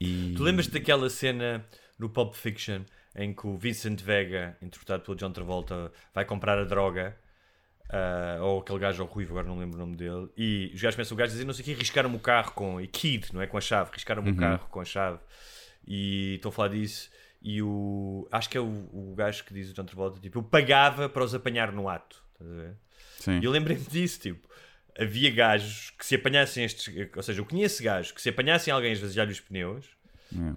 E... 0.00 0.34
Tu 0.36 0.42
lembras 0.42 0.66
daquela 0.66 1.08
cena 1.08 1.64
no 1.98 2.08
Pulp 2.08 2.34
Fiction 2.34 2.82
em 3.14 3.34
que 3.34 3.46
o 3.46 3.56
Vincent 3.56 4.00
Vega, 4.00 4.56
interpretado 4.62 5.02
pelo 5.02 5.16
John 5.16 5.32
Travolta, 5.32 5.90
vai 6.14 6.24
comprar 6.24 6.58
a 6.58 6.64
droga? 6.64 7.16
ah, 7.90 8.38
ou 8.42 8.60
aquele 8.60 8.78
gajo 8.78 9.02
ao 9.02 9.08
ruivo, 9.08 9.32
agora 9.32 9.46
não 9.46 9.58
lembro 9.58 9.76
o 9.76 9.80
nome 9.80 9.96
dele. 9.96 10.28
E 10.36 10.70
os 10.74 10.80
gajos 10.80 10.96
começam 10.96 11.14
o 11.14 11.18
gajo 11.18 11.30
a 11.30 11.32
dizer: 11.32 11.44
Não 11.44 11.54
sei 11.54 11.62
o 11.62 11.64
que, 11.64 11.74
riscaram-me 11.74 12.16
o 12.16 12.20
carro 12.20 12.52
com. 12.52 12.80
E 12.80 12.86
kid, 12.86 13.32
não 13.32 13.40
é? 13.40 13.46
Com 13.46 13.56
a 13.56 13.60
chave, 13.60 13.90
riscaram-me 13.92 14.30
o 14.30 14.36
carro 14.36 14.68
com 14.68 14.80
a 14.80 14.84
chave. 14.84 15.18
E 15.86 16.34
estou 16.34 16.50
a 16.50 16.52
falar 16.52 16.68
disso. 16.68 17.10
E 17.40 17.62
o. 17.62 18.28
Acho 18.30 18.50
que 18.50 18.58
é 18.58 18.60
o, 18.60 18.66
o 18.66 19.14
gajo 19.16 19.44
que 19.44 19.54
diz 19.54 19.70
o 19.70 19.74
John 19.74 19.84
Travolta: 19.84 20.20
Tipo, 20.20 20.38
eu 20.38 20.42
pagava 20.42 21.08
para 21.08 21.24
os 21.24 21.34
apanhar 21.34 21.72
no 21.72 21.88
ato. 21.88 22.22
Estás 22.32 22.50
a 22.50 22.54
ver? 22.54 22.76
Sim. 23.20 23.40
E 23.40 23.44
eu 23.44 23.50
lembrei-me 23.50 23.84
disso, 23.84 24.20
tipo, 24.20 24.46
havia 24.98 25.30
gajos 25.30 25.90
que 25.90 26.04
se 26.04 26.14
apanhassem 26.14 26.64
estes, 26.64 26.88
ou 27.16 27.22
seja, 27.22 27.40
eu 27.40 27.46
conheço 27.46 27.82
gajos 27.82 28.12
que 28.12 28.20
se 28.20 28.28
apanhassem 28.28 28.72
alguém 28.72 28.90
a 28.90 28.92
esvaziar-lhe 28.92 29.32
os 29.32 29.40
pneus, 29.40 29.86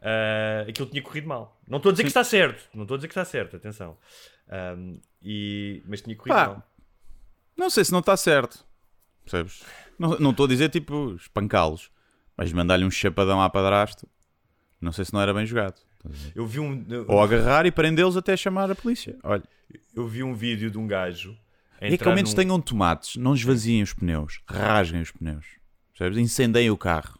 ah, 0.01 0.65
aquilo 0.69 0.87
tinha 0.89 1.01
corrido 1.01 1.27
mal. 1.27 1.59
Não 1.67 1.77
estou 1.77 1.89
a 1.89 1.93
dizer 1.93 2.03
que 2.03 2.09
está 2.09 2.23
certo, 2.23 2.67
não 2.73 2.83
estou 2.83 2.95
a 2.95 2.97
dizer 2.97 3.07
que 3.07 3.11
está 3.11 3.25
certo, 3.25 3.55
atenção. 3.55 3.97
Ahm, 4.49 4.97
e, 5.21 5.81
mas 5.87 6.01
tinha 6.01 6.15
corrido 6.15 6.33
Pá, 6.35 6.45
mal. 6.47 6.63
Não 7.57 7.69
sei 7.69 7.85
se 7.85 7.91
não 7.91 7.99
está 7.99 8.15
certo. 8.17 8.65
Percebes? 9.23 9.63
Não 9.99 10.31
estou 10.31 10.45
a 10.45 10.49
dizer 10.49 10.69
tipo 10.69 11.13
espancá-los, 11.15 11.91
mas 12.35 12.51
mandar-lhe 12.51 12.83
um 12.83 12.91
chapadão 12.91 13.41
à 13.41 13.49
padrasto. 13.49 14.07
Não 14.79 14.91
sei 14.91 15.05
se 15.05 15.13
não 15.13 15.21
era 15.21 15.33
bem 15.33 15.45
jogado. 15.45 15.79
Eu 16.33 16.45
vi 16.47 16.59
um, 16.59 16.83
Ou 17.07 17.21
agarrar 17.21 17.67
e 17.67 17.71
prendê-los 17.71 18.17
até 18.17 18.35
chamar 18.35 18.71
a 18.71 18.75
polícia. 18.75 19.15
Olha, 19.23 19.43
eu 19.95 20.07
vi 20.07 20.23
um 20.23 20.33
vídeo 20.33 20.71
de 20.71 20.77
um 20.79 20.87
gajo. 20.87 21.37
e 21.79 21.93
é 21.93 21.97
que 21.97 22.07
ao 22.07 22.15
menos 22.15 22.31
num- 22.31 22.35
tenham 22.35 22.59
tomates, 22.59 23.15
não 23.15 23.35
esvaziem 23.35 23.83
os 23.83 23.93
pneus, 23.93 24.41
rasguem 24.47 25.01
os 25.01 25.11
pneus. 25.11 25.45
Percebes? 25.95 26.17
Incendeiem 26.17 26.71
o 26.71 26.77
carro. 26.77 27.19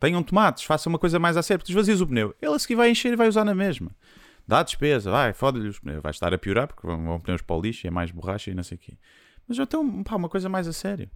Tenham 0.00 0.22
tomates, 0.22 0.64
façam 0.64 0.90
uma 0.90 0.98
coisa 0.98 1.18
mais 1.18 1.36
a 1.36 1.42
sério, 1.42 1.60
porque 1.60 1.72
esvazias 1.72 2.00
o 2.00 2.06
pneu. 2.06 2.34
Ele 2.40 2.54
a 2.54 2.58
seguir 2.58 2.76
vai 2.76 2.90
encher 2.90 3.12
e 3.12 3.16
vai 3.16 3.28
usar 3.28 3.44
na 3.44 3.54
mesma. 3.54 3.90
Dá 4.46 4.62
despesa, 4.62 5.10
vai, 5.10 5.32
fode-lhe 5.32 5.68
os 5.68 5.78
pneus. 5.78 6.02
Vai 6.02 6.10
estar 6.10 6.32
a 6.32 6.38
piorar 6.38 6.68
porque 6.68 6.86
vão, 6.86 7.04
vão 7.04 7.20
pneus 7.20 7.42
para 7.42 7.56
o 7.56 7.60
lixo 7.60 7.86
e 7.86 7.88
é 7.88 7.90
mais 7.90 8.10
borracha 8.10 8.50
e 8.50 8.54
não 8.54 8.62
sei 8.62 8.76
o 8.76 8.80
quê. 8.80 8.94
Mas 9.46 9.58
então, 9.58 10.02
pá, 10.02 10.16
uma 10.16 10.28
coisa 10.28 10.48
mais 10.48 10.68
a 10.68 10.72
sério. 10.72 11.10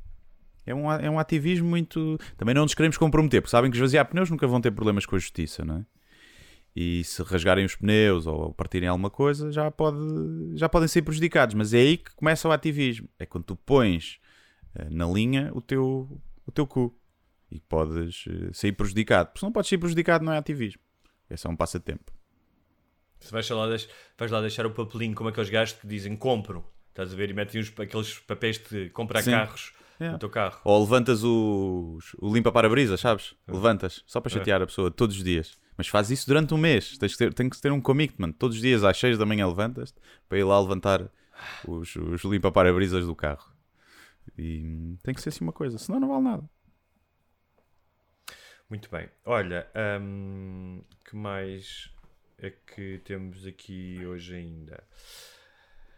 É 0.66 0.74
um, 0.74 0.90
é 0.90 1.10
um 1.10 1.18
ativismo 1.18 1.68
muito. 1.68 2.18
Também 2.36 2.54
não 2.54 2.62
nos 2.62 2.74
queremos 2.74 2.96
comprometer, 2.96 3.40
porque 3.40 3.50
sabem 3.50 3.70
que 3.70 3.76
esvaziar 3.76 4.06
pneus 4.06 4.30
nunca 4.30 4.46
vão 4.46 4.60
ter 4.60 4.70
problemas 4.70 5.06
com 5.06 5.16
a 5.16 5.18
justiça, 5.18 5.64
não 5.64 5.78
é? 5.78 5.84
E 6.74 7.04
se 7.04 7.22
rasgarem 7.22 7.64
os 7.64 7.76
pneus 7.76 8.26
ou 8.26 8.52
partirem 8.54 8.88
alguma 8.88 9.10
coisa, 9.10 9.52
já, 9.52 9.70
pode, 9.70 9.98
já 10.54 10.68
podem 10.68 10.88
ser 10.88 11.02
prejudicados. 11.02 11.54
Mas 11.54 11.74
é 11.74 11.78
aí 11.78 11.96
que 11.98 12.14
começa 12.14 12.48
o 12.48 12.52
ativismo. 12.52 13.08
É 13.18 13.26
quando 13.26 13.44
tu 13.44 13.56
pões 13.56 14.18
eh, 14.74 14.88
na 14.90 15.06
linha 15.06 15.50
o 15.54 15.60
teu, 15.60 16.20
o 16.46 16.52
teu 16.52 16.66
cu 16.66 16.94
e 17.52 17.60
podes 17.60 18.24
eh, 18.28 18.50
sair 18.52 18.72
prejudicado. 18.72 19.28
Porque 19.28 19.40
se 19.40 19.44
não 19.44 19.52
podes 19.52 19.68
sair 19.68 19.78
prejudicado, 19.78 20.24
não 20.24 20.32
é 20.32 20.38
ativismo. 20.38 20.80
É 21.28 21.36
só 21.36 21.48
um 21.48 21.56
passatempo. 21.56 22.12
Se 23.20 23.30
vais 23.30 23.48
lá, 23.50 23.66
vais 24.18 24.30
lá 24.30 24.40
deixar 24.40 24.66
o 24.66 24.70
papelinho 24.70 25.14
como 25.14 25.28
aqueles 25.28 25.50
gajos 25.50 25.74
que 25.78 25.86
dizem 25.86 26.16
compro, 26.16 26.64
estás 26.88 27.12
a 27.12 27.16
ver? 27.16 27.30
E 27.30 27.32
metem 27.32 27.60
os, 27.60 27.72
aqueles 27.78 28.18
papéis 28.20 28.58
de 28.58 28.90
comprar 28.90 29.22
Sim. 29.22 29.32
carros 29.32 29.72
Yeah. 30.00 30.14
no 30.14 30.18
teu 30.18 30.30
carro. 30.30 30.60
Ou 30.64 30.80
levantas 30.80 31.22
o, 31.22 31.98
o 32.18 32.34
limpa-para-brisas, 32.34 32.98
sabes? 32.98 33.36
É. 33.46 33.52
Levantas, 33.52 34.02
só 34.04 34.20
para 34.20 34.32
chatear 34.32 34.60
a 34.60 34.66
pessoa, 34.66 34.90
todos 34.90 35.16
os 35.16 35.22
dias. 35.22 35.56
Mas 35.76 35.86
faz 35.86 36.10
isso 36.10 36.26
durante 36.26 36.52
um 36.52 36.56
mês. 36.56 36.98
Tens 36.98 37.12
que 37.12 37.18
ter, 37.18 37.32
tem 37.32 37.48
que 37.48 37.60
ter 37.60 37.70
um 37.70 37.80
commitment. 37.80 38.32
Todos 38.32 38.56
os 38.56 38.62
dias 38.62 38.82
às 38.82 38.98
6 38.98 39.16
da 39.16 39.24
manhã 39.24 39.46
levantas 39.46 39.94
para 40.28 40.38
ir 40.38 40.44
lá 40.44 40.58
levantar 40.60 41.08
os, 41.68 41.94
os 41.94 42.24
limpa-para-brisas 42.24 43.06
do 43.06 43.14
carro. 43.14 43.52
E 44.36 44.64
hum, 44.64 44.96
tem 45.02 45.14
que 45.14 45.20
ser 45.22 45.28
assim 45.28 45.44
uma 45.44 45.52
coisa, 45.52 45.78
senão 45.78 46.00
não 46.00 46.08
vale 46.08 46.24
nada. 46.24 46.50
Muito 48.72 48.88
bem. 48.90 49.06
Olha, 49.26 49.66
hum, 50.00 50.82
que 51.04 51.14
mais 51.14 51.90
é 52.38 52.50
que 52.74 53.02
temos 53.04 53.46
aqui 53.46 54.00
hoje 54.06 54.34
ainda? 54.34 54.82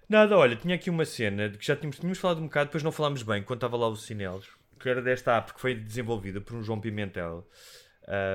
Nada, 0.09 0.37
olha, 0.37 0.57
tinha 0.57 0.75
aqui 0.75 0.91
uma 0.91 1.05
cena 1.05 1.49
de 1.49 1.57
que 1.57 1.65
já 1.65 1.77
tínhamos, 1.77 1.99
tínhamos 2.01 2.19
falado 2.19 2.39
um 2.41 2.47
bocado, 2.47 2.67
depois 2.67 2.83
não 2.83 2.91
falámos 2.91 3.23
bem 3.23 3.45
quando 3.45 3.59
estava 3.59 3.77
lá 3.77 3.87
o 3.87 3.95
Cinelos, 3.95 4.49
que 4.81 4.89
era 4.89 5.01
desta 5.01 5.37
app 5.37 5.55
que 5.55 5.61
foi 5.61 5.77
desenvolvida 5.77 6.41
por 6.41 6.57
um 6.57 6.65
João 6.65 6.81
Pimentel. 6.81 7.49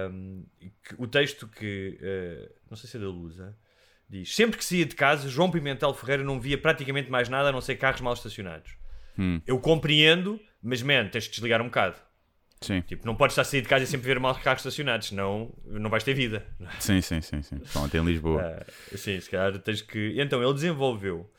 Hum, 0.09 0.45
e 0.61 0.69
que- 0.69 0.95
o 0.97 1.05
texto 1.05 1.45
que, 1.45 1.99
eh, 2.01 2.49
não 2.69 2.77
sei 2.77 2.89
se 2.89 2.95
é 2.95 2.99
da 3.01 3.07
Lusa, 3.07 3.57
diz: 4.09 4.33
Sempre 4.33 4.57
que 4.57 4.63
saía 4.63 4.85
de 4.85 4.95
casa, 4.95 5.27
João 5.27 5.51
Pimentel 5.51 5.93
Ferreira 5.93 6.23
não 6.23 6.39
via 6.39 6.57
praticamente 6.57 7.11
mais 7.11 7.27
nada 7.27 7.49
a 7.49 7.51
não 7.51 7.59
ser 7.59 7.75
carros 7.75 7.99
mal 7.99 8.13
estacionados. 8.13 8.71
Eu 9.45 9.59
compreendo, 9.59 10.39
mas 10.63 10.81
man, 10.81 11.09
tens 11.09 11.25
de 11.25 11.31
desligar 11.31 11.61
um 11.61 11.65
bocado. 11.65 11.97
Sim, 12.61 12.81
Tipo, 12.81 13.05
não 13.05 13.15
podes 13.15 13.33
estar 13.33 13.43
a 13.43 13.45
sair 13.45 13.61
de 13.61 13.69
casa 13.69 13.85
e 13.85 13.87
sempre 13.87 14.05
ver 14.07 14.19
mal 14.19 14.35
carros 14.35 14.59
estacionados, 14.61 15.07
senão 15.07 15.53
não 15.65 15.89
vais 15.89 16.03
ter 16.03 16.13
vida. 16.13 16.45
sim, 16.79 16.99
sim, 17.01 17.21
sim. 17.21 17.41
sim. 17.41 17.55
Principalmente 17.57 17.97
em 17.97 18.03
Lisboa. 18.05 18.41
Ah, 18.41 18.97
sim, 18.97 19.19
se 19.19 19.29
calhar 19.29 19.57
tens 19.59 19.81
que. 19.81 20.15
Então, 20.19 20.43
ele 20.43 20.53
desenvolveu 20.53 21.31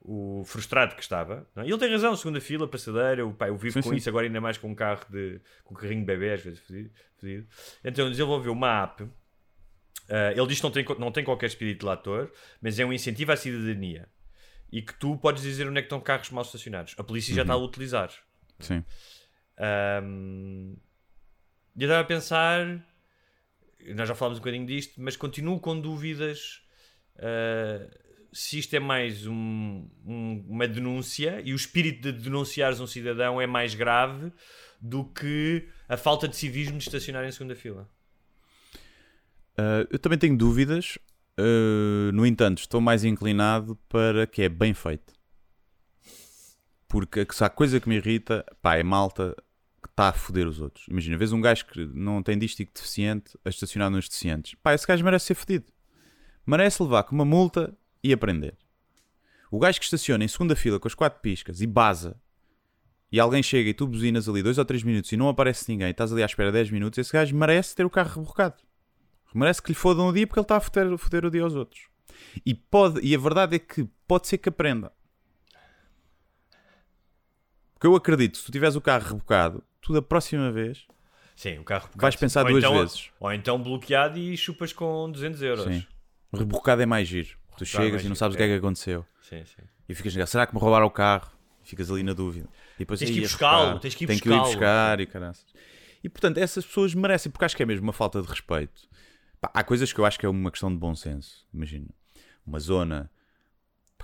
o 0.00 0.42
frustrado 0.46 0.94
que 0.96 1.02
estava. 1.02 1.46
não 1.54 1.62
é? 1.62 1.66
E 1.66 1.70
ele 1.70 1.78
tem 1.78 1.90
razão, 1.90 2.16
segunda 2.16 2.40
fila, 2.40 2.66
passadeira, 2.66 3.24
o 3.26 3.32
pai, 3.34 3.50
eu 3.50 3.56
vivo 3.56 3.74
Sim, 3.74 3.82
com 3.82 3.90
sim. 3.90 3.96
isso 3.96 4.08
agora 4.08 4.26
ainda 4.26 4.40
mais 4.40 4.56
com 4.58 4.68
um 4.68 4.74
carro 4.74 5.04
de. 5.10 5.40
com 5.62 5.74
um 5.74 5.76
carrinho 5.76 6.00
de 6.00 6.06
bebê, 6.06 6.32
às 6.32 6.40
vezes 6.42 6.58
fedido. 6.60 6.90
fedido. 7.20 7.46
Então, 7.84 8.04
ele 8.06 8.12
desenvolveu 8.12 8.52
uma 8.52 8.82
app. 8.84 9.06
ah, 10.08 10.32
ele 10.34 10.46
diz 10.46 10.56
que 10.58 10.64
não 10.64 10.70
tem, 10.70 10.84
não 10.98 11.12
tem 11.12 11.22
qualquer 11.22 11.46
espírito 11.46 11.84
de 11.86 11.92
ator, 11.92 12.32
mas 12.62 12.78
é 12.78 12.84
um 12.86 12.92
incentivo 12.92 13.30
à 13.30 13.36
cidadania. 13.36 14.08
E 14.72 14.80
que 14.80 14.94
tu 14.94 15.18
podes 15.18 15.42
dizer 15.42 15.68
onde 15.68 15.78
é 15.78 15.82
que 15.82 15.86
estão 15.86 16.00
carros 16.00 16.30
mal 16.30 16.42
estacionados. 16.42 16.94
A 16.96 17.04
polícia 17.04 17.34
já 17.34 17.42
está 17.42 17.52
a 17.52 17.58
utilizar. 17.58 18.10
Sim. 18.58 18.76
Ahm, 18.76 18.82
e 19.58 20.76
eu 21.82 21.86
estava 21.86 22.00
a 22.00 22.04
pensar, 22.04 22.86
nós 23.94 24.08
já 24.08 24.14
falámos 24.14 24.38
um 24.38 24.42
bocadinho 24.42 24.66
disto, 24.66 25.00
mas 25.00 25.16
continuo 25.16 25.58
com 25.60 25.80
dúvidas 25.80 26.62
ah, 27.18 27.88
se 28.32 28.58
isto 28.58 28.74
é 28.74 28.80
mais 28.80 29.26
um- 29.26 29.86
um- 30.06 30.44
uma 30.48 30.66
denúncia 30.66 31.42
e 31.44 31.52
o 31.52 31.56
espírito 31.56 32.10
de 32.10 32.12
denunciares 32.12 32.80
um 32.80 32.86
cidadão 32.86 33.40
é 33.40 33.46
mais 33.46 33.74
grave 33.74 34.32
do 34.80 35.04
que 35.04 35.68
a 35.88 35.96
falta 35.96 36.26
de 36.26 36.36
civismo 36.36 36.78
de 36.78 36.84
estacionar 36.84 37.24
em 37.24 37.30
segunda 37.30 37.54
fila. 37.54 37.88
Uh, 39.52 39.86
eu 39.90 39.98
também 39.98 40.18
tenho 40.18 40.36
dúvidas. 40.36 40.98
uh, 41.38 42.12
no 42.12 42.26
entanto, 42.26 42.58
estou 42.58 42.80
mais 42.80 43.04
inclinado 43.04 43.76
para 43.88 44.26
que 44.26 44.42
é 44.42 44.48
bem 44.48 44.74
feito. 44.74 45.12
Porque 46.92 47.26
há 47.40 47.48
coisa 47.48 47.80
que 47.80 47.88
me 47.88 47.96
irrita, 47.96 48.44
pá, 48.60 48.76
é 48.76 48.82
malta 48.82 49.34
que 49.82 49.88
está 49.88 50.10
a 50.10 50.12
foder 50.12 50.46
os 50.46 50.60
outros. 50.60 50.86
Imagina, 50.88 51.16
vês 51.16 51.32
um 51.32 51.40
gajo 51.40 51.64
que 51.64 51.86
não 51.86 52.22
tem 52.22 52.38
dístico 52.38 52.70
deficiente 52.74 53.30
a 53.46 53.48
estacionar 53.48 53.88
nos 53.88 54.10
deficientes. 54.10 54.54
Pá, 54.62 54.74
esse 54.74 54.86
gajo 54.86 55.02
merece 55.02 55.24
ser 55.24 55.34
fodido. 55.34 55.72
Merece 56.46 56.82
levar 56.82 57.04
com 57.04 57.14
uma 57.14 57.24
multa 57.24 57.74
e 58.04 58.12
aprender. 58.12 58.58
O 59.50 59.58
gajo 59.58 59.78
que 59.78 59.86
estaciona 59.86 60.22
em 60.22 60.28
segunda 60.28 60.54
fila 60.54 60.78
com 60.78 60.86
as 60.86 60.94
quatro 60.94 61.18
piscas 61.22 61.62
e 61.62 61.66
baza 61.66 62.20
e 63.10 63.18
alguém 63.18 63.42
chega 63.42 63.70
e 63.70 63.74
tu 63.74 63.86
buzinas 63.86 64.28
ali 64.28 64.42
dois 64.42 64.58
ou 64.58 64.64
três 64.66 64.82
minutos 64.82 65.10
e 65.12 65.16
não 65.16 65.30
aparece 65.30 65.70
ninguém 65.72 65.92
estás 65.92 66.12
ali 66.12 66.22
à 66.22 66.26
espera 66.26 66.52
10 66.52 66.70
minutos, 66.72 66.98
esse 66.98 67.10
gajo 67.10 67.34
merece 67.34 67.74
ter 67.74 67.86
o 67.86 67.90
carro 67.90 68.20
rebocado. 68.20 68.56
Merece 69.34 69.62
que 69.62 69.70
lhe 69.70 69.74
fodam 69.74 70.08
o 70.08 70.12
dia 70.12 70.26
porque 70.26 70.40
ele 70.40 70.44
está 70.44 70.58
a 70.58 70.60
foder, 70.60 70.98
foder 70.98 71.24
o 71.24 71.30
dia 71.30 71.42
aos 71.42 71.54
outros. 71.54 71.88
E, 72.44 72.52
pode, 72.52 73.00
e 73.00 73.14
a 73.14 73.18
verdade 73.18 73.56
é 73.56 73.58
que 73.58 73.88
pode 74.06 74.28
ser 74.28 74.36
que 74.36 74.50
aprenda. 74.50 74.92
Porque 77.82 77.88
eu 77.88 77.96
acredito, 77.96 78.38
se 78.38 78.44
tu 78.44 78.52
tiveres 78.52 78.76
o 78.76 78.80
carro 78.80 79.04
rebocado, 79.08 79.60
tu 79.80 79.92
da 79.92 80.00
próxima 80.00 80.52
vez 80.52 80.86
Sim, 81.34 81.58
o 81.58 81.64
carro 81.64 81.88
Vais 81.96 82.14
pensar 82.14 82.44
ou 82.44 82.52
duas 82.52 82.62
então, 82.62 82.78
vezes. 82.78 83.10
Ou 83.18 83.32
então 83.32 83.60
bloqueado 83.60 84.16
e 84.20 84.36
chupas 84.36 84.72
com 84.72 85.10
200 85.10 85.42
euros. 85.42 85.64
Sim. 85.64 85.84
rebocado 86.32 86.80
é 86.80 86.86
mais 86.86 87.08
giro. 87.08 87.30
Tu 87.30 87.32
Rebocado 87.32 87.64
é 87.64 87.66
chegas 87.66 87.92
mais 87.94 88.04
e 88.04 88.08
não 88.08 88.14
sabes 88.14 88.34
o 88.34 88.36
que 88.36 88.44
é 88.44 88.46
é. 88.46 88.50
que 88.50 88.54
aconteceu. 88.54 89.04
Sim, 89.20 89.44
sim. 89.44 89.62
E 89.88 89.94
ficas 89.96 90.16
a 90.16 90.26
será 90.26 90.46
que 90.46 90.54
me 90.54 90.60
roubaram 90.60 90.86
o 90.86 90.90
carro? 90.92 91.32
E 91.64 91.68
ficas 91.68 91.90
ali 91.90 92.04
na 92.04 92.12
dúvida. 92.12 92.48
E 92.76 92.78
depois, 92.78 93.00
Tens 93.00 93.10
que 93.10 93.16
ir 93.16 93.22
"Ia 93.22 93.28
buscá-lo, 93.28 93.64
buscar, 93.64 93.80
tens 93.80 93.94
que 93.96 94.04
ir 94.04 94.06
tenho 94.06 94.20
buscá-lo." 94.20 94.44
buscar 94.44 95.00
e 95.00 95.06
caraças. 95.06 95.46
E 96.04 96.08
portanto, 96.08 96.38
essas 96.38 96.64
pessoas 96.64 96.94
merecem, 96.94 97.32
porque 97.32 97.44
acho 97.44 97.56
que 97.56 97.64
é 97.64 97.66
mesmo 97.66 97.82
uma 97.82 97.92
falta 97.92 98.22
de 98.22 98.28
respeito. 98.28 98.82
Pá, 99.40 99.50
há 99.52 99.64
coisas 99.64 99.92
que 99.92 99.98
eu 99.98 100.04
acho 100.04 100.20
que 100.20 100.24
é 100.24 100.28
uma 100.28 100.52
questão 100.52 100.70
de 100.70 100.76
bom 100.78 100.94
senso. 100.94 101.44
Imagina, 101.52 101.88
uma 102.46 102.60
zona 102.60 103.10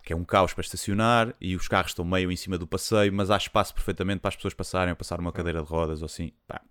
que 0.09 0.15
é 0.15 0.17
um 0.17 0.25
caos 0.25 0.55
para 0.55 0.63
estacionar 0.63 1.35
e 1.39 1.55
os 1.55 1.69
carros 1.69 1.91
estão 1.91 2.03
meio 2.03 2.33
em 2.33 2.37
cima 2.37 2.57
do 2.57 2.67
passeio, 2.67 3.13
mas 3.13 3.31
há 3.31 3.37
espaço 3.37 3.75
perfeitamente 3.75 4.21
para 4.21 4.31
as 4.31 4.37
pessoas 4.37 4.55
passarem 4.55 4.91
ou 4.91 4.97
passar 4.97 5.21
uma 5.21 5.31
cadeira 5.31 5.63
de 5.63 5.69
rodas 5.69 6.01
ou 6.01 6.07
assim. 6.07 6.33
Pá, 6.47 6.63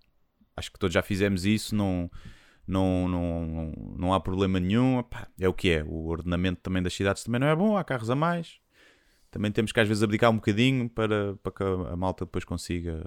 acho 0.56 0.72
que 0.72 0.76
todos 0.76 0.92
já 0.92 1.02
fizemos 1.02 1.44
isso, 1.44 1.72
não, 1.72 2.10
não, 2.66 3.06
não, 3.06 3.72
não 3.96 4.12
há 4.12 4.18
problema 4.18 4.58
nenhum. 4.58 5.04
Pá, 5.04 5.28
é 5.38 5.48
o 5.48 5.54
que 5.54 5.70
é. 5.70 5.84
O 5.84 6.06
ordenamento 6.06 6.60
também 6.62 6.82
das 6.82 6.92
cidades 6.92 7.22
também 7.22 7.40
não 7.40 7.46
é 7.46 7.54
bom, 7.54 7.76
há 7.76 7.84
carros 7.84 8.10
a 8.10 8.16
mais. 8.16 8.58
também 9.30 9.52
temos 9.52 9.70
que 9.70 9.78
às 9.78 9.86
vezes 9.86 10.02
abdicar 10.02 10.32
um 10.32 10.36
bocadinho 10.38 10.90
para, 10.90 11.36
para 11.36 11.52
que 11.52 11.62
a 11.62 11.94
malta 11.96 12.24
depois 12.24 12.44
consiga 12.44 13.04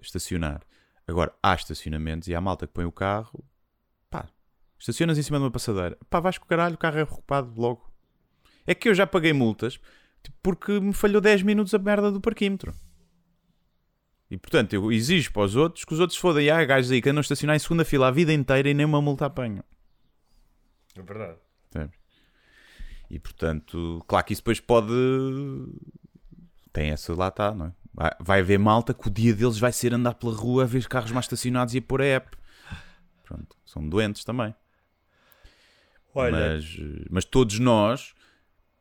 estacionar. 0.00 0.62
Agora, 1.04 1.34
há 1.42 1.52
estacionamentos 1.52 2.28
e 2.28 2.34
há 2.36 2.40
malta 2.40 2.64
que 2.64 2.74
põe 2.74 2.84
o 2.84 2.92
carro, 2.92 3.44
pá, 4.08 4.28
estacionas 4.78 5.18
em 5.18 5.22
cima 5.22 5.38
de 5.38 5.46
uma 5.46 5.50
passadeira, 5.50 5.98
pá, 6.08 6.20
vais 6.20 6.38
com 6.38 6.44
o 6.44 6.48
caralho, 6.48 6.76
o 6.76 6.78
carro 6.78 6.98
é 7.00 7.02
ocupado 7.02 7.60
logo. 7.60 7.91
É 8.66 8.74
que 8.74 8.88
eu 8.88 8.94
já 8.94 9.06
paguei 9.06 9.32
multas 9.32 9.80
porque 10.42 10.78
me 10.78 10.92
falhou 10.92 11.20
10 11.20 11.42
minutos 11.42 11.74
a 11.74 11.78
merda 11.78 12.10
do 12.10 12.20
parquímetro. 12.20 12.74
E 14.30 14.38
portanto, 14.38 14.72
eu 14.72 14.90
exijo 14.90 15.32
para 15.32 15.42
os 15.42 15.56
outros 15.56 15.84
que 15.84 15.92
os 15.92 16.00
outros 16.00 16.18
fodem. 16.18 16.48
Há 16.48 16.64
gajos 16.64 16.90
aí 16.90 17.02
que 17.02 17.08
andam 17.08 17.20
a 17.20 17.22
estacionar 17.22 17.56
em 17.56 17.58
segunda 17.58 17.84
fila 17.84 18.08
a 18.08 18.10
vida 18.10 18.32
inteira 18.32 18.70
e 18.70 18.74
nem 18.74 18.86
uma 18.86 19.02
multa 19.02 19.26
apanham. 19.26 19.64
É 20.96 21.02
verdade. 21.02 21.38
E 23.12 23.18
portanto, 23.18 24.02
claro 24.08 24.24
que 24.24 24.32
isso 24.32 24.40
depois 24.40 24.58
pode. 24.58 24.90
Tem 26.72 26.88
essa 26.92 27.14
lá 27.14 27.28
está, 27.28 27.54
não 27.54 27.66
é? 27.66 27.72
Vai, 27.92 28.10
vai 28.18 28.40
haver 28.40 28.58
malta 28.58 28.94
que 28.94 29.06
o 29.06 29.10
dia 29.10 29.34
deles 29.34 29.58
vai 29.58 29.70
ser 29.70 29.92
andar 29.92 30.14
pela 30.14 30.34
rua 30.34 30.62
a 30.62 30.66
ver 30.66 30.88
carros 30.88 31.10
mais 31.10 31.26
estacionados 31.26 31.74
e 31.74 31.78
a 31.78 31.82
pôr 31.82 32.00
a 32.00 32.06
app. 32.06 32.34
Pronto, 33.22 33.54
são 33.66 33.86
doentes 33.86 34.24
também. 34.24 34.54
Olha, 36.14 36.54
Mas, 36.54 36.76
mas 37.10 37.24
todos 37.26 37.58
nós, 37.58 38.14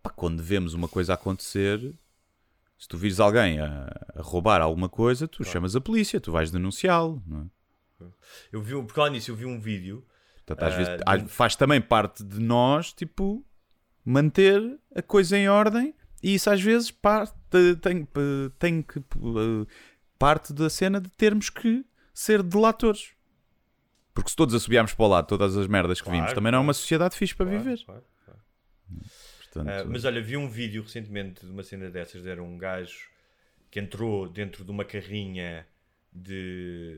pá, 0.02 0.10
quando 0.10 0.42
vemos 0.42 0.74
uma 0.74 0.88
coisa 0.88 1.14
acontecer, 1.14 1.94
se 2.78 2.88
tu 2.88 2.98
vires 2.98 3.20
alguém 3.20 3.60
a, 3.60 3.88
a 4.16 4.22
roubar 4.22 4.62
alguma 4.62 4.90
coisa, 4.90 5.28
tu 5.28 5.44
chamas 5.44 5.76
a 5.76 5.82
polícia, 5.82 6.20
tu 6.20 6.32
vais 6.32 6.52
denunciá-lo. 6.52 7.22
É? 8.02 8.06
eu 8.52 8.62
vi, 8.62 8.74
por 8.74 8.94
causa 8.94 9.12
nisso, 9.12 9.30
eu 9.32 9.36
vi 9.36 9.46
um 9.46 9.60
vídeo. 9.60 10.06
Portanto, 10.46 10.64
às 10.68 10.74
Ah, 10.74 10.78
vezes, 10.78 11.24
um- 11.24 11.28
faz 11.28 11.56
também 11.56 11.80
parte 11.80 12.24
de 12.24 12.40
nós, 12.40 12.92
tipo, 12.92 13.46
manter 14.04 14.80
a 14.96 15.02
coisa 15.02 15.38
em 15.38 15.48
ordem 15.48 15.94
e 16.24 16.34
isso 16.34 16.50
às 16.50 16.60
vezes 16.62 16.90
parte, 16.92 17.34
tem, 17.82 18.08
tem 18.58 18.82
que 18.82 19.00
eh, 19.00 19.66
parte 20.18 20.52
da 20.54 20.70
cena 20.70 21.00
de 21.00 21.10
termos 21.10 21.50
que 21.52 21.86
ser 22.14 22.42
delatores. 22.42 23.12
Porque 24.14 24.30
se 24.32 24.36
todos 24.36 24.54
assobiarmos 24.56 24.94
para 24.94 25.06
o 25.06 25.08
lado 25.08 25.28
todas 25.28 25.56
as 25.56 25.68
merdas 25.68 26.00
que 26.02 26.06
Claro, 26.06 26.20
vimos, 26.20 26.34
também 26.34 26.52
não 26.52 26.58
é 26.58 26.60
claro. 26.60 26.68
uma 26.68 26.74
sociedade 26.74 27.16
fixe 27.16 27.36
para 27.36 27.46
Claro, 27.46 27.64
viver. 27.64 27.86
claro, 27.86 28.04
claro. 28.26 28.40
Portanto, 29.52 29.70
Ah, 29.70 29.84
mas 29.86 30.06
olha, 30.06 30.22
vi 30.22 30.38
um 30.38 30.48
vídeo 30.50 30.82
recentemente 30.84 31.46
de 31.46 31.52
uma 31.52 31.64
cena 31.64 31.90
dessas. 31.90 32.26
Era 32.26 32.42
um 32.42 32.58
gajo 32.58 33.10
que 33.70 33.80
entrou 33.80 34.28
dentro 34.30 34.64
de 34.64 34.72
uma 34.72 34.86
carrinha 34.86 35.66
de. 36.12 36.98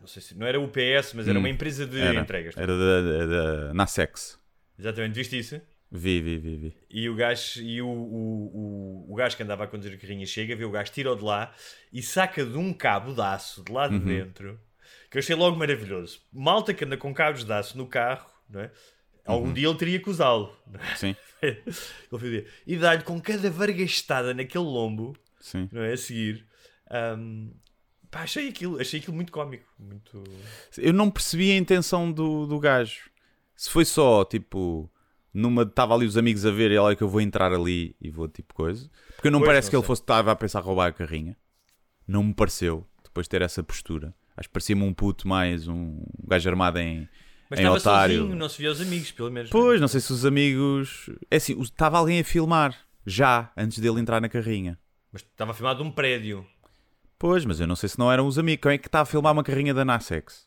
Não 0.00 0.06
sei 0.06 0.22
se. 0.22 0.36
Não 0.36 0.46
era 0.46 0.60
UPS, 0.60 1.14
mas 1.14 1.26
era 1.28 1.36
Hum, 1.38 1.42
uma 1.42 1.48
empresa 1.48 1.86
de 1.86 2.00
era, 2.00 2.20
entregas. 2.20 2.56
era 2.56 2.66
da, 2.78 3.26
da, 3.26 3.74
Nasex. 3.74 4.38
Exatamente, 4.78 5.14
viste 5.14 5.38
isso? 5.38 5.60
Vi, 5.90 6.20
vi, 6.20 6.36
vi, 6.38 6.56
vi. 6.56 6.76
E 6.90 7.08
o 7.08 7.14
gajo, 7.14 7.62
e 7.62 7.80
o, 7.80 7.86
o, 7.88 9.06
o, 9.08 9.12
o 9.12 9.14
gajo 9.14 9.36
que 9.36 9.42
andava 9.42 9.64
a 9.64 9.66
conduzir 9.68 9.94
a 9.94 9.96
carrinha 9.96 10.26
chega, 10.26 10.54
vê 10.56 10.64
o 10.64 10.70
gajo, 10.70 10.92
tira-o 10.92 11.14
de 11.16 11.22
lá 11.24 11.54
e 11.92 12.02
saca 12.02 12.44
de 12.44 12.58
um 12.58 12.72
cabo 12.74 13.14
de 13.14 13.20
aço 13.20 13.62
de 13.64 13.72
lá 13.72 13.86
de 13.88 13.98
dentro, 14.00 14.60
que 15.10 15.16
eu 15.16 15.20
achei 15.20 15.34
logo 15.36 15.56
maravilhoso. 15.56 16.20
Malta 16.32 16.74
que 16.74 16.84
anda 16.84 16.96
com 16.96 17.14
cabos 17.14 17.44
de 17.44 17.52
aço 17.52 17.78
no 17.78 17.86
carro, 17.86 18.28
não 18.50 18.60
é? 18.60 18.70
Algum 19.26 19.52
dia 19.52 19.68
ele 19.68 19.76
teria 19.76 20.00
que 20.00 20.08
usá-lo. 20.08 20.56
Sim. 20.96 21.14
E 22.66 22.76
dá-lhe 22.76 23.02
com 23.02 23.20
cada 23.20 23.50
vargastada 23.50 24.32
naquele 24.32 24.64
lombo, 24.64 25.14
sim. 25.38 25.68
não 25.70 25.82
é? 25.82 25.92
A 25.92 25.96
seguir. 25.96 26.46
Ahm, 26.90 27.50
pá, 28.10 28.22
achei 28.22 28.48
aquilo, 28.48 28.80
achei 28.80 28.98
aquilo 29.00 29.14
muito 29.14 29.30
cómico. 29.30 29.64
Muito... 29.78 30.24
Eu 30.78 30.92
não 30.92 31.10
percebi 31.10 31.52
a 31.52 31.56
intenção 31.56 32.10
do, 32.10 32.46
do 32.46 32.58
gajo. 32.58 33.10
Se 33.54 33.70
foi 33.70 33.84
só, 33.84 34.24
tipo, 34.24 34.90
numa. 35.32 35.62
Estava 35.62 35.94
ali 35.94 36.06
os 36.06 36.16
amigos 36.16 36.46
a 36.46 36.50
ver 36.50 36.70
e 36.70 36.78
olha 36.78 36.96
que 36.96 37.02
eu 37.02 37.08
vou 37.08 37.20
entrar 37.20 37.52
ali 37.52 37.94
e 38.00 38.10
vou, 38.10 38.26
tipo, 38.26 38.54
coisa. 38.54 38.90
Porque 39.14 39.30
não 39.30 39.40
Pois, 39.40 39.48
parece 39.48 39.66
não 39.66 39.70
que 39.70 39.76
ele 39.76 39.86
fosse. 39.86 40.02
Estava 40.02 40.32
a 40.32 40.36
pensar 40.36 40.60
roubar 40.60 40.88
a 40.88 40.92
carrinha. 40.92 41.36
Não 42.08 42.24
me 42.24 42.34
pareceu, 42.34 42.86
depois 43.04 43.26
de 43.26 43.30
ter 43.30 43.42
essa 43.42 43.62
postura. 43.62 44.14
Acho 44.36 44.48
que 44.48 44.52
parecia-me 44.52 44.82
um 44.82 44.94
puto 44.94 45.26
mais, 45.28 45.68
um 45.68 46.02
gajo 46.26 46.48
armado 46.48 46.78
em, 46.78 47.08
Mas 47.50 47.58
estava 47.60 47.76
otário. 47.76 48.18
sozinho, 48.18 48.36
não 48.36 48.48
se 48.48 48.58
via 48.58 48.70
os 48.70 48.80
amigos, 48.80 49.12
pelo 49.12 49.30
menos. 49.30 49.50
é? 49.50 49.52
Pois, 49.52 49.80
não 49.80 49.88
sei 49.88 50.00
se 50.00 50.12
os 50.12 50.24
amigos. 50.26 51.08
É 51.30 51.36
assim, 51.36 51.60
estava 51.60 51.98
alguém 51.98 52.20
a 52.20 52.24
filmar 52.24 52.76
já 53.06 53.50
antes 53.56 53.78
dele 53.78 54.00
entrar 54.00 54.20
na 54.20 54.28
carrinha. 54.28 54.78
Mas 55.12 55.22
estava 55.22 55.54
filmado 55.54 55.82
de 55.82 55.88
um 55.88 55.92
prédio. 55.92 56.46
Pois, 57.18 57.44
mas 57.44 57.60
eu 57.60 57.66
não 57.66 57.76
sei 57.76 57.88
se 57.88 57.98
não 57.98 58.10
eram 58.12 58.26
os 58.26 58.38
amigos. 58.38 58.62
Quem 58.62 58.72
é 58.72 58.78
que 58.78 58.88
está 58.88 59.00
a 59.00 59.04
filmar 59.06 59.32
uma 59.32 59.42
carrinha 59.44 59.72
da 59.72 59.84
Nasex? 59.84 60.46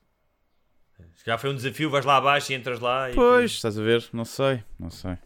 Se 1.16 1.24
calhar 1.26 1.40
foi 1.40 1.50
um 1.50 1.56
desafio, 1.56 1.90
vais 1.90 2.06
lá 2.06 2.18
abaixo 2.18 2.52
e 2.52 2.56
entras 2.56 2.80
lá. 2.80 3.10
E 3.10 3.16
Pois, 3.16 3.52
estás 3.52 3.78
a 3.80 3.82
ver? 3.82 4.06
Não 4.14 4.26
sei, 4.26 4.64
não 4.78 4.90
sei. 4.90 5.18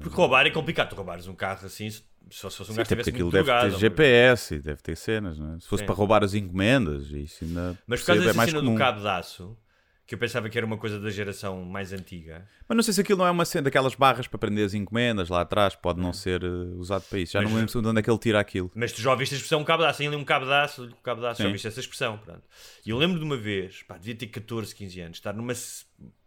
Porque 0.00 0.16
roubar 0.16 0.46
é 0.46 0.50
complicado. 0.50 0.90
Tu 0.90 0.96
roubares 0.96 1.26
um 1.28 1.34
carro 1.34 1.66
assim, 1.66 1.88
só 2.30 2.48
se 2.50 2.56
fosse 2.56 2.62
um 2.62 2.64
Sim, 2.66 2.70
gajo 2.78 2.82
estivesse 2.82 3.10
aquilo 3.10 3.30
deve 3.30 3.44
drogado. 3.44 3.72
ter 3.74 3.78
GPS 3.80 4.54
e 4.54 4.58
deve 4.60 4.82
ter 4.82 4.96
cenas, 4.96 5.38
não 5.38 5.54
é? 5.54 5.60
Se 5.60 5.68
fosse 5.68 5.82
Sim. 5.82 5.86
para 5.86 5.94
roubar 5.94 6.24
as 6.24 6.34
encomendas, 6.34 7.10
isso 7.10 7.44
ainda 7.44 7.78
Mas 7.86 8.00
por 8.00 8.06
causa 8.06 8.22
é 8.22 8.24
dessa 8.26 8.36
mais 8.36 8.50
cena 8.50 8.62
comum. 8.62 8.72
do 8.74 8.78
cabo 8.78 9.00
de 9.00 9.08
aço, 9.08 9.56
que 10.06 10.14
eu 10.14 10.18
pensava 10.18 10.50
que 10.50 10.58
era 10.58 10.66
uma 10.66 10.76
coisa 10.76 11.00
da 11.00 11.08
geração 11.08 11.64
mais 11.64 11.90
antiga. 11.92 12.46
Mas 12.68 12.76
não 12.76 12.82
sei 12.82 12.92
se 12.92 13.00
aquilo 13.00 13.18
não 13.20 13.26
é 13.26 13.30
uma 13.30 13.44
cena 13.46 13.62
daquelas 13.62 13.94
barras 13.94 14.26
para 14.26 14.38
prender 14.38 14.66
as 14.66 14.74
encomendas 14.74 15.30
lá 15.30 15.40
atrás, 15.40 15.74
pode 15.74 15.98
não 15.98 16.12
ser 16.12 16.42
eh, 16.44 16.46
usado 16.76 17.04
para 17.08 17.18
isso. 17.20 17.32
Já 17.32 17.40
Mas- 17.40 17.50
não 17.50 17.58
lembro 17.58 17.80
de 17.82 17.88
onde 17.88 18.00
é 18.00 18.02
que 18.02 18.10
ele 18.10 18.18
tira 18.18 18.38
aquilo. 18.38 18.70
Mas 18.74 18.92
tu 18.92 19.00
já 19.00 19.10
ouviste 19.10 19.34
a 19.34 19.38
expressão 19.38 19.64
cabo 19.64 19.82
de 19.82 19.88
aço, 19.88 19.98
tem 19.98 20.06
ali 20.08 20.16
um 20.16 20.24
cabo 20.24 20.44
de 20.44 20.52
aço, 20.52 20.84
um 20.84 21.02
cabo 21.02 21.22
de 21.22 21.26
aço, 21.28 21.40
já 21.40 21.46
ouviste 21.46 21.66
essa 21.68 21.80
expressão, 21.80 22.18
pronto. 22.18 22.42
E 22.84 22.90
eu 22.90 22.98
lembro 22.98 23.18
de 23.18 23.24
uma 23.24 23.36
vez, 23.36 23.82
pá, 23.82 23.96
devia 23.96 24.14
ter 24.14 24.26
14, 24.26 24.74
15 24.74 25.00
anos, 25.00 25.16
estar 25.16 25.32
numa 25.32 25.54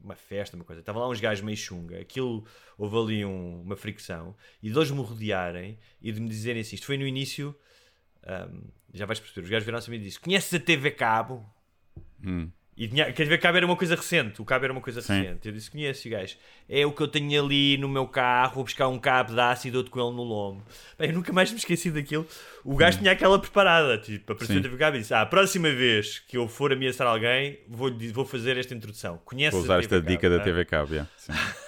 uma 0.01 0.15
festa, 0.15 0.55
uma 0.55 0.65
coisa, 0.65 0.79
estava 0.79 0.97
lá 0.99 1.07
uns 1.09 1.19
gajos 1.19 1.43
meio 1.43 1.57
chunga, 1.57 1.99
aquilo, 1.99 2.45
houve 2.79 2.97
ali 2.97 3.25
um- 3.25 3.61
uma 3.61 3.75
fricção, 3.75 4.35
e 4.63 4.71
de 4.71 4.77
eles 4.77 4.89
me 4.89 5.01
rodearem 5.01 5.77
e 6.01 6.11
de 6.11 6.19
me 6.19 6.29
dizerem 6.29 6.61
assim, 6.61 6.75
isto 6.75 6.85
foi 6.87 6.97
no 6.97 7.05
início, 7.05 7.53
ahm, 8.25 8.61
já 8.93 9.05
vais 9.05 9.19
perceber, 9.19 9.43
os 9.43 9.49
gajos 9.51 9.65
viraram-se 9.65 9.89
a 9.89 9.91
mim 9.91 9.97
e 9.97 10.03
disse, 10.03 10.19
conheces 10.19 10.51
a 10.53 10.59
TV 10.59 10.89
Cabo? 10.91 11.45
E 12.77 12.87
tinha, 12.87 13.05
que 13.05 13.11
a 13.23 13.25
TV 13.25 13.39
Cabo 13.39 13.57
era 13.57 13.65
uma 13.65 13.75
coisa 13.75 13.95
recente, 13.95 14.39
o 14.39 14.45
cabo 14.45 14.65
era 14.65 14.71
uma 14.71 14.81
coisa. 14.81 15.01
Sim. 15.01 15.21
recente. 15.21 15.47
Eu 15.47 15.51
disse, 15.51 15.71
conheço, 15.71 16.07
gajo. 16.07 16.35
É 16.69 16.85
o 16.85 16.91
que 16.91 17.01
eu 17.01 17.07
tenho 17.07 17.43
ali 17.43 17.75
no 17.75 17.89
meu 17.89 18.07
carro, 18.07 18.53
vou 18.53 18.63
buscar 18.63 18.87
um 18.87 18.99
cabo 18.99 19.33
de 19.33 19.39
aço 19.39 19.67
e 19.67 19.71
dou-te 19.71 19.89
com 19.89 19.99
ele 19.99 20.15
no 20.15 20.21
lombo. 20.21 20.63
Bem, 20.97 21.09
eu 21.09 21.15
nunca 21.15 21.33
mais 21.33 21.51
me 21.51 21.57
esqueci 21.57 21.89
daquilo. 21.89 22.27
O 22.63 22.75
gajo 22.75 22.99
tinha 22.99 23.11
aquela 23.11 23.39
preparada, 23.39 23.97
tipo, 23.97 24.31
apareceu. 24.31 24.57
Sim. 24.57 24.61
TV 24.61 24.77
Cabo 24.77 24.95
e 24.95 24.99
disse, 24.99 25.11
ah, 25.11 25.21
a 25.21 25.25
próxima 25.25 25.71
vez 25.71 26.19
que 26.19 26.37
eu 26.37 26.47
for 26.47 26.71
ameaçar 26.71 27.07
alguém, 27.07 27.59
vou, 27.67 27.91
vou 28.13 28.25
fazer 28.25 28.57
esta 28.57 28.75
introdução. 28.75 29.19
Conheces 29.25 29.53
Vou 29.53 29.63
usar 29.63 29.79
esta 29.79 29.95
TV 29.99 30.09
dica 30.09 30.21
Cabo, 30.21 30.29
da 30.29 30.35
não 30.35 30.41
é? 30.41 30.45
TV 30.45 30.65
Cabo. 30.65 30.91
yeah. 30.93 31.09
Sim. 31.17 31.33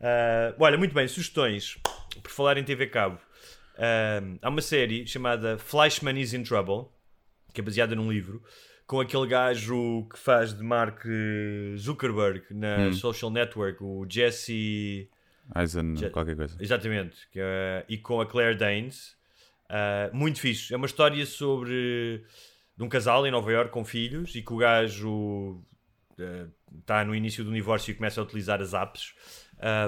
Ah, 0.00 0.54
olha, 0.60 0.78
muito 0.78 0.94
bem, 0.94 1.08
sugestões. 1.08 1.76
Por 2.22 2.30
falar 2.30 2.56
em 2.56 2.62
TV 2.62 2.86
Cabo, 2.86 3.18
ah, 3.76 4.22
há 4.40 4.48
uma 4.48 4.62
série 4.62 5.06
chamada 5.06 5.58
Fleischman 5.58 6.18
is 6.20 6.32
in 6.32 6.42
Trouble, 6.44 6.86
que 7.52 7.60
é 7.60 7.64
baseada 7.64 7.96
num 7.96 8.10
livro, 8.10 8.42
com 8.88 8.98
aquele 9.00 9.26
gajo 9.28 10.08
que 10.12 10.18
faz 10.18 10.52
de 10.52 10.64
Mark 10.64 11.04
Zuckerberg 11.76 12.42
na 12.50 12.88
Hum. 12.88 12.92
Social 12.92 13.30
Network, 13.30 13.78
o 13.84 14.04
Jesse. 14.08 15.08
Eisen, 15.56 15.96
Já- 15.96 16.10
qualquer 16.10 16.34
coisa. 16.34 16.56
Exatamente, 16.60 17.16
que 17.30 17.38
é- 17.40 17.84
e 17.88 17.96
com 17.98 18.20
a 18.20 18.26
Claire 18.26 18.56
Danes. 18.56 19.16
Ah, 19.68 20.10
muito 20.12 20.40
fixe. 20.40 20.72
É 20.74 20.76
uma 20.76 20.86
história 20.86 21.24
sobre 21.26 22.24
de 22.76 22.82
um 22.84 22.88
casal 22.88 23.26
em 23.26 23.30
Nova 23.30 23.52
York 23.52 23.70
com 23.70 23.84
filhos 23.84 24.34
e 24.34 24.42
que 24.42 24.52
o 24.52 24.56
gajo 24.56 25.62
está 26.80 27.04
no 27.04 27.14
início 27.14 27.44
do 27.44 27.52
divórcio 27.52 27.92
e 27.92 27.94
começa 27.94 28.20
a 28.20 28.24
utilizar 28.24 28.60
as 28.60 28.72
apps. 28.74 29.14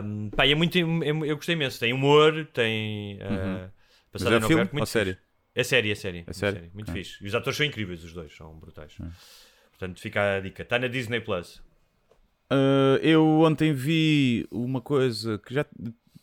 Um, 0.05 0.31
pá, 0.31 0.47
e 0.47 0.53
é 0.53 0.55
muito, 0.55 0.77
é- 0.79 1.11
eu 1.11 1.37
gostei 1.37 1.55
imenso. 1.55 1.81
Tem 1.81 1.93
humor, 1.93 2.47
tem. 2.53 3.17
Uh, 3.17 3.71
Mas 4.13 4.23
passado 4.23 4.37
é 4.37 4.41
filme 4.41 4.55
Iorque, 4.57 4.73
muito 4.75 4.83
ou 4.83 4.87
série? 4.87 5.17
É 5.55 5.65
série, 5.65 5.91
é 5.91 5.95
série. 5.95 6.25
É 6.27 6.33
série? 6.33 6.71
Muito 6.73 6.91
Ok. 6.91 7.03
fixe. 7.03 7.23
E 7.23 7.27
os 7.27 7.35
atores 7.35 7.57
são 7.57 7.67
incríveis, 7.67 8.05
os 8.05 8.13
dois, 8.13 8.35
são 8.35 8.59
brutais. 8.59 8.97
Portanto, 9.71 10.01
fica 10.01 10.37
a 10.37 10.41
dica. 10.41 10.63
Está 10.63 10.79
na 10.79 10.87
Disney 10.89 11.21
Plus. 11.21 11.63
Uh, 12.53 12.99
eu 13.03 13.25
ontem 13.41 13.73
vi 13.73 14.47
uma 14.51 14.81
coisa 14.81 15.39
que 15.39 15.55
já, 15.55 15.65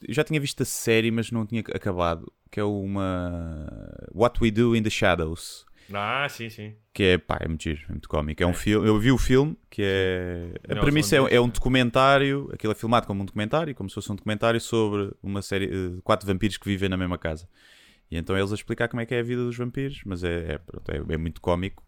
já 0.09 0.23
tinha 0.23 0.39
visto 0.39 0.61
a 0.61 0.65
série, 0.65 1.09
mas 1.09 1.31
não 1.31 1.45
tinha 1.45 1.61
acabado, 1.61 2.31
que 2.51 2.59
é 2.59 2.63
uma 2.63 3.67
What 4.13 4.41
We 4.41 4.51
Do 4.51 4.75
in 4.75 4.83
the 4.83 4.89
Shadows. 4.89 5.65
Ah, 5.93 6.27
sim, 6.29 6.49
sim. 6.49 6.75
Que 6.93 7.03
é, 7.03 7.17
pá, 7.17 7.37
é 7.39 7.47
muito 7.47 7.63
giro, 7.63 7.81
é 7.87 7.91
muito 7.91 8.09
cómico. 8.09 8.43
É 8.43 8.45
um 8.45 8.53
filme, 8.53 8.87
eu 8.87 8.99
vi 8.99 9.09
o 9.09 9.17
filme, 9.17 9.57
que 9.69 9.81
é. 9.81 10.51
A 10.65 10.73
Nelson 10.73 10.81
premissa 10.81 11.15
é, 11.15 11.35
é 11.35 11.39
um 11.39 11.47
documentário, 11.47 12.49
aquilo 12.53 12.73
é 12.73 12.75
filmado 12.75 13.07
como 13.07 13.21
um 13.21 13.25
documentário, 13.25 13.73
como 13.73 13.89
se 13.89 13.95
fosse 13.95 14.11
um 14.11 14.15
documentário 14.15 14.59
sobre 14.59 15.11
uma 15.23 15.41
série 15.41 15.67
de 15.67 16.01
quatro 16.01 16.27
vampiros 16.27 16.57
que 16.57 16.67
vivem 16.67 16.89
na 16.89 16.97
mesma 16.97 17.17
casa. 17.17 17.47
E 18.09 18.17
então 18.17 18.37
eles 18.37 18.51
a 18.51 18.55
explicar 18.55 18.87
como 18.87 19.01
é 19.01 19.05
que 19.05 19.13
é 19.13 19.19
a 19.19 19.23
vida 19.23 19.43
dos 19.43 19.57
vampiros, 19.57 20.01
mas 20.05 20.23
é, 20.23 20.53
é, 20.53 20.57
pronto, 20.57 20.89
é, 20.91 21.13
é 21.13 21.17
muito 21.17 21.41
cómico. 21.41 21.85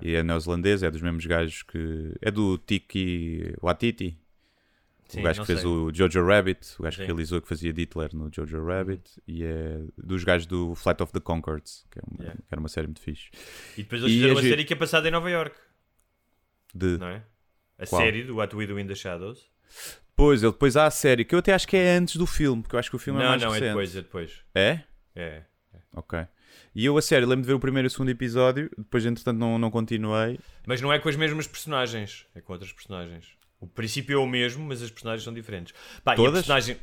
E 0.00 0.14
é 0.14 0.22
neozelandês, 0.22 0.82
é 0.82 0.90
dos 0.90 1.02
mesmos 1.02 1.24
gajos 1.26 1.62
que. 1.62 2.14
É 2.20 2.30
do 2.30 2.58
Tiki 2.58 3.54
Watiti, 3.62 4.18
Sim, 5.06 5.20
o 5.20 5.22
gajo 5.22 5.40
não 5.40 5.44
que 5.46 5.52
fez 5.52 5.60
sei. 5.60 5.68
o 5.70 5.94
Jojo 5.94 6.24
Rabbit, 6.26 6.66
o 6.78 6.82
gajo 6.82 6.96
Sim. 6.96 7.02
que 7.02 7.06
realizou 7.06 7.40
que 7.42 7.46
fazia 7.48 7.70
Hitler 7.70 8.10
no 8.14 8.30
Jojo 8.34 8.64
Rabbit, 8.64 9.20
e 9.28 9.44
é 9.44 9.78
dos 9.98 10.24
gajos 10.24 10.46
do 10.46 10.74
Flight 10.74 11.02
of 11.02 11.12
the 11.12 11.20
Concords, 11.20 11.84
que, 11.90 11.98
é 11.98 12.02
uma- 12.10 12.22
Yeah. 12.24 12.40
que 12.40 12.48
era 12.50 12.58
uma 12.60 12.68
série 12.68 12.86
muito 12.86 13.00
fixe. 13.02 13.28
E 13.76 13.82
depois 13.82 14.00
eles 14.02 14.12
E 14.12 14.16
fizeram 14.16 14.30
é 14.32 14.34
uma 14.34 14.40
giro. 14.42 14.52
série 14.54 14.64
que 14.64 14.72
é 14.72 14.76
passada 14.76 15.06
em 15.06 15.10
Nova 15.10 15.30
York, 15.30 15.54
De, 16.74 16.96
não 16.98 17.08
é? 17.08 17.22
A 17.78 17.86
Qual? 17.86 18.00
série 18.02 18.24
do 18.24 18.36
What 18.36 18.56
We 18.56 18.66
Do 18.66 18.80
in 18.80 18.86
the 18.86 18.94
Shadows. 18.94 19.46
Pois, 20.16 20.42
ele 20.42 20.52
depois 20.52 20.76
há 20.76 20.86
a 20.86 20.90
série, 20.90 21.24
que 21.24 21.34
eu 21.34 21.38
até 21.40 21.52
acho 21.54 21.68
que 21.68 21.76
é 21.76 21.96
antes 21.96 22.16
do 22.16 22.26
filme, 22.26 22.62
porque 22.62 22.74
eu 22.74 22.80
acho 22.80 22.90
que 22.90 22.96
o 22.96 22.98
filme 22.98 23.20
é 23.20 23.22
Não, 23.22 23.28
mais 23.30 23.42
não, 23.42 23.50
é 23.50 23.52
recente. 23.54 23.68
depois, 23.68 23.96
é 23.96 24.00
depois. 24.02 24.40
É? 24.54 24.80
É. 25.14 25.42
Ok. 25.94 26.26
E 26.74 26.84
eu, 26.84 26.96
a 26.96 27.02
série, 27.02 27.24
lembro 27.24 27.42
de 27.42 27.46
ver 27.48 27.54
o 27.54 27.60
primeiro 27.60 27.86
e 27.86 27.88
o 27.88 27.90
segundo 27.90 28.10
episódio, 28.10 28.70
depois, 28.76 29.04
entretanto, 29.06 29.38
não, 29.38 29.58
não 29.58 29.70
continuei. 29.70 30.38
Mas 30.66 30.80
não 30.80 30.92
é 30.92 30.98
com 30.98 31.08
as 31.08 31.16
mesmas 31.16 31.46
personagens, 31.46 32.26
é 32.34 32.40
com 32.40 32.52
outras 32.52 32.72
personagens. 32.72 33.26
O 33.60 33.66
princípio 33.66 34.14
é 34.14 34.18
o 34.18 34.26
mesmo, 34.26 34.64
mas 34.64 34.82
as 34.82 34.90
personagens 34.90 35.24
são 35.24 35.32
diferentes. 35.32 35.74
Pá, 36.02 36.14
e 36.14 36.16
Todas? 36.16 36.40
personagem... 36.40 36.76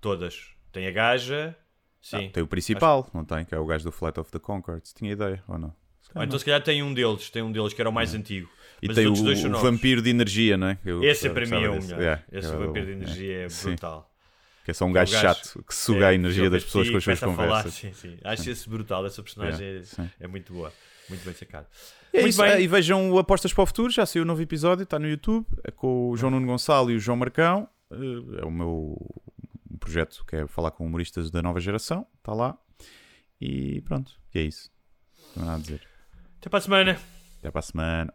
Todas. 0.00 0.52
Tem 0.72 0.86
a 0.86 0.90
gaja, 0.90 1.56
sim. 2.00 2.28
Ah, 2.28 2.30
tem 2.30 2.42
o 2.42 2.46
principal, 2.46 3.08
não 3.12 3.24
tem? 3.24 3.44
Que 3.44 3.54
é 3.54 3.58
o 3.58 3.66
gajo 3.66 3.84
do 3.84 3.92
Flight 3.92 4.18
of 4.20 4.30
the 4.30 4.38
Conchords. 4.38 4.92
Tinha 4.92 5.12
ideia, 5.12 5.42
ou 5.48 5.58
não? 5.58 5.74
Calhar 6.12 6.26
então 6.26 6.38
se 6.38 6.44
calhar 6.44 6.62
tem 6.62 6.82
um 6.82 6.94
deles, 6.94 7.28
tem 7.30 7.42
um 7.42 7.52
deles 7.52 7.72
que 7.74 7.80
era 7.80 7.90
o 7.90 7.92
mais 7.92 8.14
antigo. 8.14 8.48
E 8.80 8.88
tem 8.88 9.06
o, 9.06 9.12
o 9.12 9.58
vampiro 9.60 10.00
de 10.00 10.08
energia, 10.10 10.56
não 10.56 10.68
é? 10.68 10.78
Eu 10.84 11.02
Esse 11.02 11.26
é 11.26 11.30
para 11.30 11.44
mim 11.44 11.62
é 11.64 11.68
o 11.68 11.82
melhor. 11.82 12.00
Yeah, 12.00 12.22
Esse 12.32 12.48
é 12.50 12.56
o- 12.56 12.58
vampiro 12.66 12.86
de 12.86 12.92
energia 12.92 13.36
é 13.44 13.48
Sim. 13.48 13.68
brutal. 13.70 14.10
Que 14.68 14.72
é 14.72 14.74
só 14.74 14.84
um 14.84 14.90
É 14.90 14.92
gajo 14.92 15.12
gajo- 15.14 15.22
chato 15.22 15.64
que 15.66 15.74
suga 15.74 16.08
a 16.08 16.12
É, 16.12 16.14
energia 16.16 16.44
joga 16.44 16.50
das 16.56 16.64
pessoas 16.64 16.90
com 16.90 16.98
as 16.98 17.04
suas 17.04 17.22
e 17.22 17.24
a 17.24 17.26
conversas. 17.26 17.72
sim, 17.72 17.92
sim. 17.94 18.18
Acho 18.22 18.50
esse 18.50 18.68
brutal, 18.68 19.06
essa 19.06 19.22
personagem 19.22 19.60
Yeah, 19.66 19.80
é- 19.80 19.82
sim. 19.82 20.10
é, 20.20 20.26
muito 20.26 20.52
boa. 20.52 20.70
Muito 21.08 21.24
bem 21.24 21.32
sacado. 21.32 21.66
É 22.12 22.18
Muito 22.20 22.28
isso, 22.32 22.42
bem. 22.42 22.50
é, 22.50 22.60
e 22.60 22.66
vejam 22.66 23.10
o 23.10 23.18
Apostas 23.18 23.50
para 23.50 23.62
o 23.62 23.66
Futuro, 23.66 23.90
já 23.90 24.04
saiu 24.04 24.24
o 24.24 24.26
novo 24.26 24.42
episódio, 24.42 24.82
está 24.82 24.98
no 24.98 25.08
YouTube, 25.08 25.46
é 25.64 25.70
com 25.70 26.10
o 26.10 26.16
João 26.18 26.32
Nuno 26.32 26.46
Gonçalo 26.46 26.90
e 26.90 26.96
o 26.96 27.00
João 27.00 27.16
Marcão. 27.16 27.66
Eh, 27.90 28.42
É 28.42 28.44
o 28.44 28.50
meu 28.50 28.94
um 29.70 29.78
projeto 29.78 30.22
que 30.26 30.36
é 30.36 30.46
falar 30.46 30.70
com 30.72 30.84
humoristas 30.84 31.30
da 31.30 31.40
nova 31.40 31.60
geração, 31.60 32.06
está 32.18 32.34
lá. 32.34 32.54
E 33.40 33.80
pronto, 33.86 34.12
e 34.34 34.38
é 34.38 34.42
isso. 34.42 34.70
Não 35.34 35.44
há 35.44 35.46
nada 35.46 35.58
a 35.58 35.62
dizer. 35.62 35.80
Até 36.38 36.50
para 36.50 36.58
a 36.58 36.60
semana. 36.60 37.00
Até 37.38 37.50
para 37.50 37.58
a 37.60 37.62
semana. 37.62 38.14